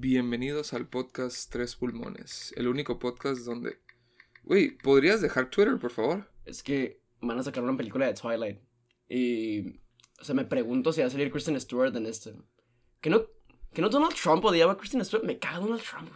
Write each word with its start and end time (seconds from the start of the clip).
Bienvenidos 0.00 0.74
al 0.74 0.86
podcast 0.86 1.50
Tres 1.50 1.74
Pulmones, 1.74 2.54
el 2.56 2.68
único 2.68 3.00
podcast 3.00 3.40
donde... 3.44 3.80
Uy, 4.44 4.78
¿podrías 4.80 5.20
dejar 5.20 5.50
Twitter, 5.50 5.76
por 5.76 5.90
favor? 5.90 6.30
Es 6.44 6.62
que 6.62 7.00
van 7.20 7.36
a 7.36 7.42
sacar 7.42 7.64
una 7.64 7.76
película 7.76 8.06
de 8.06 8.14
Twilight. 8.14 8.60
Y. 9.08 9.80
O 10.20 10.22
sea, 10.24 10.36
me 10.36 10.44
pregunto 10.44 10.92
si 10.92 11.00
va 11.00 11.08
a 11.08 11.10
salir 11.10 11.32
Kristen 11.32 11.60
Stewart 11.60 11.96
en 11.96 12.06
este. 12.06 12.32
¿Que 13.00 13.10
no, 13.10 13.26
que 13.74 13.82
no 13.82 13.88
Donald 13.88 14.14
Trump 14.14 14.44
odiaba 14.44 14.74
a 14.74 14.76
Kristen 14.76 15.04
Stewart? 15.04 15.24
Me 15.24 15.40
caga 15.40 15.58
Donald 15.58 15.82
Trump. 15.82 16.10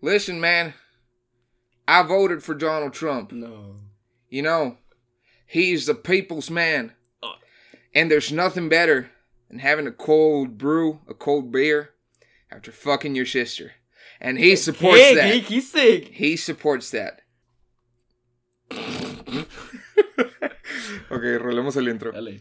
Listen, 0.00 0.40
man. 0.40 0.72
I 1.86 2.02
voted 2.02 2.42
for 2.42 2.56
Donald 2.56 2.94
Trump. 2.94 3.30
No. 3.30 3.82
You 4.30 4.40
know, 4.40 4.78
he's 5.46 5.84
the 5.84 5.94
people's 5.94 6.50
man. 6.50 6.94
Oh. 7.22 7.34
And 7.94 8.10
there's 8.10 8.32
nothing 8.32 8.70
better 8.70 9.10
than 9.50 9.58
having 9.58 9.86
a 9.86 9.92
cold 9.92 10.56
brew, 10.56 11.00
a 11.06 11.12
cold 11.12 11.52
beer, 11.52 11.93
after 12.54 12.70
fucking 12.70 13.14
your 13.16 13.26
sister. 13.26 13.72
And 14.20 14.38
he 14.38 14.54
supports 14.56 15.00
¿Qué? 15.00 15.10
¿Qué 15.10 15.16
that. 15.16 15.32
dijiste? 15.32 16.10
He 16.12 16.36
supports 16.36 16.90
that. 16.90 17.22
ok, 21.10 21.22
rolemos 21.40 21.76
el 21.76 21.88
intro. 21.88 22.12
Dale. 22.12 22.40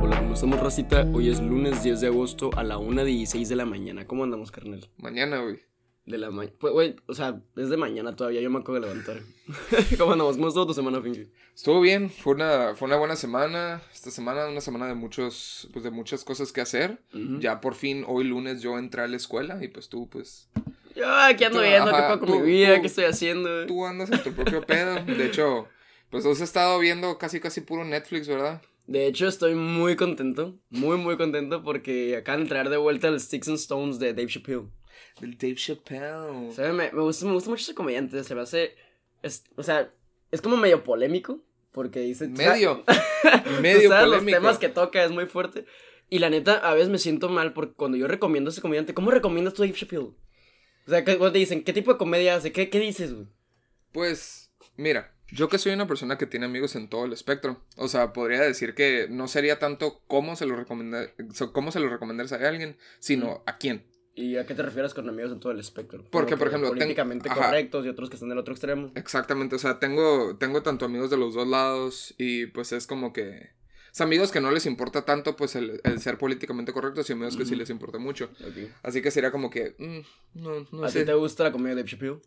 Hola, 0.00 0.18
¿cómo 0.18 0.34
estamos, 0.34 0.60
racita? 0.60 1.06
Hoy 1.12 1.30
es 1.30 1.40
lunes 1.40 1.82
10 1.82 2.00
de 2.00 2.06
agosto 2.06 2.50
a 2.56 2.62
la 2.62 2.76
1.16 2.78 3.48
de 3.48 3.56
la 3.56 3.66
mañana. 3.66 4.06
¿Cómo 4.06 4.22
andamos, 4.22 4.52
carnal? 4.52 4.88
Mañana, 4.98 5.40
güey. 5.40 5.71
De 6.04 6.18
la 6.18 6.30
mañana. 6.30 6.54
Pues, 6.58 6.72
güey, 6.72 6.96
o 7.06 7.14
sea, 7.14 7.40
es 7.56 7.70
de 7.70 7.76
mañana 7.76 8.16
todavía, 8.16 8.40
yo 8.40 8.50
me 8.50 8.58
acabo 8.58 8.74
de 8.74 8.80
levantar. 8.80 9.20
¿Cómo 9.98 10.12
andamos? 10.12 10.36
¿Cómo 10.36 10.48
estuvo 10.48 10.66
tu 10.66 10.74
semana, 10.74 11.00
Finky? 11.00 11.28
Estuvo 11.54 11.80
bien, 11.80 12.10
fue 12.10 12.34
una, 12.34 12.74
fue 12.74 12.86
una 12.86 12.96
buena 12.96 13.14
semana. 13.14 13.80
Esta 13.94 14.10
semana, 14.10 14.48
una 14.48 14.60
semana 14.60 14.86
de 14.88 14.94
muchos, 14.94 15.68
pues 15.72 15.84
de 15.84 15.90
muchas 15.92 16.24
cosas 16.24 16.50
que 16.52 16.60
hacer. 16.60 17.00
Ya 17.38 17.60
por 17.60 17.74
fin, 17.74 18.04
hoy 18.08 18.24
lunes, 18.24 18.62
yo 18.62 18.78
entré 18.78 19.02
a 19.02 19.06
la 19.08 19.16
escuela 19.16 19.62
y 19.62 19.68
pues 19.68 19.88
tú, 19.88 20.08
pues, 20.08 20.48
Yo 20.96 21.08
aquí 21.08 21.44
ando 21.44 21.60
Tú, 21.60 21.64
viendo 21.64 21.90
qué 21.90 21.96
ajá, 21.96 22.06
puedo 22.08 22.20
con 22.20 22.28
tú- 22.30 22.40
mi 22.40 22.50
vida, 22.50 22.74
tú- 22.76 22.80
qué 22.80 22.86
estoy 22.88 23.04
haciendo. 23.04 23.66
tú 23.66 23.86
andas 23.86 24.10
en 24.10 24.22
tu 24.24 24.32
propio 24.32 24.60
pedo. 24.66 25.04
De 25.04 25.26
hecho, 25.26 25.68
pues 26.10 26.26
has 26.26 26.40
estado 26.40 26.78
viendo 26.80 27.16
casi, 27.18 27.38
casi 27.38 27.60
puro 27.60 27.84
Netflix, 27.84 28.26
¿verdad? 28.26 28.60
De 28.88 29.06
hecho, 29.06 29.28
estoy 29.28 29.54
muy 29.54 29.94
contento, 29.94 30.58
muy, 30.68 30.96
muy 30.96 31.16
contento 31.16 31.62
porque 31.62 32.16
acaban 32.16 32.42
de 32.42 32.48
traer 32.48 32.68
de 32.70 32.76
vuelta 32.76 33.06
el 33.08 33.20
Sticks 33.20 33.46
and 33.48 33.56
Stones 33.58 33.98
de 34.00 34.12
Dave 34.14 34.26
Chappelle. 34.26 34.64
Del 35.22 35.38
Dave 35.38 35.54
Chappelle. 35.54 36.48
O 36.48 36.52
sea, 36.52 36.72
me, 36.72 36.90
me 36.90 37.00
gusta, 37.00 37.24
me 37.24 37.32
gusta 37.32 37.48
mucho 37.48 37.62
ese 37.62 37.74
comediante, 37.74 38.22
se 38.24 38.34
me 38.34 38.40
hace... 38.42 38.74
Es, 39.22 39.44
o 39.54 39.62
sea, 39.62 39.88
es 40.32 40.42
como 40.42 40.56
medio 40.56 40.82
polémico 40.82 41.40
porque 41.70 42.00
dice... 42.00 42.26
Medio. 42.26 42.84
Medio 43.62 43.88
sea, 43.88 44.02
los 44.02 44.16
polémico. 44.16 44.38
temas 44.38 44.58
que 44.58 44.68
toca 44.68 45.02
es 45.04 45.12
muy 45.12 45.26
fuerte. 45.26 45.64
Y 46.10 46.18
la 46.18 46.28
neta, 46.28 46.56
a 46.56 46.74
veces 46.74 46.90
me 46.90 46.98
siento 46.98 47.28
mal 47.28 47.52
porque 47.52 47.72
cuando 47.74 47.96
yo 47.96 48.08
recomiendo 48.08 48.50
a 48.50 48.52
ese 48.52 48.60
comediante, 48.60 48.94
¿cómo 48.94 49.12
recomiendas 49.12 49.54
tú 49.54 49.62
a 49.62 49.66
Dave 49.66 49.78
Chappelle? 49.78 50.10
O 50.86 50.90
sea, 50.90 51.04
cuando 51.04 51.32
te 51.32 51.38
dicen, 51.38 51.62
¿qué 51.62 51.72
tipo 51.72 51.92
de 51.92 51.98
comedia 51.98 52.34
hace? 52.34 52.50
¿Qué, 52.50 52.68
qué 52.68 52.80
dices, 52.80 53.14
güey? 53.14 53.28
Pues, 53.92 54.50
mira, 54.76 55.14
yo 55.28 55.48
que 55.48 55.58
soy 55.58 55.72
una 55.72 55.86
persona 55.86 56.18
que 56.18 56.26
tiene 56.26 56.46
amigos 56.46 56.74
en 56.74 56.88
todo 56.88 57.04
el 57.04 57.12
espectro, 57.12 57.64
o 57.76 57.86
sea, 57.86 58.12
podría 58.12 58.40
decir 58.40 58.74
que 58.74 59.06
no 59.08 59.28
sería 59.28 59.60
tanto 59.60 60.02
cómo 60.08 60.34
se 60.34 60.46
lo 60.46 60.56
recomendar, 60.56 61.14
cómo 61.52 61.70
se 61.70 61.78
lo 61.78 61.88
a 61.88 62.48
alguien, 62.48 62.76
sino 62.98 63.44
a 63.46 63.56
quién. 63.56 63.86
¿Y 64.14 64.36
a 64.36 64.44
qué 64.44 64.54
te 64.54 64.62
refieres 64.62 64.92
con 64.92 65.08
amigos 65.08 65.32
en 65.32 65.40
todo 65.40 65.52
el 65.52 65.58
espectro? 65.60 66.04
Porque, 66.10 66.36
por 66.36 66.48
ejemplo, 66.48 66.68
políticamente 66.68 67.30
correctos 67.30 67.86
y 67.86 67.88
otros 67.88 68.10
que 68.10 68.16
están 68.16 68.28
del 68.28 68.38
otro 68.38 68.52
extremo. 68.52 68.92
Exactamente, 68.94 69.56
o 69.56 69.58
sea, 69.58 69.78
tengo, 69.78 70.36
tengo 70.36 70.62
tanto 70.62 70.84
amigos 70.84 71.08
de 71.10 71.16
los 71.16 71.34
dos 71.34 71.48
lados 71.48 72.14
y 72.18 72.46
pues 72.46 72.72
es 72.72 72.86
como 72.86 73.12
que... 73.12 73.50
O 73.90 73.94
sea, 73.94 74.04
amigos 74.06 74.30
que 74.30 74.40
no 74.40 74.50
les 74.50 74.64
importa 74.66 75.04
tanto 75.04 75.36
pues 75.36 75.54
el, 75.54 75.80
el 75.84 76.00
ser 76.00 76.16
políticamente 76.18 76.72
correctos 76.72 77.08
y 77.08 77.12
amigos 77.12 77.36
que 77.36 77.44
sí 77.44 77.54
les 77.56 77.68
importa 77.70 77.98
mucho. 77.98 78.30
Así 78.82 79.02
que 79.02 79.10
sería 79.10 79.30
como 79.30 79.50
que... 79.50 79.74
mm, 79.78 80.40
no, 80.42 80.66
no 80.72 80.84
¿A 80.84 80.88
sé. 80.88 81.00
ti 81.00 81.06
te 81.06 81.14
gusta 81.14 81.44
la 81.44 81.52
comedia 81.52 81.76
de 81.76 81.84
Chappelle? 81.84 82.20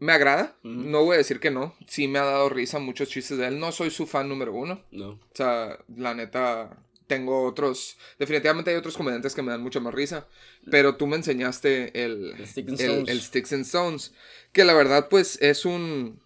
Me 0.00 0.12
agrada, 0.12 0.56
no 0.64 1.04
voy 1.04 1.14
a 1.14 1.18
decir 1.18 1.38
que 1.40 1.50
no. 1.52 1.74
Sí 1.86 2.08
me 2.08 2.18
ha 2.18 2.24
dado 2.24 2.48
risa 2.48 2.78
muchos 2.80 3.08
chistes 3.08 3.38
de 3.38 3.46
él. 3.46 3.60
No 3.60 3.70
soy 3.72 3.90
su 3.90 4.06
fan 4.06 4.28
número 4.28 4.52
uno. 4.52 4.82
No. 4.90 5.10
O 5.10 5.20
sea, 5.32 5.78
la 5.96 6.14
neta, 6.14 6.84
tengo 7.06 7.44
otros. 7.44 7.96
Definitivamente 8.18 8.70
hay 8.70 8.76
otros 8.76 8.96
comediantes 8.96 9.34
que 9.34 9.42
me 9.42 9.50
dan 9.50 9.62
mucha 9.62 9.80
más 9.80 9.94
risa. 9.94 10.26
Pero 10.70 10.96
tú 10.96 11.06
me 11.06 11.16
enseñaste 11.16 12.04
el, 12.04 12.34
El 12.38 12.46
Sticks 12.46 12.70
and 12.72 12.80
el, 12.80 12.86
Stones. 12.90 13.08
el 13.10 13.20
Sticks 13.20 13.52
and 13.52 13.64
Stones. 13.64 14.14
Que 14.52 14.64
la 14.64 14.74
verdad, 14.74 15.08
pues 15.08 15.40
es 15.42 15.64
un. 15.64 16.22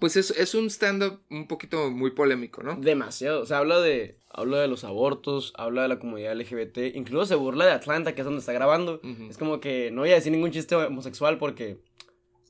Pues 0.00 0.16
es, 0.16 0.30
es 0.32 0.54
un 0.54 0.66
stand-up 0.68 1.20
un 1.30 1.46
poquito 1.46 1.90
muy 1.90 2.10
polémico, 2.10 2.62
¿no? 2.62 2.76
Demasiado. 2.76 3.40
O 3.40 3.46
sea, 3.46 3.58
habla 3.58 3.80
de, 3.80 4.18
habla 4.28 4.60
de 4.60 4.68
los 4.68 4.84
abortos, 4.84 5.52
habla 5.56 5.82
de 5.82 5.88
la 5.88 5.98
comunidad 5.98 6.36
LGBT. 6.38 6.94
Incluso 6.94 7.24
se 7.26 7.34
burla 7.36 7.64
de 7.64 7.72
Atlanta, 7.72 8.14
que 8.14 8.20
es 8.20 8.24
donde 8.24 8.40
está 8.40 8.52
grabando. 8.52 9.00
Es 9.30 9.38
como 9.38 9.60
que 9.60 9.90
no 9.92 10.02
voy 10.02 10.10
a 10.10 10.16
decir 10.16 10.32
ningún 10.32 10.50
chiste 10.50 10.74
homosexual 10.74 11.38
porque, 11.38 11.78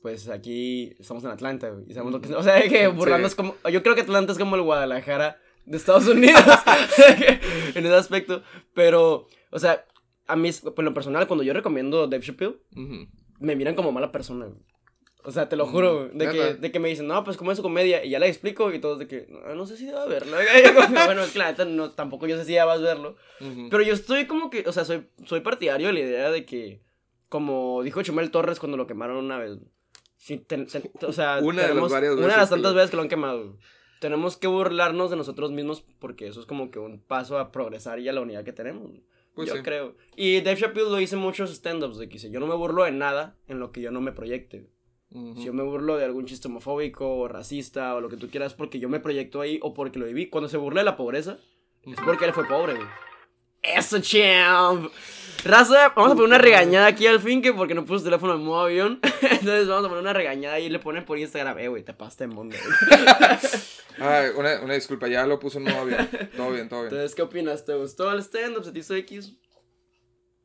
pues 0.01 0.27
aquí 0.27 0.95
estamos 0.99 1.23
en 1.23 1.29
Atlanta, 1.29 1.69
güey. 1.69 1.85
Y 1.87 1.93
sabemos 1.93 2.13
lo 2.13 2.21
que 2.21 2.33
O 2.33 2.43
sea, 2.43 2.61
que 2.67 2.87
burlando 2.87 3.27
Sí. 3.29 3.31
es 3.31 3.35
como. 3.35 3.55
Yo 3.71 3.81
creo 3.83 3.95
que 3.95 4.01
Atlanta 4.01 4.33
es 4.33 4.39
como 4.39 4.55
el 4.57 4.61
Guadalajara 4.63 5.39
de 5.65 5.77
Estados 5.77 6.07
Unidos. 6.07 6.41
en 7.75 7.85
ese 7.85 7.95
aspecto. 7.95 8.43
Pero, 8.73 9.27
o 9.51 9.59
sea, 9.59 9.85
a 10.27 10.35
mí, 10.35 10.49
por 10.51 10.83
lo 10.83 10.93
personal, 10.93 11.27
cuando 11.27 11.43
yo 11.43 11.53
recomiendo 11.53 12.07
Dave 12.07 12.23
Chappelle, 12.23 12.57
me 13.39 13.55
miran 13.55 13.75
como 13.75 13.91
mala 13.91 14.11
persona. 14.11 14.47
O 15.27 15.31
sea, 15.31 15.49
te 15.49 15.55
lo 15.55 15.65
juro, 15.65 16.07
de 16.13 16.29
que, 16.29 16.53
de 16.53 16.71
que 16.71 16.79
me 16.79 16.87
dicen, 16.87 17.07
no, 17.07 17.23
pues 17.23 17.35
como 17.35 17.51
es 17.51 17.57
su 17.57 17.63
comedia, 17.63 18.05
y 18.05 18.11
ya 18.11 18.19
la 18.19 18.27
explico, 18.27 18.71
y 18.71 18.79
todos 18.79 18.99
de 18.99 19.07
que, 19.07 19.25
no, 19.27 19.55
no 19.55 19.65
sé 19.65 19.75
si 19.75 19.87
debo 19.87 20.07
verlo. 20.07 20.37
Como, 20.85 21.05
bueno, 21.05 21.23
neta, 21.35 21.65
no, 21.65 21.89
tampoco 21.89 22.27
yo 22.27 22.37
sé 22.37 22.45
si 22.45 22.53
ya 22.53 22.65
vas 22.65 22.77
a 22.77 22.83
verlo. 22.83 23.15
Ujú. 23.41 23.67
Pero 23.71 23.81
yo 23.81 23.93
estoy 23.95 24.27
como 24.27 24.51
que, 24.51 24.63
o 24.67 24.71
sea, 24.71 24.85
soy, 24.85 25.09
soy 25.25 25.39
partidario 25.39 25.87
de 25.87 25.93
la 25.93 25.99
idea 26.01 26.29
de 26.29 26.45
que, 26.45 26.83
como 27.27 27.81
dijo 27.81 28.03
Chumel 28.03 28.29
Torres 28.29 28.59
cuando 28.59 28.77
lo 28.77 28.85
quemaron 28.85 29.17
una 29.17 29.39
vez, 29.39 29.57
ten- 30.47 30.67
o 31.01 31.11
sea, 31.11 31.39
Una 31.41 31.63
de 31.63 31.73
las 31.73 31.91
una 31.91 31.99
de 32.01 32.37
las 32.37 32.49
tantas 32.51 32.75
veces 32.75 32.91
que 32.91 32.95
lo 32.97 33.01
han 33.01 33.09
quemado. 33.09 33.57
Tenemos 34.05 34.37
que 34.37 34.45
burlarnos 34.45 35.09
de 35.09 35.15
nosotros 35.15 35.51
mismos 35.51 35.83
porque 35.97 36.27
eso 36.27 36.39
es 36.39 36.45
como 36.45 36.69
que 36.69 36.77
un 36.77 36.99
paso 36.99 37.39
a 37.39 37.51
progresar 37.51 37.97
y 37.97 38.07
a 38.07 38.13
la 38.13 38.21
unidad 38.21 38.43
que 38.43 38.53
tenemos. 38.53 38.91
Pues 39.33 39.49
yo 39.49 39.55
sí. 39.55 39.63
creo. 39.63 39.95
Y 40.15 40.41
Dave 40.41 40.57
Chappelle 40.57 40.91
lo 40.91 40.97
dice 40.97 41.15
en 41.15 41.21
muchos 41.23 41.49
stand-ups 41.49 41.97
de 41.97 42.07
que 42.07 42.13
dice, 42.13 42.29
yo 42.29 42.39
no 42.39 42.45
me 42.45 42.53
burlo 42.53 42.83
de 42.83 42.91
nada 42.91 43.35
en 43.47 43.59
lo 43.59 43.71
que 43.71 43.81
yo 43.81 43.89
no 43.89 44.01
me 44.01 44.11
proyecte. 44.11 44.69
Si 45.09 45.43
yo 45.43 45.53
me 45.53 45.63
burlo 45.63 45.97
de 45.97 46.05
algún 46.05 46.27
chiste 46.27 46.47
homofóbico 46.47 47.17
o 47.17 47.27
racista 47.27 47.95
o 47.95 48.01
lo 48.01 48.09
que 48.09 48.17
tú 48.17 48.29
quieras 48.29 48.53
porque 48.53 48.77
yo 48.77 48.89
me 48.89 48.99
proyecto 48.99 49.41
ahí 49.41 49.57
o 49.63 49.73
porque 49.73 49.97
lo 49.97 50.05
viví. 50.05 50.27
Cuando 50.27 50.47
se 50.47 50.57
burla 50.57 50.81
de 50.81 50.85
la 50.85 50.97
pobreza, 50.97 51.39
es 51.83 51.97
porque 52.05 52.25
él 52.25 52.33
fue 52.33 52.47
pobre, 52.47 52.75
güey. 52.75 52.87
¡Eso, 53.63 53.99
champ! 54.01 54.91
Raza, 55.43 55.89
vamos 55.95 56.11
a 56.11 56.15
poner 56.15 56.27
una 56.27 56.37
regañada 56.37 56.87
aquí 56.87 57.05
al 57.07 57.19
fin 57.19 57.41
que 57.41 57.53
porque 57.53 57.75
no 57.75 57.85
puso 57.85 57.99
su 57.99 58.05
teléfono 58.05 58.35
en 58.35 58.43
modo 58.43 58.61
avión. 58.61 58.99
Entonces 59.21 59.67
vamos 59.67 59.85
a 59.85 59.89
poner 59.89 60.01
una 60.01 60.13
regañada 60.13 60.59
y 60.59 60.69
le 60.69 60.79
ponen 60.79 61.05
por 61.05 61.17
Instagram, 61.17 61.59
eh, 61.59 61.67
güey, 61.67 61.83
te 61.83 61.93
pasaste 61.93 62.23
en 62.23 62.31
mundo. 62.31 62.55
Ay, 63.99 64.29
una, 64.35 64.61
una 64.61 64.73
disculpa, 64.73 65.07
ya 65.07 65.25
lo 65.25 65.39
puso 65.39 65.59
en 65.59 65.65
modo 65.65 65.81
avión. 65.81 66.09
Todo 66.35 66.51
bien, 66.51 66.69
todo 66.69 66.81
bien. 66.81 66.93
Entonces, 66.93 67.15
¿qué 67.15 67.21
opinas? 67.21 67.65
¿Te 67.65 67.75
gustó 67.75 68.11
el 68.11 68.19
stand-up? 68.19 68.63
¿Se 68.63 68.71
te 68.71 68.79
hizo 68.79 68.95
X? 68.95 69.33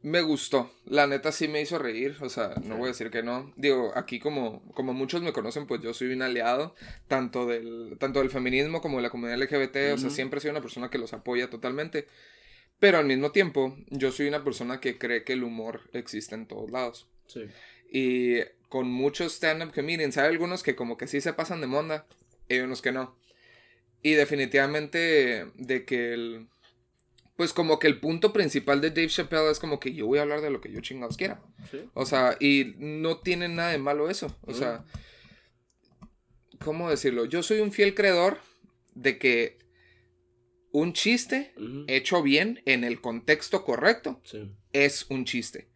Me 0.03 0.23
gustó, 0.23 0.71
la 0.87 1.07
neta 1.07 1.31
sí 1.31 1.47
me 1.47 1.61
hizo 1.61 1.79
reír, 1.79 2.17
o 2.23 2.31
sea, 2.31 2.55
no 2.63 2.79
voy 2.79 2.85
a 2.85 2.93
decir 2.93 3.11
que 3.11 3.23
no. 3.23 3.53
Digo, 3.57 3.93
aquí 3.95 4.19
como, 4.19 4.63
como 4.73 4.95
muchos 4.95 5.21
me 5.21 5.35
conocen, 5.35 5.67
pues 5.67 5.83
yo 5.83 5.93
soy 5.93 6.15
un 6.15 6.23
aliado 6.23 6.75
tanto 7.07 7.45
del, 7.45 7.99
tanto 7.99 8.21
del 8.21 8.31
feminismo 8.31 8.81
como 8.81 8.97
de 8.97 9.03
la 9.03 9.11
comunidad 9.11 9.39
LGBT, 9.39 9.93
o 9.93 9.99
sea, 9.99 10.09
siempre 10.09 10.41
soy 10.41 10.51
una 10.51 10.63
persona 10.63 10.89
que 10.89 10.97
los 10.97 11.13
apoya 11.13 11.51
totalmente. 11.51 12.07
Pero 12.81 12.99
al 12.99 13.05
mismo 13.05 13.31
tiempo, 13.31 13.77
yo 13.91 14.11
soy 14.11 14.27
una 14.27 14.43
persona 14.43 14.81
que 14.81 14.99
cree 14.99 15.23
que 15.23 15.35
el 15.35 15.45
humor 15.45 15.83
existe 15.93 16.35
en 16.35 16.47
todos 16.47 16.71
lados. 16.71 17.09
Sí. 17.27 17.43
Y 17.93 18.41
con 18.69 18.89
muchos 18.89 19.35
stand-up 19.35 19.73
comedians, 19.75 20.17
hay 20.17 20.29
algunos 20.29 20.63
que 20.63 20.75
como 20.75 20.97
que 20.97 21.07
sí 21.07 21.21
se 21.21 21.35
pasan 21.35 21.61
de 21.61 21.67
monda, 21.67 22.07
y 22.49 22.59
unos 22.59 22.81
que 22.81 22.91
no. 22.91 23.17
Y 24.03 24.13
definitivamente 24.13 25.47
de 25.57 25.85
que 25.85 26.15
el... 26.15 26.49
Pues 27.37 27.53
como 27.53 27.79
que 27.79 27.87
el 27.87 28.01
punto 28.01 28.33
principal 28.33 28.81
de 28.81 28.91
Dave 28.91 29.09
Chappelle 29.09 29.51
es 29.51 29.59
como 29.59 29.81
que 29.81 29.95
yo 29.95 30.07
voy 30.07 30.19
a 30.19 30.23
hablar 30.23 30.41
de 30.43 30.51
lo 30.51 30.61
que 30.61 30.71
yo 30.71 30.81
chingados 30.81 31.17
quiera. 31.17 31.41
Sí. 31.71 31.89
O 31.95 32.05
sea, 32.05 32.37
y 32.39 32.75
no 32.79 33.19
tiene 33.19 33.49
nada 33.49 33.71
de 33.71 33.79
malo 33.79 34.11
eso. 34.11 34.37
O 34.43 34.53
sea, 34.53 34.85
¿cómo 36.63 36.91
decirlo? 36.91 37.25
Yo 37.25 37.43
soy 37.43 37.61
un 37.61 37.73
fiel 37.73 37.95
creedor 37.95 38.39
de 38.95 39.19
que 39.19 39.59
un 40.73 40.93
chiste 40.93 41.53
hecho 41.89 42.23
bien 42.23 42.63
en 42.67 42.85
el 42.85 43.01
contexto 43.01 43.65
correcto 43.65 44.21
Sí. 44.25 44.51
es 44.73 45.07
un 45.11 45.25
chiste. 45.25 45.69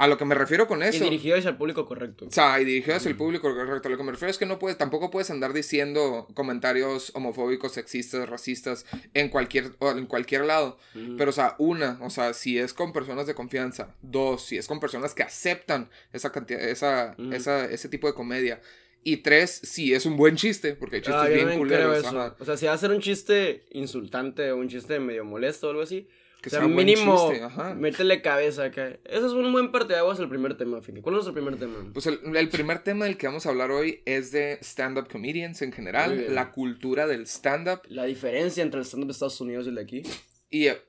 A 0.00 0.06
lo 0.06 0.16
que 0.16 0.24
me 0.24 0.36
refiero 0.36 0.68
con 0.68 0.80
Y 0.80 0.84
eso. 0.84 1.02
dirigido 1.02 1.36
hacia 1.36 1.50
el 1.50 1.56
público 1.56 1.84
correcto. 1.84 2.26
O 2.26 2.30
sea, 2.30 2.60
y 2.60 2.64
dirigido 2.64 2.96
hacia 2.96 3.08
el 3.08 3.16
público 3.16 3.52
correcto. 3.52 3.88
Lo 3.88 3.96
que 3.96 4.04
me 4.04 4.12
refiero 4.12 4.30
es 4.30 4.38
que 4.38 4.46
no 4.46 4.60
puedes, 4.60 4.78
tampoco 4.78 5.10
puedes 5.10 5.28
andar 5.30 5.52
diciendo 5.52 6.28
comentarios 6.34 7.10
homofóbicos, 7.16 7.72
sexistas, 7.72 8.28
racistas 8.28 8.86
en 9.12 9.28
cualquier, 9.28 9.72
en 9.80 10.06
cualquier 10.06 10.44
lado. 10.44 10.78
Pero, 11.16 11.30
o 11.30 11.32
sea, 11.32 11.56
una, 11.58 11.98
o 12.00 12.10
sea, 12.10 12.32
si 12.32 12.58
es 12.60 12.72
con 12.74 12.92
personas 12.92 13.26
de 13.26 13.34
confianza. 13.34 13.96
Dos, 14.00 14.44
si 14.44 14.56
es 14.56 14.68
con 14.68 14.78
personas 14.78 15.14
que 15.14 15.24
aceptan 15.24 15.90
esa 16.12 16.30
cantidad, 16.30 16.60
esa, 16.62 17.16
esa, 17.32 17.64
ese 17.64 17.88
tipo 17.88 18.06
de 18.06 18.14
comedia. 18.14 18.60
Y 19.04 19.18
tres, 19.18 19.60
si 19.62 19.94
es 19.94 20.06
un 20.06 20.16
buen 20.16 20.36
chiste, 20.36 20.74
porque 20.74 20.96
hay 20.96 21.02
chistes 21.02 21.22
Ah, 21.22 21.28
bien 21.28 21.56
culeros. 21.58 22.04
O 22.38 22.44
sea, 22.44 22.56
si 22.56 22.66
va 22.66 22.72
a 22.72 22.78
ser 22.78 22.90
un 22.90 23.00
chiste 23.00 23.64
insultante 23.70 24.50
o 24.52 24.56
un 24.56 24.68
chiste 24.68 25.00
medio 25.00 25.24
molesto 25.24 25.68
o 25.68 25.70
algo 25.70 25.82
así. 25.82 26.08
Que 26.42 26.50
o 26.50 26.50
sea, 26.50 26.60
sea 26.60 26.68
mínimo, 26.68 27.32
métele 27.76 28.22
cabeza 28.22 28.64
acá. 28.64 28.90
Ese 29.04 29.26
es 29.26 29.32
un 29.32 29.50
buen 29.50 29.72
parteaguas 29.72 30.20
el 30.20 30.28
primer 30.28 30.56
tema, 30.56 30.80
Finky. 30.80 31.00
¿Cuál 31.00 31.14
es 31.16 31.24
nuestro 31.24 31.34
primer 31.34 31.58
tema? 31.58 31.90
Pues 31.92 32.06
el, 32.06 32.20
el 32.36 32.48
primer 32.48 32.84
tema 32.84 33.06
del 33.06 33.16
que 33.16 33.26
vamos 33.26 33.44
a 33.46 33.48
hablar 33.48 33.72
hoy 33.72 34.02
es 34.04 34.30
de 34.30 34.56
stand-up 34.62 35.08
comedians 35.10 35.62
en 35.62 35.72
general, 35.72 36.32
la 36.32 36.52
cultura 36.52 37.08
del 37.08 37.26
stand-up. 37.26 37.80
La 37.88 38.04
diferencia 38.04 38.62
entre 38.62 38.78
el 38.78 38.86
stand-up 38.86 39.08
de 39.08 39.12
Estados 39.14 39.40
Unidos 39.40 39.66
y 39.66 39.70
el 39.70 39.74
de 39.74 39.82
aquí. 39.82 40.02
Y 40.48 40.68
eh, 40.68 40.80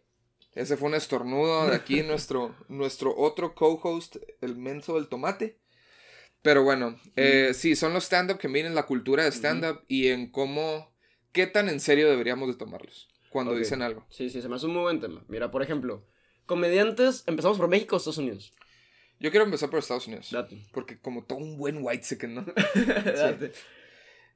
ese 0.54 0.78
fue 0.78 0.90
un 0.90 0.96
estornudo 0.96 1.68
de 1.68 1.76
aquí, 1.76 2.04
nuestro, 2.08 2.56
nuestro 2.68 3.16
otro 3.18 3.56
co-host, 3.56 4.18
el 4.42 4.56
menso 4.56 4.96
del 4.96 5.08
tomate. 5.08 5.58
Pero 6.42 6.64
bueno, 6.64 7.00
eh, 7.16 7.52
sí, 7.54 7.76
son 7.76 7.94
los 7.94 8.06
stand-up 8.06 8.40
comedians, 8.40 8.74
la 8.76 8.86
cultura 8.86 9.24
de 9.26 9.32
stand-up 9.32 9.84
y 9.88 10.08
en 10.08 10.32
cómo, 10.32 10.94
qué 11.34 11.48
tan 11.48 11.68
en 11.70 11.80
serio 11.80 12.10
deberíamos 12.10 12.48
de 12.48 12.56
tomarlos 12.56 13.10
cuando 13.30 13.56
dicen 13.56 13.82
algo. 13.82 14.06
Sí, 14.10 14.30
sí, 14.30 14.42
se 14.42 14.48
me 14.50 14.56
hace 14.56 14.66
un 14.66 14.74
muy 14.74 14.82
buen 14.84 15.00
tema. 15.02 15.24
Mira, 15.28 15.52
por 15.52 15.62
ejemplo, 15.64 16.08
comediantes, 16.46 17.24
empezamos 17.28 17.58
por 17.58 17.68
México 17.68 17.96
o 17.96 17.98
Estados 17.98 18.18
Unidos. 18.20 18.54
Yo 19.20 19.32
quiero 19.32 19.46
empezar 19.46 19.70
por 19.70 19.80
Estados 19.80 20.08
Unidos. 20.08 20.30
Date. 20.32 20.66
Porque 20.72 20.98
como 20.98 21.26
todo 21.26 21.40
un 21.40 21.58
buen 21.58 21.80
white 21.82 22.04
second, 22.04 22.34
¿no? 22.36 22.46
Date. 23.06 23.52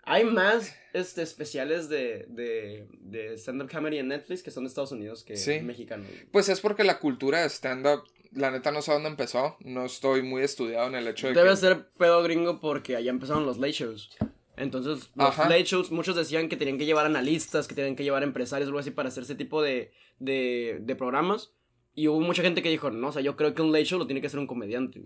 Hay 0.06 0.26
más 0.26 0.76
este, 0.92 1.22
especiales 1.22 1.88
de, 1.88 2.26
de, 2.28 2.86
de 3.00 3.38
stand-up 3.38 3.72
comedy 3.72 4.00
en 4.00 4.10
Netflix 4.10 4.44
que 4.44 4.52
son 4.52 4.66
de 4.66 4.68
Estados 4.68 4.92
Unidos 4.92 5.24
que 5.24 5.38
Sí. 5.38 5.62
mexicanos. 5.62 6.08
Pues 6.34 6.50
es 6.50 6.60
porque 6.60 6.84
la 6.84 7.00
cultura 7.00 7.42
de 7.44 7.48
stand-up, 7.50 8.04
la 8.36 8.52
neta 8.52 8.72
no 8.72 8.82
sé 8.82 8.92
dónde 8.92 9.10
empezó. 9.10 9.58
No 9.62 9.86
estoy 9.86 10.22
muy 10.24 10.44
estudiado 10.44 10.88
en 10.88 10.96
el 10.96 11.08
hecho 11.08 11.28
de 11.28 11.34
Debe 11.34 11.52
que... 11.52 11.56
ser 11.58 11.90
pedo 11.98 12.22
gringo 12.24 12.60
porque 12.60 12.96
allá 12.96 13.10
empezaron 13.10 13.46
los 13.46 13.58
late 13.58 13.74
shows. 13.74 14.10
Entonces, 14.56 15.10
los 15.16 15.30
Ajá. 15.30 15.50
late 15.50 15.64
shows, 15.64 15.92
muchos 15.92 16.16
decían 16.16 16.48
que 16.48 16.58
tenían 16.58 16.78
que 16.78 16.86
llevar 16.86 17.06
analistas, 17.06 17.68
que 17.68 17.76
tenían 17.76 17.96
que 17.96 18.04
llevar 18.04 18.24
empresarios 18.24 18.68
algo 18.68 18.80
así 18.80 18.92
para 18.92 19.10
hacer 19.10 19.24
ese 19.24 19.36
tipo 19.36 19.62
de, 19.62 19.92
de, 20.20 20.80
de 20.82 20.96
programas. 20.96 21.54
Y 21.96 22.08
hubo 22.08 22.20
mucha 22.22 22.42
gente 22.42 22.64
que 22.64 22.70
dijo, 22.70 22.90
no, 22.90 23.10
o 23.10 23.12
sea, 23.12 23.22
yo 23.22 23.36
creo 23.36 23.54
que 23.54 23.62
un 23.62 23.72
late 23.72 23.86
show 23.86 24.00
lo 24.00 24.08
tiene 24.08 24.20
que 24.20 24.26
hacer 24.26 24.40
un 24.40 24.48
comediante. 24.48 25.04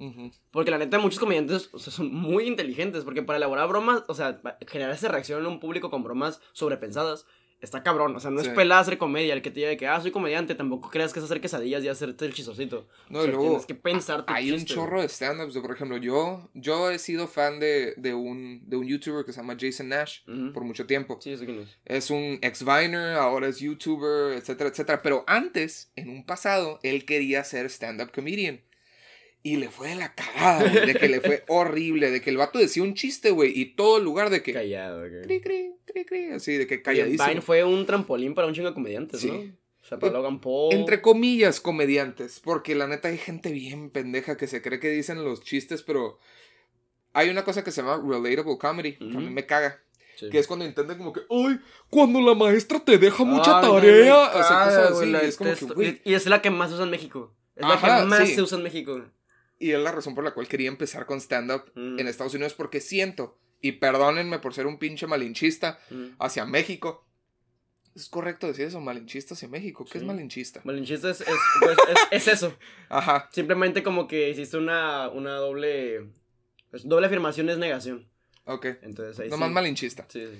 Porque 0.51 0.71
la 0.71 0.77
neta, 0.77 1.00
muchos 1.00 1.19
comediantes 1.19 1.69
o 1.74 1.79
sea, 1.79 1.91
son 1.91 2.13
muy 2.13 2.45
inteligentes. 2.45 3.03
Porque 3.03 3.24
para 3.24 3.38
elaborar 3.38 3.68
bromas, 3.68 4.03
o 4.07 4.13
sea, 4.13 4.41
generar 4.68 4.94
esa 4.94 5.09
reacción 5.09 5.41
en 5.41 5.47
un 5.47 5.59
público 5.59 5.89
con 5.89 6.03
bromas 6.03 6.41
sobrepensadas, 6.53 7.25
está 7.62 7.83
cabrón. 7.83 8.15
O 8.15 8.19
sea, 8.19 8.31
no 8.31 8.42
Sí. 8.42 8.48
es 8.50 8.54
pelada 8.54 8.81
hacer 8.81 8.98
comedia. 8.98 9.33
El 9.33 9.42
que 9.42 9.50
te 9.51 9.56
diga 9.62 9.69
de 9.69 9.77
que, 9.77 9.88
ah, 9.88 10.00
soy 10.00 10.12
comediante, 10.12 10.56
tampoco 10.56 10.89
creas 10.89 11.12
que 11.13 11.19
es 11.19 11.25
hacer 11.25 11.42
quesadillas 11.42 11.83
y 11.83 11.88
hacerte 11.88 12.25
el 12.25 12.33
chisosito. 12.33 12.88
No, 13.09 13.19
O 13.19 13.21
sea, 13.24 13.31
luego 13.31 13.48
tienes 13.48 13.65
que 13.65 13.75
pensar 13.75 14.24
Hay 14.27 14.51
un 14.51 14.59
chiste, 14.59 14.74
chorro 14.75 15.01
de 15.01 15.07
stand-ups. 15.09 15.57
Por 15.57 15.71
ejemplo, 15.71 15.98
yo, 15.98 16.50
yo 16.54 16.92
he 16.92 17.00
sido 17.00 17.27
fan 17.27 17.59
de, 17.59 17.94
de, 17.98 18.13
un, 18.13 18.62
de 18.69 18.77
un 18.77 18.88
youtuber 18.88 19.25
que 19.25 19.33
se 19.33 19.39
llama 19.42 19.57
Jason 19.59 19.89
Nash 19.89 20.19
Ujú. 20.27 20.54
por 20.54 20.63
mucho 20.63 20.86
tiempo. 20.86 21.18
Sí, 21.21 21.31
eso 21.31 21.45
quién 21.45 21.59
es. 21.62 21.77
Es 21.86 22.09
un 22.12 22.39
ex-Viner, 22.42 23.13
ahora 23.18 23.48
es 23.48 23.60
youtuber, 23.60 24.33
etcétera, 24.38 24.69
etcétera. 24.69 25.01
Pero 25.01 25.24
antes, 25.27 25.92
en 25.95 26.10
un 26.10 26.25
pasado, 26.25 26.80
él 26.83 27.06
quería 27.06 27.44
ser 27.44 27.65
stand-up 27.68 28.12
comedian. 28.13 28.62
Y 29.44 29.57
le 29.57 29.69
fue 29.69 29.89
de 29.89 29.95
la 29.95 30.13
cagada, 30.13 30.69
güey, 30.69 30.88
de 30.88 30.95
que 30.95 31.07
le 31.07 31.22
fue 31.22 31.44
horrible, 31.48 32.12
de 32.12 32.19
que 32.22 32.30
el 32.30 32.38
vato 32.38 32.60
decía 32.60 32.84
un 32.84 32.95
chiste, 32.95 33.31
güey, 33.31 33.57
y 33.57 33.75
todo 33.75 33.98
el 33.98 34.04
lugar 34.04 34.30
de 34.30 34.42
que... 34.44 34.51
Callado, 34.54 35.00
ok. 35.06 35.24
Cri, 35.24 35.42
cri, 35.42 35.72
cri, 35.86 36.06
cri, 36.06 36.25
así, 36.31 36.54
de 36.57 36.68
que 36.68 36.81
calladísimo. 36.81 37.28
Vine 37.30 37.42
fue 37.42 37.63
un 37.63 37.86
trampolín 37.86 38.34
para 38.34 38.48
un 38.48 38.54
chingo 38.54 38.68
de 38.69 38.74
comediantes, 38.74 39.22
Sí. 39.22 39.28
¿no? 39.31 39.38
O 39.84 39.88
sea, 39.88 40.00
para 40.00 40.12
Logan 40.12 40.42
Paul. 40.42 40.74
Entre 40.74 41.01
comillas, 41.01 41.62
comediantes, 41.62 42.42
porque 42.42 42.75
la 42.75 42.88
neta 42.88 43.07
hay 43.07 43.18
gente 43.18 43.51
bien 43.54 43.89
pendeja 43.89 44.36
que 44.36 44.48
se 44.48 44.62
cree 44.62 44.81
que 44.81 44.89
dicen 44.89 45.24
los 45.24 45.42
chistes, 45.42 45.81
pero 45.81 46.19
hay 47.13 47.30
una 47.30 47.45
cosa 47.45 47.63
que 47.63 47.72
se 47.72 47.81
llama 47.81 48.04
relatable 48.06 48.57
comedy, 48.57 48.98
que 48.98 49.06
a 49.06 49.19
mí 49.19 49.30
me 49.30 49.45
caga, 49.45 49.80
Sí. 50.18 50.30
que 50.30 50.39
es 50.39 50.48
cuando 50.48 50.66
intentan 50.66 50.98
como 50.98 51.13
que, 51.13 51.22
ay, 51.30 51.60
cuando 51.89 52.19
la 52.19 52.34
maestra 52.34 52.80
te 52.84 52.98
deja 52.98 53.24
mucha 53.24 53.60
Ay, 53.60 53.66
no, 53.68 53.74
tarea, 53.75 54.13
me 54.34 54.39
o 54.39 54.44
sea, 54.44 54.44
caga, 54.50 54.66
cosas 54.66 54.94
güey, 54.95 55.04
así, 55.04 55.12
la 55.12 55.24
y 55.24 55.28
es 55.28 55.38
como 55.38 55.48
que, 55.50 55.54
detesto. 55.56 55.75
güey, 55.75 56.01
Y 56.04 56.12
y 56.12 56.13
es 56.16 56.25
la 56.25 56.42
que 56.42 56.50
más 56.50 56.72
usa 56.72 56.84
en 56.84 56.89
México. 56.89 57.34
Es 57.56 57.66
la 57.68 57.80
que 57.80 58.06
más 58.07 58.28
sí. 58.28 58.36
se 58.36 58.42
usa 58.42 58.57
en 58.57 58.63
México. 58.63 59.06
Y 59.59 59.71
es 59.71 59.80
la 59.80 59.92
razón 59.92 60.15
por 60.15 60.24
la 60.24 60.31
cual 60.33 60.48
quería 60.48 60.68
empezar 60.69 61.06
con 61.06 61.19
stand-up 61.19 61.71
Mm. 61.75 62.00
en 62.00 62.07
Estados 62.07 62.33
Unidos, 62.33 62.54
porque 62.54 62.80
siento, 62.81 63.38
y 63.62 63.74
perdónenme 63.74 64.39
por 64.39 64.54
ser 64.54 64.68
un 64.68 64.77
pinche 64.77 65.07
malinchista 65.07 65.80
Mm. 65.89 66.06
hacia 66.19 66.45
México, 66.45 67.04
es 67.95 68.09
correcto 68.09 68.45
decir 68.48 68.65
eso, 68.68 68.80
malinchista 68.80 69.33
hacia 69.33 69.48
México, 69.48 69.83
¿qué 69.92 69.98
es 69.98 70.04
malinchista? 70.04 70.62
Malinchista 70.63 71.09
es, 71.09 71.21
es, 71.21 71.27
pues, 71.62 71.77
es, 72.12 72.27
es 72.27 72.27
eso. 72.27 72.56
Ajá, 72.89 73.27
Simplemente 73.31 73.81
como 73.81 74.07
que 74.07 74.30
hiciste 74.30 74.57
una, 74.57 75.09
una 75.09 75.36
doble. 75.38 76.07
pues, 76.69 76.88
doble 76.88 77.07
afirmación 77.07 77.50
es 77.50 77.57
negación. 77.57 78.07
ok, 78.45 78.65
Entonces 78.83 79.19
ahí 79.19 79.30
nomás 79.30 79.50
sí. 79.50 79.53
malinchista. 79.56 80.06
Sí, 80.10 80.27
sí. 80.31 80.39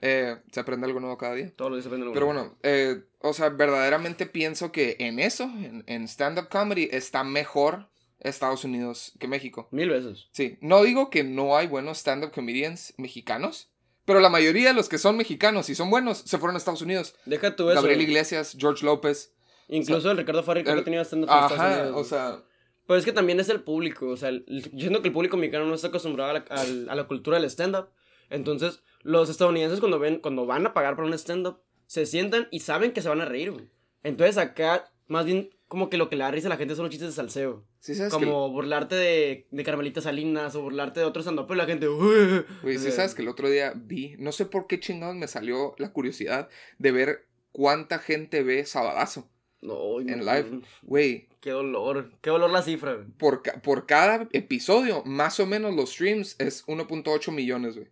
Eh, 0.00 0.36
se 0.52 0.60
aprende 0.60 0.86
algo 0.86 1.00
nuevo 1.00 1.16
cada 1.18 1.34
día. 1.34 1.50
Todo 1.56 1.70
lo 1.70 1.76
dice 1.76 1.88
aprende 1.88 2.08
Pero 2.12 2.26
bueno, 2.26 2.56
eh, 2.62 3.02
o 3.20 3.32
sea, 3.32 3.48
verdaderamente 3.48 4.26
pienso 4.26 4.70
que 4.70 4.94
en 5.00 5.18
eso, 5.18 5.44
en, 5.44 5.82
en 5.88 6.06
stand-up 6.06 6.48
comedy, 6.50 6.88
está 6.92 7.24
mejor 7.24 7.88
Estados 8.20 8.64
Unidos 8.64 9.12
que 9.18 9.28
México. 9.28 9.68
Mil 9.70 9.90
veces. 9.90 10.28
Sí, 10.32 10.58
no 10.60 10.82
digo 10.82 11.10
que 11.10 11.24
no 11.24 11.56
hay 11.56 11.66
buenos 11.66 11.98
stand-up 11.98 12.32
comedians 12.32 12.94
mexicanos, 12.96 13.70
pero 14.04 14.20
la 14.20 14.28
mayoría 14.30 14.68
de 14.68 14.74
los 14.74 14.88
que 14.88 14.98
son 14.98 15.16
mexicanos 15.16 15.68
y 15.70 15.74
son 15.74 15.90
buenos 15.90 16.18
se 16.18 16.38
fueron 16.38 16.56
a 16.56 16.58
Estados 16.58 16.82
Unidos. 16.82 17.14
Deja 17.26 17.54
tú 17.56 17.68
eso. 17.70 17.74
Gabriel 17.76 18.00
Iglesias, 18.02 18.56
George 18.58 18.84
López. 18.84 19.34
Incluso 19.68 20.10
el 20.10 20.16
Ricardo 20.16 20.44
el- 20.52 20.64
que 20.64 20.82
tenía 20.82 21.02
stand-up 21.04 21.28
Estados 21.28 21.52
Ajá, 21.52 21.82
Unidos. 21.82 21.96
o 21.96 22.04
sea, 22.04 22.42
Pero 22.86 22.98
es 22.98 23.04
que 23.04 23.12
también 23.12 23.38
es 23.38 23.50
el 23.50 23.62
público, 23.62 24.08
o 24.08 24.16
sea, 24.16 24.30
el- 24.30 24.46
yo 24.46 24.80
siento 24.80 25.02
que 25.02 25.08
el 25.08 25.12
público 25.14 25.36
mexicano 25.36 25.66
no 25.66 25.74
está 25.74 25.88
acostumbrado 25.88 26.30
a 26.30 26.32
la, 26.32 26.38
al- 26.48 26.88
a 26.88 26.94
la 26.94 27.06
cultura 27.06 27.36
del 27.38 27.44
stand-up. 27.50 27.90
Entonces, 28.30 28.82
los 29.02 29.28
estadounidenses 29.28 29.78
cuando 29.80 29.98
ven, 29.98 30.20
cuando 30.20 30.46
van 30.46 30.66
a 30.66 30.72
pagar 30.72 30.96
por 30.96 31.04
un 31.04 31.12
stand-up, 31.14 31.60
se 31.86 32.06
sientan 32.06 32.48
y 32.50 32.60
saben 32.60 32.92
que 32.92 33.02
se 33.02 33.08
van 33.10 33.20
a 33.20 33.26
reír, 33.26 33.50
güey. 33.52 33.68
Entonces 34.02 34.38
acá, 34.38 34.90
más 35.06 35.26
bien, 35.26 35.50
como 35.68 35.90
que 35.90 35.96
lo 35.98 36.08
que 36.08 36.16
le 36.16 36.24
da 36.24 36.30
risa 36.30 36.48
a 36.48 36.50
la 36.50 36.56
gente 36.56 36.74
son 36.74 36.84
los 36.84 36.90
chistes 36.90 37.10
de 37.10 37.14
salseo. 37.14 37.64
sí 37.78 37.94
sabes 37.94 38.14
que... 38.14 38.24
Como 38.24 38.50
burlarte 38.50 38.94
de, 38.96 39.46
de 39.50 39.64
Carmelita 39.64 40.00
Salinas 40.00 40.54
o 40.54 40.62
burlarte 40.62 41.00
de 41.00 41.06
otro 41.06 41.22
stand-up, 41.22 41.46
pero 41.46 41.58
la 41.58 41.66
gente... 41.66 41.88
"Uy". 41.88 42.44
Güey, 42.62 42.78
sí 42.78 42.90
sabes 42.90 43.14
que 43.14 43.22
el 43.22 43.28
otro 43.28 43.48
día 43.48 43.72
vi, 43.76 44.16
no 44.18 44.32
sé 44.32 44.46
por 44.46 44.66
qué 44.66 44.80
chingados 44.80 45.14
me 45.14 45.28
salió 45.28 45.74
la 45.78 45.92
curiosidad 45.92 46.48
de 46.78 46.92
ver 46.92 47.26
cuánta 47.52 47.98
gente 47.98 48.42
ve 48.42 48.64
Sabadazo. 48.64 49.28
No, 49.60 50.00
en 50.00 50.24
live. 50.24 50.60
Güey, 50.82 51.28
Qué 51.40 51.50
dolor, 51.50 52.12
qué 52.20 52.30
dolor 52.30 52.50
la 52.50 52.62
cifra, 52.62 52.94
güey. 52.94 53.06
por, 53.18 53.42
por 53.62 53.86
cada 53.86 54.28
episodio, 54.32 55.02
más 55.04 55.38
o 55.40 55.46
menos 55.46 55.74
los 55.74 55.90
streams 55.92 56.34
es 56.38 56.66
1.8 56.66 57.30
millones, 57.32 57.76
güey. 57.76 57.88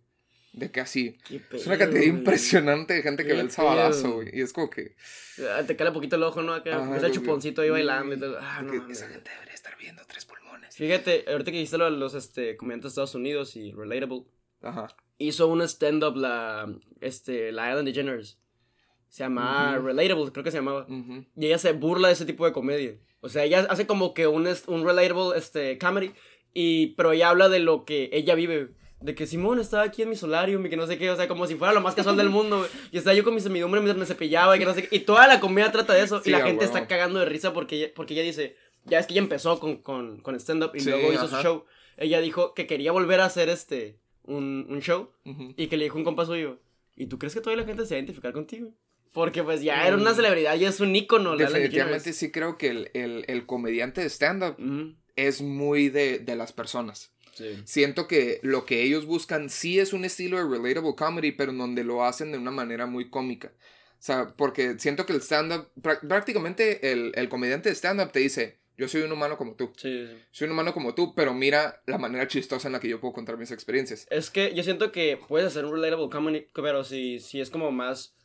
De 0.57 0.71
que 0.71 0.81
así. 0.81 1.15
Es 1.51 1.67
una 1.67 1.77
cantidad 1.77 2.01
impresionante 2.01 2.95
de 2.95 3.03
gente 3.03 3.23
que 3.25 3.33
ve 3.33 3.41
el 3.41 3.51
sabadazo, 3.51 4.15
güey. 4.15 4.29
Y 4.33 4.41
es 4.41 4.53
como 4.53 4.71
que. 4.71 4.95
Ah, 5.51 5.61
Te 5.65 5.75
cae 5.75 5.91
poquito 5.91 6.15
el 6.15 6.23
ojo, 6.23 6.41
¿no? 6.41 6.53
Acá, 6.53 6.77
Ajá, 6.77 6.97
ese 6.97 7.11
chuponcito 7.11 7.61
ahí 7.61 7.69
bailando 7.69 8.15
y 8.15 8.17
mm, 8.17 8.19
todo. 8.19 8.39
Ah, 8.41 8.63
no, 8.63 8.89
esa 8.89 9.07
gente 9.07 9.29
debería 9.29 9.53
estar 9.53 9.77
viendo 9.77 10.01
tres 10.07 10.25
pulmones. 10.25 10.75
Fíjate, 10.75 11.25
ahorita 11.27 11.51
que 11.51 11.57
dijiste 11.57 11.77
lo 11.77 11.85
de 11.85 11.91
los 11.91 12.15
este, 12.15 12.57
comediantes 12.57 12.85
de 12.85 12.89
Estados 12.89 13.13
Unidos 13.13 13.55
y 13.55 13.71
Relatable, 13.71 14.23
hizo 15.19 15.47
un 15.47 15.61
stand-up 15.61 16.15
la, 16.17 16.73
este, 17.01 17.51
la 17.51 17.71
Ellen 17.71 17.85
DeGeneres. 17.85 18.39
Se 19.09 19.23
llama 19.23 19.75
Ujú. 19.77 19.87
Relatable, 19.87 20.31
creo 20.31 20.43
que 20.43 20.51
se 20.51 20.57
llamaba. 20.57 20.87
Y 21.35 21.45
ella 21.45 21.59
se 21.59 21.73
burla 21.73 22.07
de 22.07 22.15
ese 22.15 22.25
tipo 22.25 22.45
de 22.47 22.51
comedia. 22.51 22.97
O 23.21 23.29
sea, 23.29 23.43
ella 23.43 23.67
hace 23.69 23.85
como 23.85 24.15
que 24.15 24.25
un, 24.25 24.47
un 24.67 24.85
relatable 24.85 25.37
este, 25.37 25.77
comedy, 25.77 26.13
y, 26.53 26.95
pero 26.95 27.11
ella 27.11 27.29
habla 27.29 27.47
de 27.47 27.59
lo 27.59 27.85
que 27.85 28.09
ella 28.11 28.33
vive. 28.33 28.69
De 28.99 29.13
que 29.13 29.27
Simón 29.27 29.59
estaba 29.59 29.83
aquí 29.83 30.01
en 30.01 30.09
mi 30.09 30.15
solarium 30.15 30.65
y 30.65 30.69
que 30.69 30.75
no 30.77 30.87
sé 30.87 30.97
qué, 30.97 31.11
o 31.11 31.15
sea, 31.15 31.27
como 31.27 31.45
si 31.45 31.53
fuera 31.55 31.71
lo 31.73 31.81
más 31.81 31.93
casual 31.93 32.17
del 32.17 32.29
mundo. 32.29 32.67
Y 32.91 32.97
estaba 32.97 33.13
yo 33.13 33.23
con 33.23 33.35
mi 33.35 33.41
semidumbre 33.41 33.79
mientras 33.79 33.97
me 33.99 34.05
cepillaba 34.07 34.55
y 34.55 34.59
que 34.59 34.65
no 34.65 34.73
sé 34.73 34.87
qué. 34.87 34.95
Y 34.95 34.99
toda 35.01 35.27
la 35.27 35.39
comedia 35.39 35.71
trata 35.71 35.93
de 35.93 36.01
eso. 36.03 36.19
Sí, 36.21 36.29
y 36.29 36.31
la 36.31 36.39
a 36.39 36.47
gente 36.47 36.65
está 36.65 36.87
cagando 36.87 37.19
de 37.19 37.25
risa 37.25 37.53
porque 37.53 37.75
ella, 37.75 37.87
porque 37.95 38.15
ella 38.15 38.23
dice, 38.23 38.55
ya 38.85 38.97
es 38.99 39.05
que 39.05 39.13
ella 39.13 39.21
empezó 39.21 39.59
con, 39.59 39.77
con, 39.77 40.19
con 40.21 40.33
stand-up 40.39 40.71
y 40.73 40.79
Sí, 40.79 40.89
luego 40.89 41.13
hizo 41.13 41.27
su 41.27 41.35
ajá. 41.35 41.43
show. 41.43 41.65
Ella 41.97 42.21
dijo 42.21 42.53
que 42.55 42.65
quería 42.65 42.91
volver 42.91 43.19
a 43.21 43.25
hacer 43.25 43.49
este, 43.49 43.99
un, 44.23 44.65
un 44.69 44.81
show 44.81 45.11
Ujú. 45.25 45.53
y 45.55 45.67
que 45.67 45.77
le 45.77 45.83
dijo 45.85 45.97
un 45.97 46.03
compa 46.03 46.25
suyo, 46.25 46.59
¿y 46.95 47.05
tú 47.05 47.19
crees 47.19 47.33
que 47.35 47.41
todavía 47.41 47.61
la 47.63 47.67
gente 47.67 47.85
se 47.85 47.93
va 47.93 47.97
a 47.97 47.99
identificar 47.99 48.33
contigo? 48.33 48.73
Porque 49.13 49.43
pues 49.43 49.61
ya 49.61 49.87
era 49.87 49.95
Mm. 49.95 50.01
una 50.01 50.13
celebridad, 50.15 50.55
ya 50.57 50.69
es 50.69 50.79
un 50.79 50.95
ícono. 50.95 51.37
Definitivamente 51.37 52.13
sí 52.13 52.31
creo 52.31 52.57
que 52.57 52.69
el, 52.69 52.89
el- 52.95 53.25
el 53.27 53.45
comediante 53.45 54.01
de 54.01 54.09
stand-up 54.09 54.55
Ujú. 54.59 54.95
es 55.15 55.41
muy 55.43 55.89
de, 55.89 56.17
de 56.19 56.35
las 56.35 56.51
personas. 56.51 57.11
Sí. 57.37 57.61
Siento 57.65 58.07
que 58.07 58.39
lo 58.43 58.65
que 58.65 58.83
ellos 58.83 59.05
buscan 59.05 59.49
sí 59.49 59.79
es 59.79 59.93
un 59.93 60.05
estilo 60.05 60.37
de 60.37 60.43
relatable 60.57 60.95
comedy, 60.95 61.31
pero 61.31 61.51
en 61.51 61.57
donde 61.57 61.83
lo 61.83 62.03
hacen 62.03 62.31
de 62.31 62.37
una 62.37 62.51
manera 62.51 62.85
muy 62.85 63.09
cómica. 63.09 63.51
O 63.99 64.03
sea, 64.07 64.33
porque 64.35 64.77
siento 64.79 65.05
que 65.05 65.13
el 65.13 65.21
stand-up, 65.21 65.69
prá- 65.81 65.99
prácticamente 66.07 66.91
el, 66.91 67.11
el 67.15 67.29
comediante 67.29 67.69
de 67.69 67.75
stand-up 67.75 68.11
te 68.11 68.19
dice, 68.19 68.59
yo 68.77 68.87
soy 68.87 69.01
un 69.01 69.11
humano 69.11 69.37
como 69.37 69.55
tú, 69.55 69.71
Sí, 69.75 70.05
sí. 70.07 70.13
soy 70.31 70.45
un 70.45 70.51
humano 70.53 70.71
como 70.73 70.93
tú, 70.93 71.15
pero 71.15 71.33
mira 71.33 71.81
la 71.87 71.97
manera 71.97 72.27
chistosa 72.27 72.67
en 72.67 72.73
la 72.73 72.79
que 72.79 72.89
yo 72.89 72.99
puedo 73.01 73.13
contar 73.13 73.37
mis 73.37 73.51
experiencias. 73.51 74.05
Es 74.11 74.29
que 74.29 74.53
yo 74.53 74.61
siento 74.63 74.91
que 74.91 75.19
puedes 75.27 75.47
hacer 75.47 75.65
un 75.65 75.73
relatable 75.73 76.09
comedy, 76.09 76.47
pero 76.53 76.83
si, 76.83 77.19
si 77.19 77.41
es 77.41 77.49
como 77.49 77.71
más... 77.71 78.15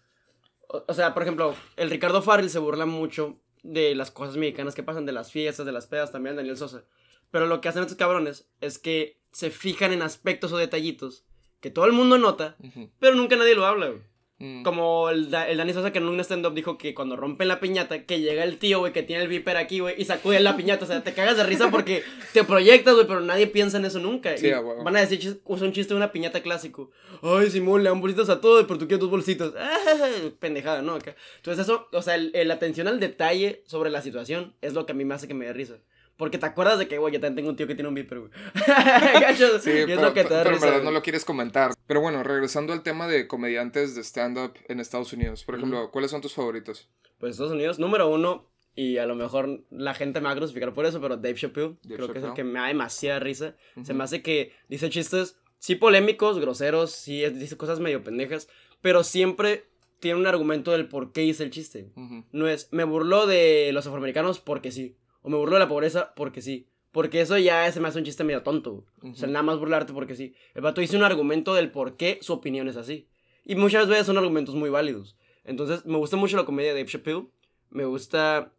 O, 0.68 0.84
o 0.86 0.94
sea, 0.94 1.14
por 1.14 1.22
ejemplo, 1.22 1.54
el 1.76 1.88
Ricardo 1.90 2.20
Farrell 2.22 2.50
se 2.50 2.58
burla 2.58 2.84
mucho 2.86 3.38
de 3.62 3.94
las 3.94 4.10
cosas 4.10 4.36
mexicanas 4.36 4.74
que 4.74 4.82
pasan, 4.82 5.06
de 5.06 5.12
las 5.12 5.32
fiestas, 5.32 5.64
de 5.64 5.72
las 5.72 5.86
pedas, 5.86 6.12
también 6.12 6.36
Daniel 6.36 6.56
Sosa. 6.56 6.84
Pero 7.32 7.46
lo 7.46 7.60
que 7.60 7.68
hacen 7.68 7.82
estos 7.82 7.96
cabrones 7.98 8.46
es 8.60 8.78
que 8.78 9.18
se 9.32 9.50
fijan 9.50 9.92
en 9.92 10.02
aspectos 10.02 10.52
o 10.52 10.58
detallitos 10.58 11.24
que 11.60 11.70
todo 11.70 11.86
el 11.86 11.92
mundo 11.92 12.18
nota, 12.18 12.56
Ujú. 12.62 12.90
pero 13.00 13.16
nunca 13.16 13.34
nadie 13.36 13.54
lo 13.56 13.66
habla, 13.66 13.88
güey. 13.88 14.00
Mm. 14.38 14.64
Como 14.64 15.08
el, 15.08 15.30
Da- 15.30 15.48
el 15.48 15.56
Dani 15.58 15.72
Sosa 15.72 15.92
que 15.92 15.98
en 15.98 16.08
un 16.08 16.18
stand-up 16.18 16.52
dijo 16.52 16.76
que 16.76 16.94
cuando 16.94 17.14
rompen 17.14 17.46
la 17.46 17.60
piñata, 17.60 18.04
que 18.04 18.18
llega 18.20 18.42
el 18.42 18.58
tío, 18.58 18.80
güey, 18.80 18.92
que 18.92 19.04
tiene 19.04 19.22
el 19.22 19.28
viper 19.28 19.56
aquí, 19.56 19.78
güey, 19.78 19.94
y 19.96 20.04
sacude 20.04 20.40
la 20.40 20.56
piñata. 20.56 20.84
O 20.84 20.88
sea, 20.88 21.04
te 21.04 21.14
cagas 21.14 21.36
de 21.36 21.44
risa 21.44 21.70
porque 21.70 22.02
te 22.32 22.42
proyectas, 22.42 22.94
güey, 22.94 23.06
pero 23.06 23.20
nadie 23.20 23.46
piensa 23.46 23.76
en 23.78 23.84
eso 23.84 24.00
nunca. 24.00 24.36
Sí, 24.36 24.48
Y 24.48 24.50
a 24.50 24.60
huevo. 24.60 24.82
van 24.82 24.96
a 24.96 25.00
decir, 25.00 25.40
usa 25.44 25.64
un 25.66 25.72
chiste 25.72 25.94
de 25.94 25.98
una 25.98 26.10
piñata 26.10 26.42
clásico. 26.42 26.90
Ay, 27.22 27.50
Simón, 27.50 27.84
le 27.84 27.90
dan 27.90 28.00
bolsitas 28.00 28.28
a 28.30 28.40
todo, 28.40 28.66
pero 28.66 28.80
tú 28.80 28.88
quieres 28.88 28.98
dos 29.00 29.10
bolsitas. 29.10 29.52
Pendejada, 30.40 30.82
¿no? 30.82 30.94
Acá. 30.94 31.14
Entonces 31.36 31.64
eso, 31.64 31.88
o 31.92 32.02
sea, 32.02 32.16
el- 32.16 32.50
atención 32.50 32.88
al 32.88 32.98
detalle 33.00 33.62
sobre 33.66 33.90
la 33.90 34.02
situación 34.02 34.54
es 34.60 34.74
lo 34.74 34.86
que 34.86 34.92
a 34.92 34.94
mí 34.96 35.04
me 35.04 35.14
hace 35.14 35.28
que 35.28 35.34
me 35.34 35.46
dé 35.46 35.52
risa. 35.52 35.76
Porque 36.16 36.38
te 36.38 36.46
acuerdas 36.46 36.78
de 36.78 36.88
que, 36.88 36.98
güey, 36.98 37.12
yo 37.12 37.20
también 37.20 37.36
tengo 37.36 37.50
un 37.50 37.56
tío 37.56 37.66
que 37.66 37.74
tiene 37.74 37.88
un 37.88 37.94
viper, 37.94 38.20
güey. 38.20 38.30
Sí, 39.60 39.70
Y 39.70 39.78
es 39.78 39.86
pero, 39.86 40.02
lo 40.02 40.14
que 40.14 40.24
te 40.24 40.34
da 40.34 40.42
pero 40.44 40.56
en 40.56 40.60
verdad 40.60 40.82
no 40.82 40.90
lo 40.90 41.02
quieres 41.02 41.24
comentar. 41.24 41.72
Pero 41.86 42.00
bueno, 42.00 42.22
regresando 42.22 42.72
al 42.72 42.82
tema 42.82 43.08
de 43.08 43.26
comediantes 43.26 43.94
de 43.94 44.02
stand-up 44.02 44.54
en 44.68 44.80
Estados 44.80 45.12
Unidos. 45.12 45.44
Por 45.44 45.56
ejemplo, 45.56 45.90
¿cuáles 45.90 46.10
son 46.10 46.20
tus 46.20 46.34
favoritos? 46.34 46.88
Pues 47.18 47.32
Estados 47.32 47.52
Unidos, 47.52 47.78
número 47.78 48.08
uno, 48.08 48.48
y 48.74 48.98
a 48.98 49.06
lo 49.06 49.14
mejor 49.14 49.64
la 49.70 49.94
gente 49.94 50.20
me 50.20 50.26
va 50.26 50.32
a 50.32 50.36
crucificar 50.36 50.72
por 50.72 50.86
eso, 50.86 51.00
pero 51.00 51.16
Dave 51.16 51.34
Chappelle, 51.34 51.76
Dave 51.82 51.96
creo 51.96 52.12
que 52.12 52.18
es 52.18 52.24
el 52.24 52.34
que 52.34 52.44
me 52.44 52.58
da 52.58 52.68
demasiada 52.68 53.20
risa. 53.20 53.56
Se 53.82 53.94
me 53.94 54.04
hace 54.04 54.22
que 54.22 54.52
dice 54.68 54.90
chistes, 54.90 55.36
sí 55.58 55.76
polémicos, 55.76 56.38
groseros, 56.38 56.90
sí 56.92 57.24
dice 57.30 57.56
cosas 57.56 57.80
medio 57.80 58.02
pendejas, 58.02 58.48
pero 58.80 59.04
siempre 59.04 59.66
tiene 60.00 60.18
un 60.18 60.26
argumento 60.26 60.72
del 60.72 60.88
por 60.88 61.12
qué 61.12 61.22
hice 61.22 61.44
el 61.44 61.50
chiste. 61.50 61.92
No 62.32 62.48
es, 62.48 62.68
me 62.72 62.84
burló 62.84 63.26
de 63.26 63.70
los 63.72 63.86
afroamericanos 63.86 64.40
porque 64.40 64.72
sí, 64.72 64.96
o 65.22 65.30
me 65.30 65.36
burló 65.36 65.54
de 65.54 65.60
la 65.60 65.68
pobreza 65.68 66.12
porque 66.14 66.42
sí. 66.42 66.68
Porque 66.90 67.22
eso 67.22 67.38
ya 67.38 67.70
se 67.72 67.80
me 67.80 67.88
hace 67.88 67.98
un 67.98 68.04
chiste 68.04 68.22
medio 68.22 68.42
tonto. 68.42 68.84
O 69.02 69.14
sea, 69.14 69.26
nada 69.26 69.42
más 69.42 69.58
burlarte 69.58 69.94
porque 69.94 70.14
sí. 70.14 70.34
El 70.54 70.60
vato 70.60 70.80
dice 70.82 70.96
un 70.96 71.04
argumento 71.04 71.54
del 71.54 71.70
por 71.70 71.96
qué 71.96 72.18
su 72.20 72.34
opinión 72.34 72.68
es 72.68 72.76
así. 72.76 73.08
Y 73.44 73.54
muchas 73.56 73.88
veces 73.88 74.06
son 74.06 74.18
argumentos 74.18 74.54
muy 74.54 74.68
válidos. 74.68 75.16
Entonces, 75.44 75.86
me 75.86 75.96
gusta 75.96 76.16
mucho 76.18 76.36
la 76.36 76.44
comedia 76.44 76.74
de 76.74 76.80
Dave 76.80 76.90
Chappelle. 76.90 77.28
Me 77.70 77.84
gusta. 77.86 78.52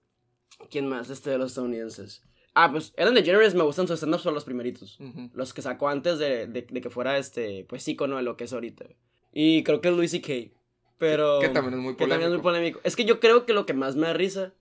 ¿Quién 0.71 0.87
más? 0.87 1.09
Este 1.11 1.29
de 1.29 1.37
los 1.37 1.51
estadounidenses. 1.51 2.23
Ah, 2.55 2.71
pues 2.71 2.93
Ellen 2.97 3.13
DeGeneres 3.13 3.55
me 3.55 3.63
gustan 3.63 3.87
sus 3.87 3.97
stand-ups 3.97 4.23
por 4.23 4.33
los 4.33 4.45
primeritos. 4.45 4.97
Los 5.33 5.53
que 5.53 5.61
sacó 5.61 5.89
antes 5.89 6.17
de, 6.19 6.47
de- 6.47 6.67
de 6.69 6.81
que 6.81 6.89
fuera 6.89 7.17
este, 7.17 7.65
pues 7.69 7.87
ícono 7.87 8.17
de 8.17 8.23
lo 8.23 8.35
que 8.37 8.43
es 8.45 8.53
ahorita. 8.53 8.85
Y 9.31 9.63
creo 9.63 9.79
que 9.81 9.91
Louis 9.91 10.11
C.K. 10.11 10.55
Pero. 10.97 11.39
Que 11.39 11.49
también 11.49 11.75
es 11.75 11.79
muy 11.79 11.95
que 11.95 12.07
también 12.07 12.31
es 12.31 12.35
muy 12.35 12.41
polémico. 12.41 12.43
polémico. 12.43 12.79
Es 12.83 12.95
que 12.95 13.05
yo 13.05 13.19
creo 13.19 13.45
que 13.45 13.53
lo 13.53 13.65
que 13.65 13.73
más 13.73 13.95
me 13.95 14.07
da 14.07 14.13
risa 14.13 14.53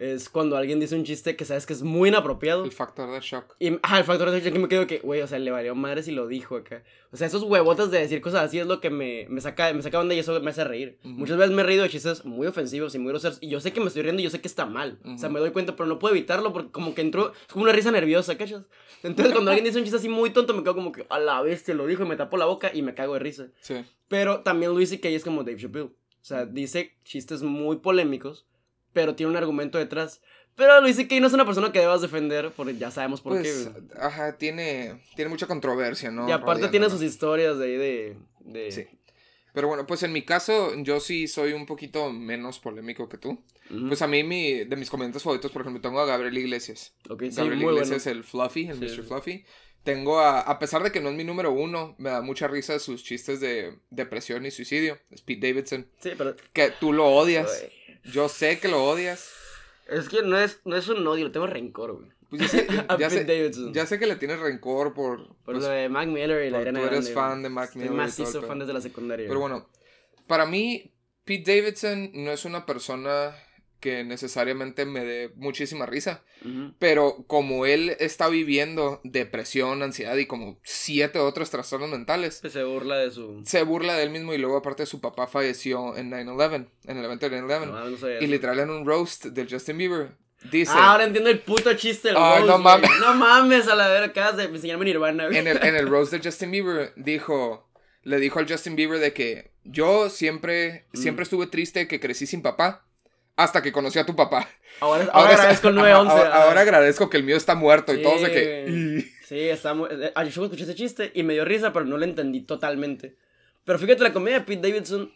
es 0.00 0.30
cuando 0.30 0.56
alguien 0.56 0.80
dice 0.80 0.96
un 0.96 1.04
chiste 1.04 1.36
que 1.36 1.44
sabes 1.44 1.66
que 1.66 1.74
es 1.74 1.82
muy 1.82 2.08
inapropiado. 2.08 2.64
El 2.64 2.72
factor 2.72 3.12
de 3.12 3.20
shock. 3.20 3.54
Y, 3.58 3.78
ajá, 3.82 3.98
el 3.98 4.04
factor 4.04 4.30
de 4.30 4.40
que 4.40 4.50
me 4.58 4.66
quedo 4.66 4.86
que, 4.86 5.00
güey, 5.00 5.20
o 5.20 5.26
sea, 5.26 5.38
le 5.38 5.50
valió 5.50 5.74
madre 5.74 6.02
si 6.02 6.10
lo 6.10 6.26
dijo 6.26 6.56
acá. 6.56 6.82
O 7.12 7.18
sea, 7.18 7.26
esos 7.26 7.42
huevotes 7.42 7.90
de 7.90 7.98
decir 7.98 8.22
cosas 8.22 8.44
así 8.44 8.58
es 8.58 8.66
lo 8.66 8.80
que 8.80 8.88
me, 8.88 9.26
me 9.28 9.42
saca, 9.42 9.70
me 9.74 9.82
saca 9.82 10.00
onda 10.00 10.14
y 10.14 10.18
eso 10.18 10.40
me 10.40 10.50
hace 10.50 10.64
reír. 10.64 10.98
Ujú. 11.04 11.12
Muchas 11.12 11.36
veces 11.36 11.54
me 11.54 11.60
he 11.60 11.64
reído 11.66 11.82
de 11.82 11.90
chistes 11.90 12.24
muy 12.24 12.46
ofensivos 12.46 12.94
y 12.94 12.98
muy 12.98 13.10
groseros. 13.10 13.36
Y 13.42 13.50
yo 13.50 13.60
sé 13.60 13.74
que 13.74 13.80
me 13.80 13.88
estoy 13.88 14.00
riendo 14.02 14.22
y 14.22 14.24
yo 14.24 14.30
sé 14.30 14.40
que 14.40 14.48
está 14.48 14.64
mal. 14.64 14.98
O 15.04 15.18
sea, 15.18 15.28
me 15.28 15.38
doy 15.38 15.50
cuenta, 15.50 15.76
pero 15.76 15.86
no 15.86 15.98
puedo 15.98 16.14
evitarlo 16.14 16.54
porque 16.54 16.70
como 16.70 16.94
que 16.94 17.02
entró, 17.02 17.32
es 17.32 17.52
como 17.52 17.64
una 17.64 17.72
risa 17.72 17.90
nerviosa, 17.90 18.38
¿cachas? 18.38 18.62
Entonces 19.02 19.34
cuando 19.34 19.50
alguien 19.50 19.66
dice 19.66 19.76
un 19.76 19.84
chiste 19.84 19.98
así 19.98 20.08
muy 20.08 20.30
tonto, 20.30 20.54
me 20.54 20.62
quedo 20.62 20.76
como 20.76 20.92
que, 20.92 21.04
a 21.10 21.18
la 21.18 21.42
bestia, 21.42 21.74
lo 21.74 21.86
dijo 21.86 22.04
y 22.04 22.06
me 22.06 22.16
tapo 22.16 22.38
la 22.38 22.46
boca 22.46 22.70
y 22.72 22.80
me 22.80 22.94
cago 22.94 23.12
de 23.12 23.18
risa. 23.20 23.48
Sí. 23.60 23.84
Pero 24.08 24.40
también 24.40 24.72
Luis 24.72 24.88
C.K. 24.88 25.10
es 25.10 25.24
como 25.24 25.44
Dave 25.44 25.58
Chappelle. 25.58 25.90
O 26.22 26.24
sea, 26.24 26.46
dice 26.46 26.96
chistes 27.04 27.42
muy 27.42 27.76
polémicos, 27.76 28.46
pero 28.92 29.14
tiene 29.14 29.30
un 29.30 29.36
argumento 29.36 29.78
detrás. 29.78 30.20
Pero 30.56 30.80
Luis 30.80 30.96
C.K. 30.96 31.20
no 31.20 31.26
es 31.28 31.32
una 31.32 31.46
persona 31.46 31.72
que 31.72 31.78
debas 31.78 32.02
defender, 32.02 32.50
porque 32.54 32.76
ya 32.76 32.90
sabemos 32.90 33.20
por 33.20 33.34
Pues, 33.38 33.70
qué. 33.72 33.98
ajá, 33.98 34.36
tiene, 34.36 35.00
tiene 35.16 35.28
mucha 35.30 35.46
controversia, 35.46 36.10
¿no? 36.10 36.28
y 36.28 36.32
aparte 36.32 36.68
tiene 36.68 36.90
sus 36.90 37.02
historias 37.02 37.58
de 37.58 37.64
ahí 37.64 37.76
de... 37.76 38.16
de... 38.40 38.70
Sí. 38.72 38.86
Pero 39.52 39.66
bueno, 39.68 39.84
pues 39.86 40.02
en 40.04 40.12
mi 40.12 40.22
caso, 40.22 40.72
yo 40.82 41.00
sí 41.00 41.26
soy 41.26 41.52
un 41.54 41.66
poquito 41.66 42.12
menos 42.12 42.58
polémico 42.60 43.08
que 43.08 43.18
tú. 43.18 43.42
Pues 43.88 44.00
a 44.02 44.06
mí, 44.08 44.22
mi, 44.24 44.64
de 44.64 44.76
mis 44.76 44.90
comediantes 44.90 45.22
favoritos, 45.22 45.50
por 45.50 45.62
ejemplo, 45.62 45.80
tengo 45.80 46.00
a 46.00 46.06
Gabriel 46.06 46.36
Iglesias. 46.38 46.94
Ok, 47.08 47.22
sí, 47.30 47.36
Gabriel 47.36 47.58
muy 47.60 47.72
Iglesias, 47.74 48.04
bueno. 48.04 48.18
el 48.18 48.24
Fluffy, 48.24 48.68
el 48.68 48.76
Sí, 48.78 48.84
Mr. 48.84 48.90
sí. 48.90 49.02
Fluffy. 49.02 49.44
Tengo 49.82 50.20
a, 50.20 50.40
a 50.40 50.58
pesar 50.58 50.82
de 50.82 50.92
que 50.92 51.00
no 51.00 51.08
es 51.08 51.16
mi 51.16 51.24
número 51.24 51.52
uno, 51.52 51.94
me 51.98 52.10
da 52.10 52.20
mucha 52.20 52.46
risa 52.48 52.78
sus 52.78 53.02
chistes 53.02 53.40
de 53.40 53.78
depresión 53.90 54.44
y 54.46 54.50
suicidio. 54.50 54.98
Es 55.10 55.22
Pete 55.22 55.48
Davidson. 55.48 55.86
Sí, 56.00 56.10
pero... 56.18 56.36
Que 56.52 56.70
tú 56.78 56.92
lo 56.92 57.06
odias. 57.06 57.64
Yo 58.04 58.28
sé 58.28 58.58
que 58.58 58.68
lo 58.68 58.84
odias. 58.84 59.30
Es 59.88 60.08
que 60.08 60.22
no 60.22 60.38
es, 60.38 60.60
no 60.64 60.76
es 60.76 60.88
un 60.88 61.06
odio, 61.06 61.24
le 61.26 61.30
tengo 61.30 61.46
rencor, 61.46 61.94
güey. 61.94 62.10
Pues 62.28 62.42
ya 62.42 62.48
sé, 62.48 62.66
ya 62.98 63.10
sé- 63.10 63.24
Davidson. 63.24 63.74
ya 63.74 63.86
sé 63.86 63.98
que 63.98 64.06
le 64.06 64.16
tienes 64.16 64.38
rencor 64.38 64.94
por... 64.94 65.26
Por 65.26 65.36
pues, 65.44 65.58
lo 65.58 65.68
de 65.68 65.88
Mac 65.88 66.06
Miller 66.06 66.44
y 66.46 66.50
la 66.50 66.60
Irene 66.60 66.80
tú 66.80 66.86
eres 66.86 67.06
Grande, 67.06 67.14
fan 67.14 67.30
güey. 67.30 67.42
de 67.42 67.48
Mac 67.50 67.64
Estoy 67.64 67.78
Miller 67.80 67.92
y 67.92 67.96
todo 67.96 68.02
el 68.02 68.08
macizo 68.08 68.42
fan 68.42 68.58
desde 68.60 68.72
la 68.72 68.80
secundaria. 68.80 69.26
Pero 69.26 69.40
bueno, 69.40 69.68
para 70.28 70.46
mí, 70.46 70.94
Pete 71.24 71.56
Davidson 71.56 72.10
no 72.14 72.30
es 72.30 72.44
una 72.44 72.64
persona 72.66 73.34
que 73.80 74.04
necesariamente 74.04 74.84
me 74.84 75.04
dé 75.04 75.32
muchísima 75.36 75.86
risa. 75.86 76.22
Ujú. 76.44 76.74
Pero 76.78 77.24
como 77.26 77.66
él 77.66 77.96
está 77.98 78.28
viviendo 78.28 79.00
depresión, 79.04 79.82
ansiedad 79.82 80.16
y 80.16 80.26
como 80.26 80.58
siete 80.62 81.18
otros 81.18 81.50
trastornos 81.50 81.90
mentales, 81.90 82.40
Que 82.40 82.50
se 82.50 82.62
burla 82.62 82.98
de 82.98 83.10
su... 83.10 83.42
se 83.44 83.62
burla 83.62 83.94
de 83.96 84.02
él 84.04 84.10
mismo 84.10 84.34
y 84.34 84.38
luego 84.38 84.58
aparte 84.58 84.86
su 84.86 85.00
papá 85.00 85.26
falleció 85.26 85.96
en 85.96 86.10
9-11, 86.10 86.66
en 86.86 86.96
el 86.98 87.04
evento 87.04 87.28
de 87.28 87.42
9-11. 87.42 87.66
No, 87.66 87.90
no 87.90 88.20
y 88.20 88.26
literal 88.26 88.58
en 88.60 88.70
un 88.70 88.86
roast 88.86 89.24
del 89.26 89.48
Justin 89.50 89.78
Bieber. 89.78 90.12
Dice, 90.50 90.72
Ah, 90.74 90.92
ahora 90.92 91.04
entiendo 91.04 91.28
el 91.28 91.40
puto 91.40 91.74
chiste 91.74 92.08
del 92.08 92.16
no 92.46 92.58
mames. 92.58 92.90
No 93.00 93.14
mames, 93.14 93.68
a 93.68 93.74
la 93.74 93.88
verga, 93.88 94.06
acabas 94.06 94.36
de 94.38 94.44
enseñarme 94.44 94.86
Nirvana, 94.86 95.26
en 95.26 95.46
el, 95.46 95.62
en 95.62 95.76
el 95.76 95.86
roast 95.88 96.12
de 96.12 96.20
Justin 96.22 96.50
Bieber, 96.50 96.94
dijo, 96.96 97.68
le 98.04 98.18
dijo 98.18 98.38
al 98.38 98.48
Justin 98.50 98.74
Bieber 98.74 99.00
de 99.00 99.12
que 99.12 99.50
yo 99.64 100.08
siempre, 100.08 100.86
Mm. 100.92 100.96
siempre 100.96 101.22
estuve 101.24 101.46
triste 101.46 101.86
que 101.88 102.00
crecí 102.00 102.26
sin 102.26 102.40
papá. 102.40 102.86
Hasta 103.36 103.62
que 103.62 103.72
conocí 103.72 103.98
a 103.98 104.04
tu 104.06 104.14
papá. 104.14 104.48
Ahora, 104.80 105.08
ahora, 105.12 105.32
es- 105.32 105.38
agradezco 105.40 105.68
el 105.68 105.78
ajá, 105.78 105.88
911. 105.88 106.12
ahora, 106.16 106.36
ah. 106.36 106.42
ahora 106.44 106.60
agradezco 106.60 107.10
que 107.10 107.16
el 107.16 107.22
mío 107.24 107.36
está 107.36 107.54
muerto 107.54 107.92
y 107.92 107.96
Sí, 107.98 108.02
todos 108.02 108.22
de 108.22 108.32
que... 108.32 109.04
Sí, 109.26 109.38
está 109.48 109.74
muy... 109.74 109.88
eh, 109.90 110.12
Yo 110.30 110.44
escuché 110.44 110.64
ese 110.64 110.74
chiste 110.74 111.12
y 111.14 111.22
me 111.22 111.34
dio 111.34 111.44
risa, 111.44 111.72
pero 111.72 111.84
no 111.84 111.96
lo 111.96 112.04
entendí 112.04 112.40
totalmente. 112.42 113.16
Pero 113.64 113.78
fíjate, 113.78 114.02
la 114.02 114.12
comedia 114.12 114.40
de 114.40 114.44
Pete 114.44 114.68
Davidson... 114.68 115.12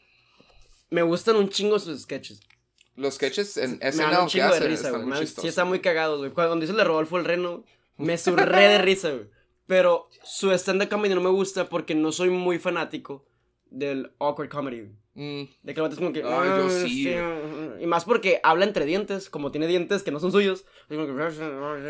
Me 0.90 1.02
gustan 1.02 1.36
un 1.36 1.48
chingo 1.48 1.78
sus 1.78 2.02
sketches. 2.02 2.40
Los 2.94 3.14
sketches 3.14 3.56
en 3.56 3.80
SNL 3.80 4.30
que 4.30 4.42
hacen 4.42 4.68
risa, 4.68 4.86
están 4.88 5.02
güey. 5.06 5.18
muy. 5.18 5.26
Sí, 5.26 5.48
están 5.48 5.66
muy 5.66 5.80
cagados, 5.80 6.18
güey. 6.20 6.30
Cuando 6.30 6.54
dice 6.56 6.70
el 6.70 6.76
de 6.78 6.84
Rodolfo 6.84 7.18
el 7.18 7.24
Reno, 7.24 7.64
me 7.96 8.16
surré 8.16 8.68
de 8.68 8.78
risa, 8.78 9.10
güey. 9.10 9.26
Pero 9.66 10.08
su 10.22 10.52
stand-up 10.52 10.88
comedy 10.90 11.14
no 11.14 11.20
me 11.20 11.30
gusta 11.30 11.68
porque 11.68 11.94
no 11.96 12.12
soy 12.12 12.28
muy 12.30 12.58
fanático 12.60 13.26
del 13.70 14.12
awkward 14.18 14.48
comedy. 14.48 14.90
Mm, 15.16 15.44
De 15.62 15.74
que 15.74 15.80
vato 15.80 15.94
es 15.94 15.98
como 16.00 16.12
que. 16.12 16.20
Ay, 16.24 16.26
yo 16.26 16.66
"Ah, 16.66 16.70
sí, 16.84 17.08
Y 17.80 17.86
más 17.86 18.04
porque 18.04 18.40
habla 18.42 18.64
entre 18.64 18.84
dientes, 18.84 19.30
como 19.30 19.50
tiene 19.52 19.66
dientes 19.68 20.02
que 20.02 20.10
no 20.10 20.18
son 20.20 20.32
suyos. 20.32 20.64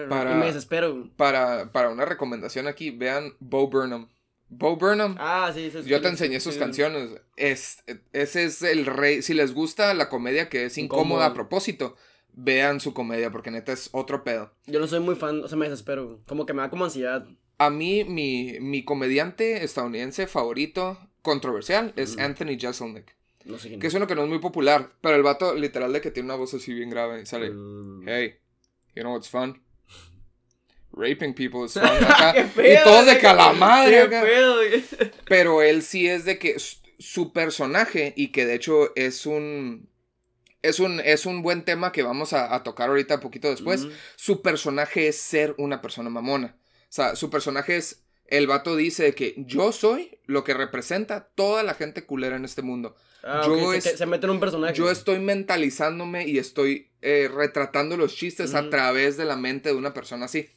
Para- 0.08 0.32
Y 0.32 0.34
me 0.34 0.46
desespero. 0.46 1.08
para, 1.16 1.72
para 1.72 1.90
una 1.90 2.04
recomendación 2.04 2.66
aquí, 2.66 2.90
vean 2.90 3.32
Bo 3.40 3.68
Burnham. 3.68 4.08
Bo 4.48 4.76
Burnham, 4.76 5.16
Ah, 5.18 5.50
sí, 5.54 5.70
sí. 5.70 5.82
sí, 5.82 5.88
yo 5.88 6.00
te 6.00 6.08
enseñé 6.08 6.38
sus 6.38 6.56
canciones. 6.56 7.10
Es, 7.36 7.82
ese 8.12 8.44
es 8.44 8.62
el 8.62 8.86
rey. 8.86 9.22
Si 9.22 9.34
les 9.34 9.54
gusta 9.54 9.94
la 9.94 10.08
comedia 10.08 10.48
que 10.48 10.66
es 10.66 10.76
incómoda 10.78 11.26
a 11.26 11.34
propósito, 11.34 11.96
vean 12.34 12.78
su 12.80 12.92
comedia 12.94 13.30
porque 13.30 13.50
neta 13.50 13.72
es 13.72 13.88
otro 13.92 14.22
pedo. 14.22 14.52
Yo 14.66 14.78
no 14.80 14.86
soy 14.86 15.00
muy 15.00 15.14
fan, 15.16 15.42
o 15.42 15.48
sea, 15.48 15.56
me 15.58 15.64
desespero. 15.68 16.20
Como 16.26 16.46
que 16.46 16.52
me 16.52 16.62
da 16.62 16.70
como 16.70 16.84
ansiedad. 16.84 17.26
A 17.58 17.70
mí, 17.70 18.04
mi, 18.04 18.58
mi 18.60 18.84
comediante 18.84 19.64
estadounidense 19.64 20.26
favorito, 20.26 20.98
controversial, 21.24 21.92
es 21.96 22.14
Mm. 22.16 22.20
Anthony 22.20 22.56
Jeselnik. 22.56 23.16
No 23.44 23.58
sé 23.58 23.68
quién 23.68 23.80
Que 23.80 23.88
es 23.88 23.94
uno 23.94 24.06
que 24.06 24.14
no 24.14 24.22
es 24.22 24.28
muy 24.28 24.38
popular, 24.38 24.92
pero 25.00 25.16
el 25.16 25.22
vato 25.24 25.54
literal 25.54 25.92
de 25.92 26.00
que 26.00 26.10
tiene 26.12 26.26
una 26.28 26.36
voz 26.36 26.54
así 26.54 26.72
bien 26.72 26.88
grave 26.90 27.20
y 27.22 27.26
sale, 27.26 27.50
Mm. 27.50 28.06
hey, 28.08 28.36
you 28.94 29.02
know 29.02 29.12
what's 29.12 29.28
fun? 29.28 29.60
Raping 30.92 31.34
people 31.34 31.64
is 31.66 31.72
fun. 31.74 31.82
Acá, 31.84 32.32
¿Qué 32.54 32.74
y 32.74 32.84
todos 32.84 33.06
de 33.06 33.18
calamadre. 33.18 34.08
Pero 35.28 35.60
él 35.62 35.82
sí 35.82 36.06
es 36.08 36.24
de 36.24 36.38
que 36.38 36.56
su 36.98 37.32
personaje, 37.32 38.12
y 38.16 38.28
que 38.30 38.46
de 38.46 38.54
hecho 38.54 38.94
es 38.94 39.26
un. 39.26 39.88
Es 40.62 40.80
un, 40.80 41.00
es 41.00 41.26
un 41.26 41.42
buen 41.42 41.62
tema 41.62 41.92
que 41.92 42.02
vamos 42.02 42.32
a, 42.32 42.54
a 42.54 42.62
tocar 42.62 42.88
ahorita 42.88 43.20
poquito 43.20 43.50
después. 43.50 43.84
Ujú. 43.84 43.92
Su 44.16 44.40
personaje 44.40 45.08
es 45.08 45.16
ser 45.18 45.54
una 45.58 45.82
persona 45.82 46.08
mamona. 46.08 46.56
O 46.84 46.86
sea, 46.88 47.16
su 47.16 47.28
personaje 47.28 47.76
es. 47.76 48.03
El 48.26 48.46
vato 48.46 48.74
dice 48.76 49.02
de 49.04 49.14
que 49.14 49.34
yo 49.36 49.70
soy 49.72 50.18
lo 50.26 50.44
que 50.44 50.54
representa 50.54 51.28
toda 51.34 51.62
la 51.62 51.74
gente 51.74 52.04
culera 52.06 52.36
en 52.36 52.44
este 52.44 52.62
mundo. 52.62 52.94
Ah, 53.22 53.42
Yo 53.46 53.54
ok, 53.54 53.72
se- 53.72 53.76
es- 53.78 53.84
que 53.84 53.96
se, 53.98 54.06
mete 54.06 54.26
en 54.26 54.30
un 54.32 54.40
personaje. 54.40 54.74
Yo 54.74 54.90
estoy 54.90 55.18
mentalizándome 55.18 56.26
y 56.26 56.38
estoy 56.38 56.88
eh, 57.02 57.28
retratando 57.34 57.96
los 57.96 58.14
chistes 58.14 58.54
a 58.54 58.68
través 58.70 59.16
de 59.16 59.24
la 59.24 59.36
mente 59.36 59.68
de 59.70 59.74
una 59.76 59.94
persona 59.94 60.24
así. 60.26 60.48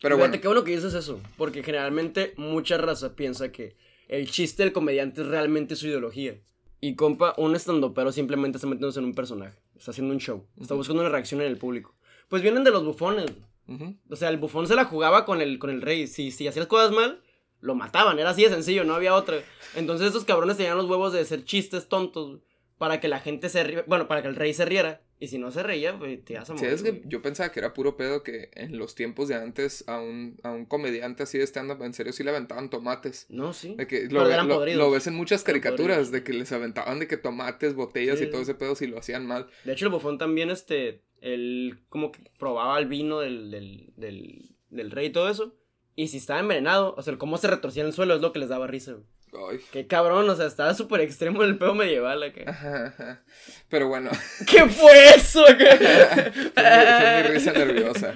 Pero 0.00 0.16
Fíjate 0.16 0.28
bueno, 0.30 0.42
qué 0.42 0.48
bueno 0.48 0.64
que 0.64 0.72
dices 0.72 0.94
eso, 0.94 1.20
porque 1.38 1.62
generalmente 1.62 2.34
mucha 2.36 2.76
raza 2.78 3.14
piensa 3.16 3.50
que 3.52 3.76
el 4.08 4.28
chiste 4.30 4.62
del 4.64 4.72
comediante 4.72 5.22
es 5.22 5.28
realmente 5.28 5.76
su 5.76 5.86
ideología. 5.86 6.36
Y 6.80 6.94
compa, 6.96 7.32
un 7.38 7.56
estandopero 7.56 8.12
simplemente 8.12 8.58
está 8.58 8.66
metiéndose 8.68 8.98
en 8.98 9.06
un 9.06 9.14
personaje, 9.14 9.56
está 9.76 9.92
haciendo 9.92 10.12
un 10.12 10.20
show, 10.20 10.46
está 10.60 10.74
buscando 10.74 11.00
una 11.00 11.10
reacción 11.10 11.40
en 11.40 11.46
el 11.46 11.56
público. 11.56 11.94
Pues 12.28 12.42
vienen 12.42 12.64
de 12.64 12.70
los 12.72 12.84
bufones. 12.84 13.30
Ujú, 13.68 13.96
O 14.10 14.16
sea, 14.16 14.28
el 14.30 14.38
bufón 14.38 14.66
se 14.66 14.74
la 14.74 14.84
jugaba 14.84 15.24
con 15.24 15.40
el, 15.40 15.58
con 15.58 15.70
el 15.70 15.82
rey. 15.82 16.06
Si, 16.06 16.30
si 16.30 16.46
hacías 16.48 16.66
cosas 16.66 16.90
mal, 16.92 17.22
lo 17.60 17.74
mataban, 17.74 18.18
era 18.18 18.30
así 18.30 18.42
de 18.42 18.50
sencillo, 18.50 18.84
no 18.84 18.94
había 18.94 19.14
otra. 19.14 19.38
Entonces 19.74 20.08
estos 20.08 20.24
cabrones 20.24 20.56
tenían 20.56 20.76
los 20.76 20.88
huevos 20.88 21.12
de 21.12 21.20
hacer 21.20 21.44
chistes 21.44 21.88
tontos 21.88 22.40
para 22.78 23.00
que 23.00 23.08
la 23.08 23.20
gente 23.20 23.48
se 23.48 23.62
ríe, 23.64 23.84
bueno, 23.86 24.08
para 24.08 24.20
que 24.22 24.28
el 24.28 24.36
rey 24.36 24.52
se 24.52 24.64
riera. 24.64 25.00
Y 25.20 25.28
si 25.28 25.38
no 25.38 25.50
se 25.52 25.62
reía, 25.62 25.96
pues 25.96 26.22
te 26.24 26.34
ibas 26.34 26.50
a 26.50 26.56
Sí, 26.58 26.64
morir. 26.64 26.74
es 26.74 26.82
que 26.82 27.02
yo 27.06 27.22
pensaba 27.22 27.50
que 27.50 27.60
era 27.60 27.72
puro 27.72 27.96
pedo 27.96 28.22
que 28.22 28.50
en 28.54 28.76
los 28.76 28.94
tiempos 28.96 29.28
de 29.28 29.36
antes 29.36 29.84
a 29.86 29.98
un, 30.00 30.36
a 30.42 30.50
un 30.50 30.66
comediante 30.66 31.22
así 31.22 31.38
de 31.38 31.44
stand-up 31.46 31.82
en 31.82 31.94
serio 31.94 32.12
sí 32.12 32.24
le 32.24 32.30
aventaban 32.30 32.68
tomates. 32.68 33.24
No, 33.30 33.52
sí. 33.54 33.74
De 33.76 33.86
que 33.86 34.08
lo, 34.10 34.24
ve- 34.24 34.36
lo- 34.42 34.66
lo 34.66 34.90
ves 34.90 35.06
en 35.06 35.14
muchas 35.14 35.44
caricaturas 35.44 36.10
de 36.10 36.24
que 36.24 36.32
les 36.34 36.50
aventaban 36.52 36.98
de 36.98 37.06
que 37.06 37.16
tomates, 37.16 37.74
botellas 37.74 38.18
Sí. 38.18 38.24
y 38.24 38.30
todo 38.30 38.42
ese 38.42 38.54
pedo 38.56 38.74
si 38.74 38.88
lo 38.88 38.98
hacían 38.98 39.24
mal. 39.24 39.46
De 39.64 39.72
hecho, 39.72 39.86
el 39.86 39.92
bufón 39.92 40.18
también, 40.18 40.50
este, 40.50 41.00
él 41.24 41.80
como 41.88 42.12
que 42.12 42.20
probaba 42.38 42.78
el 42.78 42.86
vino 42.86 43.20
del, 43.20 43.50
del, 43.50 43.92
del, 43.96 44.56
del 44.70 44.90
rey 44.90 45.06
y 45.06 45.12
todo 45.12 45.28
eso. 45.28 45.54
Y 45.96 46.08
si 46.08 46.18
estaba 46.18 46.40
envenenado, 46.40 46.94
o 46.96 47.02
sea, 47.02 47.16
cómo 47.18 47.38
se 47.38 47.46
retorcía 47.48 47.82
en 47.82 47.88
el 47.88 47.92
suelo 47.94 48.14
es 48.14 48.20
lo 48.20 48.32
que 48.32 48.40
les 48.40 48.48
daba 48.48 48.66
risa, 48.66 48.92
güey. 48.92 49.04
Ay. 49.50 49.58
Qué 49.72 49.88
cabrón, 49.88 50.30
o 50.30 50.36
sea, 50.36 50.46
estaba 50.46 50.74
súper 50.74 51.00
extremo 51.00 51.42
el 51.42 51.58
pedo 51.58 51.74
medieval 51.74 52.22
acá. 52.22 52.42
Ajá, 52.46 52.86
ajá. 52.86 53.24
Pero 53.68 53.88
bueno, 53.88 54.10
¿Qué 54.48 54.64
fue 54.68 55.08
eso? 55.14 55.44
fue, 55.46 55.54
mi, 55.56 56.50
fue 56.50 57.22
mi 57.22 57.28
risa 57.28 57.52
nerviosa. 57.52 58.14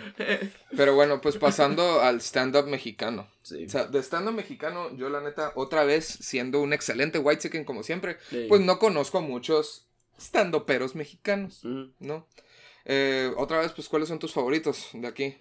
Pero 0.76 0.94
bueno, 0.94 1.20
pues 1.20 1.36
pasando 1.36 2.00
al 2.02 2.20
stand-up 2.20 2.66
mexicano. 2.68 3.28
Sí. 3.42 3.64
O 3.64 3.68
sea, 3.68 3.86
de 3.86 3.98
stand-up 4.00 4.34
mexicano, 4.34 4.94
yo 4.96 5.08
la 5.08 5.20
neta, 5.20 5.52
otra 5.56 5.82
vez, 5.84 6.06
siendo 6.06 6.60
un 6.60 6.72
excelente 6.72 7.18
white 7.18 7.42
chicken 7.42 7.64
como 7.64 7.82
siempre, 7.82 8.18
Sí. 8.30 8.46
pues 8.48 8.60
no 8.60 8.78
conozco 8.78 9.18
a 9.18 9.22
muchos 9.22 9.88
stand-uperos 10.20 10.94
mexicanos. 10.94 11.64
¿no? 11.64 12.28
Eh, 12.88 13.30
otra 13.36 13.60
vez, 13.60 13.72
pues, 13.72 13.88
¿cuáles 13.88 14.08
son 14.08 14.18
tus 14.18 14.32
favoritos 14.32 14.88
de 14.94 15.06
aquí? 15.06 15.36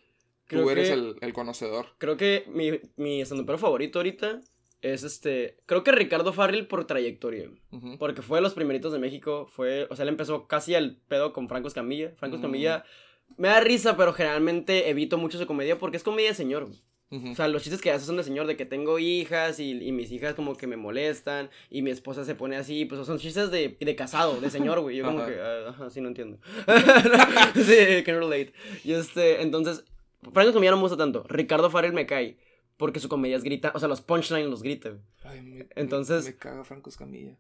Creo 0.46 0.64
Tú 0.64 0.70
eres 0.70 0.90
que- 0.90 0.94
el, 0.94 1.16
el 1.22 1.34
conocedor. 1.34 1.88
Creo 1.98 2.16
que 2.18 2.44
mi, 2.48 2.80
mi 2.96 3.22
estandopero 3.22 3.58
favorito 3.58 4.00
ahorita 4.00 4.42
es 4.82 5.04
este. 5.04 5.58
Creo 5.66 5.84
que 5.84 5.92
Ricardo 5.92 6.32
Farril 6.34 6.68
por 6.68 6.86
trayectoria. 6.86 7.50
Porque 8.00 8.22
fue 8.22 8.38
de 8.38 8.44
los 8.44 8.54
primeritos 8.54 8.94
de 8.94 9.00
México. 9.00 9.48
Fue. 9.52 9.88
O 9.90 9.96
sea, 9.96 10.04
él 10.04 10.10
empezó 10.10 10.48
casi 10.48 10.76
al 10.76 10.98
pedo 11.08 11.34
con 11.34 11.50
Franco 11.50 11.68
Escamilla. 11.68 12.12
Franco 12.18 12.36
Mm. 12.38 12.40
Escamilla. 12.40 12.86
Me 13.38 13.48
da 13.50 13.60
risa, 13.60 13.98
pero 13.98 14.14
generalmente 14.14 14.90
evito 14.90 15.18
mucho 15.18 15.38
su 15.38 15.46
comedia 15.48 15.78
porque 15.80 15.98
es 15.98 16.04
comedia 16.04 16.30
de 16.30 16.36
señor. 16.36 16.68
O 17.10 17.36
sea, 17.36 17.48
los 17.48 17.64
chistes 17.64 17.82
que 17.82 17.90
hace 17.92 18.06
son 18.06 18.18
de 18.18 18.24
señor, 18.24 18.48
de 18.48 18.58
que 18.58 18.66
tengo 18.66 19.00
hijas 19.00 19.62
y, 19.62 19.72
y 19.72 19.92
mis 19.94 20.12
hijas 20.12 20.34
como 20.36 20.58
que 20.58 20.68
me 20.68 20.76
molestan 20.76 21.50
y 21.70 21.82
mi 21.82 21.90
esposa 21.90 22.26
se 22.26 22.36
pone 22.36 22.58
así, 22.58 22.84
pues 22.84 23.06
son 23.08 23.18
chistes 23.18 23.50
de, 23.50 23.78
de 23.80 23.96
casado, 23.96 24.42
de 24.42 24.50
señor, 24.50 24.82
güey. 24.82 24.98
Yo 24.98 25.06
como 25.06 25.20
Ajá. 25.22 25.30
que, 25.30 25.40
ah, 25.40 25.70
ajá, 25.70 25.90
sí, 25.90 26.02
no 26.02 26.10
entiendo. 26.10 26.38
sí, 27.56 28.04
can 28.04 28.16
relate. 28.20 28.54
Y 28.84 28.94
este, 28.94 29.42
entonces, 29.42 29.86
Franco 30.34 30.50
Escamilla 30.50 30.72
no 30.72 30.78
me 30.78 30.84
gusta 30.84 30.98
tanto. 30.98 31.24
Ricardo 31.28 31.70
Farrell 31.70 31.94
me 31.94 32.06
cae 32.06 32.38
porque 32.78 33.00
su 33.00 33.10
comedia 33.10 33.38
es 33.38 33.44
grita, 33.44 33.72
o 33.74 33.80
sea, 33.80 33.88
los 33.88 34.02
punchlines 34.02 34.50
los 34.50 34.62
grita. 34.62 34.90
güey. 34.90 35.02
Ay, 35.24 35.42
me, 35.42 35.68
Entonces- 35.76 36.26
Me, 36.26 36.32
me 36.32 36.38
caga 36.38 36.64
Franco 36.64 36.90
Escamilla. 36.90 37.38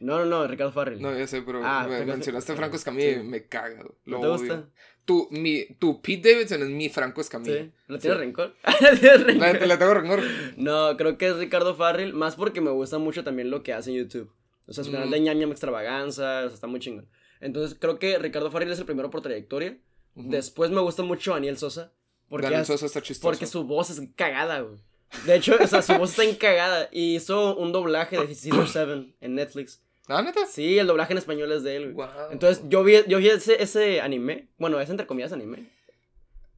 No, 0.00 0.18
no, 0.18 0.24
no, 0.24 0.46
Ricardo 0.48 0.72
Farrell. 0.72 1.00
No, 1.00 1.16
ya 1.16 1.26
sé, 1.28 1.42
pero 1.42 1.60
Ah, 1.62 1.86
me- 1.88 1.96
Franco- 1.98 2.12
mencionaste 2.12 2.56
Franco 2.56 2.76
Escamilla 2.76 3.14
Sí. 3.14 3.20
y 3.20 3.22
me 3.22 3.46
caga. 3.46 3.82
Lo 3.84 3.94
¿No 4.06 4.20
te 4.20 4.26
odio. 4.26 4.38
gusta? 4.38 4.68
Tu, 5.04 5.26
mi, 5.32 5.64
tu 5.80 6.00
Pete 6.00 6.32
Davidson 6.32 6.62
es 6.62 6.68
mi 6.68 6.88
Franco 6.88 7.20
Escamilla. 7.20 7.64
Sí. 7.64 7.70
¿Le 7.88 7.98
tienes 7.98 8.18
Sí. 8.18 8.24
rencor? 8.24 8.54
¿Le 8.80 8.96
tienes 8.98 9.24
rencor? 9.24 9.60
le 9.68 9.76
tengo 9.76 9.94
rencor. 9.94 10.22
No, 10.56 10.96
creo 10.96 11.18
que 11.18 11.26
es 11.28 11.36
Ricardo 11.36 11.74
Farrell, 11.74 12.12
más 12.14 12.36
porque 12.36 12.60
me 12.60 12.70
gusta 12.70 12.98
mucho 12.98 13.24
también 13.24 13.50
lo 13.50 13.62
que 13.64 13.72
hace 13.72 13.90
en 13.90 13.96
YouTube. 13.96 14.30
O 14.66 14.72
sea, 14.72 14.84
su 14.84 14.92
canal 14.92 15.08
Mm. 15.08 15.10
de 15.10 15.20
ñam 15.20 15.50
extravaganza, 15.50 16.44
o 16.44 16.48
sea, 16.48 16.54
está 16.54 16.66
muy 16.68 16.78
chingón. 16.78 17.08
Entonces, 17.40 17.76
creo 17.78 17.98
que 17.98 18.16
Ricardo 18.18 18.50
Farrell 18.52 18.70
es 18.70 18.78
el 18.78 18.84
primero 18.84 19.10
por 19.10 19.22
trayectoria. 19.22 19.76
Después 20.14 20.70
me 20.70 20.80
gusta 20.80 21.02
mucho 21.02 21.32
Daniel 21.32 21.58
Sosa. 21.58 21.92
Porque, 22.28 22.46
Daniel 22.46 22.64
Sosa 22.64 22.86
está 22.86 23.02
chistoso. 23.02 23.28
porque 23.28 23.46
su 23.46 23.64
voz 23.64 23.90
es 23.90 24.00
cagada, 24.14 24.60
güey. 24.60 24.78
De 25.26 25.34
hecho, 25.34 25.56
o 25.60 25.66
sea, 25.66 25.82
su 25.82 25.94
voz 25.94 26.10
está 26.10 26.24
encagada. 26.24 26.88
Y 26.92 27.16
hizo 27.16 27.56
un 27.56 27.72
doblaje 27.72 28.16
de 28.18 28.26
Caesar 28.26 28.68
7 28.68 29.14
en 29.20 29.34
Netflix. 29.34 29.82
¿Ah, 30.08 30.22
neta? 30.22 30.46
Sí, 30.46 30.78
el 30.78 30.86
doblaje 30.86 31.12
en 31.12 31.18
español 31.18 31.52
es 31.52 31.62
de 31.62 31.76
él. 31.76 31.92
Wow. 31.92 32.06
Entonces, 32.30 32.64
yo 32.68 32.82
vi, 32.82 32.96
yo 33.06 33.18
vi 33.18 33.28
ese, 33.28 33.62
ese 33.62 34.00
anime. 34.00 34.48
Bueno, 34.58 34.80
es 34.80 34.90
entre 34.90 35.06
comillas 35.06 35.32
anime. 35.32 35.66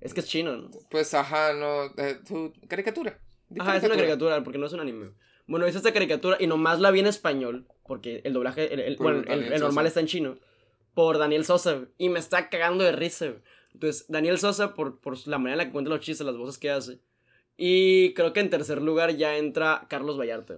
Es 0.01 0.15
que 0.15 0.21
es 0.21 0.27
chino, 0.27 0.57
¿no? 0.57 0.71
Pues, 0.91 1.13
ajá, 1.15 1.53
no. 1.53 1.85
eh, 2.03 2.19
tu 2.27 2.53
caricatura. 2.69 3.19
Di 3.49 3.61
Ajá, 3.61 3.77
es 3.77 3.85
una 3.85 3.97
caricatura, 3.97 4.43
porque 4.43 4.59
no 4.59 4.67
es 4.67 4.73
un 4.73 4.81
anime. 4.81 5.11
Bueno, 5.47 5.69
hice 5.69 5.77
esta 5.79 5.93
caricatura 5.93 6.39
y 6.41 6.47
nomás 6.47 6.81
la 6.81 6.91
vi 6.91 7.01
en 7.01 7.07
español, 7.07 7.67
porque 7.87 8.23
el 8.25 8.33
doblaje, 8.33 8.73
el, 8.73 8.81
el- 8.81 8.97
Por 8.97 9.05
bueno, 9.05 9.19
el, 9.21 9.25
Daniel 9.27 9.53
el 9.53 9.61
normal 9.61 9.87
está 9.87 10.01
en 10.01 10.07
chino, 10.07 10.39
por 10.95 11.19
Daniel 11.19 11.45
Sosa, 11.45 11.83
y 11.99 12.09
me 12.09 12.19
está 12.19 12.49
cagando 12.49 12.83
de 12.85 12.93
risa. 12.93 13.35
Entonces, 13.75 14.07
Daniel 14.09 14.39
Sosa, 14.39 14.75
por, 14.75 15.01
por 15.01 15.19
la 15.27 15.37
manera 15.39 15.55
en 15.55 15.59
la 15.59 15.65
que 15.67 15.73
cuenta 15.73 15.91
los 15.91 16.01
chistes, 16.01 16.25
las 16.27 16.37
voces 16.37 16.57
que 16.59 16.71
hace. 16.71 16.99
Y 17.59 18.15
creo 18.15 18.33
que 18.33 18.41
en 18.41 18.49
tercer 18.51 18.81
lugar 18.81 19.17
ya 19.17 19.37
entra 19.37 19.87
Carlos 19.89 20.19
Vallarta, 20.19 20.57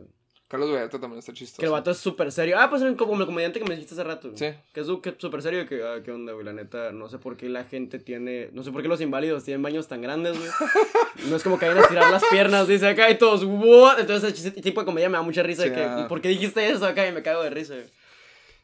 Carlos 0.49 0.71
Vallarta 0.71 1.01
también 1.01 1.19
está 1.19 1.33
chistoso. 1.33 1.59
que 1.59 1.67
el 1.67 1.73
vato 1.73 1.91
es 1.91 1.99
súper 1.99 2.31
serio. 2.31 2.57
Ah, 2.59 2.71
pues 2.71 2.83
como 2.97 3.21
el 3.21 3.27
comediante 3.27 3.59
que 3.59 3.65
me 3.65 3.75
dijiste 3.75 3.95
hace 3.95 4.05
rato. 4.05 4.31
Sí. 4.35 4.47
Que 4.73 4.81
es 4.81 4.87
súper 4.87 5.43
serio 5.43 5.63
y 5.63 5.67
que, 5.67 5.83
ah, 5.83 6.03
qué 6.05 6.13
onda, 6.13 6.35
güey, 6.35 6.45
la 6.45 6.53
neta, 6.53 6.93
no 6.93 7.09
sé 7.09 7.19
por 7.19 7.37
qué 7.37 7.49
la 7.49 7.65
gente 7.65 7.99
tiene, 7.99 8.51
no 8.53 8.63
sé 8.63 8.71
por 8.71 8.81
qué 8.81 8.89
los 8.89 9.01
inválidos 9.01 9.43
tienen 9.43 9.63
baños 9.63 9.89
tan 9.89 10.03
grandes, 10.03 10.39
güey. 10.39 10.51
No 11.31 11.35
es 11.37 11.43
como 11.43 11.59
que 11.59 11.67
vayan 11.67 11.83
a 11.83 11.87
estirar 11.87 12.11
las 12.11 12.25
piernas, 12.27 12.69
dice 12.69 12.87
acá 12.87 13.11
y 13.11 13.19
todos, 13.19 13.43
what? 13.45 13.99
Entonces 13.99 14.39
ese 14.39 14.51
tipo 14.51 14.81
de 14.81 14.85
comedia 14.85 15.09
me 15.09 15.17
da 15.17 15.23
mucha 15.23 15.43
risa, 15.43 15.65
Sí, 15.65 15.71
de 15.71 15.75
que, 15.75 15.83
ah. 15.83 16.07
¿por 16.09 16.21
qué 16.21 16.29
dijiste 16.29 16.69
eso 16.69 16.87
acá? 16.87 17.09
Y 17.09 17.13
me 17.13 17.23
cago 17.23 17.43
de 17.43 17.51
risa, 17.51 17.75
güey. 17.75 17.87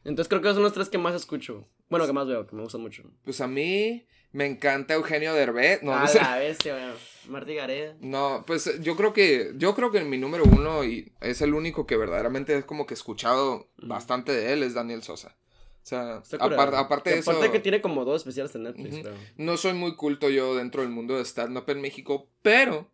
Entonces 0.05 0.29
creo 0.29 0.43
que 0.43 0.53
son 0.53 0.63
los 0.63 0.73
tres 0.73 0.89
que 0.89 0.99
más 0.99 1.15
escucho. 1.15 1.67
Bueno, 1.89 2.07
que 2.07 2.13
más 2.13 2.27
veo, 2.27 2.47
que 2.47 2.57
me 2.57 2.63
gustan 2.63 2.81
mucho. 2.81 3.05
Pues 3.25 3.41
a 3.41 3.47
mí 3.47 4.05
me 4.33 4.47
encanta 4.47 4.95
Eugenio 4.95 5.35
Derbez. 5.35 5.83
No, 5.83 5.95
a 5.95 6.01
no 6.01 6.09
sé. 6.09 6.21
la 6.21 6.39
bestia, 6.39 6.75
güey. 6.75 6.99
Martí 7.29 7.55
Gareda. 7.55 7.95
No, 8.01 8.45
pues 8.47 8.81
yo 8.81 8.97
creo 8.97 9.13
que 9.13 9.53
yo 9.57 9.75
creo 9.75 9.93
que 9.93 10.03
mi 10.03 10.19
número 10.19 10.45
uno 10.45 10.85
y 10.85 11.13
es 11.21 11.41
el 11.41 11.55
único 11.55 11.87
que 11.87 11.97
verdaderamente 11.97 12.57
es 12.57 12.65
como 12.65 12.87
que 12.87 12.95
he 12.95 12.97
escuchado 12.97 13.69
bastante 13.77 14.33
de 14.33 14.53
él 14.53 14.63
es 14.63 14.75
Daniel 14.75 15.03
Sosa. 15.03 15.37
O 15.83 15.85
sea, 15.85 16.23
aparte, 16.39 17.11
de 17.11 17.15
Que 17.15 17.19
eso, 17.19 17.33
Aparte 17.33 17.51
que 17.51 17.59
tiene 17.59 17.81
como 17.81 18.05
dos 18.05 18.23
especiales 18.23 18.55
en 18.55 18.65
Netflix, 18.65 19.09
no 19.37 19.57
soy 19.57 19.73
muy 19.73 19.97
culto 19.97 20.31
yo 20.31 20.55
dentro 20.55 20.83
del 20.83 20.91
mundo 20.91 21.17
de 21.17 21.25
stand-up 21.25 21.69
en 21.69 21.81
México, 21.81 22.29
pero, 22.41 22.89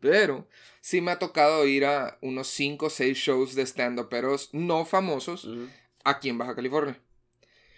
pero, 0.00 0.48
sí 0.80 1.00
me 1.00 1.12
ha 1.12 1.20
tocado 1.20 1.64
ir 1.66 1.84
a 1.86 2.18
unos 2.20 2.48
5 2.48 2.86
o 2.86 2.90
6 2.90 3.16
shows 3.16 3.54
de 3.54 3.62
stand-uperos 3.62 4.50
no 4.52 4.84
famosos. 4.84 5.48
Aquí 6.10 6.28
en 6.28 6.38
Baja 6.38 6.54
California. 6.54 6.98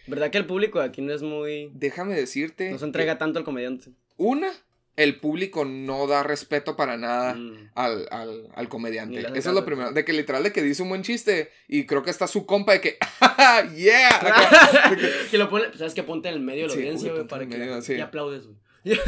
¿Verdad 0.07 0.31
que 0.31 0.39
el 0.39 0.47
público 0.47 0.81
de 0.81 0.87
aquí 0.87 1.03
no 1.03 1.13
es 1.13 1.23
muy... 1.23 1.71
Déjame 1.75 2.15
decirte, 2.15 2.71
No 2.71 2.79
se 2.79 2.85
entrega 2.85 3.19
tanto 3.19 3.39
al 3.39 3.45
comediante? 3.45 3.91
una, 4.17 4.51
el 4.97 5.19
público 5.21 5.65
no 5.65 6.07
da 6.07 6.23
respeto 6.23 6.77
para 6.77 6.97
nada. 6.99 7.35
Mm. 7.35 7.71
al, 7.75 8.07
al, 8.55 8.69
comediante. 8.69 9.21
Eso 9.21 9.51
es 9.51 9.55
lo 9.55 9.65
primero. 9.65 9.93
De 9.93 10.05
que 10.05 10.13
literal 10.13 10.43
de 10.43 10.53
que 10.53 10.63
dice 10.63 10.83
un 10.83 10.89
buen 10.91 11.03
chiste 11.03 11.51
y 11.69 11.87
creo 11.87 12.03
que 12.03 12.11
está 12.11 12.27
su 12.27 12.45
compa 12.45 12.73
de 12.73 12.81
que, 12.81 12.99
"Ja, 13.21 13.67
yeah. 13.77 14.11
Que- 15.31 15.39
lo 15.39 15.49
pone, 15.49 15.67
¿sabes 15.77 15.95
que 15.95 16.03
Ponte 16.03 16.29
en 16.29 16.35
el 16.35 16.41
medio 16.41 16.63
de 16.63 16.69
la 16.69 16.75
Sí, 16.75 16.81
audiencia, 16.81 17.13
güey, 17.13 17.27
para 17.27 17.47
que 17.49 17.57
medio, 17.57 17.77
la- 17.77 17.83
sí. 17.83 17.95
y 17.95 18.01
aplaudes, 18.01 18.45
güey. 18.47 18.57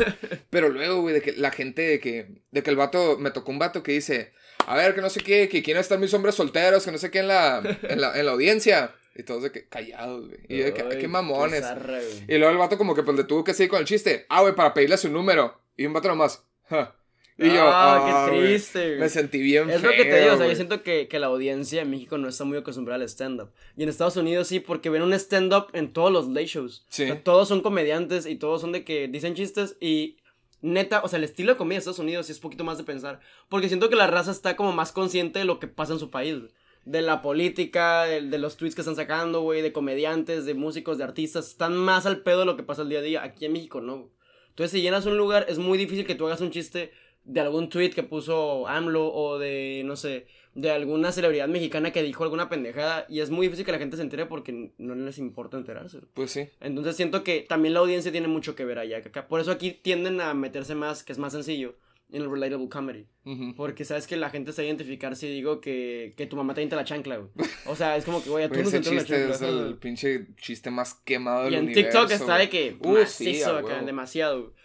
Pero 0.50 0.68
luego, 0.68 1.00
güey, 1.00 1.14
de 1.14 1.20
que 1.22 1.32
la 1.32 1.50
gente 1.50 1.82
de 1.82 1.98
que, 2.00 2.42
de 2.50 2.62
que 2.62 2.70
el 2.70 2.76
vato, 2.76 3.18
me 3.18 3.30
tocó 3.30 3.50
un 3.50 3.58
vato 3.58 3.82
que 3.82 3.92
dice, 3.92 4.32
a 4.66 4.76
ver, 4.76 4.94
que 4.94 5.00
no 5.00 5.10
sé 5.10 5.20
qué, 5.20 5.48
que 5.48 5.62
quieren 5.62 5.80
estar 5.80 5.98
mis 5.98 6.12
hombres 6.14 6.34
solteros, 6.36 6.84
que 6.84 6.92
no 6.92 6.98
sé 6.98 7.10
qué 7.10 7.18
en 7.20 7.28
la, 7.28 7.78
en 7.82 8.00
la, 8.00 8.18
en 8.18 8.26
la 8.26 8.32
audiencia. 8.32 8.94
Y 9.14 9.22
todos 9.24 9.42
de 9.42 9.52
que 9.52 9.68
callados, 9.68 10.26
güey. 10.26 10.40
Y 10.48 10.58
yo 10.58 10.64
de 10.64 10.72
que, 10.74 10.82
"Ay, 10.82 10.98
qué 10.98 11.08
mamones. 11.08 11.60
zarra, 11.60 11.98
güey. 11.98 12.24
y 12.28 12.38
luego 12.38 12.50
el 12.52 12.58
vato 12.58 12.78
como 12.78 12.94
que 12.94 13.02
pues 13.02 13.16
le 13.16 13.24
tuvo 13.24 13.44
que 13.44 13.52
seguir 13.54 13.70
con 13.70 13.80
el 13.80 13.84
chiste. 13.86 14.24
Ah, 14.28 14.40
güey, 14.42 14.54
para 14.54 14.72
pedirle 14.72 14.96
su 14.96 15.10
número. 15.10 15.60
Y 15.76 15.84
un 15.86 15.92
vato 15.92 16.08
nomás. 16.08 16.44
"Ja". 16.68 16.94
Y 17.38 17.46
yo, 17.46 17.62
Ah, 17.62 17.96
"Ah, 17.96 18.26
qué 18.30 18.36
güey". 18.36 18.46
triste. 18.48 18.96
Me 18.96 19.08
sentí 19.08 19.40
bien 19.42 19.68
Es 19.70 19.82
lo 19.82 19.90
que 19.90 20.04
te 20.04 20.20
digo, 20.20 20.34
o 20.34 20.36
sea, 20.36 20.46
yo 20.46 20.54
siento 20.54 20.82
que, 20.82 21.08
que 21.08 21.18
la 21.18 21.26
audiencia 21.28 21.82
en 21.82 21.90
México 21.90 22.16
no 22.18 22.28
está 22.28 22.44
muy 22.44 22.58
acostumbrada 22.58 23.02
al 23.02 23.08
stand-up. 23.08 23.50
Y 23.76 23.82
en 23.82 23.88
Estados 23.88 24.16
Unidos 24.16 24.48
sí, 24.48 24.60
porque 24.60 24.90
ven 24.90 25.02
un 25.02 25.12
stand-up 25.14 25.66
en 25.72 25.92
todos 25.92 26.12
los 26.12 26.28
late 26.28 26.46
shows. 26.46 26.86
Sí. 26.88 27.04
O 27.04 27.06
sea, 27.06 27.24
todos 27.24 27.48
son 27.48 27.62
comediantes 27.62 28.26
y 28.26 28.36
todos 28.36 28.60
son 28.60 28.72
de 28.72 28.84
que 28.84 29.08
dicen 29.08 29.34
chistes 29.34 29.76
y 29.80 30.18
neta, 30.60 31.00
o 31.02 31.08
sea, 31.08 31.16
el 31.18 31.24
estilo 31.24 31.52
de 31.52 31.58
comedia 31.58 31.76
de 31.76 31.80
Estados 31.80 31.98
Unidos 31.98 32.26
sí 32.26 32.32
es 32.32 32.38
poquito 32.38 32.64
más 32.64 32.78
de 32.78 32.84
pensar. 32.84 33.20
Porque 33.48 33.68
siento 33.68 33.88
que 33.88 33.96
la 33.96 34.06
raza 34.06 34.30
está 34.30 34.54
como 34.54 34.72
más 34.72 34.92
consciente 34.92 35.38
de 35.40 35.44
lo 35.46 35.58
que 35.58 35.66
pasa 35.68 35.94
en 35.94 35.98
su 35.98 36.10
país. 36.10 36.36
De 36.84 37.02
la 37.02 37.22
política, 37.22 38.04
de, 38.04 38.22
de 38.22 38.38
los 38.38 38.56
tweets 38.56 38.74
que 38.74 38.80
están 38.80 38.96
sacando, 38.96 39.42
güey, 39.42 39.62
de 39.62 39.72
comediantes, 39.72 40.44
de 40.44 40.54
músicos, 40.54 40.98
de 40.98 41.04
artistas. 41.04 41.48
Están 41.48 41.76
más 41.76 42.06
al 42.06 42.22
pedo 42.22 42.40
de 42.40 42.46
lo 42.46 42.56
que 42.56 42.62
pasa 42.62 42.82
el 42.82 42.88
día 42.88 42.98
a 42.98 43.02
día. 43.02 43.22
Aquí 43.22 43.46
en 43.46 43.52
México 43.52 43.80
no. 43.80 44.10
Entonces, 44.48 44.72
si 44.72 44.82
llenas 44.82 45.06
un 45.06 45.16
lugar, 45.16 45.46
es 45.48 45.58
muy 45.58 45.78
difícil 45.78 46.06
que 46.06 46.14
tú 46.14 46.26
hagas 46.26 46.40
un 46.40 46.50
chiste 46.50 46.92
de 47.24 47.40
algún 47.40 47.68
tweet 47.68 47.90
que 47.90 48.02
puso 48.02 48.66
AMLO 48.66 49.12
o 49.12 49.38
de, 49.38 49.82
no 49.84 49.96
sé, 49.96 50.26
de 50.54 50.70
alguna 50.70 51.12
celebridad 51.12 51.48
mexicana 51.48 51.90
que 51.90 52.02
dijo 52.02 52.24
alguna 52.24 52.48
pendejada. 52.48 53.06
Y 53.08 53.20
es 53.20 53.30
muy 53.30 53.46
difícil 53.46 53.64
que 53.64 53.72
la 53.72 53.78
gente 53.78 53.96
se 53.96 54.02
entere 54.02 54.26
porque 54.26 54.72
no 54.76 54.94
les 54.94 55.18
importa 55.18 55.56
enterarse. 55.56 56.00
Pues 56.14 56.32
sí. 56.32 56.48
Entonces 56.60 56.96
siento 56.96 57.24
que 57.24 57.40
también 57.40 57.74
la 57.74 57.80
audiencia 57.80 58.12
tiene 58.12 58.28
mucho 58.28 58.54
que 58.54 58.64
ver 58.64 58.78
allá. 58.78 59.00
que 59.00 59.08
acá. 59.08 59.28
Por 59.28 59.40
eso 59.40 59.50
aquí 59.50 59.70
tienden 59.70 60.20
a 60.20 60.34
meterse 60.34 60.74
más, 60.74 61.04
que 61.04 61.12
es 61.12 61.18
más 61.18 61.32
sencillo, 61.32 61.76
en 62.12 62.22
el 62.22 62.30
relatable 62.30 62.68
comedy. 62.68 63.06
Ujú. 63.24 63.54
Porque 63.56 63.84
sabes 63.84 64.06
que 64.06 64.16
la 64.16 64.30
gente 64.30 64.52
se 64.52 64.62
va 64.62 64.64
a 64.64 64.66
identificar 64.68 65.16
si 65.16 65.28
digo 65.28 65.60
que, 65.60 66.12
que 66.16 66.26
tu 66.26 66.36
mamá 66.36 66.54
te 66.54 66.60
avienta 66.60 66.76
la 66.76 66.84
chancla, 66.84 67.16
güey. 67.16 67.30
O 67.66 67.74
sea, 67.74 67.96
es 67.96 68.04
como 68.04 68.22
que, 68.22 68.30
güey, 68.30 68.46
tú 68.48 68.54
Güey, 68.54 68.64
no 68.64 68.70
te 68.70 68.76
la 68.78 68.82
chiste 68.82 69.24
es 69.30 69.40
chancla. 69.40 69.66
el 69.68 69.76
pinche 69.78 70.26
chiste 70.36 70.70
más 70.70 70.94
quemado 71.04 71.44
del 71.44 71.54
Y 71.54 71.56
en 71.56 71.64
universo. 71.64 71.90
TikTok 72.06 72.10
está 72.12 72.36
de 72.38 72.48
que 72.48 72.76
Uh, 72.80 73.04
sí, 73.06 73.24
macizo 73.24 73.56
a 73.56 73.60
acá, 73.60 73.82
demasiado. 73.82 74.40
güey. 74.42 74.61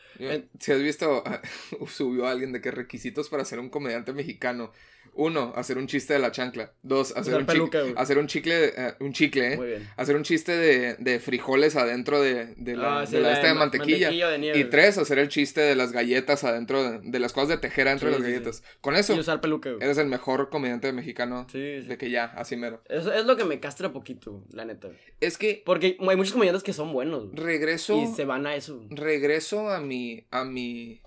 Si 0.60 0.72
has 0.72 0.82
visto, 0.82 1.24
subió 1.88 2.28
alguien 2.28 2.52
de 2.52 2.62
que 2.62 2.72
requisitos 2.72 3.30
para 3.30 3.46
ser 3.46 3.60
un 3.60 3.70
comediante 3.70 4.14
mexicano. 4.14 4.72
Uno, 5.20 5.52
hacer 5.56 5.80
un 5.80 5.88
chiste 5.88 6.14
de 6.14 6.20
la 6.20 6.32
chancla. 6.32 6.74
Dos, 6.84 7.18
hacer, 7.18 7.34
un, 7.38 7.46
peluca, 7.48 7.82
güey. 7.82 7.94
hacer 7.98 8.20
un 8.20 8.28
chicle, 8.28 8.66
eh, 8.78 8.94
un 9.00 9.14
chicle, 9.14 9.54
¿eh? 9.54 9.58
Muy 9.58 9.68
bien. 9.68 9.90
Hacer 9.98 10.16
un 10.16 10.22
chiste 10.22 10.52
de, 10.56 10.94
de 11.00 11.20
frijoles 11.20 11.76
adentro 11.76 12.22
de, 12.22 12.54
de 12.56 12.76
la, 12.76 13.00
Ah, 13.00 13.06
sí, 13.08 13.14
de 13.16 13.22
la 13.22 13.30
la 13.30 13.34
esta 13.34 13.48
de 13.48 13.50
de 13.50 13.54
ma- 13.56 13.60
mantequilla. 13.62 13.98
mantequilla 14.10 14.30
de 14.30 14.38
nieve. 14.38 14.60
Y 14.60 14.66
tres, 14.66 15.00
hacer 15.00 15.18
el 15.18 15.30
chiste 15.30 15.62
de 15.62 15.76
las 15.76 15.92
galletas 15.92 16.44
adentro, 16.44 17.00
de, 17.02 17.20
las 17.20 17.34
cosas 17.34 17.50
de 17.50 17.58
tejer 17.58 17.88
adentro 17.88 18.10
Sí, 18.10 18.14
de 18.14 18.20
las 18.20 18.28
sí, 18.28 18.32
galletas. 18.34 18.64
Con 18.80 18.96
eso, 18.96 19.16
Y 19.16 19.20
usar 19.20 19.42
peluca, 19.42 19.72
güey. 19.72 19.84
eres 19.84 19.98
el 19.98 20.06
mejor 20.06 20.52
comediante 20.52 20.94
mexicano 20.94 21.48
de 21.52 21.98
que 21.98 22.12
ya, 22.12 22.26
así 22.26 22.56
mero. 22.56 22.84
Eso 22.88 23.12
es 23.12 23.26
lo 23.26 23.36
que 23.38 23.46
me 23.46 23.60
castra 23.60 23.92
poquito, 23.92 24.44
la 24.52 24.66
neta. 24.66 24.90
Es 25.20 25.40
que 25.40 25.64
Porque 25.66 25.98
hay 26.00 26.16
muchos 26.16 26.34
comediantes 26.34 26.62
que 26.62 26.74
son 26.74 26.94
buenos. 26.94 27.32
regreso, 27.34 28.00
Y 28.04 28.06
se 28.06 28.26
van 28.26 28.46
a 28.46 28.54
eso. 28.56 28.86
regreso 28.92 29.72
a 29.72 29.80
mi, 29.80 30.07
a 30.32 30.44
mi, 30.44 31.02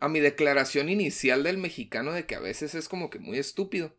a 0.00 0.08
mi 0.08 0.20
declaración 0.20 0.88
inicial 0.88 1.42
del 1.42 1.58
mexicano 1.58 2.12
de 2.12 2.26
que 2.26 2.34
a 2.34 2.40
veces 2.40 2.74
es 2.74 2.88
como 2.88 3.10
que 3.10 3.18
muy 3.18 3.38
estúpido. 3.38 3.92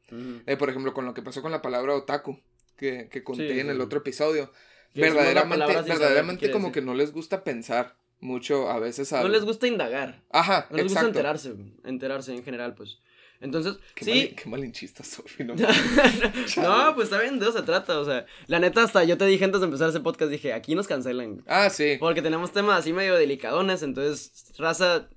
Eh, 0.45 0.57
por 0.57 0.69
ejemplo, 0.69 0.93
con 0.93 1.05
lo 1.05 1.13
que 1.13 1.21
pasó 1.21 1.41
con 1.41 1.51
la 1.51 1.61
palabra 1.61 1.93
otaku, 1.95 2.39
que, 2.77 3.07
que 3.09 3.23
conté 3.23 3.53
Sí, 3.53 3.59
en 3.59 3.69
el 3.69 3.81
otro 3.81 3.99
episodio. 3.99 4.51
Verdaderamente, 4.93 5.65
verdaderamente 5.83 6.51
como 6.51 6.67
decir. 6.67 6.81
que 6.81 6.85
no 6.85 6.93
les 6.93 7.11
gusta 7.11 7.43
pensar 7.43 7.97
mucho 8.19 8.69
a 8.69 8.79
veces. 8.79 9.11
No 9.11 9.27
les 9.27 9.43
gusta 9.43 9.67
indagar. 9.67 10.23
Ajá, 10.31 10.67
No 10.69 10.77
les 10.77 10.85
gusta 10.85 11.01
enterarse, 11.01 11.53
enterarse 11.83 12.33
en 12.33 12.43
general, 12.43 12.75
pues. 12.75 12.99
Entonces, 13.41 13.75
Qué, 13.95 14.05
sí. 14.05 14.11
mal, 14.11 14.35
qué 14.43 14.49
malinchista 14.49 15.03
soy, 15.03 15.45
¿no? 15.45 15.55
no, 16.57 16.95
pues 16.95 17.05
está 17.05 17.19
bien, 17.21 17.39
de 17.39 17.45
eso 17.47 17.57
se 17.59 17.63
trata. 17.63 17.99
O 17.99 18.05
sea, 18.05 18.25
la 18.47 18.59
neta, 18.59 18.83
hasta 18.83 19.03
yo 19.03 19.17
te 19.17 19.25
dije 19.25 19.45
antes 19.45 19.61
de 19.61 19.65
empezar 19.65 19.89
ese 19.89 19.99
podcast, 19.99 20.31
dije, 20.31 20.53
aquí 20.53 20.75
nos 20.75 20.87
cancelan. 20.87 21.43
Ah, 21.47 21.69
sí. 21.69 21.97
Porque 21.99 22.21
tenemos 22.21 22.51
temas 22.51 22.79
así 22.79 22.93
medio 22.93 23.15
delicadones, 23.15 23.83
entonces, 23.83 24.53
raza, 24.57 25.09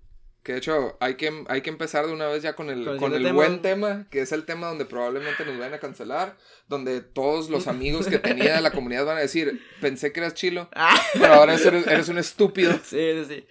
Que 0.43 0.53
de 0.53 0.59
hecho 0.59 0.97
hay 1.01 1.15
que, 1.17 1.45
hay 1.49 1.61
que 1.63 1.71
empezar 1.71 2.07
de 2.07 2.13
una 2.13 2.27
vez 2.27 2.43
ya 2.43 2.55
con 2.57 2.71
el, 2.71 2.85
Con 2.85 2.95
el 2.95 2.99
con 3.01 3.13
el 3.13 3.19
siguiente 3.19 3.33
buen 3.33 3.63
tema. 3.63 4.07
que 4.11 4.21
es 4.23 4.33
el 4.33 4.45
tema 4.45 4.67
donde 4.69 4.85
probablemente 4.85 5.45
nos 5.45 5.59
vayan 5.59 5.75
a 5.75 5.79
cancelar, 5.79 6.37
donde 6.69 7.01
todos 7.01 7.51
los 7.51 7.67
amigos 7.69 8.07
que 8.09 8.19
tenía 8.19 8.55
de 8.57 8.61
la 8.63 8.71
comunidad 8.73 9.05
van 9.07 9.19
a 9.19 9.21
decir, 9.21 9.61
pensé 9.81 10.13
que 10.13 10.21
eras 10.21 10.35
chilo, 10.35 10.69
Ah. 10.75 11.01
pero 11.15 11.35
ahora 11.35 11.55
eres, 11.55 11.87
eres 11.87 12.09
un 12.09 12.19
estúpido. 12.19 12.73
sí, 12.85 12.99
sí, 12.99 13.25
sí. 13.29 13.47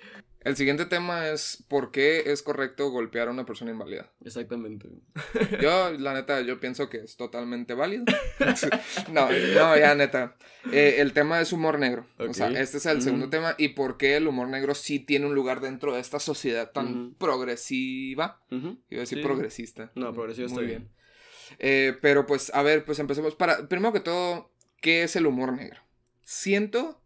El 0.48 0.56
siguiente 0.56 0.86
tema 0.86 1.28
es 1.28 1.62
por 1.68 1.92
qué 1.92 2.32
es 2.32 2.42
correcto 2.42 2.90
golpear 2.90 3.28
a 3.28 3.32
una 3.32 3.46
persona 3.46 3.72
inválida. 3.72 4.10
Exactamente. 4.24 4.88
Yo, 5.62 5.92
la 5.92 6.14
neta, 6.14 6.40
yo 6.40 6.58
pienso 6.62 6.90
que 6.90 7.00
es 7.00 7.18
totalmente 7.18 7.74
válido. 7.74 8.06
no, 9.12 9.28
no, 9.30 9.78
ya 9.78 9.94
neta. 9.94 10.38
Eh, 10.72 10.96
el 11.00 11.12
tema 11.12 11.42
es 11.42 11.52
humor 11.52 11.80
negro. 11.80 12.08
O 12.18 12.34
sea, 12.34 12.48
este 12.52 12.78
es 12.78 12.86
el 12.86 13.02
segundo 13.02 13.30
tema. 13.30 13.56
Y 13.58 13.70
por 13.70 13.98
qué 13.98 14.16
el 14.16 14.26
humor 14.26 14.48
negro 14.48 14.74
sí 14.74 15.00
tiene 15.00 15.26
un 15.26 15.36
lugar 15.36 15.60
dentro 15.60 15.94
de 15.94 16.00
esta 16.00 16.18
sociedad 16.20 16.72
tan 16.72 17.14
progresiva. 17.16 18.40
Ujú. 18.50 18.78
Iba 18.90 19.00
a 19.00 19.04
decir 19.04 19.18
Sí. 19.18 19.24
progresista. 19.26 19.92
No, 19.96 20.14
progresivo 20.14 20.48
Muy 20.48 20.56
está 20.64 20.66
bien. 20.66 20.80
bien. 20.80 21.58
Eh, 21.60 21.98
pero 22.02 22.26
pues, 22.26 22.54
a 22.54 22.64
ver, 22.64 22.86
pues 22.86 23.00
empecemos 23.00 23.36
para. 23.36 23.68
Primero 23.68 23.92
que 23.92 24.00
todo, 24.00 24.50
¿qué 24.80 25.04
es 25.04 25.18
el 25.18 25.28
humor 25.28 25.52
negro? 25.52 25.82
Siento. 26.24 27.02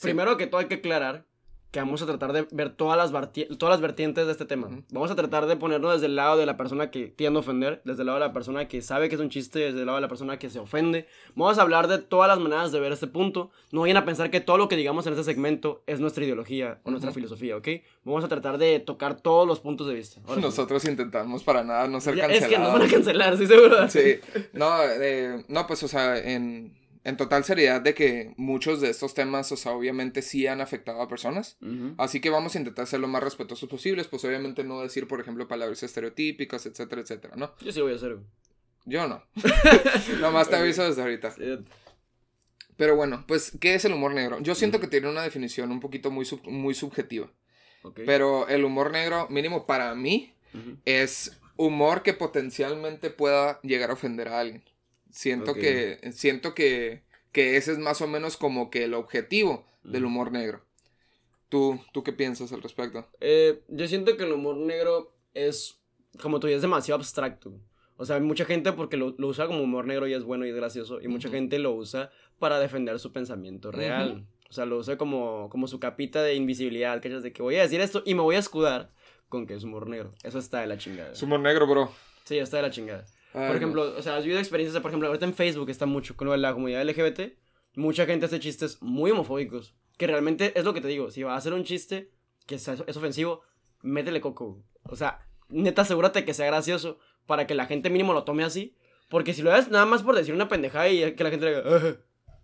Primero 0.00 0.38
que 0.38 0.46
todo 0.46 0.60
hay 0.62 0.68
que 0.68 0.76
aclarar 0.76 1.27
que 1.70 1.80
vamos 1.80 2.00
a 2.00 2.06
tratar 2.06 2.32
de 2.32 2.48
ver 2.50 2.70
todas 2.70 2.96
las, 2.96 3.10
todas 3.58 3.70
las 3.72 3.80
vertientes 3.82 4.24
de 4.24 4.32
este 4.32 4.46
tema. 4.46 4.68
Ujú. 4.68 4.84
Vamos 4.90 5.10
a 5.10 5.14
tratar 5.16 5.44
de 5.46 5.54
ponernos 5.56 5.92
desde 5.92 6.06
el 6.06 6.16
lado 6.16 6.38
de 6.38 6.46
la 6.46 6.56
persona 6.56 6.90
que 6.90 7.08
tiende 7.08 7.36
a 7.36 7.40
ofender, 7.40 7.82
desde 7.84 8.02
el 8.02 8.06
lado 8.06 8.18
de 8.18 8.24
la 8.26 8.32
persona 8.32 8.68
que 8.68 8.80
sabe 8.80 9.10
que 9.10 9.16
es 9.16 9.20
un 9.20 9.28
chiste, 9.28 9.58
desde 9.58 9.80
el 9.80 9.84
lado 9.86 9.96
de 9.96 10.02
la 10.02 10.08
persona 10.08 10.38
que 10.38 10.48
se 10.48 10.58
ofende. 10.58 11.06
Vamos 11.34 11.58
a 11.58 11.62
hablar 11.62 11.86
de 11.86 11.98
todas 11.98 12.26
las 12.28 12.38
maneras 12.38 12.72
de 12.72 12.80
ver 12.80 12.92
este 12.92 13.06
punto. 13.06 13.50
No 13.70 13.82
vayan 13.82 13.98
a 13.98 14.06
pensar 14.06 14.30
que 14.30 14.40
todo 14.40 14.56
lo 14.56 14.68
que 14.68 14.76
digamos 14.76 15.06
en 15.06 15.12
este 15.12 15.24
segmento 15.24 15.82
es 15.86 16.00
nuestra 16.00 16.24
ideología 16.24 16.78
o 16.84 16.90
nuestra 16.90 17.10
Ujú. 17.10 17.16
filosofía, 17.16 17.54
¿ok? 17.58 17.68
Vamos 18.02 18.24
a 18.24 18.28
tratar 18.28 18.56
de 18.56 18.80
tocar 18.80 19.20
todos 19.20 19.46
los 19.46 19.60
puntos 19.60 19.86
de 19.88 19.94
vista. 19.94 20.22
Ahora 20.26 20.36
sí. 20.36 20.40
Nosotros 20.40 20.82
intentamos 20.86 21.44
para 21.44 21.62
nada 21.64 21.86
no 21.86 22.00
ser 22.00 22.14
Ya, 22.16 22.28
cancelados. 22.28 22.50
es 22.50 22.56
que 22.56 22.62
nos 22.64 22.72
van 22.72 22.82
a 22.82 22.90
cancelar, 22.90 23.36
sí, 23.36 23.46
seguro. 23.46 23.88
Sí, 23.90 24.14
no, 24.54 24.82
eh, 24.84 25.44
no, 25.48 25.66
pues, 25.66 25.82
o 25.82 25.88
sea, 25.88 26.18
en, 26.18 26.77
en 27.04 27.16
total 27.16 27.44
seriedad 27.44 27.80
de 27.80 27.94
que 27.94 28.34
muchos 28.36 28.80
de 28.80 28.90
estos 28.90 29.14
temas, 29.14 29.50
o 29.52 29.56
sea, 29.56 29.72
obviamente 29.72 30.22
sí 30.22 30.46
han 30.46 30.60
afectado 30.60 31.00
a 31.02 31.08
personas. 31.08 31.56
Así 31.98 32.20
que 32.20 32.30
vamos 32.30 32.54
a 32.54 32.58
intentar 32.58 32.86
ser 32.86 33.00
lo 33.00 33.08
más 33.08 33.22
respetuosos 33.22 33.68
posibles, 33.68 34.06
pues 34.08 34.24
obviamente 34.24 34.64
no 34.64 34.80
decir, 34.82 35.06
por 35.08 35.20
ejemplo, 35.20 35.46
palabras 35.48 35.82
estereotípicas, 35.82 36.66
etcétera, 36.66 37.02
etcétera, 37.02 37.36
¿no? 37.36 37.54
Yo 37.60 37.72
sí 37.72 37.80
voy 37.80 37.92
a 37.92 37.96
hacer. 37.96 38.18
Yo 38.84 39.06
no. 39.06 39.22
Nomás 40.20 40.48
te 40.50 40.56
aviso 40.56 40.84
desde 40.84 41.02
ahorita. 41.02 41.30
Sí. 41.32 41.58
Pero 42.76 42.94
bueno, 42.96 43.24
pues, 43.26 43.52
¿qué 43.60 43.74
es 43.74 43.84
el 43.84 43.92
humor 43.92 44.14
negro? 44.14 44.38
Yo 44.40 44.54
siento 44.54 44.78
que 44.80 44.86
tiene 44.86 45.08
una 45.08 45.22
definición 45.22 45.72
un 45.72 45.80
poquito 45.80 46.10
muy, 46.10 46.24
sub- 46.24 46.46
muy 46.46 46.74
subjetiva. 46.74 47.30
Pero 48.06 48.48
el 48.48 48.64
humor 48.64 48.90
negro, 48.92 49.26
mínimo 49.30 49.66
para 49.66 49.94
mí, 49.94 50.34
es 50.84 51.38
humor 51.56 52.02
que 52.02 52.12
potencialmente 52.14 53.10
pueda 53.10 53.60
llegar 53.62 53.90
a 53.90 53.94
ofender 53.94 54.28
a 54.28 54.40
alguien. 54.40 54.62
Siento 55.10 55.54
que 55.54 55.98
siento 56.12 56.54
que, 56.54 57.02
que 57.32 57.56
ese 57.56 57.72
es 57.72 57.78
más 57.78 58.00
o 58.00 58.06
menos 58.06 58.36
como 58.36 58.70
que 58.70 58.84
el 58.84 58.94
objetivo 58.94 59.66
del 59.82 60.04
humor 60.04 60.32
negro. 60.32 60.64
¿Tú, 61.48 61.80
¿Tú 61.92 62.02
qué 62.02 62.12
piensas 62.12 62.52
al 62.52 62.62
respecto? 62.62 63.08
Eh, 63.20 63.62
yo 63.68 63.88
siento 63.88 64.16
que 64.16 64.24
el 64.24 64.32
humor 64.32 64.56
negro 64.56 65.14
es, 65.32 65.80
como 66.20 66.40
tú 66.40 66.46
dices, 66.46 66.62
demasiado 66.62 66.98
abstracto. 66.98 67.58
O 67.96 68.04
sea, 68.04 68.20
mucha 68.20 68.44
gente 68.44 68.72
porque 68.72 68.96
lo, 68.96 69.14
lo 69.18 69.28
usa 69.28 69.46
como 69.46 69.62
humor 69.62 69.86
negro 69.86 70.06
y 70.06 70.14
es 70.14 70.22
bueno 70.22 70.46
y 70.46 70.50
es 70.50 70.54
gracioso. 70.54 71.00
Y 71.00 71.08
mucha 71.08 71.30
gente 71.30 71.58
lo 71.58 71.72
usa 71.72 72.10
para 72.38 72.60
defender 72.60 72.98
su 72.98 73.12
pensamiento 73.12 73.72
real. 73.72 74.26
O 74.48 74.52
sea, 74.52 74.66
lo 74.66 74.78
usa 74.78 74.96
como, 74.96 75.48
como 75.50 75.66
su 75.66 75.80
capita 75.80 76.22
de 76.22 76.34
invisibilidad. 76.34 77.00
Que 77.00 77.08
es 77.08 77.22
de 77.22 77.32
que 77.32 77.42
voy 77.42 77.56
a 77.56 77.62
decir 77.62 77.80
esto 77.80 78.02
y 78.04 78.14
me 78.14 78.22
voy 78.22 78.36
a 78.36 78.40
escudar 78.40 78.92
con 79.28 79.46
que 79.46 79.54
es 79.54 79.64
humor 79.64 79.88
negro. 79.88 80.14
Eso 80.22 80.38
está 80.38 80.60
de 80.60 80.68
la 80.68 80.78
chingada. 80.78 81.12
Es 81.12 81.22
humor 81.22 81.40
negro, 81.40 81.66
bro. 81.66 81.90
Sí, 82.24 82.38
está 82.38 82.58
de 82.58 82.62
la 82.62 82.70
chingada. 82.70 83.04
Ay, 83.34 83.46
Por 83.48 83.56
ejemplo, 83.56 83.94
o 83.96 84.02
sea, 84.02 84.16
has 84.16 84.22
vivido 84.24 84.40
experiencias, 84.40 84.80
por 84.80 84.90
ejemplo, 84.90 85.08
ahorita 85.08 85.26
en 85.26 85.34
Facebook 85.34 85.68
está 85.70 85.86
mucho 85.86 86.16
con 86.16 86.40
la 86.40 86.52
comunidad 86.52 86.82
LGBT. 86.88 87.34
Mucha 87.74 88.06
gente 88.06 88.26
hace 88.26 88.40
chistes 88.40 88.78
muy 88.80 89.10
homofóbicos. 89.10 89.74
Que 89.96 90.06
realmente 90.06 90.52
es 90.58 90.64
lo 90.64 90.74
que 90.74 90.80
te 90.80 90.88
digo. 90.88 91.10
Si 91.10 91.22
va 91.22 91.34
a 91.34 91.36
hacer 91.36 91.52
un 91.52 91.64
chiste 91.64 92.10
que 92.46 92.54
es, 92.54 92.66
es 92.68 92.96
ofensivo, 92.96 93.42
métele 93.82 94.20
coco. 94.20 94.62
O 94.84 94.96
sea, 94.96 95.26
neta, 95.48 95.82
asegúrate 95.82 96.24
que 96.24 96.34
sea 96.34 96.46
gracioso 96.46 96.98
para 97.26 97.46
que 97.46 97.54
la 97.54 97.66
gente 97.66 97.90
mínimo 97.90 98.12
lo 98.14 98.24
tome 98.24 98.44
así. 98.44 98.76
Porque 99.08 99.34
si 99.34 99.42
lo 99.42 99.52
haces 99.52 99.70
nada 99.70 99.86
más 99.86 100.02
por 100.02 100.14
decir 100.14 100.34
una 100.34 100.48
pendejada 100.48 100.88
y 100.88 101.14
que 101.14 101.24
la 101.24 101.30
gente 101.30 101.46
le 101.46 101.56
diga, 101.56 101.76
"Ajá", 101.76 101.96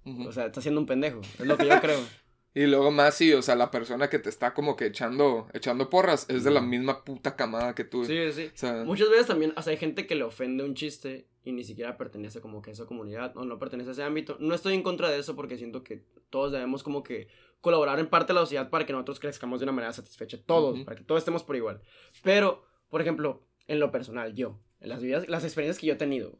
Ujú. 0.04 0.28
o 0.28 0.32
sea, 0.32 0.46
está 0.46 0.60
siendo 0.60 0.80
un 0.80 0.86
pendejo. 0.86 1.20
Es 1.38 1.46
lo 1.46 1.56
que 1.56 1.66
yo 1.66 1.80
creo. 1.80 1.98
Y 2.56 2.66
luego 2.66 2.92
más 2.92 3.16
sí, 3.16 3.32
o 3.32 3.42
sea, 3.42 3.56
la 3.56 3.70
persona 3.72 4.08
que 4.08 4.20
te 4.20 4.28
está 4.28 4.54
como 4.54 4.76
que 4.76 4.86
echando, 4.86 5.48
echando 5.52 5.90
porras 5.90 6.26
es 6.28 6.44
de 6.44 6.52
la 6.52 6.60
misma 6.60 7.04
puta 7.04 7.34
camada 7.34 7.74
que 7.74 7.82
tú. 7.82 8.04
Sí, 8.04 8.30
sí. 8.32 8.46
O 8.46 8.56
sea, 8.56 8.84
Muchas 8.84 9.10
veces 9.10 9.26
también, 9.26 9.52
o 9.56 9.62
sea, 9.62 9.72
hay 9.72 9.76
gente 9.76 10.06
que 10.06 10.14
le 10.14 10.22
ofende 10.22 10.62
un 10.62 10.74
chiste 10.74 11.26
y 11.42 11.50
ni 11.50 11.64
siquiera 11.64 11.96
pertenece 11.96 12.40
como 12.40 12.62
que 12.62 12.70
a 12.70 12.72
esa 12.72 12.86
comunidad 12.86 13.36
o 13.36 13.44
no 13.44 13.58
pertenece 13.58 13.90
a 13.90 13.92
ese 13.92 14.02
ámbito. 14.04 14.36
No 14.38 14.54
estoy 14.54 14.74
en 14.74 14.82
contra 14.82 15.10
de 15.10 15.18
eso 15.18 15.34
porque 15.34 15.58
siento 15.58 15.82
que 15.82 16.04
todos 16.30 16.52
debemos 16.52 16.84
como 16.84 17.02
que 17.02 17.26
colaborar 17.60 17.98
en 17.98 18.06
parte 18.08 18.28
de 18.32 18.34
la 18.34 18.40
sociedad 18.42 18.70
para 18.70 18.86
que 18.86 18.92
nosotros 18.92 19.18
crezcamos 19.18 19.58
de 19.58 19.64
una 19.64 19.72
manera 19.72 19.92
satisfecha. 19.92 20.38
Todos, 20.46 20.76
Ujú. 20.76 20.84
para 20.84 20.96
que 20.96 21.02
todos 21.04 21.18
estemos 21.22 21.42
por 21.42 21.56
igual. 21.56 21.80
Pero, 22.22 22.64
por 22.88 23.00
ejemplo, 23.00 23.48
en 23.66 23.80
lo 23.80 23.90
personal, 23.90 24.32
yo, 24.34 24.60
en 24.80 24.90
las 24.90 25.02
vidas, 25.02 25.28
las 25.28 25.42
experiencias 25.42 25.80
que 25.80 25.86
yo 25.88 25.94
he 25.94 25.96
tenido, 25.96 26.38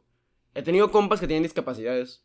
he 0.55 0.63
tenido 0.63 0.89
compas 0.89 1.19
que 1.19 1.27
tienen 1.27 1.43
discapacidades 1.43 2.23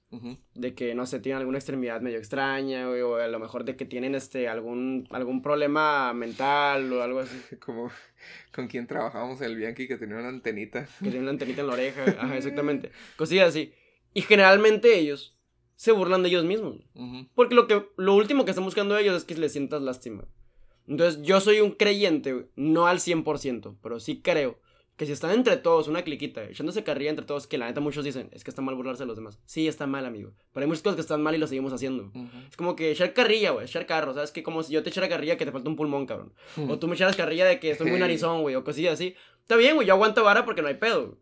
de 0.54 0.74
que 0.74 0.94
no 0.94 1.04
sé, 1.04 1.18
tienen 1.18 1.40
alguna 1.40 1.58
extremidad 1.58 2.00
medio 2.00 2.16
extraña, 2.16 2.86
güey, 2.86 3.00
o 3.02 3.16
a 3.16 3.26
lo 3.26 3.40
mejor 3.40 3.64
de 3.64 3.74
que 3.74 3.84
tienen 3.84 4.14
este 4.14 4.48
algún 4.48 5.08
algún 5.10 5.42
problema 5.42 6.14
mental 6.14 6.92
o 6.92 7.02
algo 7.02 7.18
así. 7.18 7.36
como 7.60 7.90
con 8.54 8.68
quien 8.68 8.86
trabajábamos 8.86 9.40
en 9.40 9.48
el 9.48 9.56
Bianchi 9.56 9.88
que 9.88 9.98
tenía 9.98 10.16
una 10.16 10.28
antenita. 10.28 10.86
que 11.00 11.10
tiene 11.10 11.20
una 11.20 11.30
antenita 11.30 11.60
en 11.60 11.66
la 11.66 11.72
oreja, 11.72 12.04
ajá, 12.18 12.36
exactamente. 12.36 12.92
Cosillas 13.16 13.48
así. 13.48 13.74
Y 14.14 14.22
generalmente 14.22 14.96
ellos 14.96 15.36
se 15.74 15.90
burlan 15.90 16.22
de 16.22 16.28
ellos 16.28 16.44
mismos. 16.44 16.76
Porque 17.34 17.54
lo, 17.54 17.66
que, 17.66 17.84
lo 17.96 18.14
último 18.14 18.44
que 18.44 18.52
están 18.52 18.64
buscando 18.64 18.96
ellos 18.96 19.16
es 19.16 19.24
que 19.24 19.34
les 19.34 19.52
sientas 19.52 19.82
lástima. 19.82 20.24
Entonces 20.86 21.22
yo 21.22 21.40
soy 21.40 21.60
un 21.60 21.72
creyente, 21.72 22.32
güey, 22.32 22.46
no 22.54 22.86
al 22.86 22.98
100%, 22.98 23.78
pero 23.82 23.98
sí 23.98 24.20
creo 24.22 24.60
que 25.00 25.06
si 25.06 25.12
están 25.12 25.30
entre 25.30 25.56
todos, 25.56 25.88
una 25.88 26.02
cliquita, 26.02 26.44
echándose 26.44 26.84
carrilla 26.84 27.08
entre 27.08 27.24
todos, 27.24 27.46
que 27.46 27.56
la 27.56 27.64
neta 27.64 27.80
muchos 27.80 28.04
dicen, 28.04 28.28
es 28.32 28.44
que 28.44 28.50
está 28.50 28.60
mal 28.60 28.74
burlarse 28.74 29.04
de 29.04 29.06
los 29.06 29.16
demás. 29.16 29.40
Sí, 29.46 29.66
está 29.66 29.86
mal, 29.86 30.04
amigo. 30.04 30.32
Pero 30.52 30.64
hay 30.64 30.68
muchas 30.68 30.82
cosas 30.82 30.96
que 30.96 31.00
están 31.00 31.22
mal 31.22 31.34
y 31.34 31.38
lo 31.38 31.46
seguimos 31.46 31.72
haciendo. 31.72 32.08
Ujú. 32.14 32.28
Es 32.50 32.54
como 32.58 32.76
que 32.76 32.90
echar 32.90 33.14
carrilla, 33.14 33.52
güey, 33.52 33.64
echar 33.64 33.86
carro, 33.86 34.12
¿sabes? 34.12 34.30
Que 34.30 34.42
como 34.42 34.62
si 34.62 34.74
yo 34.74 34.82
te 34.82 34.90
echara 34.90 35.08
carrilla 35.08 35.38
que 35.38 35.46
te 35.46 35.52
falta 35.52 35.70
un 35.70 35.76
pulmón, 35.76 36.04
cabrón. 36.04 36.34
O 36.68 36.78
tú 36.78 36.86
me 36.86 36.96
echaras 36.96 37.16
carrilla 37.16 37.46
de 37.46 37.58
que 37.58 37.70
estoy 37.70 37.90
muy 37.90 37.98
narizón, 37.98 38.42
güey, 38.42 38.56
o 38.56 38.62
cosillas 38.62 38.92
así. 38.92 39.14
Está 39.40 39.56
bien, 39.56 39.74
güey, 39.74 39.88
yo 39.88 39.94
aguanto 39.94 40.22
vara 40.22 40.44
porque 40.44 40.60
no 40.60 40.68
hay 40.68 40.74
pedo. 40.74 41.06
güey. 41.06 41.18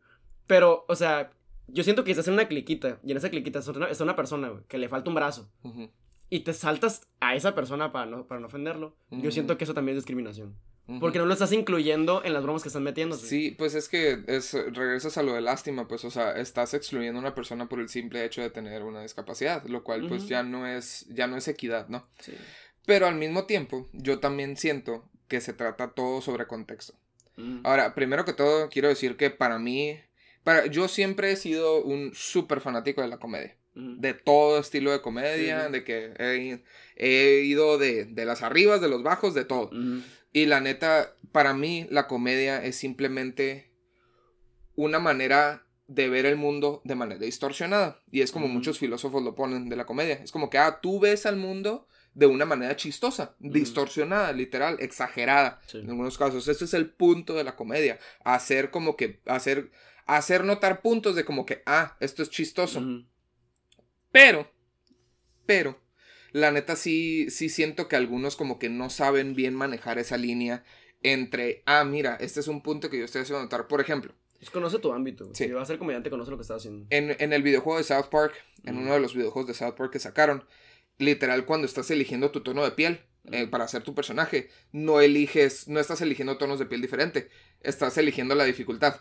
Pero, 0.49 0.85
o 0.89 0.97
sea, 0.97 1.31
yo 1.69 1.85
siento 1.85 2.03
que 2.03 2.11
estás 2.11 2.27
en 2.27 2.35
una 2.35 2.49
cliquita, 2.49 2.99
y 3.05 3.13
en 3.13 3.19
esa 3.19 3.31
cliquita 3.31 3.61
está 3.61 3.71
una, 3.71 3.87
está 3.87 4.03
una 4.03 4.17
persona, 4.17 4.49
güey, 4.49 4.65
que 4.67 4.79
le 4.79 4.89
falta 4.89 5.09
un 5.09 5.15
brazo, 5.15 5.53
Ujú. 5.63 5.89
y 6.31 6.41
te 6.41 6.53
saltas 6.53 7.03
a 7.21 7.37
esa 7.37 7.55
persona 7.55 7.93
para 7.93 8.07
no, 8.07 8.27
para 8.27 8.41
no 8.41 8.49
ofenderlo. 8.49 8.97
Yo 9.13 9.31
siento 9.31 9.57
que 9.57 9.63
eso 9.63 9.75
también 9.75 9.97
es 9.97 10.03
discriminación. 10.03 10.57
Porque 11.01 11.19
no 11.19 11.27
lo 11.27 11.35
estás 11.35 11.53
incluyendo 11.53 12.25
en 12.25 12.33
las 12.33 12.43
bromas 12.43 12.63
que 12.63 12.69
están 12.71 12.83
metiendo. 12.83 13.15
Sí, 13.17 13.55
pues 13.59 13.75
es 13.75 13.91
que 13.91 14.23
es, 14.27 14.55
regresas 14.55 15.19
a 15.19 15.23
lo 15.23 15.35
de 15.35 15.43
lástima, 15.43 15.87
pues, 15.87 16.03
o 16.07 16.11
sea, 16.11 16.33
estás 16.33 16.73
excluyendo 16.73 17.19
a 17.19 17.21
una 17.21 17.35
persona 17.35 17.69
por 17.69 17.79
el 17.81 17.91
simple 17.91 18.25
hecho 18.25 18.41
de 18.41 18.49
tener 18.49 18.83
una 18.83 19.03
discapacidad, 19.03 19.65
lo 19.67 19.85
cual, 19.85 20.09
pues, 20.09 20.29
ya 20.29 20.43
no 20.43 20.67
es, 20.67 21.05
ya 21.11 21.27
no 21.27 21.37
es 21.37 21.47
equidad, 21.47 21.89
¿no? 21.89 22.09
Sí. 22.21 22.33
Pero 22.87 23.07
al 23.07 23.17
mismo 23.17 23.45
tiempo, 23.45 23.87
yo 23.93 24.19
también 24.19 24.57
siento 24.57 25.05
que 25.29 25.43
se 25.43 25.53
trata 25.53 25.91
todo 25.91 26.23
sobre 26.23 26.47
contexto. 26.47 26.95
Mm. 27.37 27.61
Ahora, 27.65 27.95
primero 27.95 28.25
que 28.25 28.33
todo, 28.33 28.71
quiero 28.71 28.89
decir 28.89 29.19
que 29.19 29.29
para 29.29 29.59
mí, 29.59 30.01
para, 30.43 30.65
yo 30.67 30.89
siempre 30.89 31.31
he 31.33 31.37
sido 31.37 31.83
un 31.85 32.13
súper 32.15 32.63
fanático 32.63 33.03
de 33.03 33.09
la 33.09 33.19
comedia. 33.19 33.57
De 33.75 34.13
todo 34.13 34.59
estilo 34.59 34.91
de 34.91 35.01
comedia, 35.03 35.61
Sí, 35.61 35.67
sí. 35.67 35.73
de 35.73 35.85
que 35.85 36.13
he, 36.19 36.65
he 36.97 37.43
ido 37.45 37.79
de, 37.79 38.07
de 38.07 38.25
las 38.25 38.43
arribas, 38.43 38.81
de 38.81 38.89
los 38.89 39.05
bajos, 39.05 39.35
de 39.35 39.45
todo. 39.45 39.67
Ujú. 39.67 40.03
Y 40.33 40.47
la 40.47 40.61
neta, 40.61 41.15
para 41.33 41.55
mí 41.55 41.87
la 41.91 42.07
comedia 42.07 42.63
es 42.65 42.77
simplemente 42.77 43.73
una 44.77 44.99
manera 44.99 45.67
de 45.89 46.09
ver 46.09 46.27
el 46.27 46.37
mundo 46.37 46.83
de 46.85 46.95
manera 46.95 47.21
distorsionada. 47.21 48.03
Y 48.11 48.21
es 48.21 48.31
como 48.31 48.47
muchos 48.47 48.79
filósofos 48.79 49.23
lo 49.23 49.35
ponen 49.35 49.69
de 49.69 49.77
la 49.77 49.87
comedia. 49.87 50.15
Es 50.15 50.31
como 50.31 50.51
que, 50.51 50.59
ah, 50.59 50.81
tú 50.81 51.01
ves 51.01 51.27
al 51.27 51.37
mundo 51.37 51.89
de 52.15 52.27
una 52.27 52.45
manera 52.45 52.77
chistosa, 52.77 53.37
distorsionada, 53.39 54.33
literal, 54.33 54.77
exagerada. 54.81 55.61
Sí. 55.67 55.79
En 55.79 55.89
algunos 55.91 56.19
casos, 56.19 56.47
ese 56.47 56.65
es 56.65 56.75
el 56.75 56.91
punto 56.91 57.35
de 57.35 57.45
la 57.45 57.57
comedia. 57.57 57.99
Hacer 58.25 58.71
como 58.71 58.97
que, 58.97 59.23
hacer, 59.27 59.71
hacer 60.05 60.45
notar 60.45 60.83
puntos 60.83 61.15
de 61.15 61.25
como 61.25 61.47
que, 61.47 61.63
ah, 61.65 61.97
esto 62.01 62.23
es 62.23 62.31
chistoso. 62.31 62.83
Pero, 64.11 64.51
pero, 65.47 65.81
la 66.33 66.51
neta 66.51 66.77
sí, 66.77 67.31
sí 67.31 67.49
siento 67.49 67.89
que 67.89 67.97
algunos 67.97 68.37
como 68.37 68.59
que 68.59 68.69
no 68.69 68.91
saben 68.91 69.35
bien 69.35 69.55
manejar 69.55 69.99
esa 69.99 70.17
línea 70.17 70.65
entre, 71.03 71.63
ah, 71.67 71.85
mira, 71.85 72.17
este 72.21 72.41
es 72.41 72.49
un 72.49 72.63
punto 72.63 72.91
que 72.91 72.99
yo 72.99 73.05
estoy 73.05 73.23
haciendo 73.23 73.43
notar. 73.43 73.69
Por 73.69 73.81
ejemplo, 73.81 74.15
Pues 74.39 74.51
conoce 74.51 74.79
tu 74.79 74.93
ámbito. 74.93 75.31
Sí. 75.35 75.45
Si 75.45 75.53
vas 75.53 75.65
a 75.65 75.67
ser 75.67 75.79
comediante, 75.79 76.11
conoce 76.11 76.31
lo 76.31 76.37
que 76.37 76.43
estás 76.43 76.59
haciendo. 76.59 76.87
en, 76.91 77.17
en 77.19 77.33
el 77.33 77.43
videojuego 77.43 77.79
de 77.79 77.85
South 77.85 78.07
Park, 78.11 78.35
en 78.65 78.77
uno 78.79 78.95
de 78.95 79.01
los 79.01 79.15
videojuegos 79.15 79.49
de 79.49 79.55
South 79.55 79.75
Park 79.77 79.93
que 79.93 79.99
sacaron, 79.99 80.45
literal 80.99 81.45
cuando 81.47 81.67
estás 81.67 81.91
eligiendo 81.91 82.31
tu 82.31 82.43
tono 82.43 82.65
de 82.65 82.73
piel 82.73 83.01
eh, 83.31 83.47
para 83.47 83.65
hacer 83.65 83.83
tu 83.83 83.95
personaje, 83.95 84.49
no 84.73 85.01
eliges, 85.01 85.69
no 85.69 85.81
estás 85.81 86.01
eligiendo 86.01 86.39
tonos 86.39 86.59
de 86.59 86.67
piel 86.67 86.81
diferente, 86.81 87.29
estás 87.61 87.99
eligiendo 87.99 88.35
la 88.35 88.45
dificultad. 88.45 89.01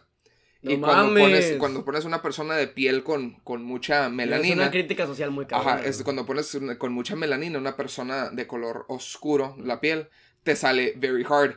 No 0.67 0.73
y 0.73 0.77
cuando 0.79 1.05
mames. 1.07 1.23
pones, 1.23 1.57
cuando 1.57 1.85
pones 1.85 2.05
una 2.05 2.21
persona 2.21 2.55
de 2.55 2.67
piel 2.67 3.03
con, 3.03 3.33
con 3.43 3.63
mucha 3.63 4.05
Es 4.07 4.11
melanina, 4.11 4.63
una 4.63 4.71
crítica 4.71 5.05
social 5.07 5.31
muy 5.31 5.45
cabrona. 5.45 5.75
Ajá, 5.75 5.85
es 5.85 6.03
cuando 6.03 6.25
pones 6.25 6.53
una- 6.55 6.77
con 6.77 6.93
mucha 6.93 7.15
melanina 7.15 7.57
una 7.59 7.75
persona 7.75 8.29
de 8.29 8.47
color 8.47 8.85
oscuro 8.89 9.55
la 9.63 9.79
piel, 9.79 10.07
te 10.43 10.55
sale 10.55 10.93
very 10.97 11.25
hard. 11.27 11.55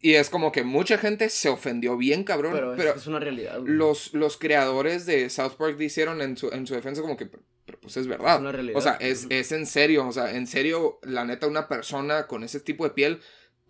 Y 0.00 0.14
es 0.14 0.30
como 0.30 0.50
que 0.50 0.64
mucha 0.64 0.98
gente 0.98 1.28
se 1.28 1.48
ofendió 1.48 1.96
bien 1.96 2.24
cabrón. 2.24 2.52
Pero, 2.54 2.74
Pero, 2.76 2.90
es, 2.90 2.96
es 2.96 3.06
una 3.06 3.20
realidad. 3.20 3.60
güey. 3.60 3.72
los, 3.72 4.12
los 4.14 4.36
creadores 4.36 5.06
de 5.06 5.30
South 5.30 5.52
Park 5.56 5.76
dijeron 5.76 6.20
en 6.20 6.36
su, 6.36 6.48
en 6.48 6.66
su 6.66 6.74
defensa 6.74 7.00
como 7.02 7.16
que, 7.16 7.26
pero, 7.64 7.78
pues 7.80 7.96
es 7.96 8.08
verdad. 8.08 8.34
Es 8.34 8.40
una 8.40 8.50
realidad. 8.50 8.76
O 8.76 8.80
sea, 8.80 8.94
es, 8.94 9.26
es 9.30 9.52
en 9.52 9.64
serio. 9.64 10.08
O 10.08 10.10
sea, 10.12 10.34
en 10.34 10.48
serio, 10.48 10.98
la 11.02 11.24
neta, 11.24 11.46
una 11.46 11.68
persona 11.68 12.26
con 12.26 12.42
ese 12.42 12.58
tipo 12.58 12.82
de 12.82 12.90
piel, 12.90 13.20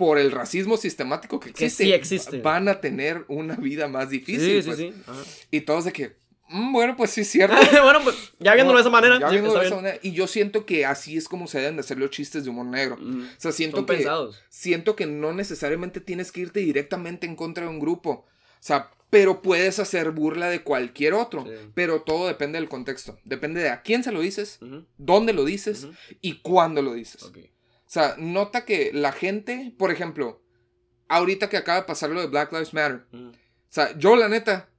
por 0.05 0.19
el 0.19 0.33
racismo 0.33 0.77
sistemático 0.77 1.38
que 1.38 1.53
Que 1.53 1.67
existe, 1.67 1.85
sí 1.85 1.93
existe. 1.93 2.41
van 2.41 2.67
a 2.69 2.81
tener 2.81 3.25
una 3.29 3.55
vida 3.55 3.87
más 3.87 4.11
difícil. 4.11 4.61
Sí, 4.61 4.62
sí, 4.62 4.93
pues. 5.07 5.27
sí. 5.27 5.35
Y 5.53 5.61
todos 5.61 5.85
de 5.85 5.93
que, 5.93 6.17
"Mm, 6.49 6.73
bueno, 6.73 6.97
pues 6.97 7.12
sí 7.12 7.21
es 7.21 7.29
cierto. 7.29 7.55
bueno, 7.85 8.01
pues 8.03 8.17
ya 8.41 8.53
viéndolo 8.55 8.79
de 8.79 8.81
esa 8.83 8.91
manera. 8.91 9.21
Ya 9.21 9.29
viéndolo 9.29 9.61
de 9.61 9.67
esa 9.67 9.77
manera. 9.77 9.99
Y 10.03 10.11
yo 10.11 10.27
siento 10.27 10.67
que 10.67 10.85
así 10.87 11.17
es 11.17 11.29
como 11.29 11.47
se 11.47 11.61
deben 11.61 11.77
de 11.77 11.81
hacer 11.83 11.99
los 11.99 12.11
chistes 12.11 12.43
de 12.43 12.51
humor 12.51 12.67
negro. 12.67 12.97
O 13.01 13.41
sea, 13.41 13.53
siento 13.53 13.87
que, 13.87 13.95
pensados. 13.95 14.43
siento 14.49 14.97
que 14.97 15.07
no 15.07 15.33
necesariamente 15.33 16.01
tienes 16.01 16.33
que 16.33 16.41
irte 16.41 16.59
directamente 16.59 17.29
en 17.29 17.37
contra 17.37 17.62
de 17.62 17.71
un 17.71 17.79
grupo. 17.79 18.11
O 18.11 18.27
sea, 18.59 18.91
pero 19.09 19.41
puedes 19.41 19.79
hacer 19.79 20.11
burla 20.11 20.49
de 20.49 20.62
cualquier 20.65 21.15
otro. 21.15 21.45
Sí. 21.45 21.51
Pero 21.75 22.03
todo 22.03 22.27
depende 22.27 22.59
del 22.59 22.69
contexto. 22.69 23.21
Depende 23.25 23.61
de 23.62 23.69
a 23.69 23.83
quién 23.83 24.03
se 24.03 24.11
lo 24.11 24.21
dices, 24.21 24.59
dónde 24.99 25.33
lo 25.33 25.45
dices 25.45 25.87
y 26.21 26.41
cuándo 26.41 26.83
lo 26.83 26.93
dices. 26.93 27.23
Ok. 27.23 27.38
O 27.92 27.94
sea, 27.94 28.14
nota 28.16 28.64
que 28.64 28.90
la 28.94 29.12
gente, 29.12 29.74
por 29.76 29.90
ejemplo, 29.90 30.40
ahorita 31.09 31.50
que 31.50 31.59
acaba 31.59 31.81
de 31.83 31.87
pasar 31.87 32.09
lo 32.09 32.22
de 32.22 32.26
Black 32.26 32.50
Lives 32.50 32.72
Matter. 32.72 33.02
Ujú. 33.12 33.28
O 33.28 33.35
sea, 33.68 33.94
yo 33.98 34.16
la 34.16 34.31
neta, 34.31 34.70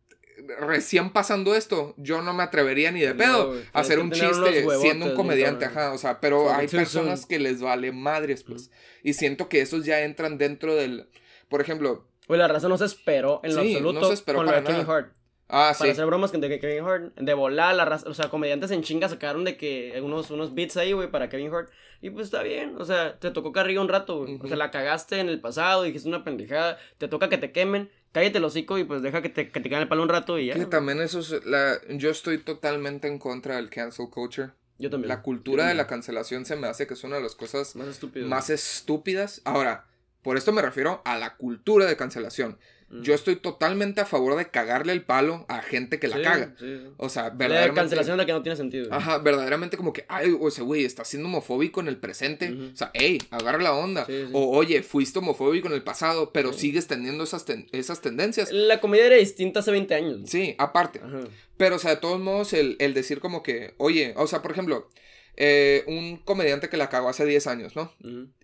recién 0.60 1.12
pasando 1.12 1.54
esto, 1.54 1.93
yo 1.97 2.23
no 2.23 2.34
me 2.34 2.41
atrevería 2.41 2.91
ni 2.91 3.02
de 3.02 3.13
No, 3.13 3.17
pedo 3.17 3.56
a 3.71 3.80
hacer 3.82 3.99
un 3.99 4.12
chiste 4.12 4.65
siendo 4.80 5.06
un 5.06 5.13
comediante, 5.15 5.65
ajá, 5.65 5.91
o 5.93 5.99
sea, 5.99 6.19
pero 6.19 6.52
hay 6.52 6.67
personas 6.67 7.19
soon. 7.21 7.30
que 7.30 7.38
les 7.39 7.62
vale 7.62 7.91
madres, 7.91 8.43
pues. 8.43 8.71
Y 9.04 9.13
siento 9.13 9.47
que 9.47 9.62
esos 9.62 9.86
ya 9.86 10.02
entran 10.02 10.39
dentro 10.39 10.73
del, 10.76 11.08
por 11.49 11.62
ejemplo, 11.62 12.08
Güey, 12.28 12.39
la 12.39 12.47
raza 12.47 12.67
no 12.67 12.80
se 12.80 12.86
esperó 12.86 13.41
en 13.43 13.54
lo 13.56 13.62
Sí, 13.62 13.73
no 13.73 13.89
absoluto 13.89 14.08
se 14.08 14.13
esperó 14.15 14.38
con 14.39 14.45
lo 14.47 14.52
para 14.54 14.62
de 14.62 14.67
Kevin 14.67 14.82
nada. 14.88 14.97
Hart. 14.97 15.13
ah, 15.49 15.73
Para 15.78 15.86
sí, 15.86 15.89
hacer 15.91 16.06
bromas 16.08 16.32
con 16.32 16.41
de 16.41 16.60
Kevin 16.60 16.84
Hart. 16.86 17.15
De 17.15 17.34
volar, 17.36 17.76
la 17.76 17.86
raza. 17.86 18.10
O 18.10 18.13
sea, 18.15 18.30
comediantes 18.30 18.71
en 18.71 18.82
chinga 18.82 19.08
sacaron 19.10 19.43
de 19.43 19.56
que 19.58 19.99
unos, 20.02 20.32
unos 20.32 20.56
beats 20.56 20.78
ahí, 20.78 20.93
güey, 20.93 21.12
para 21.12 21.28
Kevin 21.30 21.54
Hart. 21.54 21.69
Y 22.04 22.10
pues 22.10 22.26
está 22.26 22.44
bien. 22.44 22.76
O 22.80 22.84
sea, 22.84 23.18
te 23.18 23.32
tocó 23.32 23.54
carrilla 23.54 23.80
un 23.80 23.88
rato, 23.88 24.20
güey. 24.20 24.38
O 24.44 24.46
sea, 24.46 24.58
la 24.58 24.72
cagaste 24.72 25.22
en 25.22 25.30
el 25.30 25.39
pasado, 25.39 25.84
dijiste 25.84 26.10
una 26.10 26.26
pendejada. 26.26 26.78
Te 26.98 27.08
toca 27.08 27.30
que 27.30 27.38
te 27.38 27.54
quemen. 27.54 27.89
Cállate 28.12 28.39
el 28.39 28.44
hocico 28.44 28.78
y 28.78 28.84
pues 28.84 29.02
deja 29.02 29.22
que 29.22 29.30
te, 29.30 29.50
que 29.50 29.62
te 29.62 29.74
el 29.74 29.88
palo 29.88 30.04
un 30.04 30.10
rato 30.10 30.38
y 30.38 30.48
ya. 30.48 30.54
que 30.54 30.60
güey. 30.60 30.70
también 30.70 31.00
eso 31.00 31.20
es 31.20 31.46
la, 31.46 31.80
yo 31.88 32.10
estoy 32.10 32.39
totalmente 32.39 33.08
en 33.08 33.20
contra 33.20 33.56
del 33.56 33.70
cancel 33.70 34.10
culture. 34.10 34.50
Yo 34.80 34.89
también. 34.89 35.08
La 35.08 35.22
cultura 35.22 35.68
de 35.68 35.76
la 35.76 35.88
cancelación 35.88 36.46
se 36.46 36.58
me 36.58 36.68
hace 36.68 36.88
que 36.88 36.94
es 36.94 37.06
una 37.06 37.16
de 37.16 37.24
las 37.24 37.36
cosas 37.36 37.74
Más 37.78 38.02
más 38.18 38.50
estúpidas. 38.50 39.42
Ahora, 39.46 39.86
por 40.24 40.36
esto 40.36 40.52
me 40.52 40.62
refiero 40.62 41.02
a 41.06 41.18
la 41.18 41.38
cultura 41.38 41.86
de 41.86 41.96
cancelación. 41.96 42.58
Mm. 42.94 43.02
Yo 43.02 43.14
estoy 43.16 43.36
totalmente 43.38 44.02
a 44.02 44.06
favor 44.06 44.36
de 44.36 44.48
cagarle 44.50 44.94
el 44.94 45.02
palo 45.04 45.46
a 45.50 45.62
gente 45.62 46.00
que 46.00 46.08
la 46.08 46.18
Sí, 46.18 46.22
caga. 46.24 46.56
sí, 46.60 46.66
sí. 46.66 46.88
O 46.98 47.10
sea, 47.10 47.24
La 47.24 47.30
verdaderamente. 47.32 47.82
cancelación 47.82 48.18
de 48.18 48.26
que 48.26 48.32
no 48.34 48.42
tiene 48.44 48.56
sentido. 48.56 48.88
güey. 48.88 48.98
Ajá, 48.98 49.18
verdaderamente 49.18 49.78
como 49.78 49.94
que, 49.94 50.06
ay, 50.08 50.36
o 50.40 50.52
sea, 50.52 50.64
güey, 50.64 50.86
estás 50.86 51.08
siendo 51.08 51.28
homofóbico 51.30 51.80
en 51.82 51.88
el 51.88 51.98
presente. 51.98 52.54
O 52.74 52.76
sea, 52.78 52.92
hey, 52.94 53.18
agarra 53.32 53.58
la 53.62 53.74
onda. 53.74 54.06
O, 54.32 54.56
oye, 54.58 54.84
fuiste 54.84 55.20
homofóbico 55.20 55.68
en 55.68 55.74
el 55.74 55.82
pasado, 55.84 56.32
pero 56.32 56.54
sigues 56.54 56.88
teniendo 56.88 57.24
esas, 57.24 57.46
ten- 57.46 57.68
esas 57.72 58.02
tendencias. 58.02 58.52
La 58.52 58.80
comedia 58.80 59.08
era 59.08 59.16
distinta 59.16 59.62
hace 59.62 59.72
20 59.72 59.96
años. 59.96 60.22
Sí, 60.30 60.56
aparte. 60.58 61.00
Ajá. 61.04 61.22
Pero, 61.58 61.76
o 61.78 61.80
sea, 61.80 61.92
de 61.92 61.98
todos 61.98 62.20
modos, 62.20 62.54
el, 62.54 62.76
el 62.80 62.94
decir 62.94 63.20
como 63.20 63.44
que, 63.44 63.74
oye, 63.78 64.14
o 64.18 64.28
sea, 64.28 64.42
por 64.42 64.52
ejemplo, 64.52 64.90
eh, 65.36 65.84
un 65.88 66.17
comediante 66.17 66.69
que 66.69 66.78
la 66.78 66.89
cagó 66.89 67.10
hace 67.10 67.26
10 67.26 67.48
años, 67.48 67.76
¿no? 67.76 67.91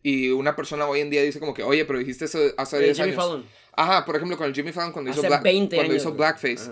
Y 0.03 0.29
una 0.29 0.55
persona 0.55 0.87
hoy 0.87 1.01
en 1.01 1.09
día 1.09 1.21
dice 1.23 1.39
como 1.39 1.53
que, 1.53 1.63
oye, 1.63 1.85
pero 1.85 1.99
dijiste 1.99 2.25
eso 2.25 2.39
hace 2.57 2.77
Eh, 2.77 2.83
10 2.85 2.97
Jimmy 2.97 3.09
años. 3.11 3.23
Fallon. 3.23 3.45
Ajá, 3.73 4.05
por 4.05 4.15
ejemplo, 4.15 4.37
con 4.37 4.47
el 4.47 4.53
Jimmy 4.55 4.71
Fallon 4.71 4.91
cuando 4.91 5.11
hizo, 5.11 5.19
Hace 5.19 5.27
Black- 5.29 5.43
20 5.43 5.75
cuando 5.75 5.93
años. 5.93 6.03
hizo. 6.03 6.13
Blackface. 6.13 6.71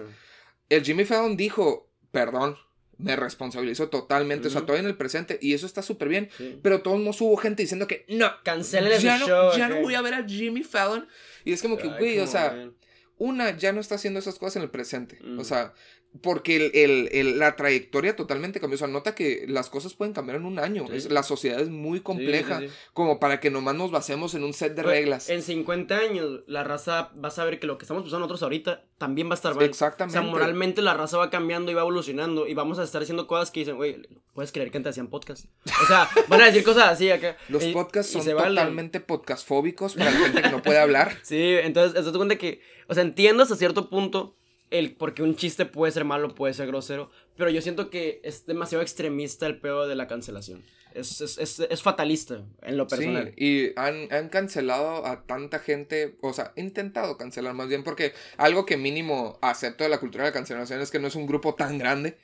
El 0.69 0.83
Jimmy 0.83 1.05
Fallon 1.05 1.37
dijo, 1.37 1.89
perdón, 2.11 2.57
me 2.97 3.15
responsabilizó 3.15 3.89
totalmente, 3.89 4.47
o 4.47 4.51
sea, 4.51 4.61
todavía 4.61 4.81
en 4.81 4.87
el 4.87 4.97
presente, 4.97 5.37
y 5.39 5.53
eso 5.53 5.65
está 5.67 5.83
súper 5.83 6.07
bien. 6.09 6.29
Sí. 6.35 6.59
Pero 6.63 6.81
todos 6.81 6.99
nos 6.99 7.21
hubo 7.21 7.37
gente 7.37 7.61
diciendo 7.61 7.85
que 7.87 8.05
no, 8.09 8.29
Cancelen 8.43 8.99
ya, 8.99 9.19
no, 9.19 9.27
show. 9.27 9.51
ya 9.57 9.69
no 9.69 9.81
voy 9.81 9.93
a 9.93 10.01
ver 10.01 10.15
a 10.15 10.27
Jimmy 10.27 10.63
Fallon. 10.63 11.07
Y 11.45 11.53
es 11.53 11.61
como 11.61 11.77
que, 11.77 11.87
güey, 11.89 12.17
o 12.19 12.25
sea, 12.27 12.51
on. 12.53 12.75
una 13.19 13.55
ya 13.55 13.71
no 13.71 13.79
está 13.81 13.95
haciendo 13.95 14.19
esas 14.19 14.39
cosas 14.39 14.57
en 14.57 14.63
el 14.63 14.71
presente. 14.71 15.19
Mm. 15.23 15.39
O 15.39 15.43
sea, 15.43 15.73
porque 16.21 16.55
el, 16.55 16.71
el- 16.73 17.09
el- 17.11 17.39
la 17.39 17.55
trayectoria 17.55 18.15
totalmente 18.15 18.59
cambió. 18.59 18.75
O 18.75 18.77
sea, 18.79 18.87
nota 18.87 19.13
que 19.13 19.45
las 19.47 19.69
cosas 19.69 19.93
pueden 19.93 20.13
cambiar 20.13 20.37
en 20.37 20.45
un 20.45 20.57
año. 20.57 20.85
Sí. 20.89 20.95
Es- 20.97 21.11
la 21.11 21.21
sociedad 21.21 21.59
es 21.59 21.69
muy 21.69 21.99
compleja 21.99 22.59
Sí, 22.59 22.65
sí, 22.67 22.69
sí. 22.73 22.79
como 22.93 23.19
para 23.19 23.39
que 23.39 23.51
nomás 23.51 23.75
nos 23.75 23.91
basemos 23.91 24.33
en 24.33 24.43
un 24.43 24.53
set 24.53 24.73
de 24.75 24.83
reglas. 24.83 25.29
En 25.29 25.41
50 25.43 25.95
años, 25.97 26.41
la 26.47 26.63
raza 26.63 27.11
va 27.23 27.27
a 27.27 27.31
saber 27.31 27.59
que 27.59 27.67
lo 27.67 27.77
que 27.77 27.83
estamos 27.85 28.01
usando 28.03 28.19
nosotros 28.19 28.41
ahorita 28.43 28.83
también 28.97 29.27
va 29.29 29.33
a 29.33 29.35
estar 29.35 29.53
mal. 29.53 29.63
Exactamente. 29.65 30.17
O 30.17 30.21
sea, 30.23 30.31
moralmente 30.31 30.81
la 30.81 30.95
raza 30.95 31.17
va 31.17 31.29
cambiando 31.29 31.71
y 31.71 31.75
va 31.75 31.81
evolucionando 31.81 32.47
y 32.47 32.53
vamos 32.55 32.79
a 32.79 32.83
estar 32.83 33.01
haciendo 33.03 33.27
cosas 33.27 33.51
que 33.51 33.59
dicen, 33.59 33.75
güey, 33.75 34.01
¿puedes 34.33 34.51
creer 34.51 34.71
que 34.71 34.77
antes 34.77 34.91
hacían 34.91 35.07
podcast? 35.09 35.45
O 35.83 35.85
sea, 35.85 36.09
van 36.29 36.41
a 36.41 36.45
decir 36.45 36.63
cosas 36.63 36.85
así 36.89 37.11
acá. 37.11 37.37
Los 37.47 37.63
y- 37.63 37.73
podcasts 37.73 38.11
son 38.11 38.23
se 38.23 38.33
valen. 38.33 38.55
totalmente 38.55 38.99
podcastfóbicos 39.01 39.93
para 39.93 40.09
la 40.11 40.17
gente 40.17 40.41
que 40.41 40.49
no 40.49 40.63
puede 40.63 40.79
hablar. 40.79 41.15
Sí, 41.23 41.55
entonces, 41.61 41.99
eso 41.99 42.11
te 42.11 42.17
cuenta 42.17 42.37
que, 42.37 42.61
o 42.87 42.93
sea, 42.95 43.03
entiendo 43.03 43.43
hasta 43.43 43.55
cierto 43.55 43.89
punto 43.89 44.35
el 44.69 44.93
porque 44.95 45.23
un 45.23 45.35
chiste 45.35 45.65
puede 45.65 45.91
ser 45.91 46.03
malo, 46.05 46.35
puede 46.35 46.53
ser 46.53 46.67
grosero, 46.67 47.09
pero 47.35 47.49
yo 47.49 47.61
siento 47.61 47.89
que 47.89 48.19
es 48.23 48.45
demasiado 48.45 48.81
extremista 48.81 49.45
el 49.47 49.59
pedo 49.59 49.87
de 49.87 49.95
la 49.95 50.07
cancelación. 50.07 50.63
Es, 50.93 51.21
es, 51.21 51.37
es, 51.37 51.59
es 51.59 51.83
fatalista 51.83 52.43
en 52.63 52.75
lo 52.77 52.87
personal. 52.87 53.31
Sí, 53.37 53.43
y 53.45 53.71
han, 53.75 54.11
han 54.11 54.29
cancelado 54.29 55.05
a 55.05 55.27
tanta 55.27 55.59
gente, 55.59 56.17
o 56.21 56.33
sea, 56.33 56.53
intentado 56.55 57.17
cancelar 57.17 57.53
más 57.53 57.67
bien, 57.67 57.83
porque 57.83 58.13
algo 58.37 58.65
que 58.65 58.77
mínimo 58.77 59.37
acepto 59.43 59.83
de 59.83 59.91
la 59.91 59.99
cultura 59.99 60.23
de 60.23 60.31
la 60.31 60.33
cancelación 60.33 60.81
es 60.81 60.89
que 60.89 60.97
no 60.99 61.07
es 61.07 61.13
un 61.15 61.27
grupo 61.27 61.53
tan 61.53 61.77
grande. 61.77 62.17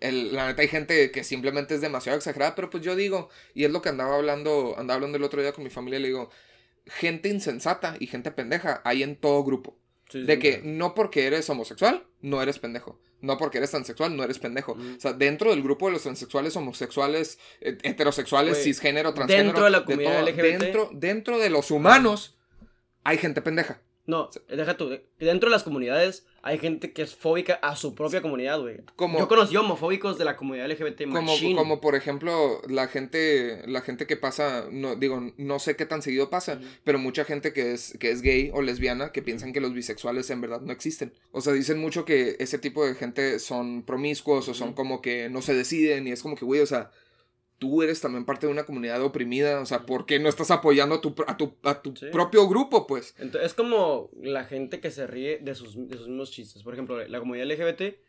El- 0.00 0.32
la 0.34 0.46
neta 0.46 0.62
hay 0.62 0.68
gente 0.68 1.10
que 1.10 1.24
simplemente 1.24 1.74
es 1.74 1.80
demasiado 1.80 2.16
exagerada, 2.16 2.54
pero 2.54 2.70
pues 2.70 2.84
yo 2.84 2.94
digo, 2.94 3.28
y 3.54 3.64
es 3.64 3.72
lo 3.72 3.82
que 3.82 3.88
andaba 3.88 4.14
hablando, 4.14 4.76
andaba 4.78 4.96
hablando 4.96 5.18
el 5.18 5.24
otro 5.24 5.42
día 5.42 5.52
con 5.52 5.64
mi 5.64 5.70
familia, 5.70 5.98
le 5.98 6.08
digo, 6.08 6.30
gente 6.86 7.28
insensata 7.28 7.96
y 7.98 8.06
gente 8.06 8.30
pendeja 8.30 8.82
hay 8.84 9.02
en 9.02 9.16
todo 9.16 9.42
grupo. 9.42 9.76
Sí, 10.12 10.22
De 10.22 10.34
sí. 10.34 10.40
que 10.40 10.60
no 10.62 10.94
porque 10.94 11.26
eres 11.26 11.48
homosexual, 11.50 12.04
no 12.20 12.40
eres 12.42 12.58
pendejo. 12.58 13.00
No 13.20 13.38
porque 13.38 13.58
eres 13.58 13.70
transexual, 13.70 14.16
no 14.16 14.24
eres 14.24 14.38
pendejo. 14.38 14.72
Ujú. 14.72 14.96
O 14.96 15.00
sea, 15.00 15.12
dentro 15.12 15.50
del 15.50 15.62
grupo 15.62 15.86
de 15.86 15.92
los 15.92 16.02
transexuales, 16.02 16.54
homosexuales, 16.56 17.38
eh, 17.60 17.78
heterosexuales, 17.82 18.62
cisgénero, 18.62 19.14
transgénero. 19.14 19.46
dentro 19.48 19.64
de 19.64 19.70
la 19.70 19.84
comunidad 19.84 20.22
LGBT. 20.28 20.58
Dentro, 20.60 20.90
dentro 20.92 21.38
de 21.38 21.48
los 21.50 21.70
humanos, 21.70 22.36
hay 23.04 23.18
gente 23.18 23.40
pendeja. 23.40 23.80
No, 24.06 24.28
deja 24.48 24.76
tú. 24.76 24.90
Dentro 25.18 25.48
de 25.48 25.52
las 25.54 25.62
comunidades 25.62 26.26
hay 26.42 26.58
gente 26.58 26.92
que 26.92 27.02
es 27.02 27.14
fóbica 27.14 27.54
a 27.54 27.76
su 27.76 27.94
propia 27.94 28.20
comunidad, 28.20 28.60
güey. 28.60 28.78
Como- 28.96 29.18
Yo 29.18 29.28
conocí 29.28 29.56
homofóbicos 29.56 30.18
de 30.18 30.24
la 30.24 30.36
comunidad 30.36 30.66
LGBT 30.66 31.04
Como, 31.04 31.32
como 31.56 31.80
por 31.80 31.94
ejemplo, 31.94 32.60
la 32.68 32.88
gente, 32.88 33.62
la 33.66 33.80
gente 33.80 34.06
que 34.06 34.16
pasa, 34.16 34.66
no, 34.70 34.96
digo, 34.96 35.32
no 35.36 35.58
sé 35.58 35.76
qué 35.76 35.86
tan 35.86 36.02
seguido 36.02 36.30
pasa, 36.30 36.60
pero 36.84 36.98
mucha 36.98 37.24
gente 37.24 37.52
que 37.52 37.72
es, 37.72 37.96
que 38.00 38.10
es 38.10 38.22
gay 38.22 38.50
o 38.52 38.60
lesbiana 38.60 39.12
que 39.12 39.22
piensan 39.22 39.52
que 39.52 39.60
los 39.60 39.72
bisexuales 39.72 40.28
en 40.30 40.40
verdad 40.40 40.60
no 40.60 40.72
existen. 40.72 41.12
O 41.30 41.40
sea, 41.40 41.52
dicen 41.52 41.78
mucho 41.78 42.04
que 42.04 42.36
ese 42.40 42.58
tipo 42.58 42.84
de 42.84 42.94
gente 42.94 43.38
son 43.38 43.82
promiscuos 43.82 44.48
o 44.48 44.54
son 44.54 44.72
como 44.72 45.00
que 45.00 45.28
no 45.28 45.42
se 45.42 45.54
deciden 45.54 46.08
y 46.08 46.12
es 46.12 46.22
como 46.22 46.34
que, 46.36 46.44
güey, 46.44 46.60
o 46.60 46.66
sea, 46.66 46.90
tú 47.62 47.80
eres 47.80 48.00
también 48.00 48.24
parte 48.24 48.46
de 48.48 48.52
una 48.52 48.64
comunidad 48.66 49.00
oprimida, 49.04 49.60
o 49.60 49.66
sea, 49.66 49.86
¿por 49.86 50.04
qué 50.04 50.18
no 50.18 50.28
estás 50.28 50.50
apoyando 50.50 50.96
a 50.96 51.00
tu, 51.00 51.14
a 51.28 51.36
tu, 51.36 51.54
a 51.62 51.80
tu 51.80 51.94
Sí. 51.94 52.06
propio 52.10 52.48
grupo, 52.48 52.88
pues? 52.88 53.14
Entonces, 53.20 53.52
es 53.52 53.54
como 53.54 54.10
la 54.20 54.42
gente 54.44 54.80
que 54.80 54.90
se 54.90 55.06
ríe 55.06 55.38
de 55.38 55.54
sus, 55.54 55.76
de 55.88 55.96
sus 55.96 56.08
mismos 56.08 56.32
chistes. 56.32 56.64
Por 56.64 56.72
ejemplo, 56.74 57.06
la 57.06 57.18
comunidad 57.20 57.46
LGBT, 57.46 58.00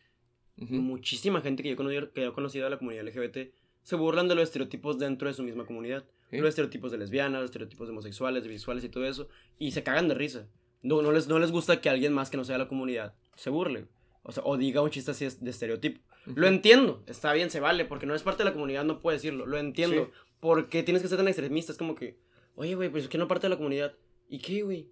Ujú. 0.60 0.74
muchísima 0.74 1.42
gente 1.42 1.62
que 1.62 1.70
yo, 1.70 1.78
que 2.12 2.22
yo 2.22 2.30
he 2.30 2.34
conocido 2.34 2.63
de 2.63 2.72
la 2.72 2.78
comunidad 2.80 3.04
LGBT 3.08 3.54
se 3.84 3.96
burlan 3.96 4.28
de 4.28 4.34
los 4.36 4.46
estereotipos 4.46 4.98
dentro 4.98 5.28
de 5.28 5.36
su 5.36 5.44
misma 5.44 5.66
comunidad. 5.68 6.04
Sí. 6.32 6.38
Los 6.39 6.50
estereotipos 6.50 6.92
de 6.92 6.98
lesbianas, 6.98 7.42
los 7.42 7.50
estereotipos 7.50 7.88
de 7.88 7.92
homosexuales, 7.92 8.42
de 8.44 8.50
visuales 8.50 8.84
y 8.84 8.89
todo 8.89 9.06
eso. 9.06 9.28
Y 9.60 9.72
se 9.72 9.84
cagan 9.84 10.08
de 10.08 10.16
risa. 10.16 10.48
No, 10.82 11.02
no, 11.04 11.12
les, 11.12 11.28
no 11.28 11.38
les 11.38 11.52
gusta 11.52 11.80
que 11.80 11.89
alguien 11.89 12.12
más 12.13 12.30
que 12.32 12.38
no 12.38 12.44
sea 12.44 12.56
de 12.56 12.63
la 12.63 12.68
comunidad 12.68 13.13
se 13.36 13.50
burle. 13.52 13.86
O 14.24 14.32
sea, 14.32 14.42
o 14.46 14.58
diga 14.58 14.82
un 14.82 14.89
chiste 14.89 15.12
así 15.12 15.28
de 15.39 15.50
estereotipo. 15.52 16.02
Lo 16.26 16.48
entiendo, 16.48 17.04
está 17.08 17.34
bien, 17.34 17.50
se 17.52 17.60
vale, 17.60 17.86
porque 17.86 18.06
no 18.06 18.16
es 18.16 18.24
parte 18.24 18.44
de 18.44 18.50
la 18.50 18.54
comunidad, 18.54 18.84
no 18.86 19.00
puede 19.02 19.18
decirlo, 19.18 19.46
lo 19.46 19.58
entiendo. 19.58 20.06
Sí. 20.06 20.12
Porque 20.40 20.84
tienes 20.84 21.02
que 21.02 21.08
ser 21.10 21.18
tan 21.18 21.28
extremista, 21.28 21.72
es 21.72 21.78
como 21.78 21.96
que, 21.96 22.18
oye, 22.56 22.76
güey, 22.76 22.90
pues 22.90 23.04
es 23.04 23.10
que 23.10 23.18
no 23.18 23.28
parte 23.28 23.46
de 23.48 23.50
la 23.52 23.58
comunidad. 23.58 23.94
¿Y 24.30 24.40
qué, 24.40 24.62
güey? 24.64 24.88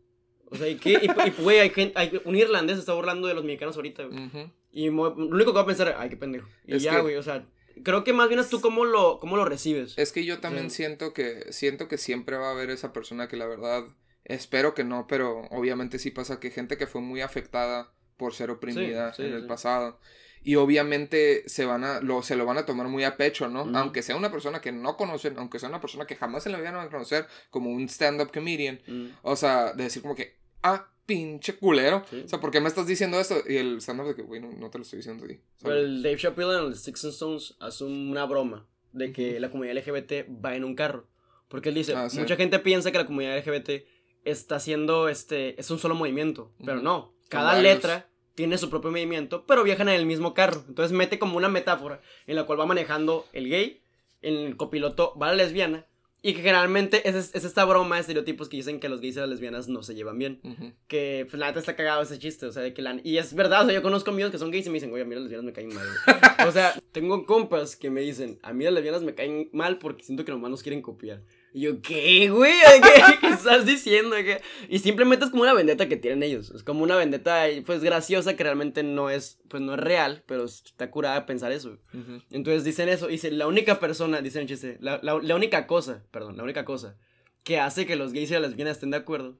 O 0.49 0.55
sea, 0.55 0.67
¿y 0.67 0.75
qué? 0.75 0.99
Y, 1.01 1.41
güey, 1.41 1.59
hay 1.59 1.69
gente, 1.69 1.93
hay, 1.97 2.21
un 2.25 2.35
irlandés 2.35 2.75
se 2.75 2.81
está 2.81 2.93
burlando 2.93 3.27
de 3.27 3.33
los 3.33 3.43
mexicanos 3.43 3.75
ahorita, 3.75 4.03
güey. 4.05 4.29
Y 4.71 4.89
lo 4.89 5.13
único 5.15 5.51
que 5.51 5.55
va 5.55 5.61
a 5.61 5.65
pensar, 5.65 5.95
ay, 5.97 6.09
qué 6.09 6.17
pendejo. 6.17 6.47
Y 6.65 6.75
Es 6.75 6.83
ya, 6.83 6.95
que- 6.97 7.01
güey, 7.01 7.15
o 7.15 7.23
sea, 7.23 7.45
creo 7.83 8.03
que 8.03 8.13
más 8.13 8.27
bien 8.29 8.39
es 8.39 8.49
tú 8.49 8.59
cómo 8.61 8.83
lo, 8.85 9.19
cómo 9.19 9.37
lo 9.37 9.45
recibes. 9.45 9.97
Es 9.97 10.11
que 10.11 10.25
yo 10.25 10.39
también 10.39 10.69
siento 10.69 11.13
que 11.13 11.51
siento 11.53 11.87
que 11.87 11.97
siempre 11.97 12.37
va 12.37 12.49
a 12.49 12.51
haber 12.51 12.69
esa 12.69 12.91
persona 12.93 13.27
que 13.29 13.37
la 13.37 13.47
verdad 13.47 13.85
espero 14.25 14.73
que 14.73 14.83
no, 14.83 15.07
pero 15.07 15.41
obviamente 15.51 15.99
sí 15.99 16.11
pasa 16.11 16.39
que 16.39 16.51
gente 16.51 16.77
que 16.77 16.87
fue 16.87 17.01
muy 17.01 17.21
afectada 17.21 17.93
por 18.17 18.33
ser 18.33 18.51
oprimida 18.51 19.13
Sí, 19.13 19.23
sí, 19.23 19.27
en 19.29 19.33
el 19.33 19.41
sí. 19.43 19.47
pasado 19.47 19.99
y 20.43 20.55
obviamente 20.55 21.47
se 21.47 21.65
van 21.65 21.83
a 21.83 21.99
lo 22.01 22.23
se 22.23 22.35
lo 22.35 22.45
van 22.45 22.57
a 22.57 22.65
tomar 22.65 22.87
muy 22.87 23.03
a 23.03 23.15
pecho, 23.17 23.47
¿no? 23.47 23.61
Aunque 23.77 24.01
sea 24.01 24.15
una 24.15 24.31
persona 24.31 24.59
que 24.61 24.71
no 24.71 24.97
conocen, 24.97 25.37
aunque 25.37 25.59
sea 25.59 25.69
una 25.69 25.81
persona 25.81 26.05
que 26.07 26.15
jamás 26.15 26.43
se 26.43 26.49
le 26.49 26.61
van 26.61 26.75
a 26.75 26.89
conocer 26.89 27.27
como 27.49 27.69
un 27.71 27.87
stand-up 27.87 28.31
comedian, 28.33 28.79
Mm. 28.87 29.07
o 29.21 29.35
sea, 29.35 29.73
de 29.73 29.83
decir 29.83 30.01
como 30.01 30.15
que 30.15 30.37
ah 30.63 30.87
pinche 31.05 31.55
culero, 31.57 32.03
Sí. 32.09 32.21
o 32.25 32.27
sea, 32.27 32.39
¿por 32.39 32.51
qué 32.51 32.61
me 32.61 32.67
estás 32.69 32.87
diciendo 32.87 33.19
esto? 33.19 33.35
Y 33.47 33.57
el 33.57 33.77
stand-up 33.81 34.07
de 34.07 34.15
que, 34.15 34.21
güey, 34.21 34.39
no, 34.41 34.51
no 34.51 34.69
te 34.69 34.77
lo 34.77 34.83
estoy 34.83 34.97
diciendo 34.97 35.25
a 35.25 35.27
ti. 35.27 35.39
Pero 35.61 35.75
el 35.75 36.01
Dave 36.01 36.17
Chappelle 36.17 36.57
en 36.57 36.65
el 36.67 36.75
Six 36.75 37.03
and 37.05 37.13
Stones 37.13 37.55
hace 37.59 37.83
una 37.83 38.25
broma 38.25 38.65
de 38.93 39.11
que 39.11 39.39
la 39.39 39.49
comunidad 39.51 39.75
LGBT 39.77 40.25
va 40.43 40.55
en 40.55 40.63
un 40.63 40.75
carro. 40.75 41.07
Porque 41.49 41.69
él 41.69 41.75
dice, 41.75 41.93
Ah, 41.95 42.09
sí. 42.09 42.17
mucha 42.19 42.35
gente 42.37 42.59
piensa 42.59 42.91
que 42.91 42.97
la 42.97 43.05
comunidad 43.05 43.35
LGBT 43.37 43.85
está 44.23 44.55
haciendo 44.55 45.09
este, 45.09 45.59
es 45.59 45.69
un 45.71 45.79
solo 45.79 45.95
movimiento, 45.95 46.53
pero 46.63 46.81
no. 46.81 47.13
Cada 47.29 47.59
letra 47.61 48.07
tiene 48.41 48.57
su 48.57 48.71
propio 48.71 48.89
movimiento, 48.89 49.45
pero 49.45 49.63
viajan 49.63 49.87
en 49.87 49.93
el 49.93 50.07
mismo 50.07 50.33
carro. 50.33 50.63
Entonces 50.67 50.97
mete 50.97 51.19
como 51.19 51.37
una 51.37 51.47
metáfora 51.47 52.01
en 52.25 52.35
la 52.35 52.45
cual 52.45 52.59
va 52.59 52.65
manejando 52.65 53.27
el 53.33 53.47
gay, 53.47 53.83
en 54.23 54.33
el 54.33 54.57
copiloto 54.57 55.15
va 55.15 55.27
la 55.27 55.35
lesbiana, 55.35 55.85
y 56.23 56.33
que 56.33 56.41
generalmente 56.41 57.07
es, 57.07 57.35
es 57.35 57.45
esta 57.45 57.65
broma 57.65 57.97
de 57.97 58.01
estereotipos 58.01 58.49
que 58.49 58.57
dicen 58.57 58.79
que 58.79 58.89
los 58.89 58.99
gays 58.99 59.15
y 59.17 59.19
las 59.19 59.29
lesbianas 59.29 59.67
no 59.67 59.83
se 59.83 59.93
llevan 59.93 60.17
bien. 60.17 60.39
Ujú. 60.43 60.73
Que, 60.87 61.27
pues, 61.29 61.39
la 61.39 61.49
neta 61.49 61.59
está 61.59 61.75
cagado 61.75 62.01
ese 62.01 62.17
chiste, 62.17 62.47
o 62.47 62.51
sea, 62.51 62.63
de 62.63 62.73
que 62.73 62.81
la... 62.81 62.99
Y 63.03 63.19
es 63.19 63.35
verdad, 63.35 63.61
o 63.61 63.65
sea, 63.65 63.75
yo 63.75 63.83
conozco 63.83 64.09
amigos 64.09 64.31
que 64.31 64.39
son 64.39 64.49
gays 64.49 64.65
y 64.65 64.69
me 64.69 64.75
dicen, 64.75 64.91
oye, 64.91 65.03
a 65.03 65.05
mí 65.05 65.13
las 65.13 65.25
lesbianas 65.25 65.45
me 65.45 65.53
caen 65.53 65.71
mal, 65.71 65.85
güey". 65.85 66.47
O 66.49 66.51
sea, 66.51 66.73
tengo 66.91 67.27
compas 67.27 67.75
que 67.75 67.91
me 67.91 68.01
dicen, 68.01 68.39
a 68.41 68.53
mí 68.53 68.63
las 68.63 68.73
lesbianas 68.73 69.03
me 69.03 69.13
caen 69.13 69.51
mal 69.53 69.77
porque 69.77 70.03
siento 70.03 70.25
que 70.25 70.31
nomás 70.31 70.49
nos 70.49 70.63
quieren 70.63 70.81
copiar. 70.81 71.21
Y 71.53 71.61
yo, 71.61 71.81
¿qué, 71.81 72.29
güey? 72.29 72.53
¿Qué, 72.81 73.17
qué 73.21 73.27
estás 73.27 73.65
diciendo? 73.65 74.15
¿Qué? 74.17 74.41
Y 74.69 74.79
simplemente 74.79 75.25
es 75.25 75.31
como 75.31 75.43
una 75.43 75.53
vendetta 75.53 75.89
que 75.89 75.97
tienen 75.97 76.23
ellos. 76.23 76.49
Es 76.51 76.63
como 76.63 76.83
una 76.83 76.95
vendetta, 76.95 77.45
pues, 77.65 77.83
graciosa 77.83 78.35
que 78.35 78.43
realmente 78.43 78.83
no 78.83 79.09
es, 79.09 79.39
pues, 79.49 79.61
no 79.61 79.73
es 79.73 79.79
real, 79.79 80.23
pero 80.27 80.45
está 80.45 80.89
curada 80.91 81.25
pensar 81.25 81.51
eso. 81.51 81.77
Ujú. 81.93 82.21
Entonces 82.31 82.63
dicen 82.63 82.87
eso, 82.87 83.07
dice, 83.07 83.31
la 83.31 83.47
única 83.47 83.79
persona, 83.79 84.21
dicen 84.21 84.47
chiste, 84.47 84.77
la, 84.79 84.99
la, 85.03 85.19
la 85.21 85.35
única 85.35 85.67
cosa, 85.67 86.03
perdón, 86.11 86.37
la 86.37 86.43
única 86.43 86.63
cosa 86.63 86.95
que 87.43 87.59
hace 87.59 87.85
que 87.85 87.95
los 87.95 88.13
gays 88.13 88.29
y 88.29 88.33
las 88.33 88.43
lesbianas 88.43 88.77
estén 88.77 88.91
de 88.91 88.97
acuerdo 88.97 89.37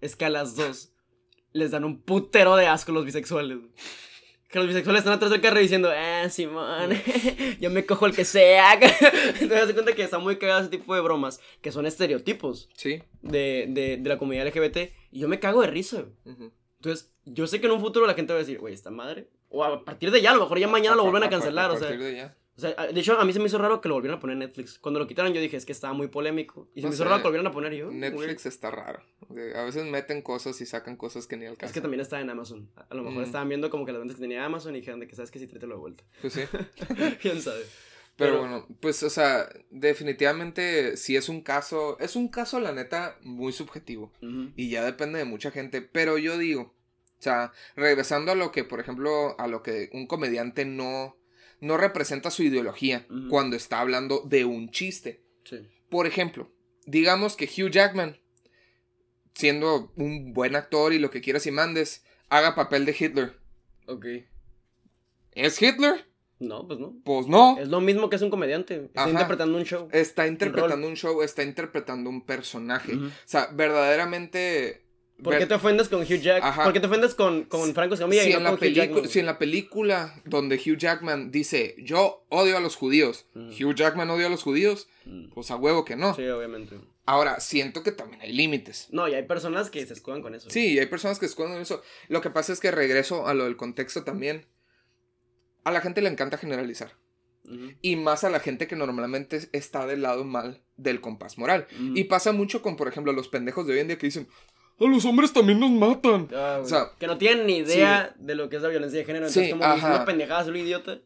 es 0.00 0.16
que 0.16 0.24
a 0.24 0.30
las 0.30 0.56
dos 0.56 0.92
les 1.52 1.72
dan 1.72 1.84
un 1.84 2.00
putero 2.00 2.56
de 2.56 2.66
asco 2.66 2.92
los 2.92 3.04
bisexuales. 3.04 3.58
Que 4.50 4.58
los 4.58 4.66
bisexuales 4.66 5.00
están 5.00 5.12
atrás 5.14 5.30
del 5.30 5.40
carro 5.40 5.60
diciendo, 5.60 5.90
ah, 5.94 6.28
Simón, 6.28 6.90
yo 7.60 7.70
me 7.70 7.86
cojo 7.86 8.06
el 8.06 8.14
que 8.14 8.24
sea. 8.24 8.74
Entonces 8.74 9.38
se 9.38 9.46
das 9.48 9.72
cuenta 9.72 9.92
que 9.94 10.02
está 10.02 10.18
muy 10.18 10.36
cagado 10.38 10.60
ese 10.60 10.70
tipo 10.70 10.94
de 10.94 11.00
bromas, 11.00 11.40
que 11.60 11.70
son 11.70 11.86
estereotipos 11.86 12.68
Sí. 12.76 13.02
de, 13.22 13.66
de, 13.68 13.96
de 13.98 14.08
la 14.08 14.18
comunidad 14.18 14.46
LGBT, 14.48 14.92
y 15.12 15.20
yo 15.20 15.28
me 15.28 15.38
cago 15.38 15.60
de 15.62 15.68
risa. 15.68 16.04
Entonces, 16.24 17.12
yo 17.26 17.46
sé 17.46 17.60
que 17.60 17.66
en 17.66 17.72
un 17.72 17.80
futuro 17.80 18.06
la 18.06 18.14
gente 18.14 18.32
va 18.32 18.38
a 18.38 18.42
decir, 18.42 18.58
güey, 18.58 18.74
esta 18.74 18.90
madre. 18.90 19.28
O 19.50 19.62
a 19.62 19.84
partir 19.84 20.10
de 20.10 20.20
ya, 20.20 20.30
a 20.30 20.34
lo 20.34 20.40
mejor 20.40 20.58
ya 20.58 20.66
mañana 20.68 20.96
lo 20.96 21.02
vuelven 21.02 21.24
a 21.24 21.30
cancelar, 21.30 21.70
o 21.70 21.76
sea. 21.78 21.88
partir 21.88 22.04
de 22.04 22.16
ya. 22.16 22.36
O 22.64 22.74
sea, 22.74 22.86
de 22.92 23.00
hecho, 23.00 23.18
a 23.18 23.24
mí 23.24 23.32
se 23.32 23.38
me 23.38 23.46
hizo 23.46 23.56
raro 23.56 23.80
que 23.80 23.88
lo 23.88 23.94
volvieran 23.94 24.18
a 24.18 24.20
poner 24.20 24.34
en 24.34 24.40
Netflix. 24.40 24.78
Cuando 24.78 25.00
lo 25.00 25.06
quitaron, 25.06 25.32
yo 25.32 25.40
dije, 25.40 25.56
es 25.56 25.64
que 25.64 25.72
estaba 25.72 25.94
muy 25.94 26.08
polémico. 26.08 26.68
Y 26.74 26.80
se 26.80 26.82
No 26.82 26.90
me 26.90 26.94
hizo 26.94 27.04
raro 27.04 27.16
que 27.16 27.22
lo 27.22 27.28
volvieran 27.30 27.46
a 27.46 27.52
poner 27.52 27.72
yo. 27.74 27.90
Netflix 27.90 28.44
está 28.44 28.70
raro. 28.70 29.02
A 29.54 29.64
veces 29.64 29.86
meten 29.86 30.20
cosas 30.20 30.60
y 30.60 30.66
sacan 30.66 30.96
cosas 30.96 31.26
que 31.26 31.36
ni 31.38 31.46
al 31.46 31.56
caso. 31.56 31.66
Es 31.66 31.72
que 31.72 31.80
también 31.80 32.00
estaba 32.02 32.20
en 32.20 32.28
Amazon. 32.28 32.68
A 32.90 32.94
lo 32.94 33.02
mejor 33.02 33.24
estaban 33.24 33.48
viendo 33.48 33.70
como 33.70 33.86
que 33.86 33.92
las 33.92 34.00
ventas 34.00 34.16
que 34.16 34.22
tenía 34.22 34.44
Amazon 34.44 34.74
y 34.76 34.80
dijeron 34.80 35.00
de 35.00 35.08
que 35.08 35.16
sabes 35.16 35.30
que 35.30 35.38
sí, 35.38 35.46
tráetelo 35.46 35.76
de 35.76 35.80
vuelta. 35.80 36.04
Pues 36.20 36.34
sí. 36.34 36.42
¿Quién 37.22 37.40
sabe? 37.40 37.62
Pero, 38.16 38.32
Pero- 38.32 38.38
bueno, 38.40 38.66
pues, 38.80 39.02
o 39.02 39.08
sea, 39.08 39.48
definitivamente 39.70 40.96
sí 40.96 41.16
es 41.16 41.28
un 41.28 41.40
caso. 41.40 41.98
Es 42.00 42.16
un 42.16 42.28
caso, 42.28 42.60
la 42.60 42.72
neta, 42.72 43.16
muy 43.22 43.52
subjetivo. 43.52 44.12
Y 44.56 44.68
ya 44.70 44.84
depende 44.84 45.18
de 45.18 45.24
mucha 45.24 45.50
gente. 45.50 45.80
Pero 45.80 46.18
yo 46.18 46.36
digo, 46.36 46.62
o 46.62 47.22
sea, 47.22 47.52
regresando 47.76 48.32
a 48.32 48.34
lo 48.34 48.50
que, 48.52 48.64
por 48.64 48.80
ejemplo, 48.80 49.38
a 49.38 49.46
lo 49.46 49.62
que 49.62 49.90
un 49.92 50.06
comediante 50.06 50.64
no, 50.64 51.16
no 51.60 51.76
representa 51.76 52.30
su 52.30 52.42
ideología 52.42 53.06
cuando 53.28 53.56
está 53.56 53.80
hablando 53.80 54.22
de 54.24 54.44
un 54.44 54.70
chiste. 54.70 55.22
Sí. 55.44 55.58
Por 55.88 56.06
ejemplo, 56.06 56.50
digamos 56.86 57.36
que 57.36 57.46
Hugh 57.46 57.70
Jackman, 57.70 58.18
siendo 59.34 59.92
un 59.96 60.32
buen 60.32 60.56
actor 60.56 60.92
y 60.92 60.98
lo 60.98 61.10
que 61.10 61.20
quieras 61.20 61.46
y 61.46 61.50
mandes, 61.50 62.04
haga 62.28 62.54
papel 62.54 62.84
de 62.84 62.96
Hitler. 62.98 63.38
Ok. 63.86 64.06
¿Es 65.32 65.60
Hitler? 65.60 66.06
No, 66.38 66.66
pues 66.66 66.78
no. 66.78 66.96
Pues 67.04 67.26
no. 67.26 67.58
Es 67.58 67.68
lo 67.68 67.80
mismo 67.80 68.08
que 68.08 68.16
es 68.16 68.22
un 68.22 68.30
comediante. 68.30 68.86
Está 68.86 69.02
Ajá. 69.02 69.10
interpretando 69.10 69.58
un 69.58 69.64
show. 69.64 69.88
Está 69.92 70.26
interpretando 70.26 70.88
un 70.88 70.94
show, 70.96 71.22
está 71.22 71.42
interpretando 71.42 72.08
un 72.08 72.24
personaje. 72.24 72.94
O 72.94 73.10
sea, 73.26 73.48
verdaderamente... 73.52 74.86
¿Por 75.22 75.38
qué 75.38 75.46
te 75.46 75.54
ofendes 75.54 75.88
con 75.88 76.00
Hugh 76.02 76.20
Jackman? 76.20 76.64
¿Por 76.64 76.72
qué 76.72 76.80
te 76.80 76.86
ofendes 76.86 77.14
con, 77.14 77.44
con 77.44 77.74
Franco 77.74 77.94
Escamilla 77.94 78.22
si, 78.22 78.30
y 78.30 78.32
en 78.32 78.38
no 78.42 78.44
la 78.44 78.50
con 78.50 78.58
Hugh 78.58 78.64
pelicu- 78.72 78.74
Jackman? 78.76 79.08
si 79.08 79.18
en 79.20 79.26
la 79.26 79.38
película 79.38 80.22
donde 80.24 80.56
Hugh 80.56 80.76
Jackman 80.78 81.30
dice, 81.30 81.74
yo 81.78 82.24
odio 82.28 82.56
a 82.56 82.60
los 82.60 82.76
judíos, 82.76 83.26
Ujú. 83.34 83.68
Hugh 83.70 83.74
Jackman 83.74 84.08
odia 84.10 84.26
a 84.26 84.30
los 84.30 84.42
judíos, 84.42 84.88
Mm. 85.06 85.30
pues 85.32 85.50
a 85.50 85.56
huevo 85.56 85.84
que 85.84 85.96
no. 85.96 86.14
Sí, 86.14 86.26
obviamente. 86.28 86.76
Ahora, 87.06 87.40
siento 87.40 87.82
que 87.82 87.90
también 87.90 88.20
hay 88.22 88.32
límites. 88.32 88.88
No, 88.90 89.08
y 89.08 89.14
hay 89.14 89.24
personas 89.24 89.70
que 89.70 89.84
se 89.86 89.94
escudan 89.94 90.20
con 90.22 90.34
eso. 90.34 90.48
Sí, 90.50 90.78
hay 90.78 90.86
personas 90.86 91.18
que 91.18 91.26
esconden 91.26 91.60
eso. 91.62 91.82
Lo 92.08 92.20
que 92.20 92.30
pasa 92.30 92.52
es 92.52 92.60
que 92.60 92.70
regreso 92.70 93.26
a 93.26 93.34
lo 93.34 93.44
del 93.44 93.56
contexto 93.56 94.04
también. 94.04 94.46
A 95.64 95.70
la 95.72 95.80
gente 95.80 96.02
le 96.02 96.08
encanta 96.10 96.38
generalizar. 96.38 96.92
Ujú. 97.44 97.72
Y 97.82 97.96
más 97.96 98.22
a 98.24 98.30
la 98.30 98.38
gente 98.40 98.66
que 98.66 98.76
normalmente 98.76 99.48
está 99.52 99.86
del 99.86 100.02
lado 100.02 100.24
mal 100.24 100.62
del 100.76 101.00
compás 101.00 101.36
moral. 101.38 101.66
Y 101.94 102.04
pasa 102.04 102.32
mucho 102.32 102.62
con, 102.62 102.76
por 102.76 102.86
ejemplo, 102.88 103.12
los 103.12 103.28
pendejos 103.28 103.66
de 103.66 103.72
hoy 103.74 103.78
en 103.80 103.88
día 103.88 103.98
que 103.98 104.06
dicen, 104.06 104.28
a 104.80 104.90
los 104.90 105.04
hombres 105.04 105.32
también 105.32 105.60
nos 105.60 105.70
matan. 105.70 106.28
Ah. 106.34 106.60
O 106.62 106.66
sea, 106.66 106.92
que 106.98 107.06
no 107.06 107.18
tienen 107.18 107.46
ni 107.46 107.58
idea 107.58 108.14
de 108.18 108.34
lo 108.34 108.48
que 108.48 108.56
es 108.56 108.62
la 108.62 108.68
violencia 108.68 108.98
de 108.98 109.04
género. 109.04 109.26
Entonces, 109.26 109.46
Sí, 109.46 109.50
como 109.50 109.64
ajá. 109.64 109.74
diciendo 109.74 110.04
pendejadas, 110.04 110.46
lo 110.46 110.56
idiota. 110.56 110.98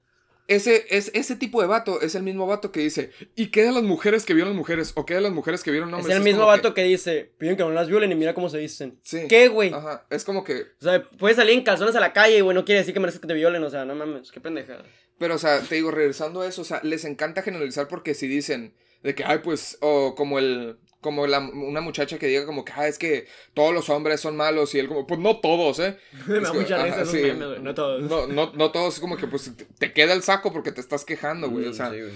Ese, 0.47 0.85
es, 0.91 1.11
ese 1.15 1.37
tipo 1.37 1.63
de 1.63 1.67
vato 1.67 2.03
es 2.03 2.15
el 2.15 2.23
mismo 2.23 2.47
vato 2.47 2.71
que 2.71 2.81
dice, 2.81 3.11
¿y 3.35 3.47
qué 3.47 3.63
de 3.63 3.73
las 3.73 3.83
mujeres 3.83 4.27
que 4.27 4.35
vieron 4.35 4.55
mujeres? 4.55 4.93
¿O 4.95 5.07
qué 5.07 5.15
de 5.15 5.23
las 5.23 5.33
mujeres 5.33 5.63
que 5.63 5.71
vieron 5.71 5.93
hombres? 5.95 6.11
es 6.11 6.19
el 6.19 6.23
mismo 6.23 6.45
vato 6.45 6.75
que... 6.75 6.83
dice, 6.83 7.33
piden 7.39 7.57
que 7.57 7.63
no 7.63 7.71
las 7.71 7.89
violen 7.89 8.13
y 8.13 8.15
mira 8.15 8.35
cómo 8.35 8.51
se 8.51 8.59
dicen. 8.59 9.01
Sí. 9.03 9.23
¿Qué, 9.27 9.49
güey? 9.49 9.73
Ajá, 9.73 10.07
es 10.11 10.23
como 10.23 10.45
que... 10.45 10.61
O 10.61 10.85
sea, 10.85 11.03
puedes 11.03 11.39
salir 11.39 11.55
en 11.55 11.65
calzones 11.65 11.97
a 11.97 12.01
la 12.01 12.13
calle 12.13 12.37
y, 12.37 12.41
güey, 12.43 12.55
no 12.55 12.67
quiere 12.67 12.81
decir 12.81 12.93
que 12.93 13.01
mereces 13.01 13.23
que 13.23 13.27
te 13.27 13.33
violen. 13.33 13.65
O 13.65 13.71
sea, 13.71 13.87
no 13.87 13.95
mames, 13.95 14.31
qué 14.31 14.41
pendejada. 14.41 14.85
Pero, 15.19 15.37
o 15.37 15.39
sea, 15.39 15.61
te 15.61 15.77
digo, 15.77 15.91
regresando 15.91 16.43
a 16.43 16.47
eso, 16.47 16.61
o 16.61 16.65
sea, 16.65 16.81
les 16.83 17.07
encanta 17.07 17.41
generalizar 17.41 17.89
porque 17.89 18.13
si 18.13 18.27
dicen 18.29 18.75
de 19.03 19.15
que, 19.15 19.25
ay, 19.25 19.39
pues, 19.43 19.79
o 19.81 20.15
como 20.15 20.39
el, 20.39 20.77
como 21.05 21.27
la, 21.27 21.39
una 21.39 21.83
muchacha 21.83 22.19
que 22.19 22.27
diga 22.27 22.47
como 22.47 22.65
que, 22.65 22.73
ah, 22.75 22.89
es 22.89 22.97
que 22.99 23.27
todos 23.53 23.75
los 23.75 23.91
hombres 23.91 24.21
son 24.23 24.37
malos 24.37 24.75
y 24.75 24.79
él 24.79 24.89
como, 24.89 25.07
pues 25.07 25.21
no 25.21 25.39
todos, 25.41 25.79
¿eh? 25.79 25.99
Me 26.27 26.39
Es 26.39 26.43
da 26.43 26.53
mucha 26.55 26.83
risa 26.83 27.05
sí, 27.05 27.19
memes. 27.23 27.61
No 27.61 27.75
todos. 27.75 28.03
No, 28.03 28.27
no, 28.27 28.53
no 28.55 28.73
todos, 28.73 28.95
es 28.95 29.01
como 29.01 29.19
que, 29.19 29.27
pues, 29.27 29.53
te, 29.79 29.93
queda 29.93 30.15
el 30.15 30.23
saco 30.23 30.51
porque 30.53 30.73
te 30.73 30.81
estás 30.81 31.05
quejando, 31.05 31.51
güey, 31.51 31.67
o 31.67 31.71
Mm, 31.71 31.75
sea. 31.75 31.91
sí, 31.91 32.01
güey. 32.01 32.13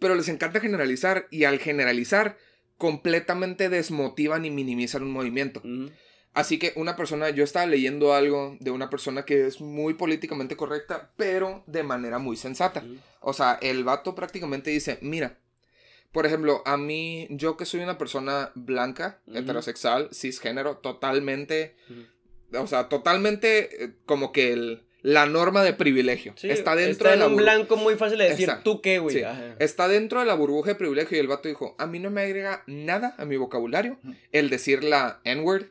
Pero 0.00 0.16
les 0.16 0.28
encanta 0.28 0.58
generalizar 0.60 1.28
y 1.30 1.44
al 1.44 1.58
generalizar 1.60 2.36
completamente 2.76 3.68
desmotivan 3.68 4.44
y 4.44 4.50
minimizan 4.50 5.02
un 5.02 5.12
movimiento. 5.12 5.62
Así 6.32 6.58
que 6.58 6.72
una 6.76 6.96
persona, 6.96 7.30
yo 7.30 7.44
estaba 7.44 7.66
leyendo 7.66 8.14
algo 8.14 8.56
de 8.60 8.70
una 8.70 8.88
persona 8.90 9.24
que 9.24 9.46
es 9.46 9.60
muy 9.60 9.94
políticamente 9.94 10.56
correcta, 10.56 11.12
pero 11.16 11.62
de 11.66 11.82
manera 11.82 12.18
muy 12.18 12.36
sensata. 12.36 12.80
Ujú. 12.84 12.96
O 13.20 13.32
sea, 13.32 13.58
el 13.60 13.84
vato 13.84 14.14
prácticamente 14.14 14.70
dice, 14.70 14.98
mira, 15.02 15.38
por 16.12 16.26
ejemplo, 16.26 16.62
a 16.66 16.76
mí, 16.76 17.28
yo 17.30 17.56
que 17.56 17.64
soy 17.64 17.80
una 17.80 17.98
persona 17.98 18.50
blanca, 18.54 19.20
heterosexual, 19.32 20.08
cisgénero, 20.12 20.78
totalmente, 20.78 21.76
o 22.52 22.66
sea, 22.66 22.88
totalmente 22.88 23.84
eh, 23.84 23.92
como 24.06 24.32
que 24.32 24.52
el, 24.52 24.82
la 25.02 25.26
norma 25.26 25.62
de 25.62 25.72
privilegio. 25.72 26.34
Sí, 26.36 26.50
está 26.50 26.74
dentro 26.74 26.92
está 26.92 27.08
de 27.10 27.14
en 27.14 27.20
la 27.20 27.26
un 27.28 27.36
blanco 27.36 27.76
muy 27.76 27.94
fácil 27.94 28.18
de 28.18 28.24
decir, 28.24 28.48
Exacto. 28.48 28.72
¿tú 28.72 28.80
qué, 28.80 28.98
güey? 28.98 29.16
Sí. 29.16 29.22
Está 29.60 29.86
dentro 29.86 30.20
de 30.20 30.26
la 30.26 30.34
burbuja 30.34 30.70
de 30.70 30.74
privilegio 30.74 31.16
y 31.16 31.20
el 31.20 31.28
vato 31.28 31.48
dijo, 31.48 31.76
a 31.78 31.86
mí 31.86 32.00
no 32.00 32.10
me 32.10 32.22
agrega 32.22 32.64
nada 32.66 33.14
a 33.18 33.24
mi 33.24 33.36
vocabulario 33.36 33.98
el 34.32 34.50
decir 34.50 34.82
la 34.82 35.20
N-word, 35.24 35.66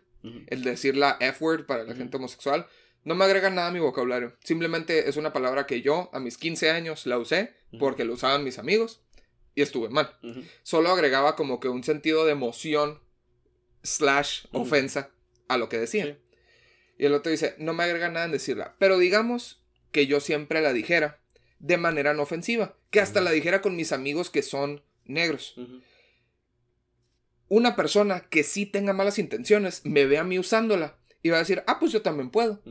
el 0.48 0.64
decir 0.64 0.96
la 0.96 1.18
F-word 1.20 1.66
para 1.66 1.84
la 1.84 1.96
gente 1.96 2.18
homosexual. 2.18 2.66
No 3.04 3.16
me 3.16 3.26
agrega 3.26 3.50
nada 3.50 3.70
a 3.70 3.72
mi 3.72 3.80
vocabulario. 3.80 4.36
Simplemente 4.44 5.10
es 5.10 5.16
una 5.16 5.32
palabra 5.32 5.66
que 5.66 5.82
yo 5.82 6.10
a 6.14 6.20
mis 6.20 6.38
15 6.38 6.70
años 6.70 7.06
la 7.06 7.18
usé 7.18 7.54
porque 7.80 8.04
lo 8.04 8.14
usaban 8.14 8.44
mis 8.44 8.60
amigos 8.60 9.02
y 9.56 9.62
estuve 9.62 9.90
mal. 9.90 10.18
Solo 10.64 10.90
agregaba 10.90 11.36
como 11.36 11.60
que 11.60 11.70
un 11.70 11.84
sentido 11.84 12.26
de 12.26 12.32
emoción 12.32 13.00
slash 13.84 14.46
ofensa 14.52 15.12
a 15.48 15.58
lo 15.58 15.70
que 15.70 15.80
decía. 15.80 16.06
Sí. 16.06 16.16
Y 17.00 17.06
el 17.06 17.14
otro 17.14 17.32
dice, 17.32 17.56
no 17.58 17.74
me 17.74 17.84
agrega 17.84 18.10
nada 18.10 18.26
en 18.26 18.34
decirla. 18.34 18.76
Pero 18.78 18.98
digamos 18.98 19.64
que 19.92 20.06
yo 20.06 20.20
siempre 20.20 20.62
la 20.62 20.74
dijera 20.74 21.22
de 21.60 21.78
manera 21.78 22.14
no 22.14 22.24
ofensiva. 22.24 22.78
Que 22.92 23.00
hasta 23.00 23.22
la 23.22 23.32
dijera 23.32 23.62
con 23.62 23.76
mis 23.76 23.92
amigos 23.92 24.30
que 24.30 24.44
son 24.44 24.84
negros. 25.06 25.56
Una 27.48 27.76
persona 27.76 28.22
que 28.30 28.44
sí 28.44 28.66
tenga 28.66 28.94
malas 28.94 29.18
intenciones 29.18 29.86
me 29.86 30.06
ve 30.06 30.18
a 30.18 30.24
mí 30.24 30.38
usándola 30.38 30.98
y 31.24 31.30
va 31.30 31.38
a 31.38 31.40
decir, 31.40 31.64
ah, 31.68 31.80
pues 31.80 31.92
yo 31.92 32.02
también 32.02 32.30
puedo. 32.30 32.62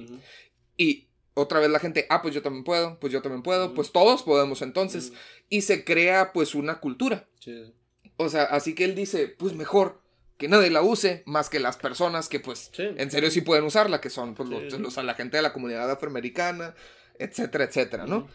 Y 0.76 1.08
otra 1.34 1.60
vez 1.60 1.70
la 1.70 1.78
gente, 1.78 2.06
ah, 2.10 2.20
pues 2.20 2.34
yo 2.34 2.42
también 2.42 2.64
puedo, 2.64 2.98
pues 3.00 3.12
yo 3.12 3.22
también 3.22 3.42
puedo, 3.42 3.74
pues 3.74 3.92
todos 3.92 4.22
podemos 4.22 4.60
entonces. 4.62 5.12
Y 5.48 5.62
se 5.62 5.84
crea 5.84 6.32
pues 6.32 6.54
una 6.54 6.80
cultura. 6.80 7.28
Sí. 7.40 7.72
O 8.16 8.28
sea, 8.28 8.44
así 8.44 8.74
que 8.74 8.84
él 8.84 8.94
dice, 8.94 9.28
pues 9.28 9.54
mejor 9.54 10.02
que 10.36 10.48
nadie 10.48 10.70
la 10.70 10.82
use 10.82 11.22
más 11.26 11.48
que 11.50 11.58
las 11.58 11.76
personas 11.76 12.28
que 12.28 12.38
pues 12.40 12.70
Sí. 12.72 12.84
en 12.96 13.10
serio 13.10 13.30
sí 13.30 13.40
pueden 13.40 13.64
usarla, 13.64 14.00
que 14.00 14.10
son 14.10 14.34
pues, 14.34 14.48
los, 14.48 14.96
la 15.04 15.14
gente 15.14 15.36
de 15.36 15.42
la 15.42 15.52
comunidad 15.52 15.90
afroamericana, 15.90 16.74
etcétera, 17.18 17.64
etcétera, 17.64 18.06
¿no? 18.06 18.28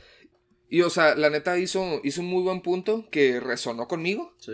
Y 0.69 0.81
o 0.81 0.89
sea, 0.89 1.15
la 1.15 1.29
neta 1.29 1.57
hizo, 1.59 2.01
hizo 2.03 2.21
un 2.21 2.27
muy 2.27 2.43
buen 2.43 2.61
punto 2.61 3.07
que 3.11 3.39
resonó 3.39 3.87
conmigo, 3.87 4.33
Sí. 4.39 4.53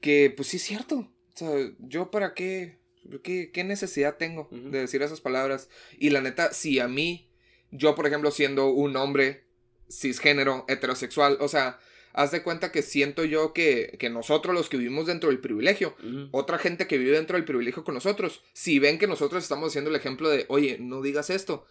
que 0.00 0.32
pues 0.36 0.48
sí 0.48 0.56
es 0.56 0.62
cierto. 0.64 0.96
O 1.34 1.36
sea, 1.36 1.50
yo 1.78 2.10
para 2.10 2.34
qué, 2.34 2.80
qué, 3.22 3.50
qué 3.52 3.64
necesidad 3.64 4.16
tengo 4.16 4.48
de 4.50 4.80
decir 4.80 5.00
esas 5.02 5.20
palabras. 5.20 5.68
Y 5.98 6.10
la 6.10 6.20
neta, 6.20 6.52
si 6.52 6.80
a 6.80 6.88
mí, 6.88 7.30
yo 7.70 7.94
por 7.94 8.06
ejemplo 8.06 8.30
siendo 8.30 8.68
un 8.68 8.96
hombre 8.96 9.44
cisgénero, 9.88 10.64
heterosexual, 10.68 11.38
o 11.40 11.48
sea, 11.48 11.78
haz 12.12 12.30
de 12.32 12.42
cuenta 12.42 12.72
que 12.72 12.82
siento 12.82 13.24
yo 13.24 13.52
que, 13.52 13.96
que 13.98 14.10
nosotros 14.10 14.54
los 14.54 14.68
que 14.68 14.76
vivimos 14.76 15.06
dentro 15.06 15.30
del 15.30 15.38
privilegio, 15.40 15.94
otra 16.32 16.58
gente 16.58 16.86
que 16.86 16.98
vive 16.98 17.12
dentro 17.12 17.36
del 17.36 17.44
privilegio 17.44 17.84
con 17.84 17.94
nosotros, 17.94 18.42
si 18.52 18.78
ven 18.78 18.98
que 18.98 19.06
nosotros 19.06 19.42
estamos 19.42 19.68
haciendo 19.68 19.90
el 19.90 19.96
ejemplo 19.96 20.28
de, 20.28 20.46
oye, 20.48 20.76
no 20.80 21.02
digas 21.02 21.30
esto, 21.30 21.66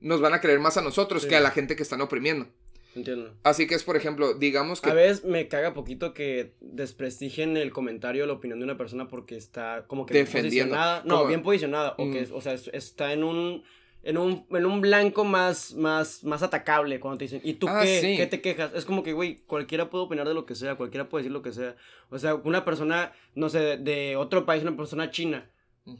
nos 0.00 0.20
van 0.20 0.34
a 0.34 0.40
creer 0.40 0.60
más 0.60 0.76
a 0.76 0.82
nosotros 0.82 1.22
Sí. 1.22 1.28
que 1.28 1.36
a 1.36 1.40
la 1.40 1.50
gente 1.50 1.74
que 1.76 1.82
están 1.82 2.00
oprimiendo. 2.00 2.46
Entiendo. 2.94 3.32
Así 3.44 3.66
que 3.66 3.74
es, 3.74 3.84
por 3.84 3.96
ejemplo, 3.96 4.34
digamos 4.34 4.80
que... 4.80 4.90
A 4.90 4.94
veces 4.94 5.24
me 5.24 5.46
caga 5.46 5.74
poquito 5.74 6.14
que 6.14 6.52
desprestigien 6.60 7.56
el 7.56 7.70
comentario 7.70 8.26
la 8.26 8.32
opinión 8.32 8.58
de 8.58 8.64
una 8.64 8.76
persona 8.78 9.08
porque 9.08 9.36
está 9.36 9.84
como 9.86 10.06
que 10.06 10.14
bien 10.14 10.24
Defendiendo. 10.26 10.74
posicionada. 10.74 11.02
No, 11.04 11.26
bien 11.26 11.42
posicionada. 11.42 11.94
O 11.98 12.10
que, 12.10 12.26
o 12.32 12.40
sea, 12.40 12.54
es- 12.54 12.70
está 12.72 13.12
en 13.12 13.22
un, 13.24 13.62
en 14.08 14.16
un, 14.16 14.46
en 14.52 14.64
un 14.64 14.80
blanco 14.80 15.22
más, 15.26 15.74
más, 15.74 16.24
más 16.24 16.42
atacable 16.42 16.98
cuando 16.98 17.18
te 17.18 17.26
dicen, 17.26 17.42
¿y 17.44 17.52
tú 17.54 17.66
Ah, 17.68 17.82
qué? 17.82 18.00
sí. 18.00 18.16
¿Qué 18.16 18.26
te 18.26 18.40
quejas? 18.40 18.72
Es 18.74 18.86
como 18.86 19.02
que, 19.02 19.12
güey, 19.12 19.36
cualquiera 19.46 19.90
puede 19.90 20.04
opinar 20.04 20.26
de 20.26 20.32
lo 20.32 20.46
que 20.46 20.54
sea, 20.54 20.76
cualquiera 20.76 21.10
puede 21.10 21.24
decir 21.24 21.32
lo 21.32 21.42
que 21.42 21.52
sea. 21.52 21.76
O 22.08 22.18
sea, 22.18 22.34
una 22.36 22.64
persona, 22.64 23.12
no 23.34 23.50
sé, 23.50 23.76
de, 23.76 24.16
otro 24.16 24.46
país, 24.46 24.62
una 24.62 24.74
persona 24.78 25.10
china, 25.10 25.50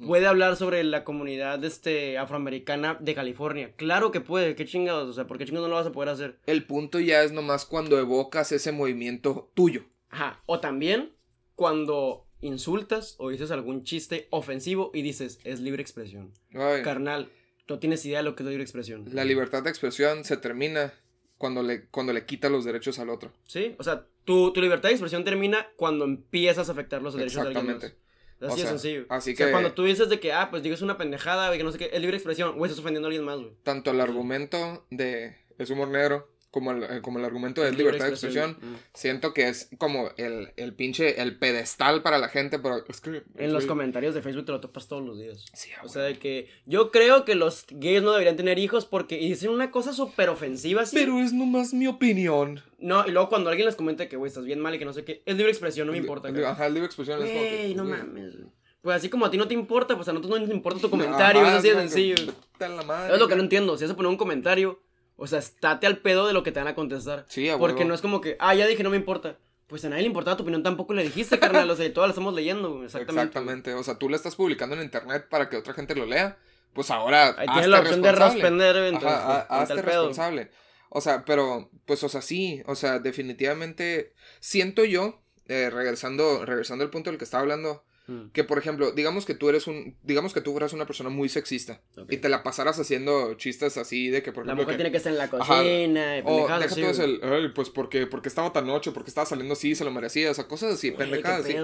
puede 0.06 0.26
hablar 0.26 0.56
sobre 0.56 0.82
la 0.84 1.04
comunidad 1.04 1.62
este, 1.62 2.16
afroamericana 2.16 2.96
de 2.98 3.14
California. 3.14 3.74
Claro 3.76 4.10
que 4.10 4.22
puede, 4.22 4.54
qué 4.54 4.64
chingados, 4.64 5.06
o 5.10 5.12
sea, 5.12 5.26
¿por 5.26 5.36
qué 5.36 5.44
chingados 5.44 5.68
no 5.68 5.74
lo 5.74 5.78
vas 5.78 5.86
a 5.86 5.92
poder 5.92 6.08
hacer? 6.08 6.38
El 6.46 6.64
punto 6.64 7.00
ya 7.00 7.22
es 7.22 7.32
nomás 7.32 7.66
cuando 7.66 7.98
evocas 7.98 8.52
ese 8.52 8.72
movimiento 8.72 9.50
tuyo. 9.52 9.84
Ajá. 10.08 10.42
O 10.46 10.60
también 10.60 11.12
cuando 11.54 12.26
insultas 12.40 13.16
o 13.18 13.28
dices 13.28 13.50
algún 13.50 13.84
chiste 13.84 14.28
ofensivo 14.30 14.90
y 14.94 15.02
dices, 15.02 15.40
es 15.44 15.60
libre 15.60 15.82
expresión. 15.82 16.32
Ay, 16.54 16.82
Carnal, 16.82 17.30
no 17.68 17.78
tienes 17.78 18.04
idea 18.06 18.18
de 18.18 18.24
lo 18.24 18.34
que 18.34 18.42
es 18.42 18.48
libre 18.48 18.62
expresión. 18.62 19.04
la 19.12 19.24
libertad 19.24 19.62
de 19.62 19.70
expresión 19.70 20.24
se 20.24 20.36
termina 20.36 20.92
cuando 21.36 21.62
le, 21.62 21.86
cuando 21.86 22.12
le 22.12 22.24
quita 22.26 22.48
los 22.48 22.64
derechos 22.64 22.98
al 22.98 23.10
otro. 23.10 23.32
Sí, 23.46 23.76
o 23.78 23.84
sea, 23.84 24.06
tu, 24.24 24.52
tu 24.52 24.60
libertad 24.60 24.88
de 24.88 24.94
expresión 24.94 25.22
termina 25.24 25.68
cuando 25.76 26.04
empiezas 26.04 26.68
a 26.68 26.72
afectar 26.72 27.00
los 27.02 27.14
derechos 27.14 27.42
de 27.42 27.48
alguien 27.48 27.66
más. 27.66 27.74
Exactamente. 27.76 28.08
Así 28.40 28.52
O 28.52 28.56
de 28.64 28.68
sencillo. 28.68 29.06
así 29.08 29.32
O 29.32 29.36
sea, 29.36 29.46
que- 29.46 29.52
cuando 29.52 29.72
tú 29.72 29.84
dices 29.84 30.08
de 30.08 30.20
que, 30.20 30.32
ah, 30.32 30.48
pues 30.50 30.62
digas 30.62 30.80
una 30.82 30.96
pendejada, 30.96 31.48
güey, 31.48 31.58
que 31.58 31.64
no 31.64 31.72
sé 31.72 31.78
qué, 31.78 31.90
es 31.92 32.00
libre 32.00 32.16
expresión, 32.16 32.56
güey, 32.56 32.70
estás 32.70 32.80
ofendiendo 32.80 33.06
a 33.06 33.10
alguien 33.10 33.24
más, 33.24 33.38
güey. 33.38 33.52
Tanto 33.64 33.90
el 33.90 34.00
argumento 34.00 34.86
de 34.90 35.36
es 35.58 35.70
humor 35.70 35.88
negro 35.88 36.28
como 36.50 36.72
el, 36.72 36.82
eh, 36.84 37.00
como 37.02 37.18
el 37.18 37.24
argumento 37.24 37.62
de 37.62 37.70
Es 37.70 37.76
libertad 37.76 38.06
de 38.06 38.10
expresión, 38.12 38.56
Mm. 38.60 38.74
siento 38.94 39.34
que 39.34 39.48
es 39.48 39.68
como 39.78 40.10
el, 40.16 40.52
el 40.56 40.74
pinche, 40.74 41.20
el 41.20 41.38
pedestal 41.38 42.02
para 42.02 42.18
la 42.18 42.28
gente, 42.28 42.58
pero 42.58 42.84
es 42.88 43.00
que... 43.00 43.22
En 43.36 43.52
los 43.52 43.66
comentarios 43.66 44.14
de 44.14 44.22
Facebook 44.22 44.46
te 44.46 44.52
lo 44.52 44.60
topas 44.60 44.88
todos 44.88 45.04
los 45.04 45.18
días. 45.18 45.44
Sí, 45.52 45.70
O 45.84 45.88
sea, 45.88 46.02
de 46.02 46.18
que 46.18 46.48
yo 46.64 46.90
creo 46.90 47.24
que 47.24 47.34
los 47.34 47.66
gays 47.70 48.02
no 48.02 48.12
deberían 48.12 48.36
tener 48.36 48.58
hijos 48.58 48.86
porque 48.86 49.20
y 49.20 49.28
dicen 49.28 49.50
una 49.50 49.70
cosa 49.70 49.92
súper 49.92 50.30
ofensiva 50.30 50.82
así. 50.82 50.96
Pero 50.96 51.20
es 51.20 51.32
nomás 51.32 51.74
mi 51.74 51.86
opinión. 51.86 52.62
No, 52.78 53.06
y 53.06 53.10
luego 53.10 53.28
cuando 53.28 53.50
alguien 53.50 53.66
les 53.66 53.76
comenta 53.76 54.08
que, 54.08 54.16
güey, 54.16 54.28
estás 54.28 54.44
bien 54.44 54.60
mal 54.60 54.74
y 54.74 54.78
que 54.78 54.84
no 54.84 54.92
sé 54.92 55.04
qué, 55.04 55.22
es 55.26 55.36
libre 55.36 55.50
expresión, 55.52 55.86
no 55.86 55.92
me 55.92 55.98
importa. 55.98 56.30
güey. 56.30 56.44
Ajá, 56.44 56.66
el 56.66 56.74
libre 56.74 56.86
expresión 56.86 57.22
es 57.22 57.28
como 57.30 57.42
que, 57.44 57.56
Güey, 57.56 57.74
no 57.74 57.86
güey. 57.86 57.98
mames. 57.98 58.34
Pues 58.80 58.96
así 58.96 59.08
como 59.08 59.26
a 59.26 59.30
ti 59.30 59.36
no 59.36 59.48
te 59.48 59.54
importa, 59.54 59.96
pues 59.96 60.08
a 60.08 60.12
nosotros 60.12 60.38
no 60.40 60.46
nos 60.46 60.54
importa 60.54 60.80
tu 60.80 60.88
comentario, 60.90 61.42
Ajá, 61.42 61.50
es 61.52 61.58
así 61.58 61.68
de 61.68 61.74
que, 61.74 61.80
sencillo. 61.80 62.32
a 62.60 62.68
la 62.68 62.82
madre, 62.84 63.12
Es 63.14 63.18
lo 63.20 63.28
que 63.28 63.34
no 63.36 63.42
entiendo, 63.42 63.76
si 63.76 63.84
vas 63.84 63.90
a 63.92 63.96
poner 63.96 64.08
un 64.10 64.16
comentario, 64.16 64.80
o 65.18 65.26
sea, 65.26 65.38
estate 65.40 65.86
al 65.86 65.98
pedo 65.98 66.26
de 66.26 66.32
lo 66.32 66.42
que 66.42 66.52
te 66.52 66.60
van 66.60 66.68
a 66.68 66.74
contestar. 66.74 67.26
Sí, 67.28 67.50
a 67.50 67.58
Porque 67.58 67.84
no 67.84 67.92
es 67.94 68.00
como 68.00 68.20
que, 68.22 68.36
ah, 68.40 68.54
ya 68.54 68.66
dije, 68.66 68.82
no 68.82 68.88
me 68.90 68.96
importa. 68.96 69.36
Pues 69.66 69.84
a 69.84 69.90
nadie 69.90 70.00
le 70.02 70.08
importaba 70.08 70.34
tu 70.38 70.44
opinión, 70.44 70.62
tampoco 70.62 70.94
le 70.94 71.02
dijiste, 71.02 71.38
carnal, 71.66 71.70
o 71.70 71.76
sea, 71.76 71.84
y 71.84 71.90
todas 71.90 72.08
la 72.08 72.12
estamos 72.12 72.32
leyendo, 72.32 72.82
exactamente. 72.84 73.22
Exactamente. 73.28 73.74
O 73.74 73.82
sea, 73.82 73.98
tú 73.98 74.08
le 74.08 74.16
estás 74.16 74.34
publicando 74.34 74.74
en 74.76 74.82
internet 74.82 75.26
para 75.28 75.50
que 75.50 75.58
otra 75.58 75.74
gente 75.74 75.94
lo 75.94 76.06
lea. 76.06 76.38
Pues 76.72 76.90
ahora. 76.90 77.34
Ahí 77.36 77.46
hazte 77.48 77.52
tienes 77.52 77.68
la 77.68 77.80
opción 77.80 78.00
de 78.02 78.12
responsable. 78.12 78.42
responder, 78.42 78.76
güey, 78.76 78.88
entonces, 78.88 79.10
Ajá, 79.18 79.36
ha- 79.40 79.48
ponte 79.48 79.62
hazte 79.72 79.82
pedo. 79.82 80.08
responsable. 80.08 80.50
O 80.90 81.00
sea, 81.02 81.24
pero, 81.26 81.70
pues, 81.84 82.02
o 82.04 82.08
sea, 82.08 82.22
sí. 82.22 82.62
O 82.66 82.74
sea, 82.76 82.98
definitivamente. 82.98 84.14
Siento 84.40 84.84
yo, 84.84 85.20
eh, 85.48 85.70
regresando, 85.70 86.44
regresando 86.46 86.84
al 86.84 86.90
punto 86.90 87.10
del 87.10 87.18
que 87.18 87.24
estaba 87.24 87.42
hablando, 87.42 87.84
Mm, 88.08 88.30
que 88.32 88.42
por 88.42 88.58
ejemplo, 88.58 88.90
digamos 88.92 89.26
que 89.26 89.34
tú 89.34 89.50
eres 89.50 89.66
un. 89.66 89.96
Digamos 90.02 90.32
que 90.32 90.40
tú 90.40 90.52
fueras 90.52 90.72
una 90.72 90.86
persona 90.86 91.10
muy 91.10 91.28
sexista. 91.28 91.82
Y 92.08 92.16
te 92.16 92.28
la 92.30 92.42
pasaras 92.42 92.78
haciendo 92.80 93.34
chistes 93.34 93.76
así 93.76 94.08
de 94.08 94.22
que, 94.22 94.32
por 94.32 94.46
La 94.46 94.54
ejemplo. 94.54 94.64
mujer 94.64 94.76
que- 94.76 94.82
tiene 94.82 94.90
que 94.90 94.96
estar 94.96 95.12
en 95.12 95.18
la 95.18 95.28
cocina, 95.28 96.18
y 96.18 96.22
O 96.24 96.48
deja 96.48 96.68
todo 96.68 97.04
el. 97.04 97.20
Ay, 97.22 97.48
pues 97.54 97.68
porque, 97.68 98.06
porque 98.06 98.28
estaba 98.30 98.50
tan 98.52 98.66
noche, 98.66 98.92
porque 98.92 99.10
estaba 99.10 99.26
saliendo 99.26 99.52
así, 99.52 99.74
se 99.74 99.84
lo 99.84 99.90
merecía. 99.90 100.30
O 100.30 100.34
sea, 100.34 100.48
cosas 100.48 100.74
así, 100.74 100.90
pendejadas 100.90 101.44
así. 101.44 101.54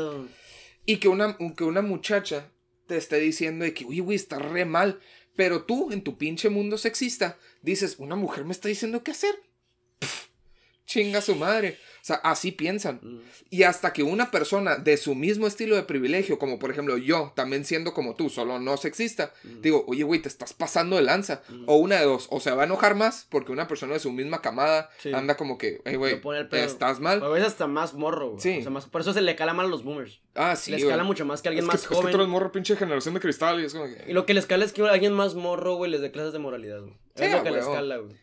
Y 0.87 0.99
que 0.99 1.09
una, 1.09 1.37
que 1.57 1.65
una 1.65 1.81
muchacha 1.81 2.51
te 2.87 2.99
esté 2.99 3.17
diciendo 3.21 3.65
de 3.65 3.73
que, 3.73 3.87
uy, 3.87 4.01
güey, 4.01 4.17
está 4.17 4.39
re 4.39 4.67
mal. 4.67 5.01
Pero 5.37 5.65
tú, 5.65 5.91
en 5.93 6.05
tu 6.05 6.19
pinche 6.19 6.51
mundo 6.51 6.77
sexista, 6.77 7.39
dices, 7.63 7.97
una 7.99 8.17
mujer 8.17 8.45
me 8.45 8.53
está 8.53 8.69
diciendo 8.69 9.03
qué 9.03 9.13
hacer. 9.13 9.35
Pff, 9.99 10.27
chinga 10.85 11.23
su 11.23 11.35
madre. 11.37 11.79
O 12.05 12.07
sea, 12.07 12.17
así 12.17 12.53
piensan. 12.53 13.01
Mm. 13.03 13.21
Y 13.49 13.63
hasta 13.63 13.95
que 13.95 14.03
una 14.03 14.31
persona 14.31 14.77
de 14.77 14.99
su 14.99 15.15
mismo 15.15 15.47
estilo 15.47 15.75
de 15.75 15.85
privilegio, 15.85 16.39
como 16.39 16.59
por 16.59 16.71
ejemplo 16.71 16.99
yo, 16.99 17.33
también 17.35 17.65
siendo 17.65 17.95
como 17.95 18.15
tú, 18.15 18.29
solo 18.29 18.59
no 18.59 18.77
sexista, 18.77 19.33
Mm. 19.43 19.63
digo, 19.63 19.87
oye, 19.89 20.03
güey, 20.05 20.21
te 20.21 20.29
estás 20.29 20.53
pasando 20.53 20.97
de 20.97 21.03
lanza. 21.03 21.41
Mm. 21.49 21.65
O 21.67 21.77
una 21.77 21.97
de 22.01 22.05
dos, 22.05 22.27
o 22.31 22.41
se 22.41 22.51
va 22.51 22.65
a 22.65 22.67
enojar 22.67 22.95
más 22.95 23.27
porque 23.31 23.53
una 23.53 23.67
persona 23.69 23.95
de 23.95 24.01
su 24.01 24.13
misma 24.13 24.43
camada 24.43 24.91
Sí. 24.99 25.15
anda 25.15 25.39
como 25.39 25.57
que, 25.57 25.81
hey, 25.87 25.97
güey, 25.97 26.21
estás 26.53 27.01
mal. 27.01 27.23
O 27.23 27.27
a 27.27 27.29
veces 27.31 27.49
hasta 27.49 27.67
más 27.69 27.95
morro, 27.95 28.33
güey. 28.33 28.41
Sí. 28.43 28.59
O 28.59 28.63
sea, 28.63 28.71
más, 28.71 28.85
por 28.85 29.01
eso 29.01 29.15
se 29.15 29.23
le 29.23 29.35
cala 29.35 29.55
mal 29.55 29.65
a 29.65 29.69
los 29.71 29.83
boomers. 29.83 30.21
Ah, 30.35 30.57
sí, 30.57 30.73
le 30.73 30.77
güey. 30.77 30.89
escala 30.89 31.05
mucho 31.05 31.25
más 31.25 31.41
que 31.41 31.49
alguien 31.49 31.65
es 31.65 31.71
que, 31.71 31.73
más 31.75 31.83
es 31.85 31.89
que 31.89 31.95
joven. 31.95 32.11
tú 32.11 32.19
eres 32.19 32.29
morro 32.29 32.53
pinche 32.53 32.77
generación 32.77 33.15
de 33.15 33.21
cristal 33.21 33.63
y 33.63 33.65
es 33.65 33.73
como 33.73 33.87
que... 33.87 34.05
Y 34.09 34.13
lo 34.13 34.27
que 34.27 34.35
le 34.35 34.41
escala 34.41 34.67
es 34.67 34.75
que 34.75 34.83
alguien 34.83 35.15
más 35.15 35.35
morro, 35.37 35.77
güey, 35.77 35.91
les 35.91 36.03
dé 36.03 36.11
clases 36.11 36.35
de 36.35 36.39
moralidad, 36.39 36.81
güey. 36.83 36.93
Sí, 37.15 37.25
es 37.25 37.33
lo 37.33 37.43
que 37.43 37.51
le 37.51 37.61
huevo. 37.61 37.71
escala, 37.73 37.97
güey. 37.97 38.15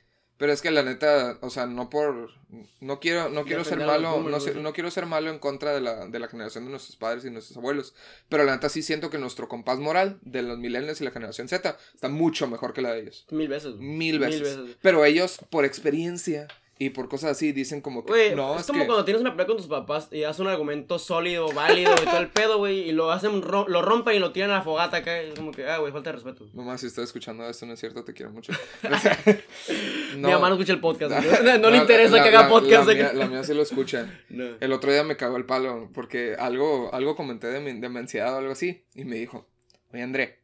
Pero 0.41 0.53
es 0.53 0.63
que 0.63 0.71
la 0.71 0.81
neta, 0.81 1.37
o 1.41 1.51
sea, 1.51 1.67
no 1.67 1.87
por. 1.91 2.31
No 2.79 2.99
quiero, 2.99 3.29
no 3.29 3.45
quiero 3.45 3.63
ser 3.63 3.77
malo. 3.77 4.13
boomers, 4.13 4.55
No, 4.55 4.61
no 4.63 4.73
quiero 4.73 4.89
ser 4.89 5.05
malo 5.05 5.29
en 5.29 5.37
contra 5.37 5.71
de 5.71 5.81
la, 5.81 6.07
de 6.07 6.17
la 6.17 6.27
generación 6.29 6.65
de 6.65 6.71
nuestros 6.71 6.95
padres 6.95 7.23
y 7.25 7.29
nuestros 7.29 7.57
abuelos. 7.57 7.93
Pero 8.27 8.43
la 8.43 8.53
neta 8.53 8.67
sí 8.67 8.81
siento 8.81 9.11
que 9.11 9.19
nuestro 9.19 9.47
compás 9.47 9.77
moral 9.77 10.17
de 10.23 10.41
los 10.41 10.57
millennials 10.57 10.99
y 10.99 11.03
la 11.03 11.11
generación 11.11 11.47
Z 11.47 11.77
está 11.93 12.09
mucho 12.09 12.47
mejor 12.47 12.73
que 12.73 12.81
la 12.81 12.91
de 12.91 13.01
ellos. 13.01 13.27
Mil 13.29 13.49
veces, 13.49 13.75
güey. 13.75 13.87
Mil 13.87 14.17
veces. 14.17 14.41
Mil 14.41 14.63
veces. 14.63 14.77
Pero 14.81 15.05
ellos, 15.05 15.37
por 15.51 15.63
experiencia 15.63 16.47
Y 16.83 16.89
por 16.89 17.07
cosas 17.09 17.31
así 17.33 17.51
dicen 17.51 17.79
como 17.79 18.03
que. 18.03 18.33
No, 18.35 18.55
es, 18.55 18.61
es, 18.61 18.67
como 18.67 18.79
que. 18.79 18.85
cuando 18.87 19.05
tienes 19.05 19.21
una 19.21 19.33
pelea 19.33 19.45
con 19.45 19.57
tus 19.57 19.67
papás 19.67 20.07
y 20.09 20.21
das 20.21 20.39
un 20.39 20.47
argumento 20.47 20.97
sólido, 20.97 21.51
válido 21.51 21.93
y 21.93 22.05
todo 22.05 22.17
el 22.17 22.29
pedo, 22.29 22.57
güey, 22.57 22.89
y 22.89 22.91
lo 22.91 23.11
hacen, 23.11 23.43
ro- 23.43 23.67
lo 23.67 23.83
rompen 23.83 24.15
y 24.15 24.19
lo 24.19 24.31
tiran 24.31 24.49
a 24.49 24.55
la 24.55 24.61
fogata 24.63 24.97
acá. 24.97 25.21
y 25.21 25.27
Es 25.29 25.35
como 25.35 25.51
que, 25.51 25.67
ah, 25.67 25.77
güey, 25.77 25.91
falta 25.93 26.09
de 26.09 26.15
respeto. 26.15 26.49
Mamá, 26.53 26.79
si 26.79 26.87
estás 26.87 27.03
escuchando 27.03 27.47
esto, 27.47 27.67
no 27.67 27.73
es 27.73 27.79
cierto, 27.79 28.03
te 28.03 28.13
quiero 28.13 28.31
mucho. 28.31 28.51
Mi 30.15 30.21
mamá 30.21 30.49
no 30.49 30.55
escucha 30.55 30.73
el 30.73 30.79
podcast. 30.79 31.11
No, 31.43 31.57
La- 31.57 31.69
le 31.69 31.77
interesa 31.77 32.17
la- 32.17 32.23
que 32.23 32.29
haga 32.29 32.49
podcast. 32.49 32.87
La, 32.87 32.93
que- 32.95 33.03
mía, 33.03 33.13
la 33.13 33.27
mía 33.27 33.43
sí 33.43 33.53
lo 33.53 33.61
escucha. 33.61 34.09
No. 34.29 34.45
El 34.59 34.71
otro 34.73 34.91
día 34.91 35.03
me 35.03 35.17
cagó 35.17 35.37
el 35.37 35.45
palo 35.45 35.89
porque 35.93 36.35
algo, 36.39 36.89
algo 36.93 37.15
comenté 37.15 37.47
de 37.47 37.59
mi, 37.59 37.79
de 37.79 37.89
mi 37.89 37.99
ansiedad 37.99 38.33
o 38.33 38.37
algo 38.37 38.53
así. 38.53 38.85
Y 38.95 39.03
me 39.05 39.17
dijo, 39.17 39.47
oye 39.93 40.01
André, 40.03 40.39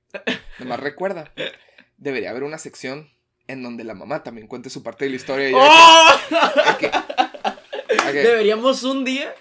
nomás 0.59 0.79
recuerda, 0.81 1.31
debería 1.97 2.29
haber 2.31 2.43
una 2.43 2.57
sección 2.57 3.09
en 3.47 3.63
donde 3.63 3.83
la 3.83 3.93
mamá 3.93 4.23
también 4.23 4.47
cuente 4.47 4.69
su 4.69 4.83
parte 4.83 5.05
de 5.05 5.11
la 5.11 5.15
historia. 5.17 5.49
Y 5.49 5.51
yo, 5.51 5.57
¡Oh! 5.59 6.07
"¿A 6.65 6.77
qué? 6.77 6.87
¿A 6.87 8.11
qué? 8.11 8.19
Deberíamos 8.19 8.83
un 8.83 9.03
día 9.05 9.33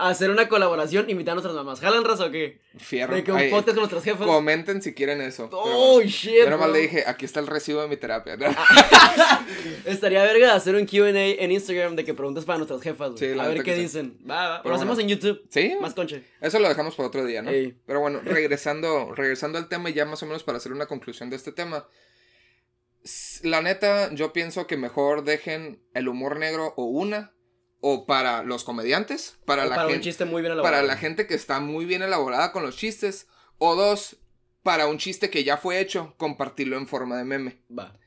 hacer 0.00 0.30
una 0.30 0.48
colaboración, 0.48 1.10
invitar 1.10 1.32
a 1.32 1.34
nuestras 1.34 1.56
mamás. 1.56 1.80
¿Jalan 1.80 2.04
raza 2.04 2.26
o 2.26 2.30
qué? 2.30 2.60
Fierro. 2.76 3.16
De 3.16 3.24
que 3.24 3.32
un 3.32 3.38
Ay, 3.38 3.50
con 3.50 3.64
nuestras 3.74 4.04
jefas. 4.04 4.28
comenten 4.28 4.80
si 4.80 4.94
quieren 4.94 5.20
eso. 5.20 5.48
Oh, 5.50 6.00
shit. 6.02 6.44
Yo 6.44 6.50
nomás 6.50 6.70
le 6.70 6.78
dije, 6.78 7.02
aquí 7.04 7.24
está 7.24 7.40
el 7.40 7.48
recibo 7.48 7.82
de 7.82 7.88
mi 7.88 7.96
terapia. 7.96 8.36
Estaría 9.84 10.22
verga 10.22 10.54
hacer 10.54 10.76
un 10.76 10.86
QA 10.86 11.08
en 11.10 11.50
Instagram 11.50 11.96
de 11.96 12.04
que 12.04 12.14
preguntas 12.14 12.44
para 12.44 12.58
nuestras 12.58 12.80
jefas. 12.80 13.12
Sí, 13.16 13.26
a 13.38 13.48
ver 13.48 13.62
qué 13.64 13.74
dicen. 13.74 14.16
Va, 14.28 14.48
va. 14.48 14.62
Pero 14.62 14.70
lo 14.70 14.76
hacemos 14.76 14.98
en 15.00 15.08
YouTube. 15.08 15.42
sí, 15.48 15.74
Más 15.80 15.94
conche. 15.94 16.22
eso 16.40 16.58
lo 16.60 16.68
dejamos 16.68 16.94
para 16.94 17.08
otro 17.08 17.24
día, 17.24 17.42
¿no? 17.42 17.50
Ey. 17.50 17.76
Pero 17.86 17.98
bueno, 18.00 18.20
regresando, 18.24 19.12
regresando 19.16 19.58
al 19.58 19.68
tema, 19.68 19.90
y 19.90 19.94
ya 19.94 20.04
más 20.04 20.22
o 20.22 20.26
menos 20.26 20.44
para 20.44 20.58
hacer 20.58 20.72
una 20.72 20.86
conclusión 20.86 21.28
de 21.30 21.34
este 21.36 21.50
tema. 21.50 21.86
S- 23.38 23.48
La 23.48 23.60
neta, 23.62 24.12
yo 24.14 24.32
pienso 24.32 24.66
que 24.66 24.76
mejor 24.76 25.24
dejen 25.24 25.82
el 25.94 26.08
humor 26.08 26.38
negro 26.38 26.74
o 26.76 26.84
una, 26.84 27.32
o 27.80 28.06
para 28.06 28.42
los 28.42 28.64
comediantes, 28.64 29.38
para, 29.44 29.64
O 29.64 29.68
la, 29.68 29.76
para 29.76 29.86
un 29.88 29.92
gente, 29.94 30.04
chiste 30.04 30.24
muy 30.24 30.42
bien 30.42 30.60
para 30.60 30.82
la 30.82 30.96
gente 30.96 31.26
que 31.26 31.34
está 31.34 31.60
muy 31.60 31.84
bien 31.84 32.02
elaborada 32.02 32.52
con 32.52 32.62
los 32.64 32.76
chistes, 32.76 33.28
o 33.58 33.74
dos, 33.76 34.16
para 34.62 34.86
un 34.86 34.98
chiste 34.98 35.30
que 35.30 35.44
ya 35.44 35.56
fue 35.56 35.80
hecho, 35.80 36.14
compartirlo 36.16 36.76
en 36.76 36.88
forma 36.88 37.16
de 37.16 37.24
meme. 37.24 37.62
Va. 37.76 37.98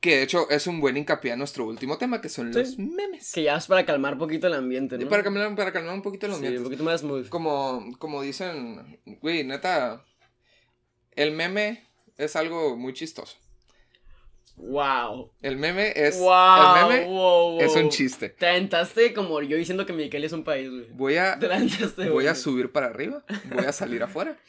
Que 0.00 0.16
de 0.18 0.22
hecho 0.22 0.48
es 0.50 0.66
un 0.66 0.80
buen 0.80 0.96
hincapié 0.96 1.32
a 1.32 1.36
nuestro 1.36 1.66
último 1.66 1.98
tema, 1.98 2.20
que 2.20 2.28
son 2.28 2.52
Sí. 2.52 2.58
los 2.58 2.78
memes. 2.78 3.32
Que 3.32 3.42
ya 3.44 3.56
es 3.56 3.66
para 3.66 3.84
calmar 3.84 4.12
un 4.14 4.18
poquito 4.20 4.46
el 4.46 4.54
ambiente, 4.54 4.96
¿no? 4.98 5.08
Para 5.08 5.22
calmar, 5.22 5.54
para 5.56 5.72
calmar 5.72 5.94
un 5.94 6.02
poquito 6.02 6.28
los 6.28 6.38
Sí, 6.38 6.46
un 6.46 6.64
poquito 6.64 6.84
más 6.84 7.00
smooth. 7.00 7.28
Como, 7.28 7.86
como 7.98 8.22
dicen, 8.22 9.00
güey, 9.20 9.42
neta, 9.44 10.04
el 11.12 11.32
meme 11.32 11.86
es 12.18 12.36
algo 12.36 12.76
muy 12.76 12.92
chistoso. 12.92 13.36
Wow. 14.56 15.32
El 15.42 15.56
meme 15.56 15.92
es, 15.94 16.18
wow. 16.18 16.32
el 16.32 16.88
meme 16.88 17.06
wow, 17.06 17.60
es 17.60 17.74
un 17.76 17.82
wow. 17.82 17.90
chiste. 17.90 18.30
Te 18.30 18.46
aventaste 18.46 19.12
como 19.12 19.40
yo 19.42 19.56
diciendo 19.56 19.84
que 19.86 19.92
Mexicali 19.92 20.26
es 20.26 20.32
un 20.32 20.44
país, 20.44 20.70
güey. 20.70 20.86
Voy 20.92 21.16
a, 21.16 21.38
Te 21.38 21.46
aventaste, 21.46 22.08
voy 22.08 22.26
a 22.26 22.34
subir 22.34 22.72
para 22.72 22.86
arriba, 22.86 23.24
voy 23.54 23.64
a 23.64 23.72
salir 23.72 24.02
afuera. 24.02 24.36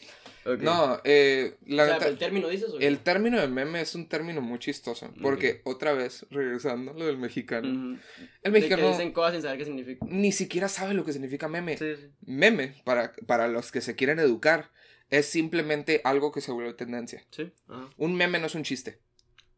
Ok. 0.47 0.61
No, 0.61 1.01
eh, 1.03 1.57
la 1.65 1.83
o 1.83 1.99
sea, 1.99 2.07
¿el 2.07 2.17
término 2.17 2.47
dices 2.47 2.69
o 2.69 2.79
el 2.79 2.99
término 2.99 3.37
de 3.37 3.49
meme 3.49 3.81
es 3.81 3.95
un 3.95 4.07
término 4.07 4.39
muy 4.39 4.59
chistoso. 4.59 5.13
Porque 5.21 5.59
otra 5.65 5.91
vez, 5.91 6.25
regresando 6.29 6.93
lo 6.93 7.05
del 7.05 7.17
mexicano, 7.17 7.67
Ujú. 7.67 7.97
el 7.97 7.97
De 7.97 8.41
que 8.43 8.49
mexicano 8.51 8.87
dicen 8.87 9.11
cosas 9.11 9.33
sin 9.33 9.41
saber 9.41 9.57
qué 9.57 9.65
significa. 9.65 10.05
ni 10.09 10.31
siquiera 10.31 10.69
sabe 10.69 10.93
lo 10.93 11.03
que 11.03 11.11
significa 11.11 11.49
meme. 11.49 11.77
Sí, 11.77 11.97
sí. 11.97 12.07
Meme, 12.25 12.75
para, 12.85 13.11
para 13.25 13.49
los 13.49 13.73
que 13.73 13.81
se 13.81 13.97
quieren 13.97 14.19
educar, 14.19 14.71
es 15.09 15.25
simplemente 15.25 15.99
algo 16.05 16.31
que 16.31 16.39
se 16.39 16.53
vuelve 16.53 16.73
tendencia. 16.75 17.25
Sí. 17.29 17.51
Ajá. 17.67 17.89
Un 17.97 18.15
meme 18.15 18.39
no 18.39 18.45
es 18.45 18.55
un 18.55 18.63
chiste. 18.63 19.01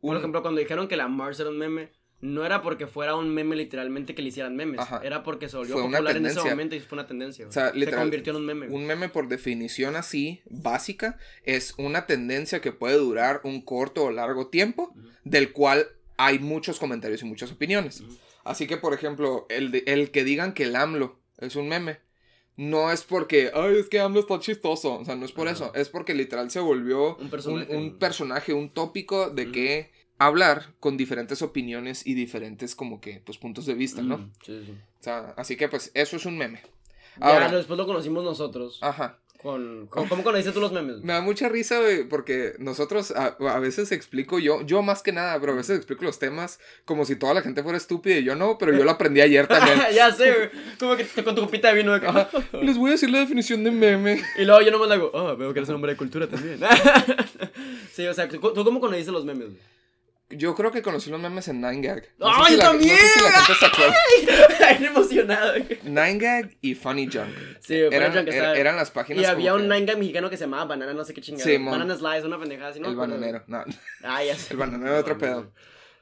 Por 0.02 0.12
Un- 0.12 0.18
ejemplo, 0.18 0.42
cuando 0.42 0.60
dijeron 0.60 0.88
que 0.88 0.98
la 0.98 1.08
Mars 1.08 1.40
era 1.40 1.50
un 1.50 1.58
meme, 1.58 1.92
no 2.22 2.46
era 2.46 2.62
porque 2.62 2.86
fuera 2.88 3.16
un 3.16 3.34
meme 3.34 3.56
literalmente 3.56 4.14
que 4.14 4.22
le 4.22 4.28
hicieran 4.30 4.56
memes. 4.56 4.80
Ajá. 4.82 5.00
Era 5.04 5.24
porque 5.24 5.48
se 5.48 5.56
volvió 5.58 5.74
Fue 5.76 5.84
una 5.84 5.98
popular 6.00 6.18
en 6.18 6.26
ese 6.26 6.42
momento 6.42 6.76
y 6.76 6.80
fue 6.82 6.98
una 6.98 7.08
tendencia. 7.08 7.46
güey. 7.46 7.50
O 7.50 7.54
sea, 7.54 7.72
se 7.74 7.92
convirtió 7.96 8.32
en 8.32 8.38
un 8.38 8.46
meme. 8.46 8.68
Un 8.68 8.86
meme 8.86 9.08
por 9.10 9.28
definición 9.30 9.96
así, 9.96 10.42
básica, 10.50 11.18
es 11.44 11.74
una 11.78 12.06
tendencia 12.08 12.60
que 12.62 12.72
puede 12.74 12.96
durar 12.98 13.40
un 13.46 13.62
corto 13.62 14.04
o 14.06 14.12
largo 14.12 14.48
tiempo, 14.48 14.94
del 15.24 15.52
cual 15.54 15.88
hay 16.18 16.40
muchos 16.40 16.78
comentarios 16.80 17.22
y 17.22 17.26
muchas 17.26 17.52
opiniones. 17.54 18.04
Así 18.44 18.68
que, 18.68 18.76
por 18.78 18.94
ejemplo, 18.94 19.46
el, 19.50 19.72
de- 19.72 19.84
el 19.88 20.12
que 20.12 20.24
digan 20.26 20.54
que 20.54 20.64
el 20.64 20.76
AMLO 20.76 21.20
es 21.38 21.56
un 21.56 21.70
meme, 21.70 22.00
no 22.60 22.92
es 22.92 23.04
porque, 23.04 23.52
ay, 23.54 23.78
es 23.78 23.88
que 23.88 24.00
AMLO 24.02 24.20
está 24.20 24.38
chistoso. 24.40 24.96
O 25.00 25.06
sea, 25.06 25.16
no 25.16 25.26
es 25.26 25.32
por 25.32 25.48
Ajá. 25.48 25.56
eso. 25.56 25.74
Es 25.76 25.88
porque 25.88 26.14
literal 26.14 26.52
se 26.52 26.60
volvió 26.60 27.16
Un 27.16 27.30
personaje. 27.30 27.76
un, 27.76 27.84
un 27.84 27.98
personaje, 27.98 28.54
un 28.54 28.70
tópico 28.74 29.30
de 29.30 29.44
Ujú. 29.44 29.52
que 29.54 29.92
hablar 30.18 30.74
con 30.82 30.98
diferentes 30.98 31.42
opiniones 31.42 32.06
y 32.06 32.16
diferentes 32.16 32.76
como 32.76 33.00
que, 33.00 33.22
pues, 33.26 33.38
puntos 33.38 33.66
de 33.66 33.76
vista, 33.76 34.02
¿no? 34.02 34.18
Mm, 34.18 34.32
Sí, 34.46 34.62
sí. 34.66 34.72
O 35.00 35.04
sea, 35.04 35.34
así 35.38 35.56
que, 35.56 35.70
pues, 35.70 35.92
eso 35.94 36.18
es 36.18 36.26
un 36.26 36.38
meme. 36.38 36.62
Ya, 37.20 37.26
Ahora, 37.28 37.50
después 37.52 37.78
lo 37.78 37.86
conocimos 37.86 38.24
nosotros. 38.26 38.80
ajá. 38.82 39.20
Con, 39.42 39.88
con- 39.88 40.10
¿Cómo 40.10 40.22
conociste 40.24 40.52
tú 40.52 40.60
los 40.60 40.74
memes? 40.74 40.98
Me 41.02 41.14
da 41.14 41.22
mucha 41.22 41.48
risa, 41.48 41.80
güey, 41.80 42.04
porque 42.04 42.56
nosotros 42.60 43.12
a, 43.12 43.38
a 43.40 43.60
veces 43.60 43.94
explico 43.94 44.38
yo, 44.38 44.64
yo 44.64 44.82
más 44.82 45.02
que 45.02 45.14
nada, 45.14 45.40
pero 45.40 45.54
a 45.54 45.56
veces 45.56 45.78
explico 45.78 46.04
los 46.04 46.20
temas 46.20 46.60
como 46.84 47.06
si 47.06 47.16
toda 47.16 47.34
la 47.34 47.42
gente 47.42 47.64
fuera 47.64 47.78
estúpida 47.78 48.18
y 48.18 48.26
yo 48.26 48.36
no, 48.36 48.58
pero 48.58 48.78
yo 48.78 48.84
lo 48.84 48.92
aprendí 48.92 49.22
ayer 49.22 49.48
también. 49.48 49.80
ya 49.96 50.12
sé, 50.12 50.34
güey. 50.34 50.50
Como 50.78 50.98
que 50.98 51.06
con 51.24 51.36
tu 51.36 51.42
copita 51.44 51.70
de 51.70 51.76
vino. 51.76 51.98
de 51.98 52.06
Ajá. 52.06 52.30
Les 52.62 52.78
voy 52.78 52.90
a 52.90 52.92
decir 52.94 53.10
la 53.10 53.20
definición 53.20 53.64
de 53.64 53.72
meme. 53.72 54.22
Y 54.38 54.44
luego 54.44 54.62
yo 54.62 54.72
nomás 54.72 54.90
le 54.90 54.96
hago, 54.96 55.12
ah, 55.18 55.36
veo 55.36 55.54
que 55.54 55.60
eres 55.60 55.70
un 55.70 55.76
hombre 55.76 55.94
de 55.94 55.98
cultura 55.98 56.28
también. 56.28 56.60
sí, 57.94 58.06
o 58.08 58.14
sea, 58.14 58.28
¿tú, 58.28 58.40
tú 58.54 58.64
cómo 58.66 58.80
conociste 58.82 59.12
los 59.12 59.24
memes? 59.26 59.48
güey? 59.52 59.79
Yo 60.32 60.54
creo 60.54 60.72
que 60.72 60.84
conocí 60.84 61.10
los 61.10 61.20
memes 61.20 61.48
en 61.48 61.60
9gag. 61.62 62.04
¡Ah, 62.22 62.44
si 62.46 62.52
yo 62.54 62.58
la- 62.60 62.64
también! 62.66 62.96
No 62.96 63.42
sé 63.46 63.54
si 63.56 63.82
la. 63.82 64.78
Bien 64.78 64.86
emocionado. 64.92 65.52
güey. 65.54 65.80
9gag 65.84 66.58
y 66.62 66.76
Funny 66.76 67.08
Junk. 67.12 67.30
Sí, 67.62 67.82
Funny 67.84 67.96
Eran, 67.96 68.14
Junk 68.14 68.28
er- 68.28 68.56
eran 68.58 68.76
las 68.76 68.92
páginas 68.92 69.24
Y 69.24 69.26
había 69.26 69.56
un 69.56 69.62
que- 69.62 69.68
Nine 69.70 69.86
Gag 69.88 69.98
mexicano 69.98 70.30
que 70.30 70.38
se 70.38 70.44
llamaba 70.44 70.66
Banana, 70.66 70.94
no 70.94 71.04
sé 71.04 71.14
qué 71.16 71.22
chingada. 71.22 71.44
Sí. 71.46 71.58
Banana 71.58 71.96
Slice, 71.96 72.28
una 72.28 72.40
pendejada 72.40 72.70
así, 72.70 72.80
¿no? 72.80 72.90
El 72.90 72.96
bananero. 72.96 73.44
No, 73.48 73.64
Ah, 74.04 74.24
ya 74.24 74.36
sé. 74.38 74.54
el 74.54 74.58
bananero 74.60 74.94
de 74.94 75.00
otro 75.00 75.18
pedo. 75.18 75.52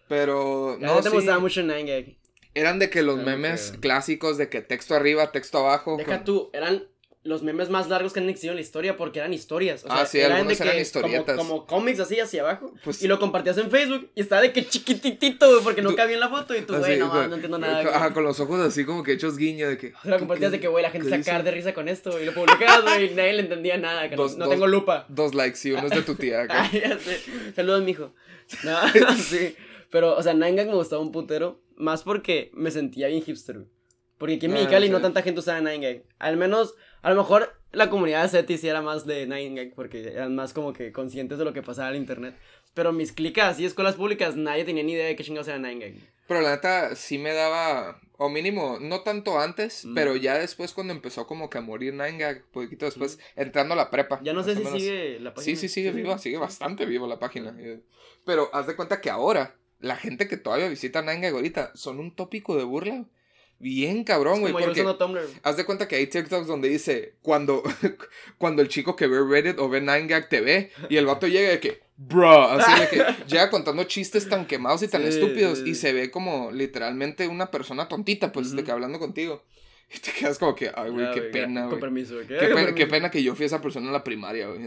Pero, 0.10 0.78
No, 0.80 0.96
no, 0.96 1.02
te 1.02 1.10
sí, 1.10 1.16
gustaba 1.16 1.40
mucho 1.40 1.62
el 1.62 1.68
Nine 1.68 1.84
Gag. 1.86 2.16
eran 2.54 2.80
de 2.80 2.90
que 2.90 3.04
los 3.04 3.18
memes 3.24 3.74
clásicos 3.80 4.38
de 4.38 4.50
que 4.50 4.62
texto 4.62 4.96
arriba, 4.96 5.32
texto 5.32 5.58
abajo. 5.60 5.96
Deja 5.98 6.18
con- 6.18 6.24
tú, 6.26 6.50
eran 6.54 6.84
los 7.28 7.44
memes 7.44 7.70
más 7.70 7.88
largos 7.90 8.14
que 8.14 8.20
han 8.20 8.30
existido 8.30 8.54
en 8.54 8.56
la 8.58 8.62
historia 8.62 8.98
porque 8.98 9.20
eran 9.20 9.34
historias. 9.34 9.84
O 9.84 9.88
sea, 9.88 10.02
Ah, 10.02 10.06
sí, 10.06 10.20
eran 10.20 10.38
algunos 10.38 10.58
de 10.58 10.64
eran 10.66 10.80
historietas. 10.80 11.36
Como, 11.38 11.50
como 11.50 11.66
cómics 11.68 12.00
así 12.00 12.20
hacia 12.20 12.42
abajo. 12.42 12.74
Pues- 12.84 13.04
y 13.04 13.08
lo 13.08 13.20
compartías 13.20 13.58
en 13.58 13.70
Facebook 13.70 14.10
y 14.16 14.22
estaba 14.22 14.42
de 14.42 14.52
que 14.54 14.66
chiquititito, 14.68 15.50
güey, 15.50 15.64
porque 15.64 15.82
no 15.82 15.96
cabía 15.96 16.16
en 16.16 16.22
la 16.22 16.30
foto. 16.30 16.56
Y 16.56 16.62
tú, 16.62 16.74
así, 16.74 16.82
güey, 16.86 17.00
no, 17.00 17.10
con- 17.12 17.30
no 17.30 17.36
entiendo 17.36 17.58
nada. 17.60 17.82
güey. 17.84 17.94
Ajá, 17.94 18.14
con 18.14 18.24
los 18.24 18.40
ojos 18.40 18.60
así 18.62 18.86
como 18.86 19.04
que 19.04 19.12
hechos 19.14 19.38
guiño 19.38 19.70
de 19.70 19.78
que... 19.78 19.94
Lo 20.04 20.18
compartías 20.20 20.52
de 20.52 20.60
que, 20.60 20.68
güey, 20.68 20.82
la 20.84 20.90
gente 20.92 21.10
¿Qué 21.10 21.18
se 21.18 21.24
cagar 21.24 21.44
de 21.44 21.52
risa 21.52 21.74
con 21.74 21.88
esto. 21.88 22.20
Y 22.22 22.26
lo 22.26 22.34
publicabas, 22.34 22.84
güey, 22.84 23.12
y 23.12 23.14
nadie 23.14 23.34
le 23.34 23.42
entendía 23.42 23.78
nada. 23.78 24.10
Que 24.10 24.16
no- 24.16 24.24
Dos- 24.24 24.38
no 24.38 24.46
dos- 24.46 24.54
tengo 24.54 24.68
lupa. 24.68 25.06
Dos 25.10 25.36
likes 25.36 25.60
y 25.68 25.72
uno 25.74 25.88
es 25.88 25.92
de 25.92 26.02
tu 26.02 26.16
tía. 26.16 26.42
acá. 26.44 26.70
Ay, 26.72 26.80
ya 26.84 26.98
sé. 26.98 27.20
Saludos, 27.56 27.84
mijo. 27.84 28.14
No, 28.64 28.78
sí. 29.18 29.56
Pero, 29.90 30.16
o 30.18 30.24
sea, 30.24 30.34
Nine 30.34 30.56
Gag 30.56 30.68
me 30.68 30.74
gustaba 30.76 31.02
un 31.02 31.12
putero. 31.12 31.62
Más 31.76 32.04
porque 32.04 32.50
me 32.54 32.72
sentía 32.72 33.08
bien 33.08 33.22
hipster. 33.22 33.66
Porque 34.18 34.36
aquí 34.36 34.46
en 34.48 34.54
Ah, 34.54 34.56
Mexicali 34.56 34.90
no 34.90 35.00
tanta 35.00 35.22
gente 35.22 35.42
usaba 35.42 35.60
Nine 35.62 35.80
Gag. 35.80 36.04
Al 36.18 36.38
menos, 36.38 36.74
a 37.02 37.10
lo 37.10 37.16
mejor 37.16 37.54
la 37.72 37.90
comunidad 37.90 38.24
de 38.24 38.30
SETI 38.30 38.58
sí 38.58 38.68
era 38.68 38.82
más 38.82 39.06
de 39.06 39.28
Nine 39.28 39.56
Gag. 39.66 39.76
Porque 39.76 40.02
eran 40.14 40.36
más 40.36 40.54
como 40.54 40.74
que 40.74 40.92
conscientes 40.92 41.38
de 41.38 41.46
lo 41.46 41.54
que 41.54 41.62
pasaba 41.64 41.90
en 41.90 41.98
internet. 41.98 42.36
Pero 42.74 42.92
mis 42.94 43.12
clicas 43.12 43.60
y 43.60 43.66
escuelas 43.66 43.96
públicas, 43.96 44.36
nadie 44.36 44.64
tenía 44.66 44.84
ni 44.84 44.94
idea 44.94 45.06
de 45.08 45.16
qué 45.16 45.24
chingados 45.24 45.48
era 45.48 45.58
Nine 45.58 45.80
Gag. 45.86 45.94
Pero 46.28 46.42
la 46.42 46.52
neta 46.52 46.94
sí 46.96 47.18
me 47.18 47.32
daba, 47.34 48.02
o 48.18 48.28
mínimo, 48.30 48.80
no 48.82 49.00
tanto 49.02 49.40
antes, 49.40 49.86
Mm. 49.86 49.96
pero 49.96 50.16
ya 50.18 50.38
después 50.38 50.74
cuando 50.74 50.92
empezó 50.94 51.26
como 51.26 51.50
que 51.50 51.58
a 51.58 51.62
morir 51.62 51.94
9gag, 51.94 52.44
poquito 52.52 52.84
después, 52.86 53.18
entrando 53.38 53.74
a 53.74 53.78
la 53.78 53.90
prepa. 53.90 54.20
Ya 54.24 54.34
no 54.34 54.44
sé 54.44 54.56
si 54.56 54.64
menos. 54.64 54.74
sigue 54.82 55.20
la 55.22 55.34
página. 55.34 55.56
Sí, 55.56 55.56
sí, 55.56 55.70
sigue 55.74 55.92
viva, 55.92 56.18
sigue 56.18 56.38
bastante 56.38 56.86
viva 56.86 57.08
la 57.08 57.18
página. 57.18 57.56
Pero 58.26 58.50
haz 58.54 58.68
de 58.68 58.76
cuenta 58.76 59.00
que 59.00 59.10
ahora, 59.10 59.56
la 59.80 59.96
gente 59.96 60.28
que 60.28 60.36
todavía 60.36 60.68
visita 60.68 61.02
9gag 61.02 61.34
ahorita 61.34 61.72
son 61.76 61.98
un 62.00 62.14
tópico 62.14 62.58
de 62.58 62.66
burla. 62.66 63.06
Bien 63.60 64.04
cabrón, 64.04 64.42
güey, 64.42 64.54
porque... 64.54 64.86
Haz 65.44 65.58
de 65.58 65.66
cuenta 65.66 65.88
que 65.88 65.96
hay 65.96 66.08
TikToks 66.08 66.46
donde 66.48 66.70
dice 66.70 67.16
cuando, 67.22 67.64
cuando 68.38 68.62
el 68.62 68.68
chico 68.68 68.96
que 68.96 69.08
ve 69.08 69.20
Reddit 69.28 69.60
o 69.60 69.68
ve 69.68 69.82
9gag 69.82 70.30
te 70.30 70.42
ve 70.42 70.72
y 70.90 70.98
el 70.98 71.08
vato 71.08 71.28
llega 71.28 71.50
de 71.50 71.60
que, 71.60 71.82
bro, 71.98 72.44
así 72.44 72.80
de 72.80 72.88
que 72.90 73.04
llega 73.28 73.50
contando 73.50 73.84
chistes 73.86 74.30
tan 74.30 74.46
quemados 74.46 74.84
y 74.84 74.88
tan 74.88 75.02
Sí, 75.02 75.08
estúpidos 75.10 75.60
sí. 75.60 75.72
y 75.72 75.76
se 75.76 75.92
ve 75.92 76.12
como 76.12 76.52
literalmente 76.52 77.28
una 77.28 77.50
persona 77.50 77.88
tontita, 77.88 78.32
pues, 78.32 78.56
de 78.56 78.64
que 78.64 78.72
hablando 78.72 79.00
contigo. 79.00 79.44
Y 79.96 80.00
te 80.00 80.12
quedas 80.12 80.38
como 80.38 80.54
que, 80.54 80.70
ay, 80.76 80.90
güey, 80.92 81.12
qué 81.14 81.22
pena, 81.22 81.62
Con 81.62 81.70
güey. 81.70 81.82
permiso, 81.82 82.16
güey. 82.16 82.28
Qué, 82.28 82.36
pena, 82.36 82.48
qué 82.48 82.66
permiso. 82.66 82.88
pena 82.90 83.12
que 83.12 83.24
yo 83.24 83.36
fui 83.36 83.46
esa 83.46 83.62
persona 83.62 83.88
en 83.88 83.94
la 83.94 84.04
primaria, 84.04 84.48
güey. 84.48 84.60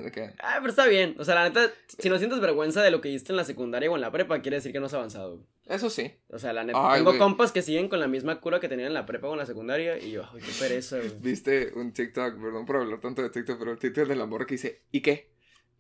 Ah, 0.43 0.57
pero 0.61 0.71
está 0.71 0.87
bien. 0.87 1.15
O 1.19 1.25
sea, 1.25 1.35
la 1.35 1.45
neta, 1.45 1.71
si 1.99 2.09
no 2.09 2.17
sientes 2.19 2.41
vergüenza 2.41 2.83
de 2.83 2.91
lo 2.91 3.03
que 3.03 3.11
hiciste 3.11 3.33
en 3.33 3.37
la 3.37 3.45
secundaria 3.45 3.91
o 3.91 3.95
en 3.97 4.01
la 4.01 4.11
prepa, 4.11 4.41
quiere 4.41 4.57
decir 4.57 4.73
que 4.73 4.81
no 4.81 4.87
has 4.87 4.95
avanzado. 4.95 5.45
Eso 5.67 5.91
sí. 5.91 6.11
O 6.29 6.39
sea, 6.39 6.53
la 6.55 6.65
neta, 6.65 6.79
Ay, 6.93 7.05
tengo 7.05 7.19
compas 7.19 7.53
que 7.53 7.61
siguen 7.63 7.89
con 7.89 8.01
la 8.01 8.09
misma 8.09 8.41
cura 8.41 8.61
que 8.61 8.69
tenían 8.69 8.89
en 8.89 8.95
la 8.95 9.05
prepa 9.07 9.29
o 9.29 9.33
en 9.33 9.39
la 9.39 9.47
secundaria 9.47 9.99
y 9.99 10.11
yo, 10.11 10.25
ay, 10.33 10.41
qué 10.41 10.53
pereza, 10.59 10.97
güey. 10.97 11.11
Viste 11.21 11.73
un 11.75 11.93
TikTok, 11.93 12.41
perdón 12.41 12.65
por 12.65 12.77
hablar 12.77 12.99
tanto 13.01 13.23
de 13.23 13.31
TikTok, 13.31 13.59
pero 13.59 13.73
el 13.73 13.79
TikTok 13.79 14.09
del 14.09 14.21
amor 14.23 14.47
que 14.47 14.55
dice, 14.55 14.83
¿y 14.91 15.01
qué? 15.03 15.30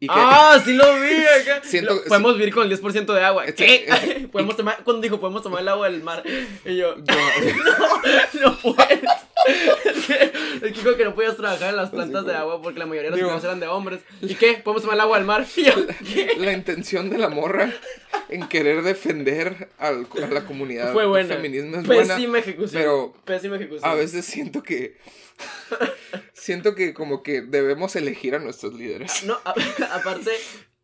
Y 0.02 0.06
que, 0.06 0.14
Ah, 0.16 0.58
sí 0.64 0.72
lo 0.72 0.94
vi 0.98 1.10
acá. 1.42 1.60
Siento- 1.62 2.02
podemos 2.08 2.38
vivir 2.38 2.54
con 2.54 2.62
el 2.70 2.70
10% 2.80 3.12
de 3.14 3.22
agua. 3.22 3.44
Este- 3.44 3.66
¿Qué? 3.66 3.84
este- 3.86 4.28
podemos 4.32 4.56
tomar, 4.56 4.82
cuando 4.82 5.02
dijo, 5.02 5.20
podemos 5.20 5.42
tomar 5.42 5.60
el 5.60 5.68
agua 5.68 5.90
del 5.90 6.02
mar. 6.02 6.22
Y 6.64 6.76
yo, 6.76 6.96
No. 6.96 7.04
no, 8.40 8.40
no 8.50 8.58
puedes. 8.58 9.00
Es 9.46 10.06
que, 10.06 10.90
es 10.90 10.96
que 10.96 11.04
no 11.04 11.14
podías 11.14 11.36
trabajar 11.36 11.70
en 11.70 11.76
las 11.76 11.90
plantas 11.90 12.24
de 12.26 12.34
agua 12.34 12.60
porque 12.62 12.78
la 12.78 12.86
mayoría 12.86 13.10
de 13.10 13.10
los 13.10 13.16
Digo- 13.18 13.28
trabajos 13.28 13.44
eran 13.44 13.60
de 13.60 13.66
hombres. 13.68 14.00
¿Y 14.22 14.34
qué? 14.36 14.54
¿Podemos 14.54 14.82
tomar 14.82 14.94
el 14.96 15.00
agua 15.02 15.18
del 15.18 15.26
mar? 15.26 15.46
Y 15.56 15.64
yo, 15.64 15.72
¿qué? 16.14 16.34
la 16.38 16.52
intención 16.52 17.10
de 17.10 17.18
la 17.18 17.28
morra 17.28 17.70
en 18.30 18.48
querer 18.48 18.82
defender 18.82 19.68
al- 19.78 20.06
a 20.22 20.26
la 20.28 20.44
comunidad 20.46 20.92
Fue 20.94 21.04
buena. 21.06 21.34
feminismo 21.34 21.76
es 21.78 21.86
buena. 21.86 22.14
Pésima 22.16 22.38
ejecución. 22.38 22.82
pero 22.82 23.14
Pésima 23.24 23.56
ejecución. 23.56 23.90
A 23.90 23.94
veces 23.94 24.24
siento 24.24 24.62
que. 24.62 24.96
Siento 26.32 26.74
que 26.74 26.94
como 26.94 27.22
que 27.22 27.42
debemos 27.42 27.96
elegir 27.96 28.34
a 28.34 28.38
nuestros 28.38 28.74
líderes. 28.74 29.24
No, 29.24 29.38
a- 29.44 29.54
aparte, 29.94 30.30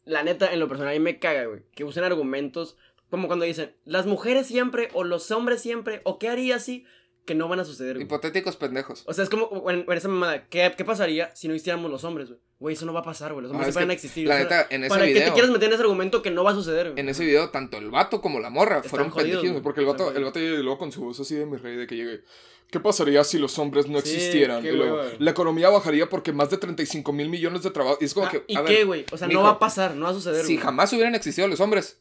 la 0.04 0.22
neta, 0.22 0.52
en 0.52 0.60
lo 0.60 0.68
personal, 0.68 0.92
a 0.92 0.98
mí 0.98 1.00
me 1.00 1.18
caga, 1.18 1.44
güey. 1.46 1.62
Que 1.74 1.84
usen 1.84 2.04
argumentos 2.04 2.76
como 3.10 3.28
cuando 3.28 3.44
dicen, 3.44 3.74
las 3.84 4.04
mujeres 4.06 4.46
siempre, 4.48 4.88
o 4.92 5.04
los 5.04 5.30
hombres 5.30 5.62
siempre, 5.62 6.00
o 6.04 6.18
qué 6.18 6.28
haría 6.28 6.58
si, 6.58 6.84
que 7.24 7.36
no 7.36 7.46
van 7.48 7.60
a 7.60 7.64
suceder, 7.64 7.94
güey. 7.94 8.04
Hipotéticos 8.06 8.56
pendejos. 8.56 9.04
O 9.06 9.12
sea, 9.14 9.22
es 9.22 9.30
como, 9.30 9.70
en, 9.70 9.84
en 9.88 9.92
esa 9.96 10.08
mamada, 10.08 10.48
¿qué, 10.48 10.72
¿qué 10.76 10.84
pasaría 10.84 11.34
si 11.36 11.46
no 11.46 11.54
existiéramos 11.54 11.88
los 11.90 12.02
hombres, 12.02 12.28
güey? 12.28 12.40
Güey, 12.58 12.74
eso 12.74 12.84
no 12.86 12.92
va 12.92 13.00
a 13.00 13.04
pasar, 13.04 13.32
güey. 13.32 13.42
Los 13.44 13.52
hombres 13.52 13.68
Ah, 13.68 13.72
siempre 13.72 13.84
van 13.84 13.90
a 13.90 13.94
existir. 13.94 14.26
la 14.26 14.38
neta, 14.38 14.66
en 14.70 14.82
ese 14.82 14.88
¿Para 14.88 15.04
qué 15.06 15.12
te 15.12 15.18
video- 15.20 15.32
quieres 15.34 15.50
meter 15.52 15.68
en 15.68 15.74
ese 15.74 15.82
argumento 15.82 16.20
que 16.22 16.30
no 16.32 16.42
va 16.42 16.50
a 16.50 16.54
suceder, 16.54 16.90
güey? 16.90 17.00
En 17.00 17.08
ese 17.08 17.24
video, 17.24 17.50
tanto 17.50 17.76
el 17.78 17.90
vato 17.90 18.20
como 18.20 18.40
la 18.40 18.50
morra 18.50 18.82
fueron 18.82 19.10
jodidos, 19.10 19.24
pendejísimos. 19.42 19.52
güey. 19.54 19.62
Porque 19.62 19.80
el 19.80 19.86
vato, 19.86 20.12
el 20.16 20.24
vato 20.24 20.40
llegó 20.40 20.78
con 20.78 20.90
su 20.90 21.02
voz 21.04 21.20
así 21.20 21.34
de 21.36 21.46
mi 21.46 21.58
rey, 21.58 21.76
de 21.76 21.86
que 21.86 21.94
llegue. 21.94 22.22
¿Qué 22.70 22.80
pasaría 22.80 23.22
si 23.24 23.38
los 23.38 23.58
hombres 23.58 23.86
no 23.88 24.00
Sí, 24.00 24.08
existieran? 24.10 24.62
qué 24.62 24.72
Y 24.72 24.76
luego, 24.76 25.00
la 25.18 25.30
economía 25.30 25.68
bajaría 25.70 26.08
porque 26.08 26.32
más 26.32 26.50
de 26.50 26.58
35 26.58 27.12
mil 27.12 27.28
millones 27.28 27.62
de 27.62 27.70
trabajos. 27.70 27.98
Y 28.00 28.06
es 28.06 28.14
como 28.14 28.26
Ah, 28.26 28.30
que. 28.30 28.44
¿Y 28.48 28.56
a 28.56 28.64
qué, 28.64 28.84
güey? 28.84 29.04
O 29.12 29.16
sea, 29.16 29.28
mijo, 29.28 29.40
no 29.40 29.44
va 29.46 29.52
a 29.52 29.58
pasar, 29.58 29.94
no 29.94 30.04
va 30.04 30.10
a 30.10 30.14
suceder, 30.14 30.44
si 30.44 30.56
jamás 30.58 30.92
hubieran 30.92 31.14
existido 31.14 31.46
los 31.48 31.60
hombres, 31.60 32.00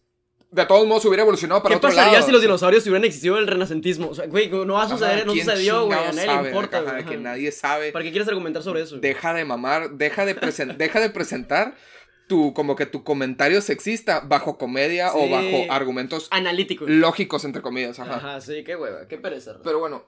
de 0.52 0.66
todos 0.66 0.88
modos 0.88 1.06
hubiera 1.06 1.22
evolucionado 1.24 1.62
para 1.62 1.74
¿Qué 1.74 1.78
otro 1.78 1.90
pasaría 1.90 2.14
lado. 2.14 2.26
si 2.26 2.32
los 2.32 2.42
dinosaurios 2.42 2.84
hubieran 2.86 3.04
existido 3.04 3.36
en 3.36 3.42
el 3.42 3.48
renacentismo? 3.48 4.10
O 4.10 4.16
sea, 4.16 4.26
güey, 4.26 4.50
no 4.50 4.74
va 4.74 4.82
a 4.82 4.86
Ajá, 4.86 4.96
suceder, 4.98 5.26
no 5.28 5.34
¿quién 5.34 5.46
sucedió, 5.46 5.86
güey. 5.86 6.00
A 6.00 6.12
nadie 6.12 6.42
le 6.42 6.48
importa, 6.48 6.80
Ajá, 6.80 6.92
güey. 6.94 7.06
que 7.06 7.18
nadie 7.18 7.52
sabe. 7.52 7.92
¿Para 7.92 8.04
qué 8.04 8.12
quieres 8.12 8.28
argumentar 8.28 8.64
sobre 8.64 8.82
eso? 8.82 8.98
deja 8.98 9.34
de 9.34 9.46
mamar, 9.46 9.92
deja 9.92 10.26
de, 10.26 10.34
deja 10.78 11.00
de 11.00 11.10
presentar 11.10 11.76
tu, 12.28 12.54
como 12.56 12.76
que 12.76 12.86
tu 12.88 13.04
comentario 13.04 13.62
sexista 13.62 14.22
bajo 14.22 14.58
comedia 14.58 15.14
o 15.14 15.30
bajo 15.30 15.66
argumentos 15.72 16.28
Analítico. 16.32 16.86
lógicos, 16.88 17.46
entre 17.46 17.62
comillas. 17.62 18.00
Ajá. 18.00 18.16
Ajá, 18.16 18.42
sí, 18.42 18.64
qué 18.64 18.76
hueva, 18.76 19.08
qué 19.08 19.18
pereza. 19.18 19.58
Pero 19.64 19.80
bueno, 19.80 20.06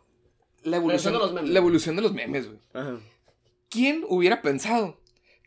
la 0.64 0.78
evolución, 0.78 1.16
a 1.16 1.20
los 1.20 1.34
memes. 1.34 1.50
la 1.50 1.60
evolución 1.60 1.96
de 1.96 2.02
los 2.02 2.14
memes, 2.14 2.48
güey. 2.48 2.60
Ajá. 2.74 3.00
¿Quién 3.70 4.06
hubiera 4.08 4.42
pensado 4.42 5.00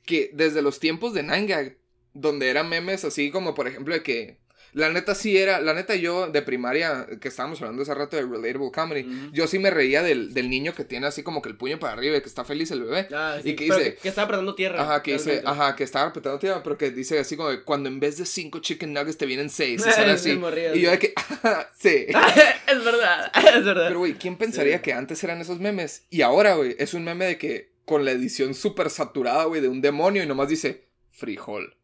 que 0.05 0.31
desde 0.35 0.63
los 0.63 0.81
tiempos 0.81 1.15
de 1.15 1.25
9gag, 1.25 1.77
donde 2.15 2.49
eran 2.49 2.69
memes 2.69 3.05
así 3.05 3.31
como, 3.31 3.55
por 3.55 3.69
ejemplo, 3.69 3.95
de 3.95 4.03
que... 4.03 4.39
La 4.73 4.91
neta 4.91 5.15
sí 5.15 5.37
era, 5.37 5.61
la 5.61 5.75
neta 5.75 5.95
yo 5.97 6.29
de 6.29 6.43
primaria, 6.43 7.07
que 7.21 7.29
estábamos 7.29 7.61
hablando 7.61 7.83
hace 7.83 7.95
rato 7.95 8.17
de 8.17 8.23
Relatable 8.23 8.71
Comedy, 8.73 9.31
yo 9.33 9.47
sí 9.47 9.59
me 9.59 9.71
reía 9.71 10.03
del, 10.03 10.33
del 10.35 10.49
niño 10.49 10.75
que 10.75 10.85
tiene 10.85 11.07
así 11.07 11.23
como 11.23 11.43
que 11.43 11.49
el 11.49 11.57
puño 11.57 11.79
para 11.79 11.93
arriba 11.95 12.17
y 12.17 12.21
que 12.21 12.29
está 12.29 12.45
feliz 12.45 12.71
el 12.71 12.85
bebé. 12.85 13.09
Ah, 13.13 13.39
sí, 13.43 13.51
y 13.51 13.57
que 13.57 13.65
dice, 13.65 13.95
que, 13.95 13.95
que 13.97 14.09
estaba 14.09 14.27
apretando 14.27 14.55
tierra. 14.55 14.83
Ajá, 14.83 15.03
que 15.03 15.15
dice, 15.15 15.43
ajá, 15.45 15.75
que 15.77 15.85
estaba 15.85 16.09
apretando 16.09 16.39
tierra, 16.39 16.63
pero 16.63 16.79
que 16.79 16.91
dice 16.91 17.19
así 17.19 17.37
como 17.37 17.51
de, 17.51 17.63
cuando 17.63 17.89
en 17.89 18.01
vez 18.01 18.17
de 18.19 18.27
cinco 18.27 18.61
chicken 18.61 18.93
nuggets 18.93 19.17
te 19.19 19.27
vienen 19.27 19.51
seis, 19.51 19.83
y 19.85 19.89
así. 20.11 20.39
yo 20.81 20.91
de 20.91 20.99
que, 20.99 21.15
sí. 21.79 22.07
es 22.69 22.85
verdad, 22.85 23.33
es 23.35 23.65
verdad. 23.65 23.89
Pero, 23.89 23.99
güey, 23.99 24.15
¿quién 24.15 24.37
pensaría 24.37 24.77
Sí. 24.77 24.83
que 24.83 24.93
antes 24.93 25.23
eran 25.25 25.41
esos 25.41 25.59
memes? 25.59 26.05
Y 26.11 26.23
ahora, 26.23 26.55
güey, 26.55 26.77
es 26.79 26.95
un 26.95 27.05
meme 27.05 27.25
de 27.27 27.39
que 27.39 27.71
con 27.85 28.05
la 28.05 28.13
edición 28.13 28.55
súper 28.55 28.89
saturada, 28.91 29.45
güey, 29.45 29.61
de 29.61 29.69
un 29.69 29.81
demonio 29.81 30.23
y 30.23 30.27
nomás 30.27 30.49
dice 30.49 30.85
frijol. 31.11 31.77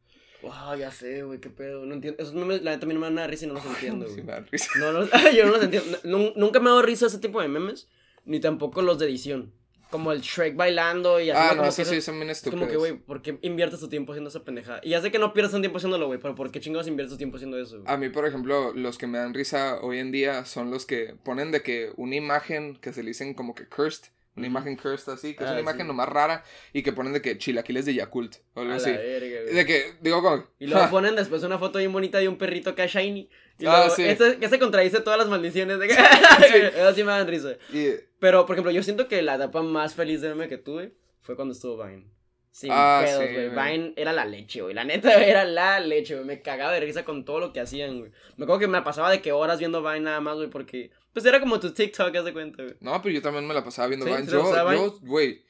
Wow, 0.46 0.76
ya 0.78 0.90
sé, 0.90 1.22
güey, 1.22 1.40
qué 1.40 1.50
pedo. 1.50 1.84
No 1.86 1.94
entiendo. 1.94 2.22
Esos 2.22 2.34
memes, 2.34 2.62
la 2.62 2.72
neta, 2.72 2.84
a 2.84 2.88
mí 2.88 2.94
no 2.94 3.00
me 3.00 3.06
dan 3.06 3.14
nada 3.16 3.26
risa 3.26 3.44
y 3.44 3.48
no 3.48 3.54
los 3.54 3.64
entiendo, 3.66 4.06
güey. 4.06 4.24
No, 4.80 4.92
no, 4.92 5.06
yo 5.36 5.46
no 5.46 5.52
los 5.52 5.62
entiendo. 5.62 5.98
Nun- 6.04 6.32
Nunca 6.36 6.60
me 6.60 6.66
ha 6.68 6.70
dado 6.70 6.82
risa 6.82 7.06
ese 7.06 7.18
tipo 7.18 7.40
de 7.40 7.48
memes, 7.48 7.88
ni 8.24 8.40
tampoco 8.40 8.82
los 8.82 8.98
de 8.98 9.06
edición. 9.06 9.52
Como 9.90 10.10
el 10.10 10.20
Shrek 10.20 10.56
bailando 10.56 11.20
y 11.20 11.30
así. 11.30 11.40
Ah, 11.40 11.54
no, 11.54 11.64
eso 11.64 11.84
sí, 11.84 12.00
son 12.00 12.16
bien 12.16 12.28
Es 12.28 12.38
estúpidos. 12.38 12.58
como 12.60 12.70
que, 12.70 12.76
güey, 12.76 12.96
¿por 12.98 13.22
qué 13.22 13.38
inviertes 13.42 13.78
tu 13.78 13.88
tiempo 13.88 14.10
haciendo 14.12 14.30
esa 14.30 14.42
pendejada? 14.42 14.80
Y 14.82 14.90
ya 14.90 15.00
sé 15.00 15.12
que 15.12 15.20
no 15.20 15.32
pierdes 15.32 15.54
un 15.54 15.62
tiempo 15.62 15.78
haciéndolo, 15.78 16.08
güey, 16.08 16.18
pero 16.18 16.34
¿por 16.34 16.50
qué 16.50 16.58
chingados 16.58 16.88
inviertes 16.88 17.12
tu 17.12 17.18
tiempo 17.18 17.36
haciendo 17.36 17.56
eso? 17.56 17.80
güey? 17.80 17.94
A 17.94 17.96
mí, 17.96 18.08
por 18.08 18.26
ejemplo, 18.26 18.72
los 18.74 18.98
que 18.98 19.06
me 19.06 19.18
dan 19.18 19.32
risa 19.32 19.78
hoy 19.82 20.00
en 20.00 20.10
día 20.10 20.44
son 20.44 20.72
los 20.72 20.86
que 20.86 21.14
ponen 21.24 21.52
de 21.52 21.62
que 21.62 21.92
una 21.96 22.16
imagen 22.16 22.74
que 22.76 22.92
se 22.92 23.04
le 23.04 23.10
dicen 23.10 23.32
como 23.34 23.54
que 23.54 23.66
cursed, 23.68 24.08
una 24.36 24.46
imagen 24.46 24.76
cursed 24.76 25.12
así, 25.12 25.34
que 25.34 25.44
es 25.44 25.48
Ah, 25.50 25.52
una 25.52 25.60
sí. 25.60 25.62
imagen 25.62 25.86
nomás 25.86 26.08
rara 26.08 26.44
y 26.72 26.82
que 26.82 26.92
ponen 26.92 27.12
de 27.12 27.22
que 27.22 27.38
chilaquiles 27.38 27.86
de 27.86 27.94
Yakult 27.94 28.36
o 28.54 28.60
algo 28.60 28.72
A 28.72 28.76
la 28.76 28.82
así. 28.82 28.90
verga, 28.92 29.42
güey. 29.42 29.54
De 29.54 29.66
que, 29.66 29.94
digo 30.00 30.22
como... 30.22 30.44
Y 30.58 30.66
luego 30.66 30.82
ja, 30.84 30.90
ponen 30.90 31.16
después 31.16 31.42
una 31.42 31.58
foto 31.58 31.78
bien 31.78 31.92
bonita 31.92 32.18
de 32.18 32.28
un 32.28 32.36
perrito 32.38 32.70
acá 32.70 32.86
shiny. 32.86 33.28
Y 33.58 33.66
Ah, 33.66 33.78
luego, 33.78 33.90
sí. 33.96 34.04
este- 34.04 34.36
que 34.38 34.48
se 34.48 34.58
contradice 34.58 35.00
todas 35.00 35.18
las 35.18 35.28
maldiciones 35.28 35.78
de 35.78 35.88
que... 35.88 35.94
Eso 36.76 36.94
sí 36.94 37.02
me 37.04 37.12
dan 37.12 37.26
risa. 37.26 37.52
y- 37.72 37.92
Pero, 38.18 38.44
por 38.46 38.54
ejemplo, 38.56 38.70
yo 38.72 38.82
siento 38.82 39.08
que 39.08 39.22
la 39.22 39.36
etapa 39.36 39.62
más 39.62 39.94
feliz 39.94 40.20
de 40.20 40.28
meme 40.30 40.48
que 40.48 40.58
tuve 40.58 40.92
fue 41.22 41.34
cuando 41.36 41.52
estuvo 41.52 41.82
Vine. 41.84 42.06
Sin 42.50 42.70
Ah, 42.72 43.02
pedos, 43.04 43.22
sí, 43.26 43.32
güey. 43.34 43.48
Vine 43.50 43.92
era 43.96 44.12
la 44.14 44.24
leche, 44.24 44.62
güey. 44.62 44.74
La 44.74 44.84
neta 44.84 45.22
era 45.22 45.44
la 45.44 45.78
leche, 45.80 46.14
güey. 46.14 46.26
Me 46.26 46.40
cagaba 46.40 46.72
de 46.72 46.80
risa 46.80 47.04
con 47.04 47.24
todo 47.24 47.38
lo 47.40 47.52
que 47.52 47.60
hacían, 47.60 47.98
güey. 47.98 48.10
Me 48.36 48.44
acuerdo 48.44 48.60
que 48.60 48.68
me 48.68 48.80
pasaba 48.82 49.10
de 49.10 49.20
que 49.20 49.32
horas 49.32 49.58
viendo 49.58 49.82
Vine 49.82 50.00
nada 50.00 50.20
más, 50.20 50.36
güey, 50.36 50.48
porque... 50.48 50.90
Pues 51.16 51.24
era 51.24 51.40
como 51.40 51.58
tu 51.58 51.72
TikTok, 51.72 52.14
haz 52.14 52.24
de 52.26 52.32
cuenta, 52.34 52.62
güey. 52.62 52.74
No, 52.78 53.00
pero 53.00 53.14
yo 53.14 53.22
también 53.22 53.46
me 53.46 53.54
la 53.54 53.64
pasaba 53.64 53.88
viendo 53.88 54.04
Sí, 54.04 54.12
Vine. 54.12 54.26
¿se 54.26 54.32
la 54.32 54.36
Yo, 54.36 54.50
pasaba 54.50 54.74
yo, 54.74 54.98
güey, 55.00 55.42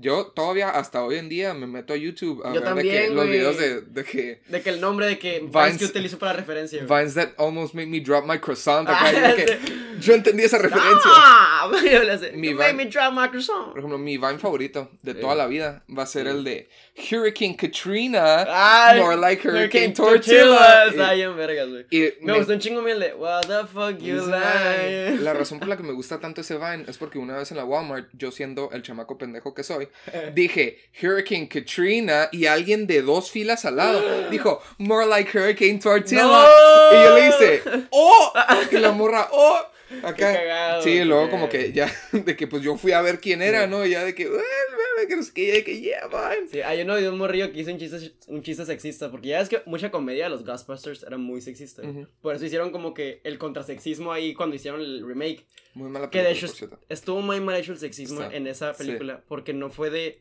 yo 0.00 0.26
todavía 0.26 0.70
hasta 0.70 1.02
hoy 1.04 1.16
en 1.16 1.28
día 1.28 1.54
me 1.54 1.66
meto 1.66 1.92
a 1.92 1.96
YouTube 1.96 2.40
a 2.44 2.54
Yo 2.54 2.60
ver 2.60 2.74
de 2.74 2.82
que 2.82 2.88
también, 2.90 3.16
los 3.16 3.26
videos 3.26 3.58
de, 3.58 3.80
de 3.82 4.04
que 4.04 4.40
De 4.48 4.62
que 4.62 4.70
el 4.70 4.80
nombre 4.80 5.06
de 5.06 5.18
que 5.18 5.40
Vines- 5.42 5.52
Vines 5.52 5.78
que 5.78 5.84
utilizo 5.86 6.18
para 6.18 6.32
referencia, 6.34 6.84
güey. 6.84 7.00
Vines 7.00 7.14
that 7.14 7.30
almost 7.36 7.74
made 7.74 7.88
me 7.88 8.00
drop 8.00 8.24
my 8.26 8.38
croissant. 8.38 8.88
acá, 8.88 8.98
Ah, 9.08 9.12
de 9.12 9.34
que 9.44 9.58
yo 10.00 10.14
entendí 10.14 10.44
esa 10.44 10.58
referencia. 10.58 11.00
¡Ah! 11.04 11.70
Yo 11.72 12.02
le 12.04 12.16
sé. 12.18 12.32
Mi 12.32 12.54
made 12.54 12.72
me 12.74 12.86
drop 12.86 13.12
my 13.12 13.28
croissant. 13.28 13.70
Por 13.70 13.78
ejemplo, 13.78 13.98
mi 13.98 14.16
Vine 14.16 14.38
favorito 14.38 14.90
de 15.02 15.14
Sí. 15.14 15.20
toda 15.20 15.34
la 15.34 15.46
vida 15.46 15.82
va 15.96 16.04
a 16.04 16.06
ser 16.06 16.24
Sí. 16.26 16.30
el 16.30 16.44
de 16.44 16.68
Hurricane 17.10 17.56
Katrina. 17.56 18.46
Ay, 18.48 19.00
more 19.00 19.16
like 19.16 19.46
Hurricane 19.48 19.92
tortillas. 19.92 20.44
Tortilla. 20.44 21.08
Ay, 21.08 21.22
en 21.22 21.36
vergas, 21.36 21.68
güey. 21.68 21.84
Me 21.90 22.32
me- 22.32 22.38
gustó 22.38 22.52
un 22.52 22.58
chingo 22.60 22.82
mi 22.82 22.92
el 22.92 23.00
de 23.00 23.14
What 23.14 23.42
the 23.46 23.66
fuck 23.66 23.98
you 24.00 24.16
like. 24.26 25.18
La 25.22 25.32
razón 25.34 25.58
por 25.58 25.68
la 25.68 25.76
que 25.76 25.82
me 25.82 25.92
gusta 25.92 26.18
tanto 26.20 26.40
ese 26.40 26.56
Vine 26.56 26.84
es 26.86 26.98
porque 26.98 27.18
una 27.18 27.36
vez 27.36 27.50
en 27.50 27.56
la 27.56 27.64
Walmart, 27.64 28.08
yo 28.12 28.30
siendo 28.30 28.70
el 28.72 28.82
chamaco 28.82 29.18
pendejo 29.18 29.54
que 29.54 29.62
soy, 29.62 29.87
dije 30.34 30.78
Hurricane 31.00 31.48
Katrina 31.48 32.28
y 32.32 32.46
alguien 32.46 32.86
de 32.86 33.02
dos 33.02 33.30
filas 33.30 33.64
al 33.64 33.76
lado 33.76 34.28
dijo 34.30 34.62
More 34.78 35.06
like 35.06 35.36
Hurricane 35.36 35.78
Tortilla. 35.78 36.22
¡No! 36.22 36.46
Y 36.92 37.04
yo 37.04 37.14
le 37.14 37.28
hice 37.28 37.62
¡Oh! 37.90 38.32
Y 38.70 38.76
la 38.76 38.92
morra 38.92 39.28
¡Oh! 39.32 39.58
Acá. 40.02 40.14
Qué 40.14 40.22
cagado, 40.38 40.82
sí, 40.82 41.02
luego 41.04 41.30
como 41.30 41.48
que 41.48 41.72
ya, 41.72 41.90
de 42.12 42.36
que 42.36 42.46
pues 42.46 42.62
yo 42.62 42.76
fui 42.76 42.92
a 42.92 43.00
ver 43.00 43.20
quién 43.20 43.40
era, 43.42 43.64
Sí. 43.64 43.70
¿no? 43.70 43.84
Y 43.86 43.90
ya 43.90 44.04
de 44.04 44.14
que, 44.14 44.26
"Uy, 44.28 44.32
bebé, 44.36 45.08
que 45.08 45.16
no 45.16 45.22
sé 45.22 45.32
qué", 45.32 45.52
de 45.52 45.64
que, 45.64 45.80
yeah, 45.80 46.06
Vine. 46.08 46.48
Sí, 46.50 46.60
hay 46.60 46.82
uno 46.82 46.94
de 46.96 47.08
un 47.08 47.16
morrillo 47.18 47.50
que 47.52 47.60
hizo 47.60 47.70
un 47.70 47.78
chiste, 47.78 48.12
un 48.26 48.42
chiste 48.42 48.64
sexista, 48.66 49.10
porque 49.10 49.28
ya 49.28 49.40
es 49.40 49.48
que 49.48 49.62
mucha 49.66 49.90
comedia 49.90 50.24
de 50.24 50.30
los 50.30 50.44
Ghostbusters 50.44 51.02
era 51.04 51.16
muy 51.16 51.40
sexista. 51.40 51.82
güey. 51.82 52.02
Ujú. 52.02 52.08
Por 52.20 52.34
eso 52.34 52.44
hicieron 52.44 52.70
como 52.70 52.92
que 52.94 53.20
el 53.24 53.38
contrasexismo 53.38 54.12
ahí 54.12 54.34
cuando 54.34 54.56
hicieron 54.56 54.80
el 54.80 55.06
remake. 55.06 55.46
Muy 55.74 55.88
mala 55.90 56.10
Que 56.10 56.18
de 56.18 56.34
película, 56.34 56.52
hecho 56.52 56.78
estuvo 56.88 57.20
muy 57.22 57.40
mal 57.40 57.56
hecho 57.56 57.72
el 57.72 57.78
sexismo 57.78 58.22
Está. 58.22 58.36
en 58.36 58.46
esa 58.46 58.74
Sí. 58.74 58.84
película, 58.84 59.22
porque 59.28 59.52
no 59.54 59.70
fue 59.70 59.90
de 59.90 60.20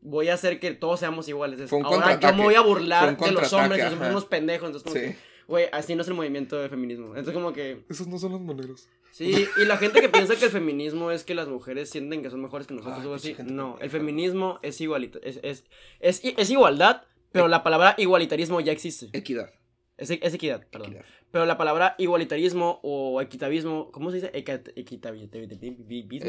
voy 0.00 0.28
a 0.28 0.34
hacer 0.34 0.60
que 0.60 0.72
todos 0.72 1.00
seamos 1.00 1.28
iguales. 1.28 1.60
es, 1.60 1.72
Ahora 1.72 2.18
yo 2.20 2.34
me 2.34 2.42
voy 2.42 2.54
a 2.56 2.60
burlar 2.60 3.16
de 3.16 3.32
los 3.32 3.52
hombres, 3.54 3.80
que 3.82 3.88
somos 3.88 4.02
ajá. 4.02 4.10
unos 4.10 4.24
pendejos. 4.26 4.66
Entonces, 4.66 4.82
como 4.92 4.96
Sí. 5.06 5.12
que, 5.12 5.16
güey, 5.48 5.66
así 5.72 5.94
no 5.94 6.02
es 6.02 6.08
el 6.08 6.14
movimiento 6.14 6.58
de 6.60 6.68
feminismo. 6.68 7.08
Entonces, 7.08 7.32
como 7.32 7.52
que, 7.54 7.84
Esos 7.88 8.06
no 8.06 8.18
son 8.18 8.32
los 8.32 8.40
maneros. 8.42 8.86
Sí, 9.16 9.46
y 9.56 9.64
la 9.64 9.76
gente 9.76 10.00
que 10.00 10.08
piensa 10.08 10.36
que 10.36 10.46
el 10.46 10.50
feminismo 10.50 11.10
es 11.10 11.24
que 11.24 11.34
las 11.34 11.48
mujeres 11.48 11.90
sienten 11.90 12.22
que 12.22 12.30
son 12.30 12.42
mejores 12.42 12.66
que 12.66 12.74
nosotros 12.74 13.00
Ay, 13.00 13.06
o 13.06 13.14
así. 13.14 13.36
No, 13.44 13.78
el 13.80 13.90
feminismo 13.90 14.58
es 14.62 14.80
igualita, 14.80 15.18
es, 15.22 15.38
es, 15.42 15.64
es, 16.00 16.20
es 16.24 16.50
igualdad, 16.50 17.02
pero 17.32 17.48
la 17.48 17.62
palabra 17.62 17.94
igualitarismo 17.98 18.60
ya 18.60 18.72
existe. 18.72 19.10
Equidad. 19.12 19.52
Es, 19.96 20.10
es 20.10 20.34
equidad, 20.34 20.66
perdón. 20.68 20.92
Equidad. 20.92 21.04
Pero 21.34 21.46
la 21.46 21.58
palabra 21.58 21.96
igualitarismo 21.98 22.78
o 22.84 23.20
equitavismo, 23.20 23.90
¿cómo 23.90 24.10
se 24.12 24.18
dice? 24.18 24.30
Equitavismo. 24.32 25.28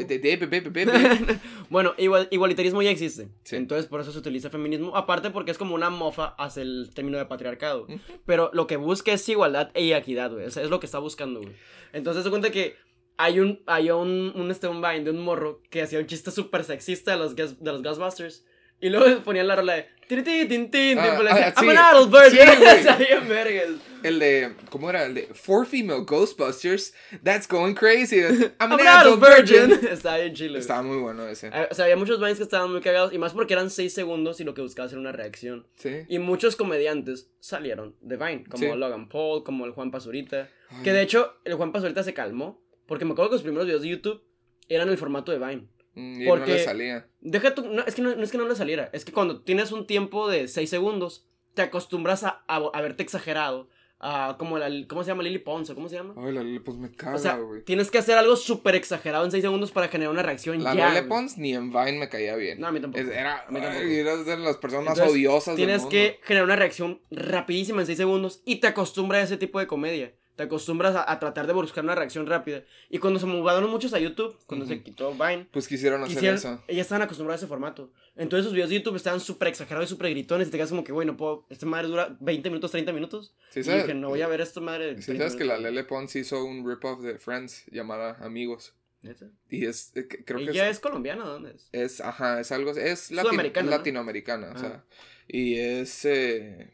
Bueno, 1.70 1.94
igual- 1.96 2.26
igualitarismo 2.32 2.82
ya 2.82 2.90
existe. 2.90 3.28
Sí. 3.44 3.54
Entonces, 3.54 3.86
por 3.86 4.00
eso 4.00 4.10
se 4.10 4.18
utiliza 4.18 4.50
feminismo. 4.50 4.96
Aparte, 4.96 5.30
porque 5.30 5.52
es 5.52 5.58
como 5.58 5.76
una 5.76 5.90
mofa 5.90 6.34
hacia 6.38 6.62
el 6.62 6.90
término 6.92 7.18
de 7.18 7.26
patriarcado. 7.26 7.86
Pero 8.24 8.50
lo 8.52 8.66
que 8.66 8.76
busca 8.76 9.12
es 9.12 9.28
igualdad 9.28 9.70
e 9.74 9.94
equidad, 9.96 10.32
güey. 10.32 10.46
O 10.46 10.50
sea, 10.50 10.64
es 10.64 10.70
lo 10.70 10.80
que 10.80 10.86
está 10.86 10.98
buscando, 10.98 11.40
güey. 11.40 11.54
Entonces, 11.92 12.24
se 12.24 12.30
cuenta 12.30 12.50
que 12.50 12.74
hay 13.16 13.38
un, 13.38 13.62
hay 13.66 13.90
un, 13.92 14.32
un, 14.34 14.50
este, 14.50 14.66
un 14.66 14.82
Vine 14.82 15.04
de 15.04 15.10
un 15.12 15.20
morro 15.22 15.62
que 15.70 15.82
hacía 15.82 16.00
un 16.00 16.06
chiste 16.06 16.32
súper 16.32 16.64
sexista 16.64 17.12
de 17.12 17.18
los, 17.18 17.36
de 17.36 17.46
los 17.72 17.82
Ghostbusters. 17.84 18.44
Y 18.80 18.88
luego 18.90 19.20
ponían 19.24 19.46
la 19.46 19.54
rola 19.54 19.74
de. 19.74 19.86
Tin, 20.08 20.70
tin, 20.70 20.98
I'm 20.98 21.68
an. 21.68 23.80
El 24.02 24.18
de, 24.20 24.52
¿cómo 24.70 24.88
era? 24.90 25.04
El 25.04 25.14
de 25.14 25.22
Four 25.34 25.66
Female 25.66 26.04
Ghostbusters. 26.06 26.92
That's 27.24 27.48
going 27.48 27.74
crazy. 27.74 28.20
I'm 28.60 28.72
an, 28.72 28.80
adult 28.86 29.20
virgin. 29.20 29.72
Está 29.90 30.16
bien 30.18 30.34
chile. 30.34 30.50
güey. 30.50 30.60
Estaba 30.60 30.82
muy 30.82 30.98
bueno 30.98 31.26
ese. 31.26 31.48
Eh, 31.48 31.68
O 31.70 31.74
sea, 31.74 31.86
había 31.86 31.96
muchos 31.96 32.20
Vines 32.20 32.36
que 32.36 32.44
estaban 32.44 32.70
muy 32.70 32.80
cagados. 32.80 33.12
Y 33.12 33.18
más 33.18 33.32
porque 33.32 33.54
eran 33.54 33.68
6 33.70 33.92
segundos 33.92 34.38
y 34.40 34.44
lo 34.44 34.54
que 34.54 34.62
buscaba 34.62 34.88
era 34.88 34.98
una 34.98 35.10
reacción. 35.12 35.66
Sí. 35.76 36.04
Y 36.08 36.18
muchos 36.20 36.54
comediantes 36.56 37.30
salieron 37.40 37.96
de 38.00 38.16
Vine, 38.16 38.44
como 38.48 38.72
Sí. 38.72 38.78
Logan 38.78 39.08
Paul, 39.08 39.42
como 39.42 39.64
el 39.66 39.72
Juan 39.72 39.90
Pazurita. 39.90 40.48
Ay. 40.70 40.82
Que 40.84 40.92
de 40.92 41.02
hecho, 41.02 41.34
el 41.44 41.54
Juan 41.54 41.72
Pazurita 41.72 42.02
se 42.04 42.14
calmó. 42.14 42.62
Porque 42.86 43.04
me 43.04 43.12
acuerdo 43.12 43.30
que 43.30 43.36
los 43.36 43.42
primeros 43.42 43.66
videos 43.66 43.82
de 43.82 43.88
YouTube 43.88 44.22
eran 44.68 44.88
el 44.88 44.98
formato 44.98 45.32
de 45.32 45.38
Vine. 45.38 45.66
Mm, 45.96 46.22
Y 46.22 46.26
porque- 46.26 46.50
no 46.52 46.56
le 46.56 46.64
salía. 46.64 47.06
Deja 47.20 47.54
tu. 47.54 47.62
No, 47.68 47.82
es 47.84 47.94
que 47.96 48.02
no, 48.02 48.14
no 48.14 48.22
es 48.22 48.30
que 48.30 48.38
no 48.38 48.46
le 48.46 48.54
saliera. 48.54 48.88
Es 48.92 49.04
que 49.04 49.12
cuando 49.12 49.40
tienes 49.42 49.72
un 49.72 49.86
tiempo 49.86 50.28
de 50.28 50.46
6 50.46 50.70
segundos, 50.70 51.26
te 51.54 51.62
acostumbras 51.62 52.22
a, 52.22 52.44
a, 52.46 52.56
a 52.72 52.80
verte 52.82 53.02
exagerado. 53.02 53.68
A, 53.98 54.36
como 54.38 54.58
la, 54.58 54.68
¿Cómo 54.88 55.02
se 55.04 55.08
llama? 55.08 55.22
Lily 55.22 55.38
Pons, 55.38 55.70
¿o 55.70 55.74
¿cómo 55.74 55.88
se 55.88 55.96
llama? 55.96 56.12
Ay, 56.18 56.30
la 56.30 56.42
Lele 56.42 56.60
Pons 56.60 56.76
me 56.78 56.92
caga, 56.92 57.16
o 57.16 57.18
sea, 57.18 57.40
tienes 57.64 57.90
que 57.90 57.96
hacer 57.96 58.18
algo 58.18 58.36
súper 58.36 58.74
exagerado 58.74 59.24
en 59.24 59.30
6 59.30 59.42
segundos 59.42 59.72
para 59.72 59.88
generar 59.88 60.12
una 60.12 60.22
reacción 60.22 60.62
La 60.62 60.74
ya. 60.74 61.08
Pons 61.08 61.38
ni 61.38 61.54
en 61.54 61.70
Vine 61.72 61.92
me 62.00 62.10
caía 62.10 62.36
bien. 62.36 62.60
No, 62.60 62.66
a 62.66 62.72
mí 62.72 62.80
tampoco. 62.80 63.02
Era, 63.10 63.46
A 63.48 63.50
mí 63.50 63.58
tampoco. 63.58 63.82
ay, 63.86 63.94
era 63.96 64.16
de 64.18 64.36
las 64.36 64.58
personas 64.58 64.90
Entonces, 64.98 65.14
odiosas 65.14 65.56
del 65.56 65.64
Tienes 65.64 65.80
mundo. 65.84 65.90
que 65.92 66.20
generar 66.24 66.44
una 66.44 66.56
reacción 66.56 67.00
rapidísima 67.10 67.80
en 67.80 67.86
6 67.86 67.96
segundos 67.96 68.42
y 68.44 68.56
te 68.56 68.66
acostumbras 68.66 69.22
a 69.22 69.24
ese 69.24 69.38
tipo 69.38 69.58
de 69.60 69.66
comedia. 69.66 70.12
Te 70.36 70.42
acostumbras 70.42 70.94
a, 70.94 71.10
a 71.10 71.18
tratar 71.18 71.46
de 71.46 71.54
buscar 71.54 71.82
una 71.82 71.94
reacción 71.94 72.26
rápida. 72.26 72.62
Y 72.90 72.98
cuando 72.98 73.18
se 73.18 73.24
mudaron 73.26 73.70
muchos 73.70 73.94
a 73.94 73.98
YouTube, 73.98 74.36
cuando 74.46 74.66
se 74.66 74.74
Ujú. 74.74 74.82
quitó 74.84 75.12
Vine, 75.14 75.46
Pues 75.50 75.66
quisieron 75.66 76.04
hacer 76.04 76.24
eso. 76.34 76.62
ellas 76.68 76.82
estaban 76.86 77.02
acostumbradas 77.02 77.40
a 77.40 77.44
ese 77.44 77.48
formato. 77.48 77.90
Entonces 78.16 78.44
sus 78.44 78.52
videos 78.52 78.68
de 78.70 78.76
YouTube 78.76 78.96
estaban 78.96 79.20
súper 79.20 79.48
exagerados 79.48 79.88
y 79.88 79.94
súper 79.94 80.10
gritones. 80.10 80.48
Y 80.48 80.50
te 80.50 80.58
quedas 80.58 80.68
como 80.70 80.84
que, 80.84 80.92
güey, 80.92 81.06
no 81.06 81.16
puedo. 81.16 81.46
Esta 81.48 81.64
madre 81.66 81.88
dura 81.88 82.16
20 82.20 82.50
minutos, 82.50 82.70
30 82.70 82.92
minutos. 82.92 83.34
Sí, 83.50 83.60
y 83.60 83.64
sabes, 83.64 83.84
dije, 83.84 83.94
no 83.94 84.08
voy 84.10 84.20
a 84.22 84.28
ver 84.28 84.42
esta 84.42 84.60
madre. 84.60 84.96
sí 85.00 85.06
30 85.06 85.24
sabes 85.24 85.36
que 85.36 85.44
la 85.44 85.54
minutos". 85.54 85.72
Lele 85.74 85.84
Pons 85.84 86.14
hizo 86.16 86.44
un 86.44 86.68
rip-off 86.68 87.00
de 87.00 87.18
Friends 87.18 87.64
llamada 87.70 88.16
Amigos. 88.24 88.74
¿Neta? 89.02 89.26
Y 89.50 89.64
es, 89.66 89.92
eh, 89.96 90.06
creo 90.08 90.38
que 90.38 90.50
¿Ella 90.50 90.68
es, 90.68 90.76
es 90.76 90.80
colombiana? 90.80 91.24
¿Dónde 91.24 91.52
es? 91.52 91.68
es, 91.72 92.00
ajá, 92.00 92.40
es 92.40 92.50
algo, 92.52 92.72
es 92.72 93.10
latin- 93.12 93.22
Sudamericana, 93.30 93.70
¿no? 93.70 93.76
latinoamericana, 93.76 94.52
o 94.54 94.58
sea, 94.58 94.84
y 95.28 95.54
es, 95.58 96.04
eh, 96.06 96.72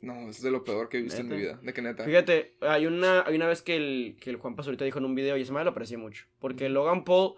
no, 0.00 0.28
es 0.30 0.42
de 0.42 0.50
lo 0.50 0.64
peor 0.64 0.88
que 0.88 0.98
he 0.98 1.02
visto 1.02 1.20
en 1.20 1.28
mi 1.28 1.36
vida, 1.36 1.58
de 1.62 1.72
que 1.72 1.82
neta. 1.82 2.04
Fíjate, 2.04 2.54
hay 2.60 2.86
una, 2.86 3.22
hay 3.26 3.34
una 3.36 3.46
vez 3.48 3.62
que 3.62 3.76
el, 3.76 4.16
que 4.20 4.30
el 4.30 4.36
Juan 4.36 4.54
Pazurita 4.56 4.84
dijo 4.84 4.98
en 4.98 5.04
un 5.04 5.14
video 5.14 5.36
y 5.36 5.42
esa 5.42 5.52
madre 5.52 5.64
lo 5.66 5.70
aprecio 5.72 5.98
mucho. 5.98 6.24
Porque 6.38 6.68
Logan 6.68 7.04
Paul, 7.04 7.34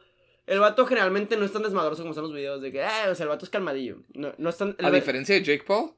el 0.46 0.60
vato 0.60 0.84
generalmente 0.86 1.36
no 1.36 1.44
es 1.44 1.52
tan 1.52 1.62
desmadroso 1.62 2.02
como 2.02 2.10
están 2.12 2.24
los 2.24 2.34
videos 2.34 2.60
de 2.60 2.70
que, 2.72 2.80
eh, 2.80 3.08
o 3.10 3.14
sea, 3.14 3.24
el 3.24 3.30
vato 3.30 3.44
es 3.44 3.50
calmadillo. 3.50 4.02
No, 4.14 4.32
no 4.36 4.50
es 4.50 4.56
tan. 4.56 4.76
A 4.78 4.90
diferencia 4.90 5.34
de 5.34 5.42
Jake 5.42 5.64
Paul, 5.66 5.92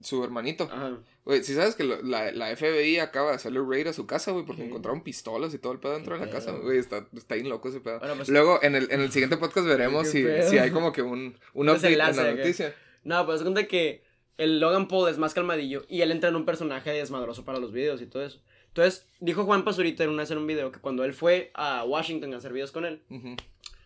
su 0.00 0.22
hermanito. 0.24 0.64
Ajá. 0.64 0.98
Güey, 1.24 1.42
si 1.42 1.54
sabes 1.54 1.74
que 1.74 1.82
lo- 1.82 2.00
la, 2.02 2.30
la 2.30 2.54
FBI 2.54 2.98
acaba 3.00 3.30
de 3.30 3.36
hacerle 3.36 3.60
raid 3.68 3.88
a 3.88 3.92
su 3.92 4.06
casa, 4.06 4.30
güey, 4.30 4.44
porque 4.46 4.62
¿Qué? 4.62 4.68
encontraron 4.68 5.02
pistolas 5.02 5.52
y 5.52 5.58
todo 5.58 5.72
el 5.72 5.80
pedo 5.80 5.94
dentro 5.94 6.14
de 6.14 6.20
la 6.20 6.26
¿Qué 6.26 6.32
casa, 6.32 6.52
güey, 6.52 6.78
está, 6.78 7.08
está 7.16 7.34
bien 7.34 7.48
loco 7.48 7.68
ese 7.68 7.80
pedo. 7.80 7.98
Bueno, 7.98 8.14
pues- 8.14 8.28
Luego, 8.28 8.60
en 8.62 8.76
el, 8.76 8.90
en 8.92 9.00
el 9.00 9.10
siguiente 9.10 9.36
podcast 9.36 9.66
veremos 9.66 10.08
¿Qué 10.12 10.42
si, 10.44 10.50
si 10.50 10.58
hay 10.58 10.70
como 10.70 10.92
que 10.92 11.02
un, 11.02 11.36
un 11.54 11.68
update 11.68 11.92
en 11.94 11.98
la 11.98 12.12
noticia. 12.34 12.74
No, 13.02 13.26
pues 13.26 13.42
cuenta 13.42 13.66
que 13.66 14.05
el 14.38 14.60
Logan 14.60 14.88
Paul 14.88 15.08
es 15.08 15.18
más 15.18 15.34
calmadillo 15.34 15.84
y 15.88 16.00
él 16.02 16.10
entra 16.10 16.28
en 16.30 16.36
un 16.36 16.44
personaje 16.44 16.90
desmadroso 16.90 17.44
para 17.44 17.58
los 17.58 17.72
videos 17.72 18.02
y 18.02 18.06
todo 18.06 18.24
eso. 18.24 18.40
Entonces, 18.68 19.08
dijo 19.20 19.44
Juan 19.44 19.64
Pazurita 19.64 20.04
en 20.04 20.10
una 20.10 20.22
vez 20.22 20.30
en 20.30 20.38
un 20.38 20.46
video 20.46 20.70
que 20.70 20.80
cuando 20.80 21.04
él 21.04 21.14
fue 21.14 21.50
a 21.54 21.84
Washington 21.84 22.34
a 22.34 22.36
hacer 22.36 22.52
videos 22.52 22.72
con 22.72 22.84
él, 22.84 23.00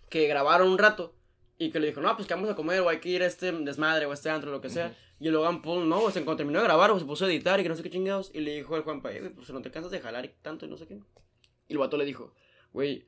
que 0.09 0.27
grabaron 0.27 0.69
un 0.69 0.79
rato 0.79 1.15
y 1.59 1.71
que 1.71 1.79
le 1.79 1.89
dijo, 1.89 2.01
no, 2.01 2.15
pues 2.17 2.27
que 2.27 2.35
vamos 2.35 2.51
a 2.51 2.57
comer 2.57 2.81
o 2.81 2.89
hay 2.89 2.99
que 2.99 3.09
ir 3.11 3.23
a 3.23 3.27
este 3.27 3.53
desmadre 3.53 4.07
o 4.07 4.11
a 4.11 4.15
este 4.15 4.31
antro, 4.31 4.51
lo 4.51 4.61
que 4.61 4.69
sea. 4.71 4.97
Y 5.21 5.27
el 5.29 5.35
Logan 5.35 5.61
Paul, 5.63 5.89
no, 5.89 6.01
o 6.01 6.11
sea, 6.11 6.25
cuando 6.25 6.39
terminó 6.39 6.59
de 6.61 6.65
grabar, 6.65 6.91
o 6.91 6.99
se 6.99 7.05
puso 7.05 7.27
a 7.27 7.29
editar 7.29 7.61
y 7.61 7.63
que 7.63 7.69
no 7.69 7.77
sé 7.77 7.83
qué 7.83 7.91
chingados. 7.91 8.31
Y 8.35 8.41
le 8.41 8.55
dijo 8.57 8.75
al 8.75 8.83
Juanpa, 8.83 9.13
eh, 9.13 9.21
güey, 9.21 9.33
pues 9.35 9.51
no 9.51 9.61
te 9.61 9.71
cansas 9.71 9.93
de 9.93 10.01
jalar 10.01 10.25
y 10.25 10.31
tanto 10.43 10.65
y 10.65 10.69
no 10.71 10.77
sé 10.79 10.87
qué. 10.87 10.95
Y 11.69 11.73
el 11.75 11.79
vato 11.79 11.99
le 11.99 12.07
dijo, 12.07 12.33
güey, 12.73 13.07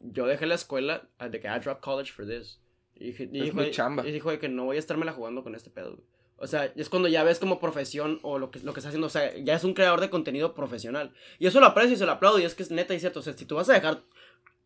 yo 0.00 0.26
dejé 0.26 0.46
la 0.46 0.54
escuela 0.54 1.08
uh, 1.20 1.28
de 1.28 1.38
que 1.38 1.46
I 1.48 1.60
dropped 1.60 1.82
college 1.82 2.10
for 2.12 2.26
this. 2.26 2.58
Y, 2.96 3.12
dije- 3.12 3.28
y 3.30 3.38
Es 3.38 3.44
dijo, 3.44 3.56
mi 3.58 3.70
chamba. 3.70 4.08
y 4.08 4.10
dijo 4.12 4.30
de 4.30 4.38
que 4.38 4.48
no 4.48 4.64
voy 4.64 4.76
a 4.76 4.78
estármela 4.78 5.12
jugando 5.12 5.42
con 5.44 5.54
este 5.54 5.68
pedo, 5.70 5.92
güey. 5.96 6.04
O 6.42 6.46
sea, 6.46 6.72
es 6.74 6.88
cuando 6.88 7.06
ya 7.06 7.22
ves 7.22 7.38
como 7.38 7.60
profesión 7.60 8.18
o 8.22 8.38
lo 8.38 8.50
que, 8.50 8.60
lo 8.60 8.72
que 8.72 8.80
está 8.80 8.88
haciendo. 8.88 9.08
O 9.08 9.10
sea, 9.10 9.36
ya 9.36 9.54
es 9.54 9.62
un 9.62 9.74
creador 9.74 10.00
de 10.00 10.08
contenido 10.08 10.54
profesional. 10.54 11.12
Y 11.38 11.46
eso 11.46 11.60
lo 11.60 11.66
aprecio 11.66 11.92
y 11.92 11.98
se 11.98 12.06
lo 12.06 12.12
aplaudo. 12.12 12.38
Y 12.38 12.44
es 12.44 12.54
que 12.54 12.62
es 12.62 12.70
neta 12.70 12.94
y 12.94 13.00
cierto. 13.00 13.20
O 13.20 13.22
sea, 13.22 13.34
si 13.34 13.44
tú 13.44 13.56
vas 13.56 13.68
a 13.68 13.74
dejar, 13.74 14.00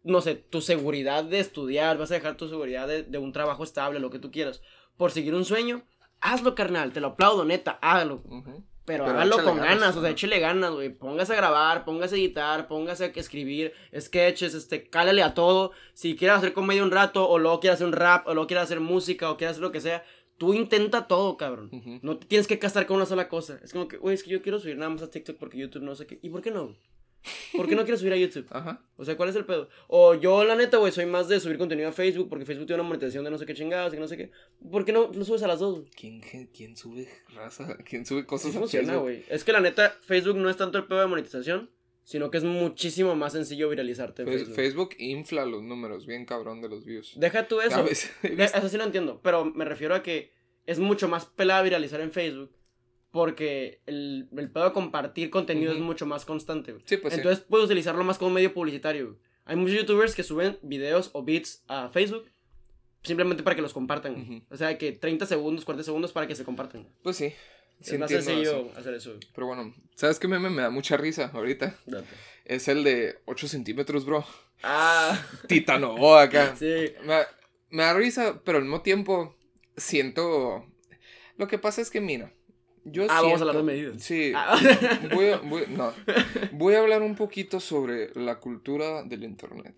no 0.04 0.20
sé, 0.20 0.36
tu 0.36 0.60
seguridad 0.60 1.24
de 1.24 1.40
estudiar, 1.40 1.98
vas 1.98 2.12
a 2.12 2.14
dejar 2.14 2.36
tu 2.36 2.48
seguridad 2.48 2.86
de, 2.86 3.02
de 3.02 3.18
un 3.18 3.32
trabajo 3.32 3.64
estable, 3.64 3.98
lo 3.98 4.10
que 4.10 4.20
tú 4.20 4.30
quieras, 4.30 4.62
por 4.96 5.10
seguir 5.10 5.34
un 5.34 5.44
sueño, 5.44 5.82
hazlo, 6.20 6.54
carnal. 6.54 6.92
Te 6.92 7.00
lo 7.00 7.08
aplaudo, 7.08 7.44
neta, 7.44 7.78
hágalo. 7.82 8.22
Ujú. 8.24 8.64
Pero, 8.84 9.04
Pero 9.04 9.16
hágalo 9.16 9.36
con 9.42 9.56
ganas, 9.56 9.80
ganas, 9.80 9.96
o 9.96 10.02
sea, 10.02 10.10
échele 10.10 10.40
ganas, 10.40 10.72
güey. 10.72 10.90
Póngase 10.90 11.32
a 11.32 11.36
grabar, 11.36 11.86
póngase 11.86 12.16
a 12.16 12.18
editar, 12.18 12.68
póngase 12.68 13.04
a 13.04 13.06
escribir 13.06 13.72
sketches, 13.98 14.52
este, 14.52 14.90
cálale 14.90 15.22
a 15.22 15.32
todo. 15.32 15.72
Si 15.94 16.16
quieres 16.16 16.36
hacer 16.36 16.52
comedia 16.52 16.82
un 16.82 16.90
rato, 16.90 17.26
o 17.26 17.38
luego 17.38 17.60
quieres 17.60 17.76
hacer 17.76 17.86
un 17.86 17.94
rap, 17.94 18.26
o 18.26 18.34
luego 18.34 18.46
quieres 18.46 18.64
hacer 18.64 18.80
música, 18.80 19.30
o 19.30 19.38
quieres 19.38 19.52
hacer 19.52 19.62
lo 19.62 19.72
que 19.72 19.80
sea, 19.80 20.04
tú 20.38 20.54
intenta 20.54 21.06
todo, 21.06 21.36
cabrón. 21.36 21.70
No 22.02 22.18
te 22.18 22.26
tienes 22.26 22.46
que 22.46 22.58
casar 22.58 22.86
con 22.86 22.96
una 22.96 23.06
sola 23.06 23.28
cosa. 23.28 23.60
Es 23.62 23.72
como 23.72 23.88
que, 23.88 23.96
güey, 23.96 24.14
es 24.14 24.22
que 24.22 24.30
yo 24.30 24.42
quiero 24.42 24.58
subir 24.58 24.76
nada 24.76 24.90
más 24.90 25.02
a 25.02 25.10
TikTok 25.10 25.36
porque 25.36 25.58
YouTube 25.58 25.82
no 25.82 25.94
sé 25.94 26.06
qué. 26.06 26.18
¿Y 26.22 26.30
por 26.30 26.42
qué 26.42 26.50
no? 26.50 26.74
¿Por 27.56 27.68
qué 27.68 27.74
no 27.74 27.84
quieres 27.84 28.00
subir 28.00 28.12
a 28.12 28.16
YouTube? 28.16 28.46
Ajá. 28.50 28.82
O 28.96 29.04
sea, 29.04 29.16
¿cuál 29.16 29.28
es 29.28 29.36
el 29.36 29.44
pedo? 29.44 29.68
O 29.88 30.14
yo, 30.14 30.44
la 30.44 30.56
neta, 30.56 30.76
güey, 30.76 30.92
soy 30.92 31.06
más 31.06 31.28
de 31.28 31.40
subir 31.40 31.56
contenido 31.56 31.88
a 31.88 31.92
Facebook 31.92 32.28
porque 32.28 32.44
Facebook 32.44 32.66
tiene 32.66 32.82
una 32.82 32.88
monetización 32.88 33.24
de 33.24 33.30
no 33.30 33.38
sé 33.38 33.46
qué 33.46 33.54
chingados 33.54 33.92
y 33.92 33.96
que 33.96 34.00
no 34.00 34.08
sé 34.08 34.16
qué. 34.16 34.30
¿Por 34.70 34.84
qué 34.84 34.92
no 34.92 35.10
lo 35.12 35.24
subes 35.24 35.42
a 35.42 35.48
las 35.48 35.60
dos? 35.60 35.84
¿Quién, 35.96 36.20
quién, 36.52 36.76
sube 36.76 37.08
raza? 37.34 37.76
¿Quién 37.84 38.04
sube 38.04 38.20
Sí 38.20 38.26
cosas 38.26 38.56
a 38.56 38.58
funciona, 38.58 38.96
güey. 38.96 39.24
Es 39.28 39.44
que 39.44 39.52
la 39.52 39.60
neta, 39.60 39.96
Facebook 40.02 40.36
no 40.36 40.50
es 40.50 40.56
tanto 40.56 40.78
el 40.78 40.84
pedo 40.84 41.00
de 41.00 41.06
monetización, 41.06 41.70
sino 42.04 42.30
que 42.30 42.38
es 42.38 42.44
muchísimo 42.44 43.16
más 43.16 43.32
sencillo 43.32 43.68
viralizarte 43.68 44.24
Fe- 44.24 44.30
Facebook. 44.30 44.54
Facebook 44.54 44.90
infla 44.98 45.44
los 45.46 45.62
números, 45.62 46.06
bien 46.06 46.24
cabrón 46.26 46.60
de 46.62 46.68
los 46.68 46.84
views. 46.84 47.14
Deja 47.16 47.48
tú 47.48 47.60
eso. 47.60 47.84
Eso 48.22 48.68
sí 48.68 48.76
lo 48.76 48.84
entiendo, 48.84 49.20
pero 49.22 49.44
me 49.46 49.64
refiero 49.64 49.94
a 49.94 50.02
que 50.02 50.32
es 50.66 50.78
mucho 50.78 51.08
más 51.08 51.26
pelada 51.26 51.62
viralizar 51.62 52.00
en 52.00 52.12
Facebook 52.12 52.50
porque 53.10 53.80
el, 53.86 54.28
el 54.36 54.50
pedo 54.50 54.64
de 54.64 54.72
compartir 54.72 55.30
contenido 55.30 55.72
es 55.72 55.78
mucho 55.78 56.04
más 56.04 56.24
constante, 56.24 56.72
güey. 56.72 56.82
Sí, 56.86 56.96
pues 56.96 57.14
sí. 57.14 57.20
Entonces 57.20 57.44
puedes 57.48 57.66
utilizarlo 57.66 58.02
más 58.02 58.18
como 58.18 58.30
medio 58.32 58.52
publicitario. 58.52 59.06
güey. 59.06 59.18
Hay 59.44 59.56
muchos 59.56 59.76
youtubers 59.76 60.14
que 60.14 60.22
suben 60.22 60.58
videos 60.62 61.10
o 61.12 61.22
beats 61.22 61.62
a 61.68 61.90
Facebook 61.90 62.24
simplemente 63.02 63.42
para 63.42 63.54
que 63.54 63.62
los 63.62 63.72
compartan. 63.74 64.44
O 64.50 64.56
sea, 64.56 64.78
que 64.78 64.92
30 64.92 65.26
segundos, 65.26 65.64
40 65.64 65.84
segundos 65.84 66.12
para 66.12 66.26
que 66.26 66.34
se 66.34 66.44
compartan. 66.44 66.88
Pues 67.02 67.16
sí. 67.18 67.32
Sí 67.80 67.94
es 67.94 68.00
más 68.00 68.10
sencillo 68.10 68.40
eso. 68.68 68.72
hacer 68.78 68.94
eso. 68.94 69.14
Pero 69.34 69.46
bueno, 69.46 69.74
¿sabes 69.94 70.18
qué 70.18 70.26
meme 70.28 70.48
me 70.50 70.62
da 70.62 70.70
mucha 70.70 70.96
risa 70.96 71.30
ahorita? 71.34 71.76
Es 72.44 72.68
el 72.68 72.82
de 72.84 73.18
8 73.26 73.48
centímetros, 73.48 74.04
bro. 74.06 74.24
Ah, 74.62 75.20
Titano 75.48 76.16
acá. 76.16 76.56
sí. 76.58 76.92
Me, 77.04 77.20
me 77.70 77.82
da 77.82 77.94
risa, 77.94 78.40
pero 78.44 78.58
al 78.58 78.64
mismo 78.64 78.80
tiempo 78.82 79.36
siento... 79.76 80.66
Lo 81.36 81.48
que 81.48 81.58
pasa 81.58 81.80
es 81.80 81.90
que, 81.90 82.00
mira, 82.00 82.32
yo 82.84 83.04
Ah, 83.04 83.20
vamos 83.20 83.24
a 83.24 83.28
siento- 83.36 83.48
hablar 83.50 83.56
de 83.56 83.62
medidas. 83.62 84.02
Sí. 84.02 84.32
Ah. 84.34 84.56
Voy 85.14 85.26
a, 85.30 85.38
voy- 85.38 85.66
no. 85.68 85.92
voy 86.52 86.74
a 86.74 86.80
hablar 86.80 87.02
un 87.02 87.16
poquito 87.16 87.60
sobre 87.60 88.10
la 88.14 88.38
cultura 88.40 89.02
del 89.02 89.24
internet. 89.24 89.74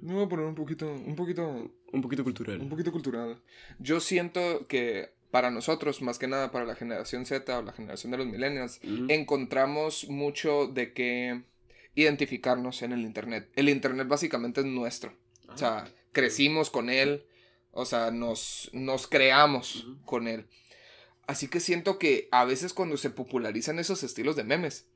Me 0.00 0.14
voy 0.14 0.24
a 0.24 0.28
poner 0.28 0.46
un 0.46 0.54
poquito, 0.54 0.90
un 0.90 1.14
poquito, 1.14 1.70
Un 1.92 2.02
poquito 2.02 2.24
cultural. 2.24 2.60
un 2.60 2.68
poquito 2.68 2.90
cultural. 2.90 3.40
Yo 3.78 4.00
siento 4.00 4.66
que 4.66 5.12
para 5.32 5.50
nosotros, 5.50 6.02
más 6.02 6.18
que 6.18 6.28
nada 6.28 6.50
para 6.50 6.66
la 6.66 6.76
generación 6.76 7.24
Z 7.24 7.58
o 7.58 7.62
la 7.62 7.72
generación 7.72 8.12
de 8.12 8.18
los 8.18 8.26
millennials, 8.26 8.80
encontramos 9.08 10.06
mucho 10.10 10.66
de 10.66 10.92
qué 10.92 11.42
identificarnos 11.94 12.82
en 12.82 12.92
el 12.92 13.00
internet. 13.00 13.50
El 13.56 13.70
internet 13.70 14.06
básicamente 14.06 14.60
es 14.60 14.66
nuestro. 14.66 15.16
O 15.48 15.56
sea, 15.56 15.90
crecimos 16.12 16.68
con 16.68 16.90
él. 16.90 17.24
O 17.70 17.86
sea, 17.86 18.10
nos, 18.10 18.68
nos 18.74 19.06
creamos 19.06 19.86
con 20.04 20.28
él. 20.28 20.44
Así 21.26 21.48
que 21.48 21.60
siento 21.60 21.98
que 21.98 22.28
a 22.30 22.44
veces 22.44 22.74
cuando 22.74 22.98
se 22.98 23.08
popularizan 23.08 23.78
esos 23.78 24.02
estilos 24.02 24.36
de 24.36 24.44
memes, 24.44 24.86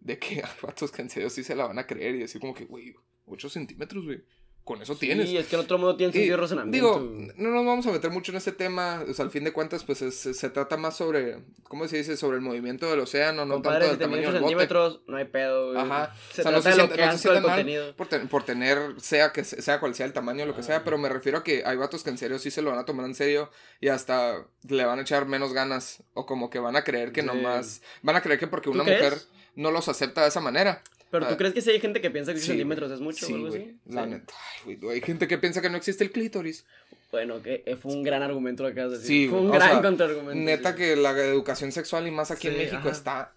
de 0.00 0.18
que 0.18 0.42
hay 0.44 0.52
vatos 0.60 0.90
que 0.90 1.02
en 1.02 1.10
serio 1.10 1.30
sí 1.30 1.44
se 1.44 1.54
la 1.54 1.68
van 1.68 1.78
a 1.78 1.86
creer 1.86 2.16
y 2.16 2.18
decir 2.18 2.40
como 2.40 2.52
que, 2.54 2.64
güey, 2.64 2.96
8 3.26 3.48
centímetros, 3.48 4.04
güey, 4.04 4.24
con 4.64 4.80
eso 4.80 4.94
Sí, 4.94 5.00
tienes. 5.00 5.28
es 5.30 5.46
que 5.46 5.56
en 5.56 5.60
otro 5.60 5.76
modo 5.76 5.94
tiene 5.94 6.10
Y, 6.10 6.14
sentido 6.14 6.38
razonamiento. 6.38 6.98
digo, 7.00 7.32
no 7.36 7.50
nos 7.50 7.66
vamos 7.66 7.86
a 7.86 7.92
meter 7.92 8.10
mucho 8.10 8.32
en 8.32 8.38
este 8.38 8.50
tema, 8.52 9.04
o 9.06 9.12
sea, 9.12 9.26
al 9.26 9.30
fin 9.30 9.44
de 9.44 9.52
cuentas, 9.52 9.84
pues 9.84 10.00
es- 10.00 10.14
se 10.16 10.48
trata 10.50 10.78
más 10.78 10.96
sobre, 10.96 11.36
¿cómo 11.64 11.86
se 11.86 11.98
dice? 11.98 12.16
Sobre 12.16 12.36
el 12.36 12.40
movimiento 12.42 12.88
del 12.88 13.00
océano, 13.00 13.44
no 13.44 13.54
Compadre, 13.54 13.80
tanto 13.88 13.94
si 13.94 13.98
del 14.00 14.08
mide 14.08 14.22
tamaño 14.22 14.28
8 14.28 14.32
del 14.32 14.42
bote. 14.42 14.52
centímetros, 14.52 15.00
no 15.06 15.16
hay 15.18 15.24
pedo, 15.26 15.66
güey. 15.72 15.78
Ajá. 15.84 16.14
Se 16.32 16.40
O 16.40 16.44
sea, 16.44 16.52
no 16.52 16.60
trata 16.62 16.62
se 16.62 16.70
de 16.70 16.76
lo 16.76 16.94
que 16.94 17.06
no 17.28 17.34
el 17.36 17.42
contenido. 17.42 17.96
Por, 17.96 18.06
ten- 18.08 18.28
por 18.28 18.42
tener, 18.44 18.78
sea, 19.00 19.32
que, 19.32 19.44
se- 19.44 19.60
sea 19.60 19.80
cual 19.80 19.94
sea 19.94 20.06
el 20.06 20.12
tamaño, 20.14 20.46
lo 20.46 20.56
que 20.56 20.62
sea, 20.62 20.76
Ajá. 20.76 20.84
pero 20.84 20.96
me 20.96 21.10
refiero 21.10 21.38
a 21.38 21.44
que 21.44 21.62
hay 21.66 21.76
vatos 21.76 22.02
que 22.02 22.10
en 22.10 22.16
serio 22.18 22.38
sí 22.38 22.50
se 22.50 22.62
lo 22.62 22.70
van 22.70 22.78
a 22.78 22.84
tomar 22.86 23.04
en 23.04 23.14
serio 23.14 23.50
y 23.80 23.88
hasta 23.88 24.46
le 24.66 24.84
van 24.86 24.98
a 24.98 25.02
echar 25.02 25.26
menos 25.26 25.52
ganas 25.52 26.02
o 26.14 26.24
como 26.24 26.48
que 26.48 26.58
van 26.58 26.76
a 26.76 26.84
creer 26.84 27.12
que 27.12 27.20
Sí. 27.20 27.26
nomás, 27.26 27.82
van 28.02 28.16
a 28.16 28.22
creer 28.22 28.38
que 28.38 28.46
porque 28.46 28.64
¿Tú 28.70 28.72
una 28.72 28.84
crees? 28.84 29.02
mujer 29.02 29.18
no 29.56 29.70
los 29.70 29.88
acepta 29.88 30.22
de 30.22 30.28
esa 30.28 30.40
manera. 30.40 30.82
Pero 31.14 31.28
tú 31.28 31.34
Ah, 31.34 31.36
crees 31.36 31.54
que 31.54 31.60
si 31.60 31.70
hay 31.70 31.78
gente 31.78 32.00
que 32.00 32.10
piensa 32.10 32.32
que 32.32 32.38
10 32.38 32.42
sí, 32.44 32.48
centímetros 32.48 32.88
güey. 32.88 32.96
es 32.98 33.00
mucho 33.00 33.24
Sí, 33.26 33.32
o 33.32 33.36
algo 33.36 33.48
así? 33.48 33.78
La 33.86 34.02
Sí. 34.04 34.10
neta. 34.10 34.34
Ay, 34.66 34.78
hay 34.90 35.00
gente 35.00 35.28
que 35.28 35.38
piensa 35.38 35.62
que 35.62 35.70
no 35.70 35.76
existe 35.76 36.02
el 36.02 36.10
clítoris. 36.10 36.66
Bueno, 37.12 37.40
que 37.40 37.62
eh, 37.66 37.76
fue 37.76 37.92
un 37.92 38.02
gran 38.02 38.22
argumento 38.22 38.64
lo 38.64 38.70
que 38.74 38.80
acabas 38.80 38.98
de 39.00 39.06
Sí, 39.06 39.14
decir. 39.14 39.30
fue 39.30 39.38
güey, 39.38 39.50
un 39.52 39.56
gran 39.56 39.70
sea, 39.70 39.80
contraargumento. 39.82 40.44
Neta 40.44 40.72
sí. 40.72 40.76
que 40.78 40.96
la 40.96 41.10
educación 41.12 41.70
sexual 41.70 42.08
y 42.08 42.10
más 42.10 42.32
aquí 42.32 42.48
en 42.48 42.54
Sí, 42.54 42.58
México 42.58 42.78
ajá. 42.78 42.90
está 42.90 43.34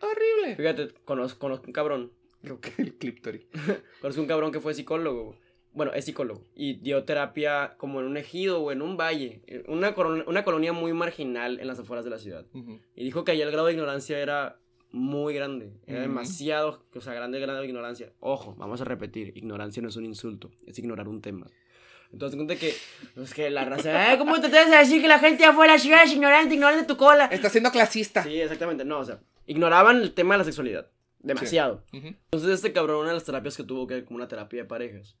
horrible. 0.00 0.56
Fíjate, 0.56 0.88
conozco, 1.04 1.38
conozco 1.38 1.66
un 1.68 1.72
cabrón. 1.72 2.12
El 2.78 2.94
clítoris. 2.96 3.42
Conozco 4.00 4.20
un 4.22 4.26
cabrón 4.26 4.50
que 4.50 4.58
fue 4.60 4.74
psicólogo. 4.74 5.36
Bueno, 5.72 5.92
es 5.92 6.06
psicólogo. 6.06 6.42
Y 6.56 6.80
dio 6.80 7.04
terapia 7.04 7.74
como 7.76 8.00
en 8.00 8.06
un 8.06 8.16
ejido 8.16 8.60
o 8.60 8.72
en 8.72 8.82
un 8.82 8.96
valle. 8.96 9.42
Una, 9.68 9.94
una 10.26 10.42
colonia 10.42 10.72
muy 10.72 10.92
marginal 10.94 11.60
en 11.60 11.68
las 11.68 11.78
afueras 11.78 12.04
de 12.04 12.10
la 12.10 12.18
ciudad. 12.18 12.44
Ujú. 12.54 12.80
Y 12.96 13.04
dijo 13.04 13.24
que 13.24 13.30
allá 13.32 13.44
el 13.44 13.52
grado 13.52 13.66
de 13.68 13.74
ignorancia 13.74 14.18
era 14.18 14.58
muy 14.92 15.34
grande. 15.34 15.72
Era 15.86 16.00
demasiado, 16.00 16.84
o 16.94 17.00
sea, 17.00 17.14
grande 17.14 17.38
grado 17.40 17.60
de 17.60 17.66
ignorancia. 17.66 18.12
Ojo, 18.20 18.54
vamos 18.56 18.80
a 18.80 18.84
repetir, 18.84 19.36
ignorancia 19.36 19.82
no 19.82 19.88
es 19.88 19.96
un 19.96 20.04
insulto, 20.04 20.50
es 20.66 20.78
ignorar 20.78 21.08
un 21.08 21.20
tema. 21.20 21.46
Entonces, 22.12 22.36
cuenta 22.36 22.56
que, 22.56 22.74
es 23.22 23.34
que 23.34 23.50
la 23.50 23.64
raza, 23.64 24.10
"Ay, 24.10 24.18
¿cómo 24.18 24.40
te 24.40 24.48
atreves 24.48 24.72
a 24.72 24.80
decir 24.80 25.00
que 25.00 25.06
la 25.06 25.20
gente 25.20 25.44
afuera 25.44 25.76
es 25.76 25.84
ignorante, 26.12 26.54
ignorante 26.54 26.84
tu 26.86 26.96
cola? 26.96 27.26
Está 27.26 27.48
siendo 27.50 27.70
clasista. 27.70 28.24
Sí, 28.24 28.40
exactamente, 28.40 28.84
no, 28.84 28.98
o 28.98 29.04
sea, 29.04 29.20
ignoraban 29.46 29.98
el 29.98 30.12
tema 30.12 30.34
de 30.34 30.38
la 30.38 30.44
sexualidad. 30.44 30.90
Demasiado. 31.20 31.84
Entonces, 31.92 32.50
este 32.50 32.72
cabrón, 32.72 33.00
una 33.00 33.08
de 33.08 33.14
las 33.14 33.24
terapias 33.24 33.56
que 33.56 33.62
tuvo, 33.62 33.86
que 33.86 33.94
era 33.94 34.04
como 34.04 34.16
una 34.16 34.26
terapia 34.26 34.62
de 34.62 34.68
parejas, 34.68 35.16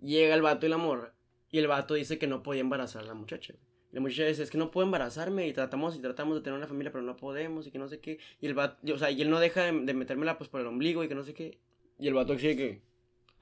llega 0.00 0.34
el 0.34 0.42
vato 0.42 0.66
y 0.66 0.68
la 0.68 0.76
morra, 0.76 1.14
y 1.50 1.58
el 1.58 1.66
vato 1.66 1.94
dice 1.94 2.18
que 2.18 2.26
no 2.26 2.42
podía 2.42 2.60
embarazar 2.60 3.02
a 3.02 3.06
la 3.06 3.14
muchacha. 3.14 3.54
Y 3.98 4.00
la 4.00 4.08
muchacha 4.08 4.26
dice, 4.26 4.42
es 4.44 4.50
que 4.50 4.58
no 4.58 4.70
puedo 4.70 4.84
embarazarme, 4.86 5.48
y 5.48 5.52
tratamos 5.52 5.96
y 5.96 5.98
tratamos 6.00 6.36
de 6.36 6.42
tener 6.42 6.56
una 6.56 6.68
familia, 6.68 6.92
pero 6.92 7.02
no 7.02 7.16
podemos, 7.16 7.66
y 7.66 7.70
que 7.72 7.78
no 7.78 7.88
sé 7.88 7.98
qué. 8.00 8.18
Y 8.40 8.46
el 8.46 8.54
vato, 8.54 8.78
o 8.94 8.98
sea, 8.98 9.10
y 9.10 9.20
él 9.22 9.28
no 9.30 9.40
deja 9.40 9.62
de, 9.64 9.72
de 9.72 9.94
metérmela 9.94 10.38
pues 10.38 10.48
por 10.48 10.60
el 10.60 10.66
ombligo, 10.68 11.02
y 11.02 11.08
que 11.08 11.14
no 11.16 11.24
sé 11.24 11.34
qué. 11.34 11.58
Y 11.98 12.06
el 12.06 12.14
vato 12.14 12.32
dice 12.34 12.54
que... 12.56 12.82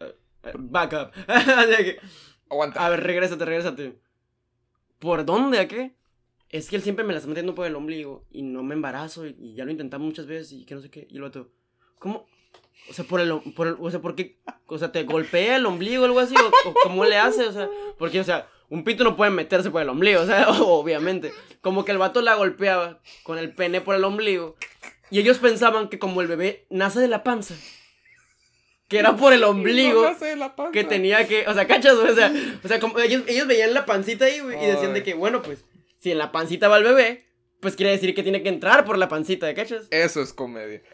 eh, 0.01 0.15
eh, 0.45 0.53
back 0.59 0.93
up. 0.95 1.11
Que, 1.77 1.99
Aguanta. 2.49 2.87
a 2.87 2.89
ver, 2.89 3.03
regrésate, 3.03 3.45
regrésate. 3.45 3.99
¿Por 4.99 5.25
dónde? 5.27 5.59
¿A 5.59 5.69
qué? 5.69 5.95
Es 6.49 6.71
que 6.71 6.77
él 6.77 6.83
siempre 6.83 7.05
me 7.05 7.13
la 7.13 7.19
está 7.19 7.29
metiendo 7.29 7.55
por 7.55 7.67
el 7.67 7.75
ombligo 7.75 8.25
y 8.31 8.43
no 8.43 8.63
me 8.63 8.75
embarazo 8.75 9.27
y, 9.27 9.37
y 9.39 9.55
ya 9.55 9.65
lo 9.65 9.73
intentamos 9.73 10.07
muchas 10.07 10.27
veces 10.27 10.53
y 10.53 10.65
que 10.65 10.75
no 10.75 10.81
sé 10.81 10.91
qué. 10.91 11.07
Y 11.11 11.17
el 11.17 11.25
otro, 11.25 11.51
¿cómo? 11.99 12.27
O 12.89 12.93
sea, 12.93 13.05
por 13.05 13.21
el, 13.21 13.33
por 13.55 13.67
el- 13.67 13.77
o 13.81 13.91
sea, 13.91 14.01
¿por 14.01 14.15
qué? 14.15 14.39
O 14.67 14.79
sea, 14.79 14.93
¿te 14.93 15.03
golpea 15.05 15.57
el 15.57 15.67
ombligo 15.67 16.03
o 16.03 16.07
algo 16.07 16.21
así? 16.21 16.35
¿O, 16.37 16.71
o 16.71 16.75
cómo 16.85 17.05
le 17.05 17.17
hace? 17.19 17.47
O 17.47 17.53
sea, 17.53 17.69
porque, 17.99 18.21
o 18.21 18.25
sea, 18.25 18.49
un 18.69 18.85
pito 18.85 19.05
no 19.05 19.17
puede 19.17 19.31
meterse 19.31 19.71
por 19.71 19.83
el 19.83 19.89
ombligo, 19.89 20.21
o 20.23 20.27
sea, 20.27 20.49
obviamente. 20.51 21.33
Como 21.61 21.85
que 21.85 21.93
el 21.93 21.99
vato 21.99 22.21
la 22.23 22.35
golpeaba 22.35 23.01
con 23.25 23.39
el 23.39 23.53
pene 23.53 23.81
por 23.81 23.95
el 23.97 24.05
ombligo 24.05 24.57
y 25.11 25.19
ellos 25.21 25.39
pensaban 25.39 25.89
que 25.89 25.99
como 25.99 26.21
el 26.21 26.29
bebé 26.29 26.67
nace 26.71 27.01
de 27.01 27.09
la 27.09 27.23
panza, 27.25 27.55
que 28.89 28.99
era 28.99 29.17
por 29.17 29.33
el 29.33 29.43
ombligo 29.45 30.03
No 30.03 30.11
nace 30.11 30.27
de 30.27 30.37
la 30.37 30.55
panza. 30.55 30.73
que 30.73 30.85
tenía 30.85 31.27
que, 31.27 31.47
o 31.49 31.55
sea, 31.55 31.67
cachas, 31.67 31.95
o 31.95 32.15
sea, 32.15 32.33
o 32.63 32.69
sea, 32.69 32.79
como 32.81 32.99
ellos, 33.01 33.23
ellos 33.27 33.47
veían 33.47 33.75
la 33.75 33.85
pancita 33.85 34.27
ahí, 34.27 34.41
güey, 34.41 34.63
y 34.63 34.67
decían 34.67 34.95
de 34.95 35.03
que, 35.03 35.15
bueno, 35.15 35.43
pues, 35.43 35.65
si 35.99 36.13
en 36.13 36.19
la 36.19 36.31
pancita 36.33 36.69
va 36.69 36.79
el 36.79 36.85
bebé, 36.85 37.25
pues 37.61 37.75
quiere 37.75 37.91
decir 37.91 38.15
que 38.15 38.23
tiene 38.23 38.43
que 38.43 38.49
entrar 38.49 38.85
por 38.85 38.99
la 38.99 39.09
pancita, 39.09 39.53
¿cachas? 39.55 39.87
Eso 39.91 40.23
es 40.23 40.33
comedia. 40.33 40.83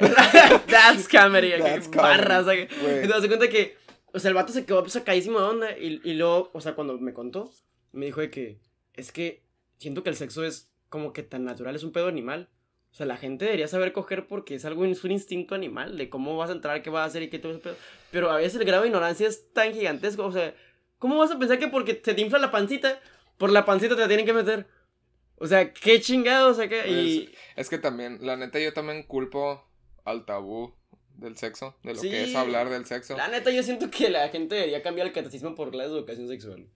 That's 0.68 1.08
comedy, 1.08 1.50
That's 1.58 1.90
barras, 1.90 2.44
comedy, 2.44 2.62
acá. 2.62 2.74
güey. 2.80 2.94
Entonces 3.02 3.22
se 3.22 3.28
cuenta 3.28 3.48
que, 3.48 3.76
o 4.12 4.18
sea, 4.18 4.28
el 4.28 4.34
vato 4.34 4.52
se 4.52 4.64
quedó 4.64 4.86
sacadísimo 4.88 5.40
de 5.40 5.46
onda, 5.46 5.78
y, 5.78 6.00
y 6.04 6.14
luego, 6.14 6.50
o 6.52 6.60
sea, 6.60 6.74
cuando 6.74 6.98
me 6.98 7.12
contó, 7.12 7.50
me 7.92 8.06
dijo 8.06 8.20
de 8.20 8.30
que, 8.30 8.60
es 8.94 9.12
que 9.12 9.44
siento 9.78 10.02
que 10.02 10.10
el 10.10 10.16
sexo 10.16 10.44
es 10.44 10.70
como 10.88 11.12
que 11.12 11.22
tan 11.22 11.44
natural, 11.44 11.74
es 11.74 11.82
un 11.82 11.92
pedo 11.92 12.08
animal. 12.08 12.48
O 12.92 12.94
sea, 12.94 13.06
la 13.06 13.16
gente 13.16 13.46
debería 13.46 13.68
saber 13.68 13.92
coger 13.92 14.26
porque 14.26 14.54
es 14.54 14.66
algo, 14.66 14.84
es 14.84 15.02
un 15.02 15.12
instinto 15.12 15.54
animal 15.54 15.96
de 15.96 16.10
cómo 16.10 16.36
vas 16.36 16.50
a 16.50 16.52
entrar, 16.52 16.82
qué 16.82 16.90
vas 16.90 17.02
a 17.02 17.04
hacer 17.06 17.22
y 17.22 17.30
qué 17.30 17.38
todo 17.38 17.52
ese 17.52 17.62
pedo. 17.62 17.76
Pero 18.10 18.30
a 18.30 18.36
veces 18.36 18.60
el 18.60 18.66
grado 18.66 18.82
de 18.82 18.88
ignorancia 18.88 19.26
es 19.26 19.50
tan 19.54 19.72
gigantesco. 19.72 20.26
O 20.26 20.30
sea, 20.30 20.54
¿cómo 20.98 21.16
vas 21.16 21.30
a 21.30 21.38
pensar 21.38 21.58
que 21.58 21.68
porque 21.68 22.02
se 22.04 22.12
te 22.12 22.20
infla 22.20 22.38
la 22.38 22.50
pancita, 22.50 23.00
por 23.38 23.50
la 23.50 23.64
pancita 23.64 23.94
te 23.94 24.02
la 24.02 24.08
tienen 24.08 24.26
que 24.26 24.34
meter? 24.34 24.66
O 25.36 25.46
sea, 25.46 25.72
qué 25.72 26.02
chingados 26.02 26.58
acá. 26.58 26.86
Y 26.86 27.32
Es 27.56 27.70
que 27.70 27.78
también, 27.78 28.18
la 28.20 28.36
neta, 28.36 28.60
yo 28.60 28.74
también 28.74 29.04
culpo 29.04 29.66
al 30.04 30.26
tabú 30.26 30.74
del 31.22 31.36
sexo, 31.36 31.74
de 31.82 31.94
lo 31.94 32.00
Sí. 32.00 32.10
que 32.10 32.24
es 32.24 32.34
hablar 32.34 32.68
del 32.68 32.84
sexo. 32.86 33.16
la 33.16 33.28
neta, 33.28 33.50
yo 33.50 33.62
siento 33.62 33.90
que 33.90 34.10
la 34.10 34.28
gente 34.28 34.54
debería 34.56 34.82
cambiar 34.82 35.06
el 35.06 35.12
catecismo 35.12 35.54
por 35.54 35.74
la 35.74 35.84
educación 35.84 36.28
sexual. 36.28 36.66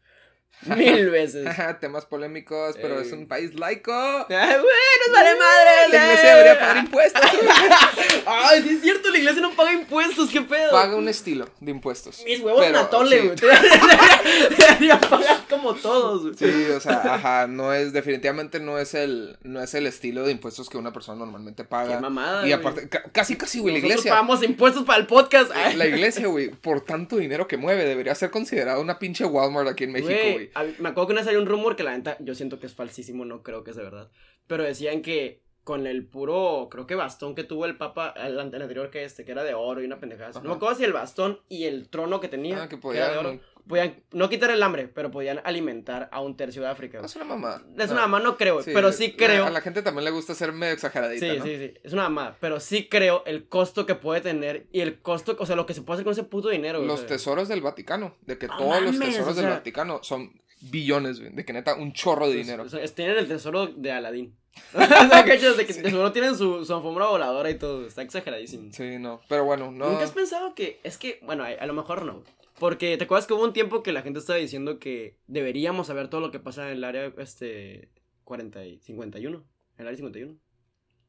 Mil 0.76 1.11
veces. 1.11 1.47
Temas 1.80 2.07
polémicos, 2.07 2.76
pero 2.80 2.99
Ey. 3.01 3.07
es 3.07 3.12
un 3.12 3.28
país 3.28 3.55
laico. 3.59 3.92
Ay, 3.92 4.24
güey, 4.28 4.97
nos 5.07 5.12
vale 5.12 5.30
madre. 5.38 5.92
La 5.92 6.05
iglesia 6.07 6.30
debería 6.36 6.59
pagar 6.59 6.76
impuestos. 6.78 7.22
Ay, 8.26 8.62
sí 8.62 8.70
es 8.76 8.80
cierto, 8.82 9.11
la 9.11 9.18
iglesia 9.18 9.42
no 9.42 9.51
paga 9.55 9.72
impuestos, 9.74 10.30
qué 10.30 10.40
pedo. 10.42 10.70
Paga 10.72 10.97
un 10.97 11.09
estilo 11.09 11.47
de 11.61 11.70
impuestos. 11.70 12.22
Mis 12.24 12.40
huevos 12.40 12.62
Pero, 12.64 12.72
natole, 12.72 13.20
sí. 13.20 13.26
güey. 13.28 13.36
Debería 14.59 14.99
pagar 14.99 15.44
como 15.49 15.74
todos, 15.74 16.22
güey. 16.22 16.34
Sí, 16.36 16.70
o 16.70 16.80
sea, 16.80 17.14
ajá, 17.14 17.47
no 17.47 17.72
es, 17.72 17.92
definitivamente 17.92 18.59
no 18.59 18.78
es 18.78 18.94
el, 18.94 19.38
no 19.42 19.62
es 19.62 19.74
el 19.74 19.86
estilo 19.86 20.24
de 20.24 20.32
impuestos 20.32 20.68
que 20.68 20.78
una 20.78 20.92
persona 20.92 21.18
normalmente 21.18 21.64
paga. 21.64 21.97
Qué 21.97 22.01
mamada, 22.01 22.47
Y 22.47 22.53
aparte, 22.53 22.88
ca- 22.88 23.05
casi, 23.12 23.36
casi, 23.36 23.61
güey, 23.61 23.74
la 23.74 23.78
iglesia. 23.80 24.11
pagamos 24.11 24.42
impuestos 24.42 24.84
para 24.84 24.99
el 24.99 25.07
podcast. 25.07 25.51
Ay. 25.55 25.76
La 25.76 25.86
iglesia, 25.86 26.26
güey, 26.26 26.49
por 26.49 26.80
tanto 26.80 27.16
dinero 27.16 27.47
que 27.47 27.57
mueve, 27.57 27.84
debería 27.84 28.14
ser 28.14 28.30
considerada 28.30 28.78
una 28.78 28.99
pinche 28.99 29.24
Walmart 29.24 29.68
aquí 29.68 29.84
en 29.84 29.92
México, 29.92 30.36
me 30.78 30.89
acuerdo 30.89 31.07
que 31.09 31.12
una 31.12 31.22
había 31.22 31.39
un 31.39 31.47
rumor 31.47 31.76
que 31.76 31.84
la 31.84 31.97
neta, 31.97 32.16
yo 32.20 32.34
siento 32.34 32.59
que 32.59 32.66
es 32.66 32.74
falsísimo, 32.74 33.24
no 33.24 33.43
creo 33.43 33.64
que 33.64 33.72
sea 33.72 33.82
verdad. 33.82 34.11
Pero 34.47 34.64
decían 34.64 35.03
que 35.03 35.45
con 35.67 35.89
el 35.89 36.07
puro, 36.07 36.69
creo 36.71 36.87
que 36.87 36.95
bastón 36.95 37.35
que 37.35 37.43
tuvo 37.43 37.64
el 37.67 37.77
papa, 37.77 38.14
el, 38.17 38.35
el 38.39 38.62
anterior 38.62 38.89
que 38.89 39.03
este, 39.03 39.25
que 39.25 39.33
era 39.33 39.43
de 39.43 39.55
oro 39.55 39.83
y 39.83 39.85
una 39.85 39.99
pendejada. 39.99 40.31
No 40.41 40.51
me 40.51 40.55
acuerdo 40.55 40.77
si 40.77 40.85
el 40.85 40.93
bastón 40.93 41.41
y 41.49 41.64
el 41.64 41.89
trono 41.89 42.21
que 42.21 42.29
tenía, 42.29 42.62
Ah, 42.62 42.69
que 42.69 42.79
que 42.79 42.97
era 42.97 43.09
de 43.09 43.14
podían. 43.17 43.27
oro, 43.35 43.41
podían 43.67 43.95
no 44.12 44.29
quitar 44.29 44.53
el 44.53 44.62
hambre, 44.62 44.87
pero 44.87 45.11
podían 45.11 45.41
alimentar 45.43 46.09
a 46.12 46.21
un 46.21 46.37
tercio 46.37 46.62
de 46.62 46.69
África. 46.69 47.01
Es 47.05 47.17
una 47.17 47.25
mamá. 47.25 47.64
Es 47.77 47.91
una 47.91 48.03
mamá, 48.03 48.21
no 48.21 48.37
creo, 48.37 48.61
pero 48.64 48.93
sí 48.93 49.14
creo. 49.17 49.45
A 49.45 49.51
la 49.51 49.61
gente 49.61 49.83
también 49.83 50.05
le 50.05 50.12
gusta 50.12 50.37
ser 50.37 50.53
medio 50.53 50.73
exageradita, 50.73 51.27
Sí, 51.33 51.37
¿no? 51.37 51.45
sí, 51.45 51.59
sí. 51.59 51.75
Es 51.83 51.93
una 51.93 52.05
mamada. 52.05 52.37
Pero 52.41 52.61
sí 52.61 52.89
creo 52.89 53.25
el 53.27 53.49
costo 53.49 53.87
que 53.87 53.97
puede 53.97 54.21
tener 54.21 54.69
y 54.71 54.83
el 54.83 55.01
costo, 55.03 55.35
o 55.37 55.47
sea, 55.47 55.57
lo 55.57 55.67
que 55.67 55.75
se 55.75 55.83
puede 55.83 55.97
hacer 55.97 56.05
con 56.05 56.12
ese 56.12 56.23
puto 56.23 56.49
dinero. 56.49 56.79
o 56.79 56.85
Los 56.85 57.01
sea. 57.01 57.09
tesoros 57.09 57.49
del 57.49 57.61
Vaticano, 57.61 58.14
de 58.21 58.39
que 58.39 58.47
No 58.47 58.57
todos 58.57 58.83
los 58.83 58.99
tesoros 59.01 59.31
o 59.31 59.35
del 59.35 59.47
Vaticano 59.51 59.99
son 60.05 60.41
billones, 60.71 61.21
güey, 61.21 61.33
de 61.33 61.45
que 61.45 61.53
neta 61.53 61.75
un 61.75 61.93
chorro 61.93 62.29
de 62.29 62.37
dinero. 62.37 62.64
o 62.64 62.69
sea, 62.69 62.85
tienen 62.87 63.17
el 63.17 63.29
tesoro 63.29 63.67
de 63.67 63.93
¿cachas? 63.93 64.33
De 64.73 65.67
que 65.67 65.73
seguro 65.75 66.12
tienen 66.12 66.35
su, 66.35 66.64
su 66.64 66.75
alfombra 66.75 67.09
voladora 67.09 67.51
y 67.51 67.59
todo. 67.59 67.87
Está 67.87 68.03
exageradísimo. 68.03 68.73
Sí, 68.73 68.99
no, 68.99 69.21
pero 69.29 69.45
bueno, 69.45 69.71
no. 69.71 69.91
¿Nunca 69.91 70.05
has 70.05 70.12
pensado 70.12 70.55
que.? 70.55 70.81
Es 70.83 70.97
que, 70.97 71.21
bueno, 71.23 71.45
a, 71.45 71.49
a 71.49 71.67
lo 71.67 71.75
mejor 71.75 72.05
no. 72.07 72.23
Porque 72.59 72.97
te 72.97 73.05
acuerdas 73.05 73.27
que 73.27 73.35
hubo 73.35 73.45
un 73.45 73.53
tiempo 73.53 73.83
que 73.83 73.93
la 73.93 74.03
gente 74.03 74.19
estaba 74.19 74.39
diciendo 74.39 74.79
que 74.79 75.19
deberíamos 75.27 75.89
saber 75.89 76.09
todo 76.09 76.23
lo 76.23 76.31
que 76.31 76.39
pasa 76.39 76.71
en 76.71 76.79
el 76.79 76.85
área 76.85 77.12
este 77.19 77.91
40 78.25 78.64
y 78.64 78.79
51. 78.81 79.37
En 79.37 79.45
el 79.77 79.87
área 79.87 79.97
51. 79.97 80.37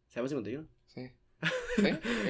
¿Se 0.07 0.15
llama 0.15 0.27
51? 0.27 0.67
Sí. 0.87 1.11
¿Sí? 1.77 1.87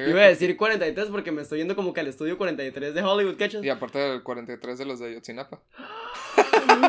Iba 0.07 0.21
a 0.21 0.27
decir 0.27 0.55
43 0.55 1.07
porque 1.07 1.31
me 1.31 1.41
estoy 1.41 1.59
yendo 1.59 1.75
como 1.75 1.93
que 1.93 2.01
al 2.01 2.07
estudio 2.07 2.37
43 2.37 2.93
de 2.93 3.01
Hollywood, 3.01 3.37
¿cachas? 3.37 3.63
Y 3.63 3.69
aparte 3.69 3.97
del 3.97 4.21
43 4.21 4.77
de 4.77 4.85
los 4.85 4.99
de 4.99 5.07
Ayotzinapa. 5.07 5.63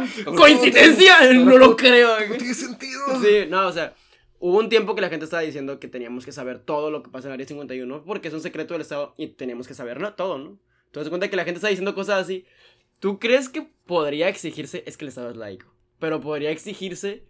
¡Coincidencia! 0.36 1.32
No 1.32 1.58
lo 1.58 1.76
creo. 1.76 2.20
No 2.28 2.36
tiene 2.36 2.54
sentido. 2.54 3.20
Sí, 3.20 3.46
no, 3.48 3.66
o 3.66 3.72
sea, 3.72 3.94
hubo 4.38 4.58
un 4.58 4.68
tiempo 4.68 4.94
que 4.94 5.00
la 5.00 5.08
gente 5.08 5.24
estaba 5.24 5.42
diciendo 5.42 5.80
que 5.80 5.88
teníamos 5.88 6.24
que 6.24 6.32
saber 6.32 6.58
todo 6.58 6.90
lo 6.90 7.02
que 7.02 7.10
pasa 7.10 7.28
en 7.28 7.32
el 7.32 7.34
área 7.34 7.46
51 7.46 8.04
porque 8.04 8.28
es 8.28 8.34
un 8.34 8.40
secreto 8.40 8.74
del 8.74 8.82
Estado 8.82 9.14
y 9.16 9.28
teníamos 9.28 9.68
que 9.68 9.74
saberlo 9.74 10.14
todo, 10.14 10.38
¿no? 10.38 10.58
Entonces, 10.86 11.08
cuenta 11.10 11.28
que 11.28 11.36
la 11.36 11.44
gente 11.44 11.58
está 11.58 11.68
diciendo 11.68 11.94
cosas 11.94 12.22
así. 12.22 12.46
¿Tú 12.98 13.18
crees 13.18 13.48
que 13.48 13.70
podría 13.86 14.28
exigirse, 14.28 14.82
es 14.86 14.96
que 14.96 15.04
el 15.04 15.10
Estado 15.10 15.30
es 15.30 15.36
laico, 15.36 15.72
pero 16.00 16.20
podría 16.20 16.50
exigirse 16.50 17.24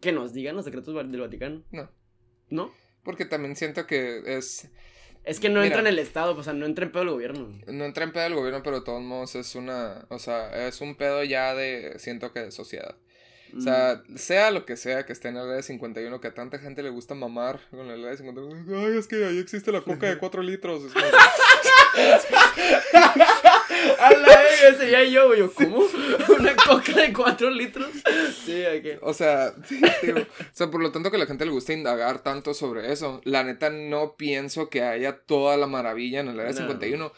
que 0.00 0.12
nos 0.12 0.32
digan 0.32 0.56
los 0.56 0.64
secretos 0.64 0.94
del 0.94 1.20
Vaticano? 1.20 1.62
No, 1.70 1.90
¿No? 2.50 2.72
porque 3.04 3.24
también 3.24 3.56
siento 3.56 3.86
que 3.86 4.22
es. 4.26 4.68
Es 5.24 5.38
que 5.38 5.48
no 5.48 5.56
Mira. 5.56 5.66
entra 5.66 5.80
en 5.80 5.86
el 5.86 5.98
Estado, 5.98 6.36
o 6.36 6.42
sea, 6.42 6.52
no 6.52 6.66
entra 6.66 6.84
en 6.84 6.92
pedo 6.92 7.02
el 7.02 7.10
gobierno. 7.10 7.48
No 7.66 7.84
entra 7.84 8.04
en 8.04 8.12
pedo 8.12 8.24
del 8.24 8.34
gobierno, 8.34 8.62
pero 8.62 8.80
de 8.80 8.84
todos 8.84 9.02
modos 9.02 9.34
es 9.36 9.54
una. 9.54 10.04
O 10.08 10.18
sea, 10.18 10.66
es 10.66 10.80
un 10.80 10.96
pedo 10.96 11.22
ya 11.22 11.54
de. 11.54 11.94
Siento 11.98 12.32
que 12.32 12.40
de 12.40 12.50
sociedad. 12.50 12.96
O 13.56 13.60
sea, 13.60 14.02
sea 14.16 14.50
lo 14.50 14.64
que 14.64 14.76
sea 14.76 15.04
que 15.04 15.12
esté 15.12 15.28
en 15.28 15.36
el 15.36 15.48
área 15.48 15.62
51, 15.62 16.20
que 16.20 16.28
a 16.28 16.34
tanta 16.34 16.58
gente 16.58 16.82
le 16.82 16.90
gusta 16.90 17.14
mamar 17.14 17.60
con 17.70 17.90
el 17.90 18.04
área 18.04 18.16
51. 18.16 18.64
Ay, 18.86 18.96
es 18.96 19.06
que 19.06 19.24
ahí 19.24 19.38
existe 19.38 19.70
la 19.72 19.80
coca 19.82 20.08
de 20.08 20.18
4 20.18 20.42
litros. 20.42 20.84
Es 20.84 20.92
como- 20.92 21.04
A 23.98 24.10
la 24.12 24.26
verga, 24.26 24.78
sería 24.78 25.04
yo, 25.04 25.26
güey. 25.28 25.42
¿Cómo? 25.50 25.78
¿Una 26.38 26.56
coca 26.56 26.92
de 26.92 27.12
4 27.12 27.50
litros? 27.50 27.90
Sí, 28.44 28.64
aquí. 28.64 28.90
O 29.02 29.12
sea, 29.14 29.52
digo, 30.02 30.20
o 30.20 30.24
sea, 30.52 30.70
por 30.70 30.80
lo 30.80 30.92
tanto 30.92 31.10
que 31.10 31.16
a 31.16 31.20
la 31.20 31.26
gente 31.26 31.44
le 31.44 31.50
gusta 31.50 31.72
indagar 31.72 32.22
tanto 32.22 32.54
sobre 32.54 32.92
eso. 32.92 33.20
La 33.24 33.44
neta 33.44 33.70
no 33.70 34.16
pienso 34.16 34.68
que 34.70 34.82
haya 34.82 35.18
toda 35.18 35.56
la 35.56 35.66
maravilla 35.66 36.20
en 36.20 36.28
el 36.28 36.40
área 36.40 36.52
No. 36.52 36.58
51. 36.58 37.12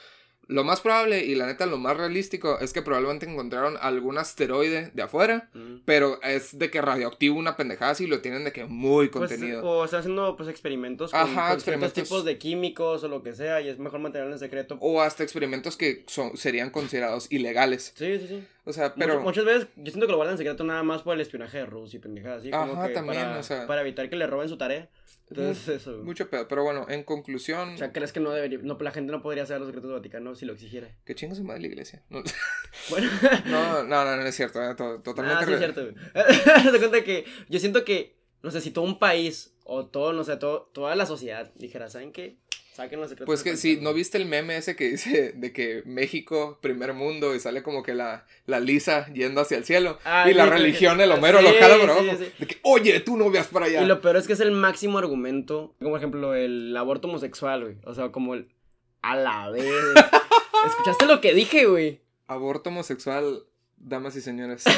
Lo 0.48 0.64
más 0.64 0.80
probable 0.80 1.24
y 1.24 1.34
la 1.34 1.46
neta 1.46 1.66
lo 1.66 1.78
más 1.78 1.96
realístico 1.96 2.58
es 2.60 2.72
que 2.72 2.82
probablemente 2.82 3.26
encontraron 3.26 3.76
algún 3.80 4.18
asteroide 4.18 4.90
de 4.94 5.02
afuera, 5.02 5.48
Mm. 5.54 5.76
pero 5.84 6.20
es 6.22 6.58
de 6.58 6.70
que 6.70 6.80
radioactivo 6.82 7.38
una 7.38 7.56
pendejada 7.56 7.92
así 7.92 8.06
lo 8.06 8.20
tienen 8.20 8.44
de 8.44 8.52
que 8.52 8.64
muy 8.66 9.08
Pues, 9.08 9.30
contenido. 9.30 9.62
o 9.62 9.84
están 9.84 10.00
haciendo 10.00 10.36
pues 10.36 10.48
experimentos 10.48 11.10
con, 11.12 11.20
Ajá, 11.20 11.26
con 11.28 11.34
ciertos 11.34 11.54
experimentos. 11.62 12.02
tipos 12.04 12.24
de 12.24 12.38
químicos 12.38 13.04
o 13.04 13.08
lo 13.08 13.22
que 13.22 13.32
sea 13.34 13.60
y 13.60 13.68
es 13.68 13.78
mejor 13.78 14.00
mantenerlo 14.00 14.32
en 14.34 14.38
secreto. 14.38 14.76
O 14.80 15.00
hasta 15.00 15.22
experimentos 15.22 15.76
que 15.76 16.04
son, 16.06 16.36
serían 16.36 16.70
considerados 16.70 17.30
ilegales. 17.30 17.92
Sí, 17.96 18.18
sí, 18.18 18.26
sí. 18.28 18.44
O 18.66 18.72
sea, 18.72 18.84
Mucho- 18.88 18.94
pero... 18.98 19.20
muchas 19.20 19.44
veces 19.44 19.68
yo 19.76 19.90
siento 19.92 20.06
que 20.06 20.12
lo 20.12 20.16
guardan 20.16 20.34
en 20.34 20.38
secreto 20.38 20.64
nada 20.64 20.82
más 20.82 21.02
por 21.02 21.14
el 21.14 21.20
espionaje 21.20 21.58
de 21.58 21.66
Rusia 21.66 21.98
y 21.98 22.00
pendejadas 22.00 22.40
así. 22.40 22.50
Como 22.50 22.72
Ajá, 22.72 22.88
que 22.88 22.94
también, 22.94 23.22
para, 23.22 23.38
o 23.38 23.42
sea. 23.42 23.66
para 23.66 23.80
evitar 23.82 24.08
que 24.08 24.16
le 24.16 24.26
roben 24.26 24.48
su 24.48 24.56
tarea. 24.56 24.88
Entonces, 25.30 25.68
eso. 25.80 25.98
Mucho 26.04 26.28
pedo. 26.28 26.46
Pero 26.48 26.62
bueno, 26.64 26.86
en 26.88 27.02
conclusión... 27.02 27.74
O 27.74 27.78
sea, 27.78 27.92
¿crees 27.92 28.12
que 28.12 28.20
no 28.20 28.30
debería, 28.30 28.58
no, 28.62 28.76
la 28.80 28.90
gente 28.90 29.10
no 29.10 29.22
podría 29.22 29.46
saber 29.46 29.60
los 29.60 29.68
secretos 29.68 29.88
del 29.90 29.98
Vaticano 29.98 30.34
si 30.34 30.44
lo 30.46 30.52
exigiera? 30.52 30.88
Que 31.04 31.14
chinga 31.14 31.34
su 31.34 31.44
madre 31.44 31.60
la 31.62 31.66
iglesia. 31.68 32.02
No, 32.10 32.22
Bueno. 32.90 33.10
no, 33.46 33.82
no, 33.84 34.04
no, 34.04 34.16
no 34.16 34.22
es 34.22 34.34
cierto. 34.34 34.62
eh, 34.62 34.74
to- 34.74 35.00
Totalmente... 35.00 35.42
Ah, 35.42 35.46
sí, 35.46 35.52
es 35.52 35.58
cierto, 35.58 36.78
cuenta 36.78 37.02
que 37.04 37.24
yo 37.48 37.58
siento 37.58 37.84
que, 37.84 38.16
no 38.42 38.50
sé, 38.50 38.60
si 38.60 38.70
todo 38.70 38.84
un 38.84 38.98
país 38.98 39.56
o 39.64 39.86
todo, 39.86 40.12
no 40.12 40.24
sé, 40.24 40.36
todo, 40.36 40.70
toda 40.74 40.94
la 40.94 41.06
sociedad 41.06 41.50
dijera, 41.54 41.88
¿saben 41.88 42.12
qué? 42.12 42.36
Saquen 42.74 43.00
los 43.00 43.08
secretos. 43.08 43.26
Pues 43.26 43.44
que 43.44 43.56
sí, 43.56 43.74
Vaticano". 43.74 43.90
¿no 43.90 43.94
viste 43.94 44.18
el 44.18 44.26
meme 44.26 44.56
ese 44.56 44.74
que 44.74 44.88
dice 44.88 45.32
de 45.36 45.52
que 45.52 45.82
México, 45.86 46.58
primer 46.60 46.92
mundo, 46.92 47.34
y 47.34 47.40
sale 47.40 47.62
como 47.62 47.84
que 47.84 47.94
la, 47.94 48.26
la 48.46 48.58
lisa 48.58 49.06
yendo 49.12 49.40
hacia 49.40 49.56
el 49.56 49.64
cielo? 49.64 49.98
Ah, 50.04 50.28
y 50.28 50.34
la 50.34 50.44
sí, 50.44 50.50
religión, 50.50 51.00
el 51.00 51.12
Homero, 51.12 51.38
sí, 51.38 51.44
lo 51.44 51.50
jala 51.54 51.76
por 51.76 51.90
sí, 51.90 52.08
abajo. 52.08 52.18
sí. 52.18 52.32
De 52.36 52.46
que, 52.48 52.58
oye, 52.62 52.98
tú 52.98 53.16
no 53.16 53.30
veas 53.30 53.46
para 53.46 53.66
allá. 53.66 53.80
Y 53.80 53.86
lo 53.86 54.00
peor 54.00 54.16
es 54.16 54.26
que 54.26 54.32
es 54.32 54.40
el 54.40 54.50
máximo 54.50 54.98
argumento, 54.98 55.74
como 55.78 55.92
por 55.92 55.98
ejemplo 56.00 56.34
el 56.34 56.76
aborto 56.76 57.06
homosexual, 57.06 57.62
güey. 57.62 57.76
O 57.84 57.94
sea, 57.94 58.10
como 58.10 58.34
el... 58.34 58.48
A 59.02 59.14
la 59.16 59.50
vez. 59.50 59.64
¿Escuchaste 60.66 61.06
lo 61.06 61.20
que 61.20 61.32
dije, 61.32 61.66
güey? 61.66 62.00
Aborto 62.26 62.70
homosexual, 62.70 63.44
damas 63.76 64.16
y 64.16 64.20
señores. 64.20 64.64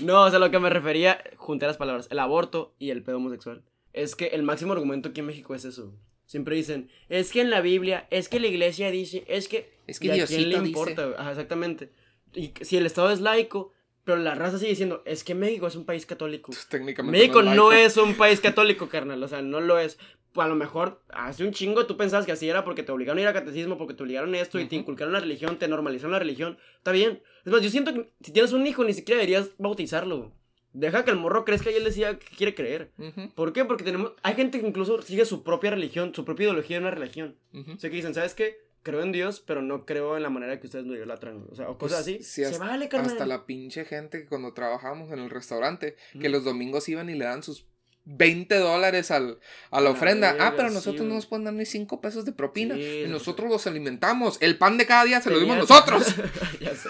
No, 0.00 0.24
o 0.24 0.30
sea, 0.30 0.38
lo 0.38 0.50
que 0.50 0.58
me 0.58 0.70
refería, 0.70 1.22
junté 1.36 1.66
las 1.66 1.76
palabras, 1.76 2.08
el 2.10 2.18
aborto 2.18 2.74
y 2.78 2.90
el 2.90 3.02
pedo 3.02 3.16
homosexual. 3.18 3.62
Es 3.92 4.16
que 4.16 4.28
el 4.28 4.42
máximo 4.42 4.72
argumento 4.72 5.10
aquí 5.10 5.20
en 5.20 5.26
México 5.26 5.54
es 5.54 5.64
eso. 5.64 5.94
Siempre 6.30 6.54
dicen, 6.54 6.88
es 7.08 7.32
que 7.32 7.40
en 7.40 7.50
la 7.50 7.60
Biblia, 7.60 8.06
es 8.12 8.28
que 8.28 8.38
la 8.38 8.46
iglesia 8.46 8.92
dice, 8.92 9.24
es 9.26 9.48
que... 9.48 9.68
Es 9.88 9.98
que 9.98 10.06
¿y 10.16 10.20
a 10.20 10.26
quién 10.28 10.48
le 10.48 10.58
importa? 10.58 11.12
Ajá, 11.18 11.30
exactamente. 11.30 11.90
Y 12.32 12.52
si 12.60 12.76
el 12.76 12.86
Estado 12.86 13.10
es 13.10 13.20
laico, 13.20 13.72
pero 14.04 14.16
la 14.16 14.36
raza 14.36 14.56
sigue 14.56 14.70
diciendo, 14.70 15.02
es 15.06 15.24
que 15.24 15.34
México 15.34 15.66
es 15.66 15.74
un 15.74 15.84
país 15.84 16.06
católico. 16.06 16.52
Técnicamente. 16.68 17.18
México 17.18 17.42
no 17.42 17.72
es 17.72 17.96
un 17.96 18.14
país 18.14 18.38
católico, 18.38 18.88
carnal. 18.88 19.20
O 19.20 19.26
sea, 19.26 19.42
no 19.42 19.60
lo 19.60 19.80
es. 19.80 19.98
A 20.36 20.46
lo 20.46 20.54
mejor 20.54 21.02
hace 21.08 21.42
un 21.42 21.50
chingo 21.50 21.84
tú 21.86 21.96
pensabas 21.96 22.26
que 22.26 22.30
así 22.30 22.48
era 22.48 22.64
porque 22.64 22.84
te 22.84 22.92
obligaron 22.92 23.18
a 23.18 23.22
ir 23.22 23.26
a 23.26 23.32
catecismo, 23.32 23.76
porque 23.76 23.94
te 23.94 24.04
obligaron 24.04 24.32
a 24.32 24.38
esto 24.38 24.60
y 24.60 24.66
te 24.66 24.76
inculcaron 24.76 25.12
la 25.12 25.18
religión, 25.18 25.58
te 25.58 25.66
normalizaron 25.66 26.12
la 26.12 26.20
religión. 26.20 26.58
Está 26.76 26.92
bien. 26.92 27.24
Es 27.44 27.50
más, 27.50 27.60
yo 27.60 27.70
siento 27.70 27.92
que 27.92 28.12
si 28.20 28.30
tienes 28.30 28.52
un 28.52 28.64
hijo 28.68 28.84
ni 28.84 28.92
siquiera 28.92 29.18
deberías 29.18 29.50
bautizarlo. 29.58 30.32
Deja 30.72 31.04
que 31.04 31.10
el 31.10 31.16
morro 31.16 31.44
crezca 31.44 31.70
y 31.70 31.74
él 31.74 31.84
decida 31.84 32.18
que 32.18 32.26
quiere 32.36 32.54
creer. 32.54 32.92
Ujú, 32.98 33.30
¿Por 33.34 33.52
qué? 33.52 33.64
Porque 33.64 33.82
tenemos. 33.84 34.12
Hay 34.22 34.34
gente 34.34 34.60
que 34.60 34.66
incluso 34.66 35.02
sigue 35.02 35.24
su 35.24 35.42
propia 35.42 35.70
religión, 35.70 36.14
su 36.14 36.24
propia 36.24 36.44
ideología 36.44 36.76
de 36.78 36.82
una 36.82 36.90
religión. 36.92 37.36
ujú. 37.52 37.72
O 37.72 37.78
sea, 37.78 37.90
que 37.90 37.96
dicen, 37.96 38.14
¿sabes 38.14 38.34
qué? 38.34 38.56
Creo 38.82 39.02
en 39.02 39.12
Dios, 39.12 39.40
pero 39.46 39.60
no 39.62 39.84
creo 39.84 40.16
en 40.16 40.22
la 40.22 40.30
manera 40.30 40.58
que 40.60 40.66
ustedes 40.66 40.86
lo 40.86 40.94
idolatran. 40.94 41.44
O 41.50 41.54
sea, 41.54 41.68
o 41.68 41.76
cosas 41.76 42.04
Pues, 42.04 42.16
así. 42.16 42.24
sí, 42.24 42.42
Se 42.42 42.46
hasta- 42.46 42.64
vale, 42.64 42.88
carnal. 42.88 43.10
Hasta 43.10 43.26
la 43.26 43.44
pinche 43.46 43.84
gente 43.84 44.20
que 44.22 44.26
cuando 44.26 44.54
trabajábamos 44.54 45.10
en 45.12 45.18
el 45.18 45.28
restaurante, 45.28 45.96
que 46.18 46.28
Mm. 46.28 46.32
los 46.32 46.44
domingos 46.44 46.88
iban 46.88 47.10
y 47.10 47.14
le 47.14 47.24
dan 47.26 47.42
sus 47.42 47.66
20 48.06 48.54
dólares 48.56 49.10
al, 49.10 49.38
a 49.70 49.80
la 49.82 49.90
ofrenda. 49.90 50.34
ah, 50.40 50.54
pero 50.56 50.68
sí, 50.68 50.74
nosotros 50.76 51.02
no 51.02 51.08
güey. 51.08 51.16
nos 51.16 51.26
pueden 51.26 51.44
dar 51.44 51.52
ni 51.54 51.66
5 51.66 52.00
pesos 52.00 52.24
de 52.24 52.32
propina. 52.32 52.74
Sí, 52.76 52.80
y 52.80 53.04
sí, 53.04 53.10
nosotros 53.10 53.50
los 53.50 53.66
alimentamos. 53.66 54.38
El 54.40 54.56
pan 54.56 54.78
de 54.78 54.86
cada 54.86 55.04
día 55.04 55.20
se 55.20 55.28
lo 55.30 55.38
dimos 55.38 55.56
Tenían- 55.58 55.68
nosotros. 55.68 56.14
ya 56.60 56.74
sé. 56.74 56.88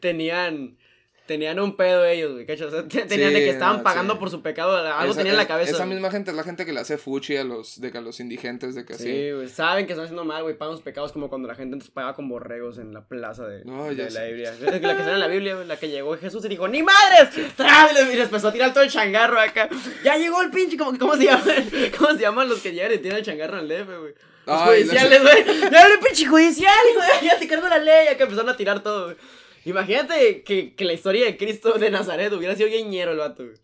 Tenían. 0.00 0.76
Tenían 1.32 1.58
un 1.60 1.76
pedo 1.76 2.04
ellos, 2.04 2.32
güey, 2.34 2.44
tenían 2.44 3.32
de 3.32 3.40
que 3.40 3.48
estaban 3.48 3.78
no, 3.78 3.82
pagando 3.82 4.12
sí. 4.12 4.18
por 4.18 4.28
su 4.28 4.42
pecado, 4.42 4.76
algo 4.76 5.14
tenían 5.14 5.32
en 5.32 5.38
la 5.38 5.46
cabeza. 5.46 5.70
Esa 5.70 5.84
güey. 5.84 5.94
misma 5.94 6.10
gente 6.10 6.30
es 6.30 6.36
la 6.36 6.44
gente 6.44 6.66
que 6.66 6.74
le 6.74 6.80
hace 6.80 6.98
fuchi 6.98 7.38
a 7.38 7.44
los, 7.44 7.80
de 7.80 7.90
que 7.90 7.96
a 7.96 8.00
los 8.02 8.20
indigentes, 8.20 8.74
de 8.74 8.84
que 8.84 8.92
así. 8.92 9.04
Sí, 9.04 9.30
güey, 9.30 9.48
saben 9.48 9.86
que 9.86 9.94
están 9.94 10.04
haciendo 10.04 10.26
mal, 10.26 10.42
güey, 10.42 10.58
pagan 10.58 10.74
sus 10.74 10.84
pecados 10.84 11.10
como 11.10 11.30
cuando 11.30 11.48
la 11.48 11.54
gente 11.54 11.72
antes 11.72 11.88
pagaba 11.88 12.14
con 12.14 12.28
borregos 12.28 12.76
en 12.76 12.92
la 12.92 13.08
plaza 13.08 13.46
de, 13.46 13.64
No, 13.64 13.90
la 13.90 14.10
sé. 14.10 14.26
Biblia. 14.26 14.52
La 14.60 14.78
que 14.78 15.04
sale 15.04 15.12
en 15.14 15.20
la 15.20 15.26
Biblia, 15.26 15.54
güey, 15.54 15.66
la 15.66 15.78
que 15.78 15.88
llegó 15.88 16.18
Jesús 16.18 16.44
y 16.44 16.48
dijo, 16.48 16.68
¡ni 16.68 16.82
madres! 16.82 17.30
¡Tras! 17.56 17.92
Y 17.92 17.94
les 17.94 18.24
empezó 18.24 18.48
a 18.48 18.52
tirar 18.52 18.74
todo 18.74 18.84
el 18.84 18.90
changarro 18.90 19.40
acá. 19.40 19.70
Ya 20.04 20.18
llegó 20.18 20.42
el 20.42 20.50
pinche, 20.50 20.76
¿cómo, 20.76 20.98
cómo 20.98 21.16
se 21.16 21.24
llaman? 21.24 21.70
¿Cómo 21.96 22.10
se 22.10 22.18
llaman 22.18 22.46
los 22.46 22.60
que 22.60 22.72
llegan 22.72 22.92
y 22.92 22.98
tiran 22.98 23.20
el 23.20 23.24
changarro 23.24 23.58
el 23.58 23.68
DF, 23.68 23.86
güey? 23.86 24.14
Los 24.44 24.60
Ay, 24.60 24.82
judiciales, 24.82 25.22
güey. 25.22 25.70
Ya 25.70 25.82
el 25.84 25.98
pinche 25.98 26.26
judicial, 26.26 26.84
güey. 26.94 27.08
Ya 27.22 27.38
te 27.38 27.48
cargo 27.48 27.68
la 27.68 27.78
ley. 27.78 28.08
Acá 28.08 28.24
empezaron 28.24 28.50
a 28.50 28.56
tirar 28.58 28.82
todo, 28.82 29.04
güey. 29.06 29.16
Imagínate 29.64 30.42
que, 30.42 30.74
que 30.74 30.84
la 30.84 30.92
historia 30.92 31.24
de 31.24 31.36
Cristo 31.36 31.72
de 31.74 31.90
Nazaret 31.90 32.32
hubiera 32.32 32.54
sido 32.56 32.68
bien 32.68 32.90
ñero 32.90 33.12
el 33.12 33.18
vato, 33.18 33.44
güey. 33.44 33.56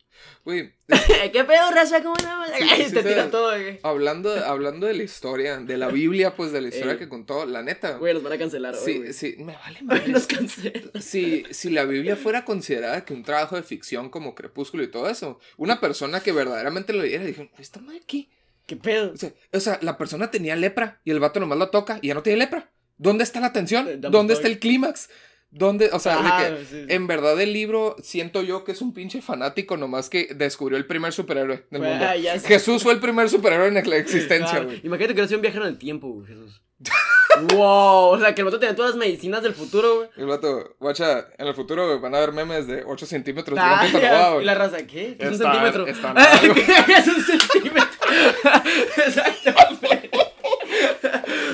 Güey, 0.45 0.73
¿Qué 1.33 1.45
pedo, 1.45 1.71
raza? 1.71 2.03
¿Cómo 2.03 2.15
no? 2.17 2.45
Sí, 2.77 2.93
te 2.93 3.03
tira 3.05 3.31
todo, 3.31 3.51
güey. 3.51 3.79
hablando, 3.85 4.33
hablando 4.45 4.87
de 4.87 4.95
la 4.95 5.03
historia, 5.05 5.59
de 5.59 5.77
la 5.77 5.89
Biblia, 5.89 6.35
pues 6.35 6.51
de 6.51 6.61
la 6.61 6.69
historia 6.69 6.95
Ey. 6.95 6.99
que 6.99 7.09
contó, 7.09 7.47
la 7.47 7.63
neta. 7.63 7.99
Güey, 7.99 8.15
nos 8.15 8.23
van 8.23 8.33
a 8.33 8.39
cancelar 8.39 8.75
hoy, 8.75 8.81
Sí, 8.85 8.99
güey. 8.99 9.13
sí, 9.13 9.37
me 9.39 9.55
vale 9.55 9.81
madre. 9.85 10.09
Nos 10.09 10.27
cancelan. 10.27 10.91
Si, 11.01 11.45
si 11.51 11.71
la 11.71 11.85
Biblia 11.85 12.17
fuera 12.17 12.45
considerada 12.45 13.05
que 13.05 13.13
un 13.13 13.23
trabajo 13.23 13.55
de 13.57 13.63
ficción 13.63 14.11
como 14.11 14.35
Crepúsculo 14.35 14.83
y 14.83 14.89
todo 14.89 15.09
eso, 15.09 15.39
una 15.57 15.81
persona 15.81 16.21
que 16.21 16.33
verdaderamente 16.33 16.93
lo 16.93 17.03
leyera 17.03 17.25
dijo, 17.25 17.47
¿esta 17.59 17.81
madre 17.81 18.03
qué? 18.07 18.29
¿Qué 18.67 18.77
pedo? 18.77 19.13
O 19.13 19.17
sea, 19.17 19.33
o 19.53 19.61
sea, 19.61 19.79
la 19.83 19.97
persona 19.97 20.31
tenía 20.31 20.57
lepra 20.57 21.01
y 21.05 21.11
el 21.13 21.21
vato 21.21 21.39
nomás 21.41 21.59
lo 21.59 21.71
toca 21.71 22.01
y 22.03 22.09
ya 22.09 22.15
no 22.15 22.23
tiene 22.23 22.39
lepra. 22.41 22.71
¿Dónde 22.97 23.23
está 23.23 23.39
la 23.41 23.53
tensión? 23.53 23.87
Eh, 23.89 23.97
¿Dónde 23.99 24.35
está 24.35 24.49
el 24.49 24.59
clímax? 24.59 25.09
¿Dónde? 25.51 25.89
O 25.93 25.99
sea, 25.99 26.17
de 26.19 26.57
que 26.57 26.65
sí, 26.65 26.67
sí. 26.71 26.85
en 26.89 27.07
verdad 27.07 27.41
el 27.41 27.53
libro 27.55 27.97
siento 28.03 28.43
yo 28.43 28.65
que 28.65 28.73
es 28.73 28.83
un 28.83 28.93
pinche 28.93 29.23
fanático 29.23 29.77
nomás 29.79 30.11
que 30.11 30.29
descubrió 30.35 30.77
el 30.77 30.85
primer 30.87 31.13
superhéroe 31.13 31.65
del 31.71 31.81
Fue- 31.81 31.89
mundo. 31.91 32.05
ah, 32.07 32.17
ya. 32.17 32.39
Jesús 32.39 32.83
fue 32.83 32.93
el 32.93 33.01
primer 33.01 33.31
superhéroe 33.31 33.69
en 33.69 33.75
la 33.89 33.97
existencia, 33.97 34.61
Claro. 34.61 34.71
Imagínate 34.83 35.15
que 35.15 35.21
eres 35.23 35.33
un 35.33 35.41
viajero 35.41 35.65
en 35.65 35.71
el 35.73 35.79
tiempo, 35.79 36.09
güey, 36.09 36.27
Jesús. 36.27 36.63
wow, 37.55 38.11
o 38.11 38.19
sea, 38.21 38.35
que 38.35 38.43
el 38.43 38.45
vato 38.45 38.59
tenía 38.61 38.77
todas 38.77 38.93
las 38.93 38.99
medicinas 38.99 39.43
del 39.43 39.55
futuro, 39.55 39.97
güey. 39.97 40.09
El 40.17 40.27
vato, 40.27 40.77
guacha, 40.79 41.27
en 41.39 41.47
el 41.47 41.55
futuro 41.55 41.99
van 42.01 42.15
a 42.15 42.19
haber 42.19 42.33
memes 42.33 42.67
de 42.67 42.85
8 42.87 43.07
centímetros 43.07 43.57
de 43.57 43.61
Ah, 43.65 44.35
un 44.37 44.43
y 44.43 44.45
la 44.45 44.55
raza, 44.55 44.79
¿qué? 44.87 45.17
¿Qué 45.19 45.25
es 45.27 45.31
un 45.33 45.39
centímetro? 45.39 45.87
está 45.87 46.11
Ah, 46.15 46.39
largo. 46.43 46.55
¿Qué 46.87 46.93
es 46.93 47.09
un 47.09 47.23
centímetro? 47.23 47.85
Exactamente. 49.07 49.88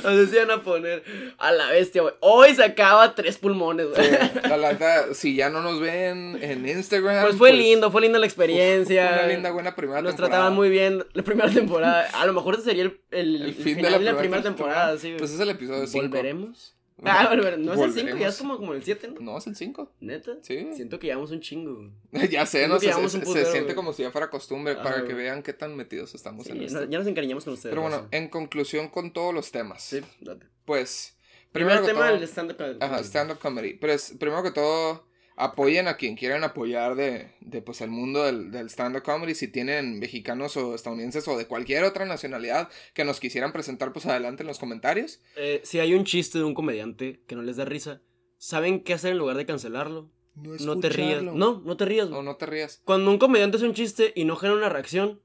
Nos 0.11 0.17
decían 0.17 0.51
a 0.51 0.63
poner 0.63 1.03
a 1.39 1.53
la 1.53 1.71
bestia, 1.71 2.03
güey. 2.03 2.15
Hoy 2.21 2.55
sacaba 2.55 3.15
tres 3.15 3.39
pulmones, 3.39 3.87
güey. 3.89 4.11
La 4.59 4.73
neta, 4.73 5.15
si 5.15 5.35
ya 5.35 5.51
no 5.51 5.63
nos 5.63 5.81
ven 5.81 6.39
en 6.43 6.69
Instagram. 6.69 7.25
Pues 7.25 7.37
fue 7.37 7.53
lindo, 7.53 7.91
fue 7.91 8.03
linda 8.03 8.19
la 8.19 8.27
experiencia. 8.27 9.09
Fue 9.09 9.19
una 9.19 9.27
linda, 9.29 9.51
buena 9.51 9.75
primera 9.75 10.03
Nos 10.03 10.11
temporada. 10.13 10.31
trataban 10.33 10.55
muy 10.55 10.69
bien 10.69 11.05
la 11.13 11.23
primera 11.23 11.51
temporada. 11.51 12.09
A 12.13 12.27
lo 12.27 12.33
mejor 12.33 12.55
ese 12.55 12.65
sería 12.65 12.85
el, 12.85 13.01
el, 13.11 13.37
El 13.37 13.43
el 13.43 13.55
fin 13.55 13.77
final 13.77 13.93
de 13.93 14.01
la, 14.13 14.17
primera, 14.19 14.43
temporada, 14.43 14.97
sí. 14.99 15.09
güey. 15.09 15.19
Pues 15.19 15.31
es 15.33 15.41
el 15.41 15.51
episodio 15.51 15.87
5. 15.87 16.03
¿Volveremos? 16.07 16.74
Ah, 17.03 17.35
no 17.59 17.73
es 17.75 17.81
el 17.81 17.93
5, 17.93 18.17
ya 18.19 18.29
es 18.29 18.37
como, 18.39 18.57
como 18.57 18.73
el 18.73 18.85
7, 18.85 19.09
¿no? 19.09 19.21
No, 19.21 19.39
es 19.39 19.47
el 19.49 19.57
5. 19.57 19.93
¿Neta? 20.01 20.37
Sí. 20.43 20.69
Siento 20.75 20.99
que 20.99 21.09
llevamos 21.09 21.33
un 21.33 21.41
chingo. 21.41 21.91
ya 22.31 22.47
sé, 22.47 22.59
Siento 22.59 22.75
¿no? 22.75 22.81
que 22.81 22.93
Se, 23.11 23.21
se- 23.21 23.27
se 23.27 23.45
siente 23.51 23.75
como 23.75 23.93
si 23.93 24.03
ya 24.03 24.11
fuera 24.13 24.31
costumbre 24.31 24.77
para 24.77 25.05
que 25.05 25.13
vean 25.13 25.43
qué 25.43 25.53
tan 25.53 25.77
metidos 25.77 26.15
estamos 26.15 26.47
Sí, 26.47 26.53
en 26.53 26.63
esto. 26.63 26.85
ya 26.85 26.99
nos 26.99 27.07
encariñamos 27.09 27.45
con 27.45 27.55
ustedes. 27.55 27.73
Pero 27.73 27.83
bueno, 27.83 28.07
en 28.13 28.29
conclusión 28.29 28.89
con 28.89 29.13
todos 29.13 29.35
los 29.35 29.51
temas. 29.51 29.83
Sí, 29.83 30.01
date. 30.21 30.47
Pues, 30.65 31.17
Primer 31.53 31.79
primero 31.79 31.81
que 31.83 31.93
tema 31.93 32.07
todo, 32.09 32.19
del 32.21 32.29
stand-up. 32.29 32.77
Ajá, 32.81 32.99
stand-up 33.03 33.39
comedy. 33.41 33.75
Pero 33.75 33.93
es, 33.93 34.15
primero 34.19 34.43
que 34.43 34.51
todo, 34.53 35.05
apoyen 35.37 35.89
a 35.89 35.97
quien 35.97 36.17
quieran 36.17 36.45
apoyar 36.45 36.95
de, 36.95 37.33
de 37.41 37.63
pues, 37.63 37.81
el 37.81 37.91
mundo 37.91 38.23
del, 38.25 38.51
del 38.51 38.69
stand-up 38.69 39.03
comedy. 39.03 39.35
Si 39.35 39.49
tienen 39.49 39.99
mexicanos 39.99 40.57
o 40.57 40.75
estadounidenses 40.75 41.27
o 41.29 41.37
de 41.37 41.47
cualquier 41.47 41.85
otra 41.85 42.05
nacionalidad 42.05 42.69
que 42.95 43.05
nos 43.05 43.21
quisieran 43.21 43.53
presentar, 43.53 43.93
pues 43.93 44.07
adelante 44.07 44.43
en 44.43 44.47
los 44.47 44.59
comentarios. 44.59 45.21
Eh, 45.37 45.61
si 45.65 45.81
hay 45.81 45.95
un 45.95 46.05
chiste 46.05 46.39
de 46.39 46.45
un 46.45 46.55
comediante 46.55 47.23
que 47.27 47.37
no 47.37 47.43
les 47.43 47.57
da 47.57 47.65
risa, 47.65 48.01
¿saben 48.39 48.81
qué 48.81 48.95
hacer 48.95 49.13
en 49.13 49.19
lugar 49.19 49.37
de 49.37 49.47
cancelarlo? 49.47 50.11
No 50.35 50.81
te 50.81 50.89
rías. 50.89 51.23
No, 51.23 51.63
no 51.65 51.77
te 51.77 51.85
rías. 51.85 52.09
No, 52.09 52.17
güey. 52.17 52.27
no 52.27 52.37
te 52.37 52.47
rías. 52.47 52.81
Cuando 52.85 53.11
un 53.11 53.19
comediante 53.19 53.57
hace 53.57 53.67
un 53.67 53.75
chiste 53.75 54.13
y 54.17 54.25
no 54.25 54.37
genera 54.37 54.59
una 54.59 54.69
reacción, 54.69 55.21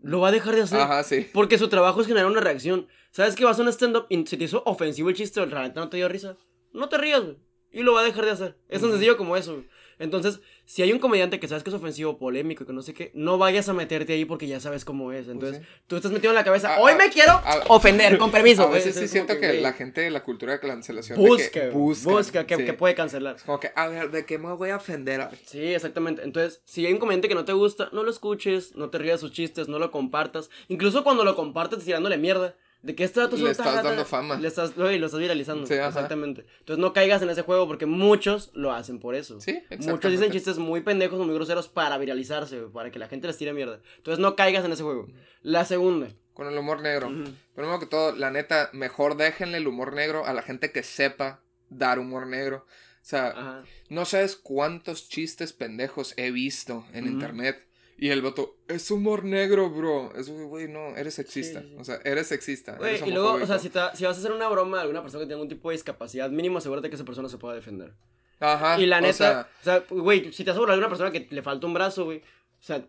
lo 0.00 0.20
va 0.20 0.28
a 0.28 0.32
dejar 0.32 0.54
de 0.54 0.62
hacer. 0.62 0.80
Ajá, 0.80 1.02
sí. 1.02 1.26
Porque 1.32 1.58
su 1.58 1.68
trabajo 1.68 2.00
es 2.00 2.06
generar 2.06 2.30
una 2.30 2.40
reacción. 2.40 2.88
¿Sabes 3.10 3.34
que 3.34 3.44
vas 3.44 3.58
a 3.58 3.62
un 3.62 3.68
stand-up 3.68 4.06
y 4.08 4.26
se 4.26 4.36
te 4.36 4.44
hizo 4.44 4.62
ofensivo 4.66 5.08
el 5.08 5.16
chiste 5.16 5.40
o 5.40 5.46
realmente 5.46 5.80
no 5.80 5.88
te 5.88 5.98
dio 5.98 6.08
risa? 6.08 6.36
No 6.72 6.88
te 6.88 6.98
rías, 6.98 7.22
güey. 7.22 7.36
Y 7.74 7.82
lo 7.82 7.92
va 7.92 8.00
a 8.00 8.04
dejar 8.04 8.24
de 8.24 8.30
hacer. 8.30 8.56
Es 8.68 8.80
tan 8.80 8.90
sencillo 8.90 9.16
como 9.16 9.36
eso, 9.36 9.54
güey. 9.54 9.68
Entonces, 10.00 10.40
si 10.64 10.82
hay 10.82 10.92
un 10.92 10.98
comediante 10.98 11.38
que 11.38 11.46
sabes 11.46 11.62
que 11.62 11.70
es 11.70 11.74
ofensivo, 11.76 12.18
polémico, 12.18 12.66
que 12.66 12.72
no 12.72 12.82
sé 12.82 12.92
qué, 12.94 13.12
no 13.14 13.38
vayas 13.38 13.68
a 13.68 13.72
meterte 13.74 14.12
ahí 14.14 14.24
porque 14.24 14.48
ya 14.48 14.58
sabes 14.58 14.84
cómo 14.84 15.12
es. 15.12 15.28
Entonces, 15.28 15.58
Pues 15.60 15.68
sí. 15.68 15.82
tú 15.86 15.96
estás 15.96 16.10
metido 16.10 16.32
en 16.32 16.34
la 16.34 16.42
cabeza. 16.42 16.74
A- 16.74 16.80
Hoy 16.80 16.92
a- 16.92 16.96
me 16.96 17.10
quiero 17.10 17.30
a- 17.32 17.62
ofender, 17.68 18.18
con 18.18 18.32
permiso. 18.32 18.64
A 18.64 18.70
veces 18.70 18.96
sí 18.96 19.04
Es 19.04 19.10
siento 19.12 19.38
que 19.38 19.46
güey, 19.46 19.60
la 19.60 19.72
gente 19.72 20.00
de 20.00 20.10
la 20.10 20.24
cultura 20.24 20.54
de 20.54 20.58
cancelación 20.60 21.16
de 21.22 21.28
busca, 21.28 21.48
que 21.50 21.70
güey, 21.70 21.94
busca, 22.02 22.44
que, 22.44 22.56
sí. 22.56 22.64
que 22.64 22.72
puede 22.72 22.96
cancelar. 22.96 23.36
Como 23.46 23.60
que, 23.60 23.70
a 23.76 23.86
ver, 23.86 24.10
¿de 24.10 24.26
qué 24.26 24.36
me 24.36 24.52
voy 24.54 24.70
a 24.70 24.76
ofender? 24.78 25.28
Sí, 25.46 25.60
exactamente. 25.62 26.22
Entonces, 26.24 26.60
si 26.64 26.84
hay 26.84 26.92
un 26.92 26.98
comediante 26.98 27.28
que 27.28 27.36
no 27.36 27.44
te 27.44 27.52
gusta, 27.52 27.88
no 27.92 28.02
lo 28.02 28.10
escuches, 28.10 28.74
no 28.74 28.90
te 28.90 28.98
rías 28.98 29.20
sus 29.20 29.30
chistes, 29.30 29.68
no 29.68 29.78
lo 29.78 29.92
compartas. 29.92 30.50
Incluso 30.66 31.04
cuando 31.04 31.24
lo 31.24 31.36
compartes 31.36 31.84
tirándole 31.84 32.18
mierda, 32.18 32.56
De 32.84 32.94
que 32.94 33.04
este 33.04 33.18
dato 33.18 33.38
Le 33.38 33.50
estás 33.50 33.82
dando 33.82 34.04
fama. 34.04 34.36
Le 34.36 34.46
estás, 34.46 34.74
güey, 34.76 34.98
lo 34.98 35.06
estás 35.06 35.18
viralizando. 35.18 35.64
Sí, 35.66 35.72
exactamente. 35.72 36.44
Entonces 36.58 36.78
no 36.78 36.92
caigas 36.92 37.22
en 37.22 37.30
ese 37.30 37.40
juego 37.40 37.66
porque 37.66 37.86
muchos 37.86 38.50
lo 38.52 38.72
hacen 38.72 38.98
por 38.98 39.14
eso. 39.14 39.40
Sí, 39.40 39.54
Muchos 39.54 39.70
exactamente. 39.70 40.08
dicen 40.10 40.32
chistes 40.32 40.58
muy 40.58 40.82
pendejos 40.82 41.18
o 41.18 41.24
muy 41.24 41.34
groseros 41.34 41.66
para 41.68 41.96
viralizarse, 41.96 42.58
para 42.74 42.90
que 42.90 42.98
la 42.98 43.08
gente 43.08 43.26
les 43.26 43.38
tire 43.38 43.54
mierda. 43.54 43.80
Entonces 43.96 44.18
no 44.20 44.36
caigas 44.36 44.66
en 44.66 44.72
ese 44.72 44.82
juego. 44.82 45.08
La 45.40 45.64
segunda. 45.64 46.08
Con 46.34 46.46
el 46.46 46.58
humor 46.58 46.82
negro. 46.82 47.10
Primero 47.54 47.80
que 47.80 47.86
todo, 47.86 48.12
la 48.14 48.30
neta, 48.30 48.68
mejor 48.74 49.16
déjenle 49.16 49.56
el 49.56 49.66
humor 49.66 49.94
negro 49.94 50.26
a 50.26 50.34
la 50.34 50.42
gente 50.42 50.70
que 50.70 50.82
sepa 50.82 51.40
dar 51.70 51.98
humor 51.98 52.26
negro. 52.26 52.66
O 52.66 53.06
sea, 53.06 53.28
Ajá. 53.28 53.64
no 53.88 54.04
sabes 54.04 54.36
cuántos 54.36 55.08
chistes 55.08 55.54
pendejos 55.54 56.12
he 56.18 56.30
visto 56.30 56.84
en 56.92 57.06
internet. 57.06 57.66
Y 57.96 58.10
el 58.10 58.22
vato, 58.22 58.56
es 58.68 58.90
humor 58.90 59.24
negro, 59.24 59.70
bro. 59.70 60.12
Es, 60.16 60.28
güey, 60.28 60.68
no, 60.68 60.96
eres 60.96 61.14
sexista. 61.14 61.60
Sí, 61.62 61.68
sí. 61.68 61.76
O 61.78 61.84
sea, 61.84 62.00
eres 62.04 62.26
sexista. 62.26 62.76
Güey, 62.76 62.96
eres 62.96 63.06
y 63.06 63.10
luego, 63.12 63.34
o 63.34 63.46
sea, 63.46 63.58
si, 63.58 63.70
te- 63.70 63.78
si 63.94 64.04
vas 64.04 64.16
a 64.16 64.20
hacer 64.20 64.32
una 64.32 64.48
broma 64.48 64.78
a 64.78 64.82
alguna 64.82 65.00
persona 65.00 65.20
que 65.22 65.26
tenga 65.26 65.36
algún 65.36 65.48
tipo 65.48 65.70
de 65.70 65.74
discapacidad, 65.74 66.28
mínimo 66.30 66.58
asegúrate 66.58 66.88
que 66.88 66.96
esa 66.96 67.04
persona 67.04 67.28
se 67.28 67.38
pueda 67.38 67.54
defender. 67.54 67.92
Ajá. 68.40 68.78
y 68.80 68.86
la 68.86 68.98
o 68.98 69.00
neta, 69.00 69.48
o 69.60 69.64
sea, 69.64 69.84
güey, 69.88 70.32
si 70.32 70.44
te 70.44 70.50
vas 70.50 70.56
a 70.56 70.60
burlar 70.60 70.76
de 70.76 70.80
una 70.80 70.88
persona 70.88 71.10
que 71.12 71.26
le 71.30 71.42
falta 71.42 71.66
un 71.66 71.72
brazo, 71.72 72.04
güey, 72.04 72.18
o 72.18 72.22
sea, 72.66 72.84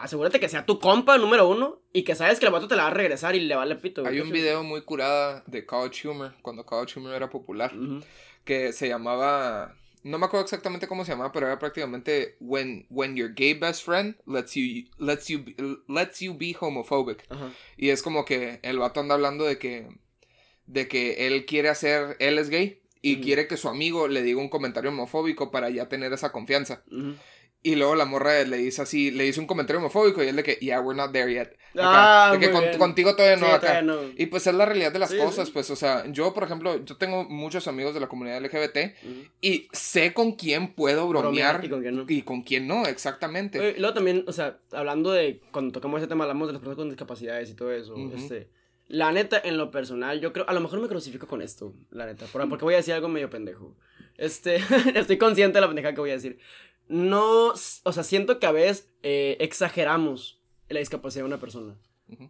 asegúrate 0.00 0.38
que 0.38 0.48
sea 0.48 0.66
tu 0.66 0.78
compa 0.78 1.16
número 1.18 1.48
uno 1.48 1.80
y 1.92 2.02
que 2.04 2.14
sabes 2.14 2.38
que 2.38 2.46
el 2.46 2.52
vato 2.52 2.68
te 2.68 2.76
la 2.76 2.82
va 2.84 2.90
a 2.90 2.94
regresar 2.94 3.34
y 3.34 3.40
le 3.40 3.56
vale 3.56 3.76
pito. 3.76 4.02
güey. 4.02 4.14
hay 4.14 4.20
un 4.20 4.30
video 4.30 4.62
muy 4.62 4.82
curada 4.82 5.42
de 5.46 5.64
College 5.64 6.06
Humor, 6.08 6.34
cuando 6.42 6.64
College 6.66 6.98
Humor 7.00 7.14
era 7.14 7.30
popular, 7.30 7.72
que 8.44 8.72
se 8.72 8.88
llamaba. 8.88 9.74
No 10.02 10.18
me 10.18 10.26
acuerdo 10.26 10.44
exactamente 10.44 10.86
cómo 10.88 11.04
se 11.04 11.12
llamaba, 11.12 11.30
pero 11.32 11.46
era 11.46 11.58
prácticamente 11.58 12.36
when, 12.40 12.86
when 12.88 13.16
your 13.16 13.34
gay 13.34 13.54
best 13.54 13.84
friend 13.84 14.16
lets 14.26 14.54
you, 14.54 14.88
lets 14.98 15.28
you, 15.28 15.44
be- 15.44 15.56
lets 15.88 16.20
you 16.20 16.34
be 16.34 16.56
homophobic. 16.58 17.24
Ajá. 17.28 17.50
Y 17.76 17.90
es 17.90 18.02
como 18.02 18.24
que 18.24 18.60
el 18.62 18.78
vato 18.78 19.00
anda 19.00 19.14
hablando 19.14 19.44
de 19.44 19.58
que, 19.58 19.88
de 20.66 20.88
que 20.88 21.26
él 21.26 21.44
quiere 21.44 21.68
hacer, 21.68 22.16
él 22.18 22.38
es 22.38 22.48
gay 22.48 22.80
y 23.02 23.20
quiere 23.20 23.46
que 23.46 23.56
su 23.56 23.68
amigo 23.68 24.08
le 24.08 24.22
diga 24.22 24.40
un 24.40 24.48
comentario 24.48 24.90
homofóbico 24.90 25.50
para 25.50 25.70
ya 25.70 25.88
tener 25.88 26.12
esa 26.12 26.32
confianza. 26.32 26.82
Y 27.62 27.74
luego 27.74 27.94
la 27.94 28.06
morra 28.06 28.42
le 28.44 28.56
dice 28.56 28.80
así, 28.80 29.10
le 29.10 29.24
dice 29.24 29.38
un 29.38 29.46
comentario 29.46 29.80
homofóbico 29.80 30.24
y 30.24 30.28
él 30.28 30.36
de 30.36 30.42
que, 30.42 30.54
yeah, 30.62 30.80
we're 30.80 30.96
not 30.96 31.12
there 31.12 31.30
yet. 31.30 31.50
Ah, 31.76 32.30
de 32.32 32.38
que 32.38 32.50
con- 32.50 32.64
contigo 32.78 33.14
todavía 33.14 33.36
no 33.36 33.46
Sí, 33.48 33.52
acá. 33.52 33.60
todavía 33.60 33.82
no. 33.82 34.00
Y 34.16 34.26
pues 34.26 34.46
es 34.46 34.54
la 34.54 34.64
realidad 34.64 34.92
de 34.92 34.98
las 34.98 35.10
Sí, 35.10 35.18
cosas, 35.18 35.48
sí. 35.48 35.52
pues, 35.52 35.68
o 35.70 35.76
sea, 35.76 36.04
yo, 36.10 36.32
por 36.32 36.44
ejemplo, 36.44 36.82
yo 36.82 36.96
tengo 36.96 37.24
muchos 37.24 37.68
amigos 37.68 37.92
de 37.92 38.00
la 38.00 38.08
comunidad 38.08 38.38
LGBT 38.42 38.94
y 39.42 39.68
sé 39.72 40.14
con 40.14 40.32
quién 40.32 40.68
puedo 40.72 41.06
bromear 41.06 41.62
y 41.62 41.68
con 41.68 41.82
quién 41.82 41.96
no. 41.96 42.04
y 42.08 42.22
con 42.22 42.40
quién 42.42 42.66
no, 42.66 42.86
exactamente. 42.86 43.74
Y 43.76 43.78
luego 43.78 43.92
también, 43.94 44.24
o 44.26 44.32
sea, 44.32 44.56
hablando 44.72 45.12
de, 45.12 45.42
cuando 45.52 45.72
tocamos 45.72 46.00
ese 46.00 46.08
tema, 46.08 46.24
hablamos 46.24 46.48
de 46.48 46.54
las 46.54 46.60
personas 46.60 46.78
con 46.78 46.88
discapacidades 46.88 47.50
y 47.50 47.54
todo 47.54 47.72
eso. 47.72 47.94
Este, 48.16 48.48
la 48.88 49.12
neta, 49.12 49.38
en 49.44 49.58
lo 49.58 49.70
personal, 49.70 50.18
yo 50.20 50.32
creo, 50.32 50.48
a 50.48 50.54
lo 50.54 50.60
mejor 50.60 50.80
me 50.80 50.88
crucifico 50.88 51.26
con 51.26 51.42
esto, 51.42 51.74
la 51.90 52.06
neta, 52.06 52.24
por- 52.24 52.48
porque 52.48 52.64
voy 52.64 52.72
a 52.74 52.78
decir 52.78 52.94
algo 52.94 53.08
medio 53.08 53.28
pendejo. 53.28 53.76
Este, 54.16 54.56
estoy 54.94 55.18
consciente 55.18 55.54
de 55.58 55.60
la 55.60 55.66
pendejada 55.68 55.94
que 55.94 56.00
voy 56.00 56.10
a 56.10 56.14
decir. 56.14 56.38
No, 56.90 57.52
o 57.52 57.92
sea, 57.92 58.02
siento 58.02 58.40
que 58.40 58.46
a 58.46 58.52
veces 58.52 58.90
eh, 59.04 59.36
exageramos 59.38 60.40
la 60.68 60.80
discapacidad 60.80 61.22
de 61.22 61.28
una 61.28 61.38
persona. 61.38 61.76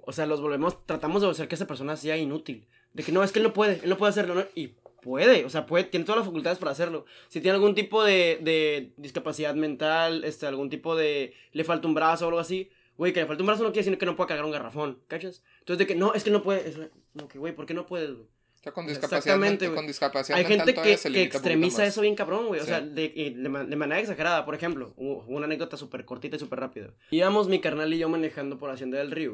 O 0.05 0.13
sea, 0.13 0.27
los 0.27 0.43
volvemos, 0.43 0.85
tratamos 0.85 1.23
de 1.23 1.31
hacer 1.31 1.49
que 1.49 1.55
esa 1.55 1.67
persona 1.67 1.97
sea 1.97 2.19
inútil. 2.19 2.67
De 2.93 3.03
que 3.03 3.11
no, 3.11 3.25
es 3.25 3.33
que 3.33 3.39
él 3.39 3.45
no 3.45 3.55
puede, 3.55 3.81
él 3.83 3.89
no 3.89 3.97
puede 3.97 4.11
hacerlo, 4.11 4.35
¿no? 4.35 4.45
Y 4.55 4.75
puede, 5.01 5.47
o 5.47 5.49
sea, 5.49 5.65
puede, 5.65 5.85
tiene 5.85 6.05
todas 6.05 6.19
las 6.19 6.27
facultades 6.27 6.59
para 6.59 6.73
hacerlo. 6.73 7.07
Si 7.29 7.41
tiene 7.41 7.55
algún 7.55 7.75
tipo 7.75 8.05
de, 8.05 8.39
de 8.43 8.93
discapacidad 8.99 9.55
mental, 9.55 10.25
este, 10.25 10.47
algún 10.47 10.69
tipo 10.69 10.95
de, 10.95 11.33
le 11.53 11.65
falta 11.65 11.89
un 11.89 11.95
brazo 11.95 12.27
o 12.27 12.29
algo 12.29 12.41
así, 12.41 12.69
güey, 12.99 13.15
que 13.15 13.21
le 13.21 13.27
falta 13.27 13.43
un 13.43 13.47
brazo 13.47 13.63
no 13.63 13.73
quiere 13.73 13.87
decir 13.87 13.99
que 13.99 14.05
no 14.05 14.15
pueda 14.15 14.29
cargar 14.29 14.45
un 14.45 14.53
garrafón, 14.53 14.99
¿cachas? 15.09 15.43
Entonces, 15.61 15.79
de 15.79 15.87
que 15.87 15.95
no, 15.95 16.13
es 16.13 16.23
que 16.23 16.31
no 16.31 16.43
puede, 16.43 16.69
es, 16.69 16.79
no, 17.15 17.29
que 17.29 17.39
güey, 17.39 17.55
¿por 17.55 17.65
qué 17.65 17.73
no 17.73 17.87
puedes, 17.87 18.13
güey? 18.15 18.27
Está 18.61 18.73
con 18.73 18.87
discapacidad, 18.87 19.19
Exactamente, 19.21 19.73
con 19.73 19.87
discapacidad 19.87 20.39
Hay 20.39 20.45
mental 20.47 20.67
gente 20.67 20.83
que, 20.83 20.97
se 20.99 21.11
que 21.11 21.23
extremiza 21.23 21.87
eso 21.87 22.03
bien 22.03 22.15
cabrón, 22.15 22.49
güey. 22.49 22.61
O 22.61 22.65
Sí. 22.65 22.69
sea, 22.69 22.83
de, 22.83 23.11
y 23.17 23.31
de, 23.31 23.43
de 23.49 23.77
manera 23.77 23.99
exagerada. 24.01 24.45
Por 24.45 24.55
ejemplo, 24.55 24.93
una 24.99 25.47
anécdota 25.47 25.79
súper 25.79 26.05
cortita 26.05 26.37
y 26.37 26.39
súper 26.39 26.61
rápida. 26.61 26.93
Íbamos 27.11 27.49
mi 27.49 27.59
carnal 27.61 27.93
y 27.95 27.97
yo 27.99 28.11
manejando 28.11 28.59
por 28.59 28.69
Hacienda 28.71 28.99
del 28.99 29.13
Río. 29.13 29.33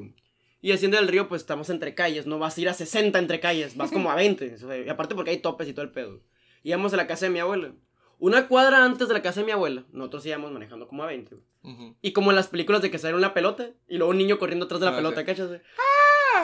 Y 0.63 0.71
Hacienda 0.71 0.99
del 0.99 1.09
Río, 1.09 1.29
pues 1.29 1.43
estamos 1.43 1.71
entre 1.71 1.93
calles. 1.97 2.27
No 2.27 2.39
vas 2.39 2.57
a 2.57 2.61
ir 2.61 2.69
a 2.69 2.75
60 2.75 3.19
entre 3.19 3.41
calles, 3.41 3.77
vas 3.77 3.91
como 3.91 4.13
a 4.13 4.15
20. 4.15 4.55
o 4.55 4.59
sea, 4.59 4.79
y 4.79 4.89
aparte 4.89 5.17
porque 5.17 5.31
hay 5.33 5.39
topes 5.39 5.67
y 5.69 5.73
todo 5.73 5.85
el 5.85 5.91
pedo. 5.91 6.21
Íbamos 6.63 6.95
a 6.95 6.97
la 6.97 7.09
casa 7.09 7.27
de 7.27 7.31
mi 7.33 7.41
abuela. 7.41 7.73
Una 8.21 8.47
cuadra 8.47 8.85
antes 8.85 9.09
de 9.09 9.15
la 9.15 9.23
casa 9.23 9.41
de 9.41 9.47
mi 9.47 9.53
abuela, 9.53 9.85
nosotros 9.93 10.25
íbamos 10.25 10.53
manejando 10.53 10.87
como 10.87 11.03
a 11.03 11.07
20. 11.07 11.35
güey. 11.35 11.47
Ujú. 11.75 11.97
Y 12.01 12.13
como 12.13 12.31
en 12.31 12.37
las 12.37 12.47
películas 12.47 12.81
de 12.81 12.93
que 12.93 12.99
sale 12.99 13.15
una 13.17 13.35
pelota 13.35 13.71
y 13.89 13.97
luego 13.99 14.13
un 14.13 14.19
niño 14.19 14.39
corriendo 14.39 14.67
atrás 14.67 14.79
de 14.81 14.87
la 14.87 14.93
Ah, 14.93 14.97
pelota, 14.97 15.21
sí. 15.21 15.27
¿cachas? 15.27 15.49
güey? 15.49 15.61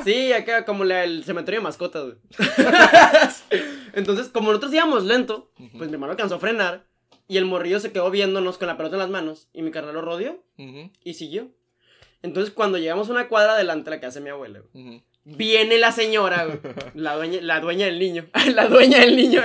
Sí, 0.05 0.33
acá 0.33 0.65
como 0.65 0.85
la- 0.85 1.05
el 1.05 1.25
cementerio 1.25 1.61
de 1.61 1.65
mascotas, 1.65 2.05
güey. 2.05 2.17
Entonces, 3.95 4.29
como 4.29 4.49
nosotros 4.49 4.73
íbamos 4.73 5.05
lento, 5.05 5.51
pues 5.77 5.89
mi 5.89 5.95
hermano 5.95 6.13
alcanzó 6.13 6.37
a 6.37 6.39
frenar 6.39 6.87
y 7.29 7.37
el 7.37 7.45
morrillo 7.45 7.79
se 7.81 7.93
quedó 7.93 8.11
viéndonos 8.11 8.59
con 8.59 8.69
la 8.69 8.77
pelota 8.77 8.97
en 8.97 9.01
las 9.01 9.11
manos 9.11 9.49
y 9.53 9.63
mi 9.63 9.71
carnal 9.71 9.95
lo 9.95 10.01
rodeó 10.03 10.43
y 11.05 11.15
siguió. 11.15 11.51
Entonces, 12.23 12.53
cuando 12.55 12.79
llegamos 12.79 13.09
a 13.09 13.13
una 13.13 13.29
cuadra 13.29 13.55
adelante 13.55 13.91
de 13.91 13.97
la 13.97 14.01
casa 14.01 14.19
de 14.21 14.25
mi 14.25 14.31
abuelo, 14.31 14.65
Ujú. 14.75 15.03
viene 15.25 15.79
la 15.79 15.91
señora, 15.93 16.45
güey, 16.47 16.61
la 16.95 17.17
dueña, 17.17 17.41
la 17.43 17.61
dueña 17.61 17.87
del 17.87 17.99
niño, 17.99 18.27
la 18.55 18.69
dueña 18.69 19.01
del 19.01 19.17
niño. 19.17 19.43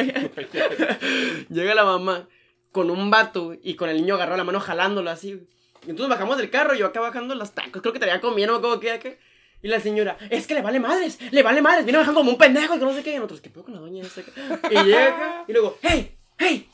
Llega 1.50 1.76
la 1.76 1.84
mamá 1.84 2.28
con 2.72 2.90
un 2.92 3.10
vato 3.10 3.56
y 3.62 3.76
con 3.76 3.90
el 3.90 3.98
niño 3.98 4.16
agarrado 4.16 4.36
a 4.36 4.38
la 4.40 4.44
mano 4.44 4.60
jalándolo 4.60 5.10
así. 5.10 5.34
güey. 5.34 5.48
Entonces 5.88 6.10
bajamos 6.10 6.38
del 6.38 6.50
carro, 6.50 6.76
yo 6.76 6.86
acá 6.86 7.00
bajando 7.00 7.34
los 7.36 7.52
tacos, 7.54 7.82
creo 7.82 7.94
que 7.94 8.00
traía 8.00 8.20
comiendo, 8.22 8.54
no 8.54 8.60
me 8.60 8.66
acuerdo 8.66 8.80
qué 8.82 8.92
acá. 8.92 9.10
Y 9.62 9.68
la 9.70 9.80
señora, 9.80 10.18
es 10.30 10.46
que 10.48 10.54
le 10.54 10.62
vale 10.62 10.80
madres, 10.80 11.18
le 11.32 11.44
vale 11.44 11.62
madres, 11.62 11.84
viene 11.86 11.98
bajando 11.98 12.20
como 12.20 12.32
un 12.32 12.38
pendejo 12.38 12.76
y 12.76 12.80
que 12.80 12.86
no 12.86 12.94
sé 12.94 13.04
qué. 13.04 13.12
Y 13.12 13.16
nosotros, 13.16 13.42
¿qué 13.42 13.50
pedo 13.50 13.64
con 13.64 13.74
la 13.74 13.80
doña 13.80 14.04
esta? 14.04 14.22
Y 14.70 14.76
llega 14.86 15.46
y 15.48 15.52
luego, 15.52 15.78
hey, 15.82 16.16
hey, 16.38 16.70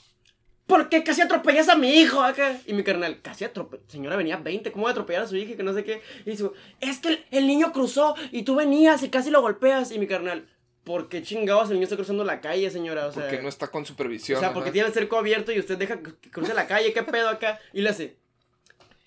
¿por 0.67 0.89
qué 0.89 1.03
casi 1.03 1.21
atropellas 1.21 1.69
a 1.69 1.75
mi 1.75 1.95
hijo 1.99 2.21
acá? 2.21 2.59
Y 2.65 2.73
mi 2.73 2.83
carnal, 2.83 3.21
casi 3.21 3.45
atropelló, 3.45 3.83
señora 3.87 4.15
venía 4.17 4.37
20, 4.37 4.71
¿cómo 4.71 4.83
voy 4.83 4.89
a 4.89 4.91
atropellar 4.91 5.23
a 5.23 5.27
su 5.27 5.35
hija 5.37 5.53
y 5.53 5.55
que 5.55 5.63
no 5.63 5.73
sé 5.73 5.83
qué? 5.83 6.01
Y 6.25 6.31
dice, 6.31 6.49
es 6.81 6.99
que 6.99 7.07
el, 7.09 7.25
el 7.31 7.47
niño 7.47 7.71
cruzó 7.71 8.15
y 8.31 8.43
tú 8.43 8.55
venías 8.55 9.01
y 9.03 9.09
casi 9.09 9.29
lo 9.31 9.41
golpeas. 9.41 9.91
Y 9.91 9.99
mi 9.99 10.07
carnal, 10.07 10.45
¿por 10.83 11.07
qué 11.09 11.23
chingados 11.23 11.69
el 11.69 11.75
niño 11.75 11.85
está 11.85 11.95
cruzando 11.95 12.23
la 12.23 12.41
calle, 12.41 12.69
señora? 12.69 13.07
O 13.07 13.11
sea, 13.13 13.23
Porque 13.23 13.41
no 13.41 13.49
está 13.49 13.67
con 13.69 13.85
supervisión. 13.85 14.37
o 14.37 14.39
sea, 14.41 14.53
porque 14.53 14.69
ajá. 14.69 14.73
tiene 14.73 14.87
el 14.89 14.93
cerco 14.93 15.17
abierto 15.17 15.51
y 15.51 15.59
usted 15.59 15.77
deja 15.77 15.99
que 15.99 16.29
cruce 16.29 16.53
la 16.53 16.67
calle, 16.67 16.91
¿qué 16.93 17.03
pedo 17.03 17.29
acá? 17.29 17.59
Y 17.71 17.81
le 17.81 17.89
hace. 17.89 18.17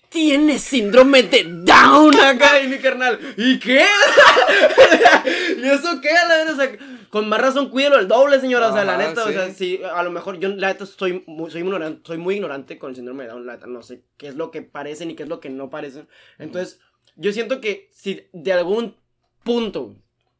Tienes 0.09 0.61
síndrome 0.61 1.23
de 1.23 1.43
Down 1.43 2.15
acá, 2.19 2.61
y 2.61 2.67
mi 2.67 2.77
carnal. 2.77 3.19
¿Y 3.35 3.59
qué? 3.59 3.85
¿Y 5.57 5.65
eso 5.65 5.99
qué? 6.01 6.09
La 6.13 6.37
verdad, 6.37 6.53
o 6.53 6.55
sea, 6.55 6.77
con 7.09 7.27
más 7.27 7.41
razón 7.41 7.69
cuídelo 7.69 7.99
el 7.99 8.07
doble, 8.07 8.39
señora. 8.39 8.69
O 8.69 8.73
sea, 8.73 8.85
la 8.85 8.97
neta, 8.97 9.25
o 9.25 9.31
sea, 9.31 9.51
sí, 9.51 9.81
a 9.83 10.03
lo 10.03 10.11
mejor 10.11 10.39
yo, 10.39 10.49
la 10.49 10.69
neta, 10.69 10.85
soy 10.85 11.23
muy, 11.27 11.51
soy, 11.51 11.63
muy 11.63 11.73
ignorante, 11.73 12.01
soy 12.05 12.17
muy 12.17 12.35
ignorante 12.35 12.77
con 12.77 12.91
el 12.91 12.95
síndrome 12.95 13.23
de 13.23 13.31
Down. 13.31 13.45
La 13.45 13.53
neta, 13.53 13.67
no 13.67 13.81
sé 13.81 14.03
qué 14.17 14.27
es 14.27 14.35
lo 14.35 14.49
que 14.49 14.61
parecen 14.61 15.11
y 15.11 15.15
qué 15.15 15.23
es 15.23 15.29
lo 15.29 15.39
que 15.39 15.49
no 15.49 15.69
parecen. 15.69 16.07
Entonces, 16.39 16.79
yo 17.15 17.33
siento 17.33 17.59
que 17.59 17.89
si 17.91 18.27
de 18.31 18.53
algún 18.53 18.95
punto 19.43 19.95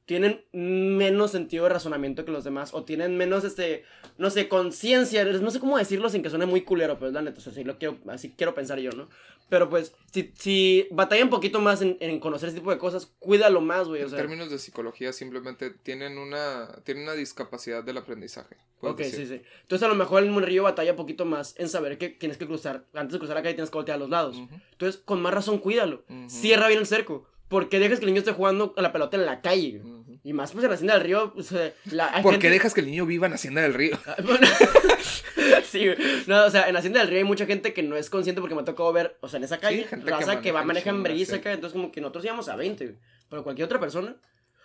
tienen 0.07 0.45
menos 0.53 1.31
sentido 1.31 1.65
de 1.65 1.69
razonamiento 1.71 2.23
que 2.23 2.31
los 2.31 2.45
demás 2.45 2.73
o 2.73 2.85
tienen 2.85 3.17
menos, 3.17 3.43
este, 3.43 3.83
no 4.17 4.29
sé, 4.29 4.47
conciencia, 4.47 5.25
no 5.25 5.51
sé 5.51 5.59
cómo 5.59 5.77
decirlo 5.77 6.09
sin 6.09 6.23
que 6.23 6.29
suene 6.29 6.45
muy 6.45 6.61
culero, 6.61 6.95
pero 6.97 7.09
es 7.09 7.13
la 7.13 7.21
neta, 7.21 7.39
o 7.39 7.41
sea, 7.41 7.51
así, 7.51 7.65
lo 7.65 7.77
quiero, 7.77 7.97
así 8.07 8.33
quiero 8.35 8.55
pensar 8.55 8.79
yo, 8.79 8.89
¿no? 8.91 9.09
Pero 9.49 9.69
pues, 9.69 9.93
si, 10.13 10.31
si 10.37 10.87
batalla 10.91 11.25
un 11.25 11.29
poquito 11.29 11.59
más 11.59 11.81
en, 11.81 11.97
en 11.99 12.21
conocer 12.21 12.47
ese 12.49 12.57
tipo 12.59 12.71
de 12.71 12.77
cosas, 12.77 13.11
cuídalo 13.19 13.59
más, 13.59 13.89
güey, 13.89 14.01
o 14.01 14.05
En 14.05 14.09
sea. 14.11 14.17
términos 14.17 14.49
de 14.49 14.59
psicología, 14.59 15.11
simplemente 15.11 15.71
tienen 15.71 16.17
una, 16.17 16.69
tienen 16.85 17.03
una 17.03 17.13
discapacidad 17.13 17.83
del 17.83 17.97
aprendizaje. 17.97 18.55
Ok, 18.79 18.99
decir. 18.99 19.27
sí, 19.27 19.37
sí. 19.37 19.41
Entonces 19.63 19.85
a 19.85 19.89
lo 19.89 19.95
mejor 19.95 20.23
el 20.23 20.29
monrillo 20.31 20.63
batalla 20.63 20.91
un 20.91 20.97
poquito 20.97 21.25
más 21.25 21.53
en 21.57 21.67
saber 21.67 21.97
que 21.97 22.07
tienes 22.09 22.37
que 22.37 22.45
cruzar, 22.47 22.85
antes 22.93 23.11
de 23.13 23.19
cruzar 23.19 23.35
la 23.35 23.41
calle 23.43 23.55
tienes 23.55 23.71
que 23.71 23.77
voltear 23.77 23.97
a 23.97 23.99
los 23.99 24.09
lados. 24.09 24.37
Ujú. 24.37 24.55
Entonces, 24.71 25.01
con 25.03 25.21
más 25.21 25.33
razón, 25.33 25.57
cuídalo. 25.59 26.05
Ujú. 26.09 26.29
Cierra 26.29 26.67
bien 26.69 26.79
el 26.79 26.85
cerco. 26.87 27.27
Porque 27.49 27.79
dejas 27.79 27.99
que 27.99 28.05
el 28.05 28.11
niño 28.11 28.19
esté 28.19 28.31
jugando 28.33 28.73
a 28.77 28.81
la 28.81 28.91
pelota 28.91 29.15
en 29.17 29.25
la 29.25 29.41
calle. 29.41 29.81
Y 30.23 30.33
más 30.33 30.51
pues 30.51 30.63
en 30.63 30.69
la 30.69 30.75
hacienda 30.75 30.95
del 30.95 31.03
río, 31.03 31.33
sea, 31.41 31.71
la, 31.91 32.13
hay 32.13 32.21
¿Por 32.23 32.33
gente- 32.33 32.47
qué 32.47 32.51
dejas 32.53 32.73
que 32.73 32.81
el 32.81 32.87
niño 32.87 33.05
viva 33.05 33.27
en 33.27 33.33
Hacienda 33.33 33.61
del 33.61 33.73
Río? 33.73 33.97
Ah, 34.05 34.15
sí, 35.63 35.85
güey. 35.85 35.97
No, 36.27 36.45
o 36.45 36.49
sea, 36.49 36.67
en 36.67 36.75
Hacienda 36.75 36.99
del 36.99 37.09
Río 37.09 37.19
hay 37.19 37.23
mucha 37.23 37.45
gente 37.45 37.73
que 37.73 37.83
no 37.83 37.95
es 37.95 38.09
consciente 38.09 38.41
porque 38.41 38.55
me 38.55 38.61
ha 38.61 38.65
tocado 38.65 38.91
ver, 38.91 39.17
o 39.21 39.29
sea, 39.29 39.37
en 39.37 39.43
esa 39.45 39.59
calle, 39.59 39.85
gente 39.85 40.05
que 40.05 40.11
raza 40.11 40.41
que, 40.41 40.51
va, 40.51 40.63
maneja 40.63 40.89
en 40.89 41.03
brisa 41.03 41.33
sí. 41.33 41.39
acá, 41.39 41.53
entonces 41.53 41.73
como 41.73 41.91
que 41.91 42.01
nosotros 42.01 42.25
íbamos 42.25 42.49
a 42.49 42.55
20, 42.55 42.85
güey. 42.85 42.97
Pero 43.29 43.43
cualquier 43.43 43.65
otra 43.65 43.79
persona. 43.79 44.15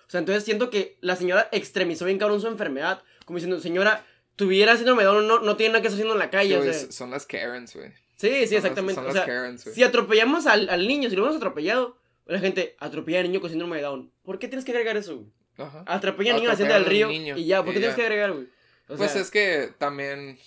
O 0.06 0.10
sea, 0.12 0.18
entonces 0.20 0.44
siento 0.44 0.68
que 0.70 0.98
la 1.00 1.16
señora 1.16 1.48
extremizó 1.52 2.04
bien 2.06 2.18
cabrón 2.18 2.40
su 2.40 2.48
enfermedad, 2.48 3.02
como 3.24 3.36
diciendo, 3.38 3.60
señora, 3.60 4.04
tuviera 4.36 4.76
síndrome 4.76 5.02
de 5.02 5.08
Down, 5.08 5.26
no, 5.28 5.40
no 5.40 5.56
tiene 5.56 5.74
nada 5.74 5.82
que 5.82 5.88
estar 5.88 5.96
haciendo 5.98 6.14
en 6.14 6.18
la 6.18 6.30
calle, 6.30 6.56
o 6.58 6.62
sea. 6.62 6.90
son 6.90 7.10
las 7.10 7.24
Karens, 7.26 7.74
güey. 7.74 7.90
Sí, 8.16 8.28
sí, 8.28 8.32
Son 8.32 8.40
las- 8.40 8.52
exactamente. 8.52 8.94
son 8.94 9.04
o 9.10 9.12
las 9.14 9.24
Karens, 9.26 9.64
güey. 9.64 9.74
si 9.76 9.82
atropellamos 9.84 10.46
al, 10.46 10.68
al 10.68 10.86
niño, 10.88 11.08
si 11.08 11.16
lo 11.16 11.22
hemos 11.24 11.36
atropellado, 11.36 11.96
la 12.26 12.38
gente 12.38 12.76
atropella 12.78 13.20
al 13.20 13.26
niño 13.26 13.40
con 13.40 13.50
síndrome 13.50 13.76
de 13.76 13.82
Down. 13.82 14.12
¿Por 14.22 14.38
qué 14.38 14.48
tienes 14.48 14.64
que 14.64 14.72
agregar 14.72 14.96
eso, 14.96 15.16
güey? 15.16 15.26
Ajá. 15.58 15.84
Atropella 15.86 16.30
al 16.32 16.36
niño 16.36 16.44
en 16.44 16.48
la 16.48 16.52
hacienda 16.54 16.74
del 16.76 16.84
río 16.86 17.08
niño, 17.08 17.36
y 17.36 17.44
ya, 17.46 17.62
¿por 17.64 17.72
qué 17.74 17.78
tienes 17.80 17.96
que 17.96 18.02
agregar, 18.02 18.32
güey? 18.32 18.46
O 18.88 18.96
Pues 18.96 19.10
sea, 19.12 19.20
es 19.20 19.30
que 19.30 19.70
también 19.78 20.38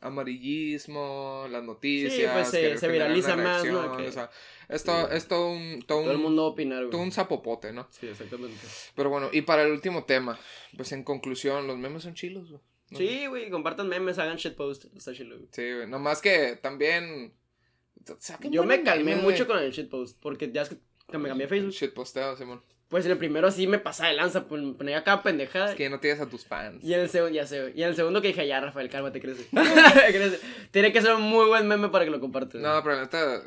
amarillismo, 0.00 1.46
las 1.50 1.62
noticias. 1.62 2.12
Sí, 2.12 2.22
pues 2.32 2.48
se- 2.48 2.78
se 2.78 2.88
viraliza 2.88 3.36
más, 3.36 3.64
¿no? 3.64 3.80
reacción, 3.82 3.96
Que- 3.96 4.08
o 4.08 4.12
sea, 4.12 4.30
es 4.68 4.84
todo, 4.84 5.10
es 5.10 5.28
todo 5.28 5.50
un, 5.50 5.82
todo 5.86 6.00
un, 6.02 6.10
el 6.10 6.18
mundo 6.18 6.46
opina, 6.46 6.78
güey. 6.78 6.90
todo 6.90 7.00
un 7.02 7.12
zapopote, 7.12 7.72
¿no? 7.72 7.88
Sí, 7.90 8.08
exactamente. 8.08 8.56
Pero 8.94 9.10
bueno, 9.10 9.28
y 9.32 9.42
para 9.42 9.62
el 9.62 9.72
último 9.72 10.04
tema, 10.04 10.38
pues 10.76 10.92
en 10.92 11.04
conclusión, 11.04 11.66
los 11.66 11.76
memes 11.78 12.02
son 12.02 12.14
chilos, 12.14 12.50
güey. 12.50 12.62
¿no? 12.90 12.98
Sí, 12.98 13.26
güey, 13.26 13.50
compartan 13.50 13.88
memes, 13.88 14.18
hagan 14.18 14.36
shitpost. 14.36 14.84
Está 14.96 15.14
chido, 15.14 15.36
güey. 15.36 15.48
Sí, 15.52 15.62
güey. 15.72 15.86
Nomás 15.86 16.20
que 16.20 16.56
también. 16.60 17.32
Yo 18.50 18.64
me 18.64 18.82
calmé 18.82 19.16
mucho 19.16 19.46
con 19.46 19.58
el 19.58 19.70
shitpost. 19.72 20.20
Porque 20.20 20.50
ya 20.52 20.62
es 20.62 20.70
que 20.70 20.76
que 21.12 21.18
me 21.18 21.28
cambié 21.28 21.46
a 21.46 21.48
Facebook. 21.48 21.72
Shitposteo, 21.72 22.36
Simón. 22.36 22.60
Pues 22.92 23.06
en 23.06 23.10
el 23.12 23.16
primero 23.18 23.50
sí 23.50 23.66
me 23.66 23.78
pasaba 23.78 24.10
de 24.10 24.16
lanza, 24.16 24.44
pues 24.44 24.62
me 24.62 24.74
ponía 24.74 24.98
acá 24.98 25.22
pendejada. 25.22 25.70
Es 25.70 25.76
que 25.76 25.88
no 25.88 25.98
tienes 25.98 26.20
a 26.20 26.26
tus 26.26 26.44
fans. 26.44 26.84
Y 26.84 26.92
en 26.92 27.00
el 27.00 27.08
segundo, 27.08 27.34
ya 27.34 27.46
sé. 27.46 27.72
Y 27.74 27.82
en 27.82 27.88
el 27.88 27.96
segundo 27.96 28.20
que 28.20 28.28
dije, 28.28 28.46
ya, 28.46 28.60
Rafael, 28.60 28.90
cálmate, 28.90 29.18
crece. 29.18 29.46
crece. 29.52 30.38
Tiene 30.70 30.92
que 30.92 31.00
ser 31.00 31.14
un 31.14 31.22
muy 31.22 31.46
buen 31.46 31.66
meme 31.66 31.88
para 31.88 32.04
que 32.04 32.10
lo 32.10 32.20
compartas. 32.20 32.60
No, 32.60 32.82
pero 32.82 32.96
la 32.96 33.00
neta, 33.02 33.40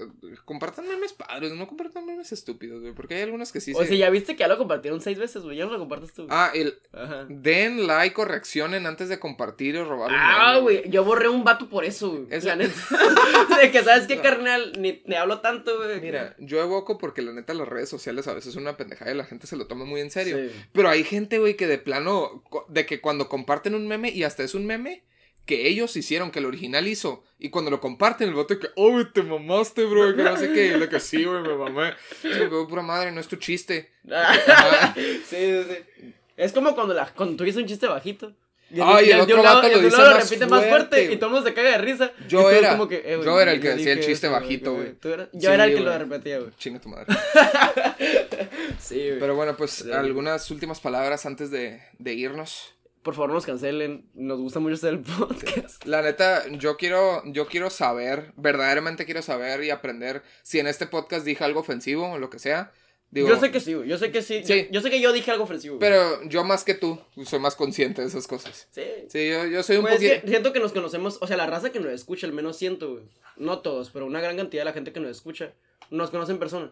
compartan 0.45 0.87
memes 0.87 1.13
padres, 1.13 1.53
no 1.53 1.67
compartan 1.67 2.05
memes 2.07 2.31
estúpidos, 2.31 2.81
güey. 2.81 2.93
Porque 2.93 3.13
hay 3.15 3.21
algunos 3.21 3.51
que 3.51 3.61
sí 3.61 3.71
o 3.75 3.81
se- 3.83 3.87
si 3.89 3.97
ya 3.99 4.09
viste 4.09 4.33
que 4.35 4.39
ya 4.39 4.47
lo 4.47 4.57
compartieron 4.57 4.99
seis 4.99 5.19
veces, 5.19 5.43
güey. 5.43 5.57
Ya 5.57 5.65
no 5.65 5.73
lo 5.73 5.77
compartas 5.79 6.11
tú. 6.13 6.23
güey. 6.25 6.35
Ah, 6.35 6.49
el. 6.55 6.79
Ajá. 6.91 7.25
Den 7.29 7.85
like 7.85 8.19
o 8.19 8.25
reaccionen 8.25 8.87
antes 8.87 9.09
de 9.09 9.19
compartir 9.19 9.77
o 9.77 9.85
robar 9.85 10.09
Ah, 10.11 10.57
güey, 10.59 10.89
yo 10.89 11.03
borré 11.03 11.29
un 11.29 11.43
vato 11.43 11.69
por 11.69 11.85
eso, 11.85 12.09
güey. 12.09 12.25
Es- 12.31 12.45
La 12.45 12.55
neta. 12.55 12.73
de 13.61 13.71
que, 13.71 13.83
¿sabes 13.83 14.07
qué, 14.07 14.15
No. 14.15 14.21
carnal? 14.23 14.73
Ni 14.79 14.93
te 14.93 15.17
hablo 15.17 15.39
tanto, 15.41 15.77
güey. 15.77 16.01
Mira, 16.01 16.35
yo 16.39 16.59
evoco 16.61 16.97
porque 16.97 17.21
la 17.21 17.31
neta 17.31 17.53
las 17.53 17.67
redes 17.67 17.89
sociales 17.89 18.27
a 18.27 18.33
veces 18.33 18.53
son 18.53 18.63
una 18.63 18.75
pendejada 18.77 19.11
y 19.11 19.15
la 19.15 19.23
gente 19.25 19.34
se 19.43 19.55
lo 19.55 19.67
toma 19.67 19.85
muy 19.85 20.01
en 20.01 20.11
serio. 20.11 20.37
Sí. 20.37 20.51
Pero 20.71 20.89
hay 20.89 21.03
gente, 21.03 21.39
güey, 21.39 21.55
que 21.55 21.67
de 21.67 21.77
plano, 21.77 22.43
de 22.69 22.85
que 22.85 23.01
cuando 23.01 23.29
comparten 23.29 23.75
un 23.75 23.87
meme 23.87 24.09
y 24.09 24.23
hasta 24.23 24.43
es 24.43 24.55
un 24.55 24.65
meme 24.65 25.03
que 25.45 25.67
ellos 25.67 25.95
hicieron, 25.95 26.31
que 26.31 26.39
el 26.39 26.45
original 26.45 26.87
hizo, 26.87 27.23
y 27.37 27.49
cuando 27.49 27.69
lo 27.69 27.79
comparten, 27.79 28.27
el 28.27 28.33
voto 28.33 28.59
que, 28.59 28.69
oh, 28.75 29.05
te 29.13 29.21
mamaste, 29.21 29.85
bro, 29.85 30.15
que 30.15 30.23
no 30.23 30.37
sé 30.37 30.51
qué, 30.51 30.67
y 30.67 30.77
lo 30.77 30.89
que 30.89 30.99
sí, 30.99 31.23
güey, 31.23 31.43
me 31.43 31.55
mamé. 31.55 31.93
Es 32.23 32.37
como 32.37 32.65
que, 32.65 32.69
pura 32.69 32.81
madre, 32.81 33.11
no 33.11 33.21
es 33.21 33.27
tu 33.27 33.35
chiste. 33.35 33.91
Sí, 34.95 35.35
sí, 35.35 35.63
sí. 35.69 36.13
Es 36.37 36.51
como 36.51 36.75
cuando, 36.75 36.93
la, 36.93 37.07
cuando 37.13 37.37
tú 37.37 37.43
dices 37.43 37.61
un 37.61 37.67
chiste 37.67 37.87
bajito. 37.87 38.33
Y 38.75 38.81
Ay, 38.83 39.09
el 39.11 39.21
otro 39.21 39.41
vato 39.41 39.69
lo 39.69 39.79
dice 39.79 39.95
más 39.97 40.23
repite 40.29 40.45
más 40.47 40.65
fuerte 40.65 40.95
fuerte. 40.97 41.13
y 41.13 41.17
todo 41.17 41.27
el 41.29 41.33
mundo 41.35 41.47
se 41.47 41.53
caga 41.55 41.71
de 41.71 41.77
risa. 41.77 42.11
Yo 42.27 42.51
era- 42.51 42.71
como 42.71 42.87
que, 42.89 42.97
eh, 43.05 43.19
yo 43.23 43.39
era 43.39 43.53
el 43.53 43.61
que 43.61 43.69
decía 43.69 43.93
el 43.93 43.99
chiste 44.01 44.27
eso, 44.27 44.31
bajito, 44.31 44.73
güey. 44.73 44.95
Yo 45.01 45.27
Sí, 45.39 45.47
era 45.47 45.63
el 45.65 45.73
que 45.75 45.79
lo 45.79 45.97
repetía, 45.97 46.39
güey. 46.39 46.51
Chinga 46.57 46.79
tu 46.79 46.89
madre. 46.89 47.05
Sí, 48.79 49.07
güey. 49.07 49.19
Pero 49.19 49.35
bueno, 49.35 49.55
pues 49.57 49.71
Sí. 49.71 49.91
algunas 49.91 50.49
últimas 50.51 50.79
palabras 50.79 51.25
antes 51.25 51.51
de, 51.51 51.81
de 51.97 52.13
irnos. 52.13 52.73
Por 53.03 53.13
favor, 53.13 53.31
nos 53.31 53.45
cancelen. 53.45 54.05
Nos 54.15 54.39
gusta 54.39 54.59
mucho 54.59 54.75
hacer 54.75 54.93
el 54.93 54.99
podcast. 55.01 55.85
La 55.85 56.01
neta, 56.01 56.43
yo 56.49 56.75
quiero, 56.75 57.21
yo 57.25 57.47
quiero 57.47 57.69
saber, 57.69 58.33
verdaderamente 58.35 59.05
quiero 59.05 59.21
saber 59.21 59.63
y 59.63 59.69
aprender 59.69 60.23
si 60.43 60.59
en 60.59 60.67
este 60.67 60.87
podcast 60.87 61.25
dije 61.25 61.43
algo 61.43 61.59
ofensivo 61.59 62.11
o 62.11 62.17
lo 62.17 62.29
que 62.29 62.39
sea. 62.39 62.71
Digo, 63.15 63.29
yo 63.29 63.39
sé 63.39 63.49
que 63.49 63.59
sí, 63.59 63.73
güey. 63.73 63.89
Yo 63.89 63.97
sé 63.97 64.11
que 64.11 64.21
sí. 64.21 64.41
Sí. 64.43 64.67
Yo, 64.71 64.81
sé 64.81 64.91
que 64.91 64.99
yo 65.01 65.11
dije 65.13 65.31
algo 65.31 65.45
ofensivo. 65.45 65.77
güey. 65.77 65.89
Pero 65.89 66.21
yo 66.29 66.43
más 66.43 66.63
que 66.63 66.73
tú, 66.75 66.99
soy 67.25 67.39
más 67.39 67.55
consciente 67.55 68.01
de 68.01 68.07
esas 68.09 68.27
cosas. 68.27 68.67
Sí. 68.71 68.83
Sí, 69.07 69.29
yo, 69.29 69.45
yo 69.47 69.63
soy 69.63 69.77
un 69.77 69.83
Pues 69.83 69.95
es 69.95 69.99
poquito... 70.01 70.21
que 70.25 70.27
siento 70.29 70.53
que 70.53 70.59
nos 70.59 70.73
conocemos, 70.73 71.17
o 71.21 71.25
sea, 71.25 71.37
la 71.37 71.47
raza 71.47 71.71
que 71.71 71.79
nos 71.79 71.91
escucha, 71.91 72.27
al 72.27 72.33
menos 72.33 72.57
siento, 72.57 72.91
güey. 72.91 73.03
No 73.37 73.59
todos, 73.59 73.89
pero 73.89 74.05
una 74.05 74.21
gran 74.21 74.37
cantidad 74.37 74.61
de 74.61 74.65
la 74.65 74.73
gente 74.73 74.91
que 74.93 74.99
nos 74.99 75.11
escucha 75.11 75.53
nos 75.89 76.09
conoce 76.11 76.33
en 76.33 76.39
persona. 76.39 76.71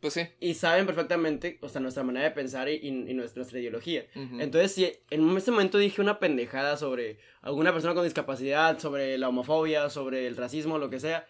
Pues 0.00 0.14
sí. 0.14 0.22
Y 0.40 0.54
saben 0.54 0.84
perfectamente, 0.84 1.58
o 1.60 1.68
sea, 1.68 1.80
nuestra 1.80 2.02
manera 2.02 2.24
de 2.24 2.32
pensar 2.32 2.68
y, 2.68 2.72
y- 2.74 2.88
y 3.10 3.14
nuestra, 3.14 3.40
nuestra 3.40 3.60
ideología. 3.60 4.04
Ujú. 4.16 4.40
Entonces, 4.40 4.72
si 4.72 4.92
en 5.10 5.36
ese 5.36 5.50
momento 5.52 5.78
dije 5.78 6.00
una 6.00 6.18
pendejada 6.18 6.76
sobre 6.76 7.18
alguna 7.40 7.72
persona 7.72 7.94
con 7.94 8.02
discapacidad, 8.02 8.78
sobre 8.80 9.16
la 9.18 9.28
homofobia, 9.28 9.90
sobre 9.90 10.26
el 10.26 10.36
racismo, 10.36 10.78
lo 10.78 10.90
que 10.90 10.98
sea, 10.98 11.26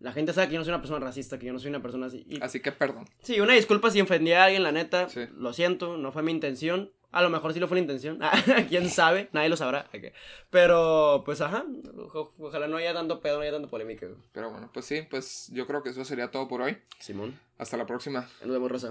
la 0.00 0.12
gente 0.12 0.32
sabe 0.32 0.48
que 0.48 0.54
yo 0.54 0.58
no 0.60 0.64
soy 0.64 0.72
una 0.72 0.82
persona 0.82 1.00
racista, 1.04 1.38
que 1.38 1.46
yo 1.46 1.52
no 1.52 1.58
soy 1.58 1.68
una 1.70 1.82
persona 1.82 2.06
así. 2.06 2.24
Y- 2.28 2.42
Así 2.42 2.60
que 2.60 2.72
perdón. 2.72 3.06
sí, 3.22 3.40
una 3.40 3.52
disculpa 3.54 3.90
si 3.90 4.00
ofendí 4.00 4.32
a 4.32 4.44
alguien, 4.44 4.62
la 4.62 4.72
neta. 4.72 5.08
Sí. 5.08 5.20
Lo 5.36 5.52
siento, 5.52 5.96
no 5.96 6.10
fue 6.12 6.22
mi 6.22 6.32
intención. 6.32 6.90
A 7.12 7.22
lo 7.22 7.30
mejor 7.30 7.52
sí 7.52 7.58
lo 7.60 7.66
fue 7.66 7.76
la 7.76 7.80
intención. 7.82 8.20
Quién 8.68 8.88
sabe, 8.88 9.28
nadie 9.32 9.48
lo 9.48 9.56
sabrá. 9.56 9.88
Pero, 10.50 11.22
pues, 11.24 11.40
ajá. 11.40 11.64
o- 12.14 12.32
ojalá 12.38 12.68
no 12.68 12.76
haya 12.76 12.92
tanto 12.94 13.20
pedo, 13.20 13.36
no 13.36 13.42
haya 13.42 13.52
tanta 13.52 13.68
polémica. 13.68 14.06
Pero 14.32 14.50
bueno, 14.50 14.70
pues 14.72 14.86
sí, 14.86 15.02
pues 15.10 15.50
yo 15.52 15.66
creo 15.66 15.82
que 15.82 15.90
eso 15.90 16.04
sería 16.04 16.30
todo 16.30 16.48
por 16.48 16.62
hoy. 16.62 16.78
Simón, 16.98 17.38
Hasta 17.58 17.76
la 17.76 17.86
próxima. 17.86 18.28
nos 18.42 18.50
vemos, 18.52 18.70
Rosa. 18.70 18.88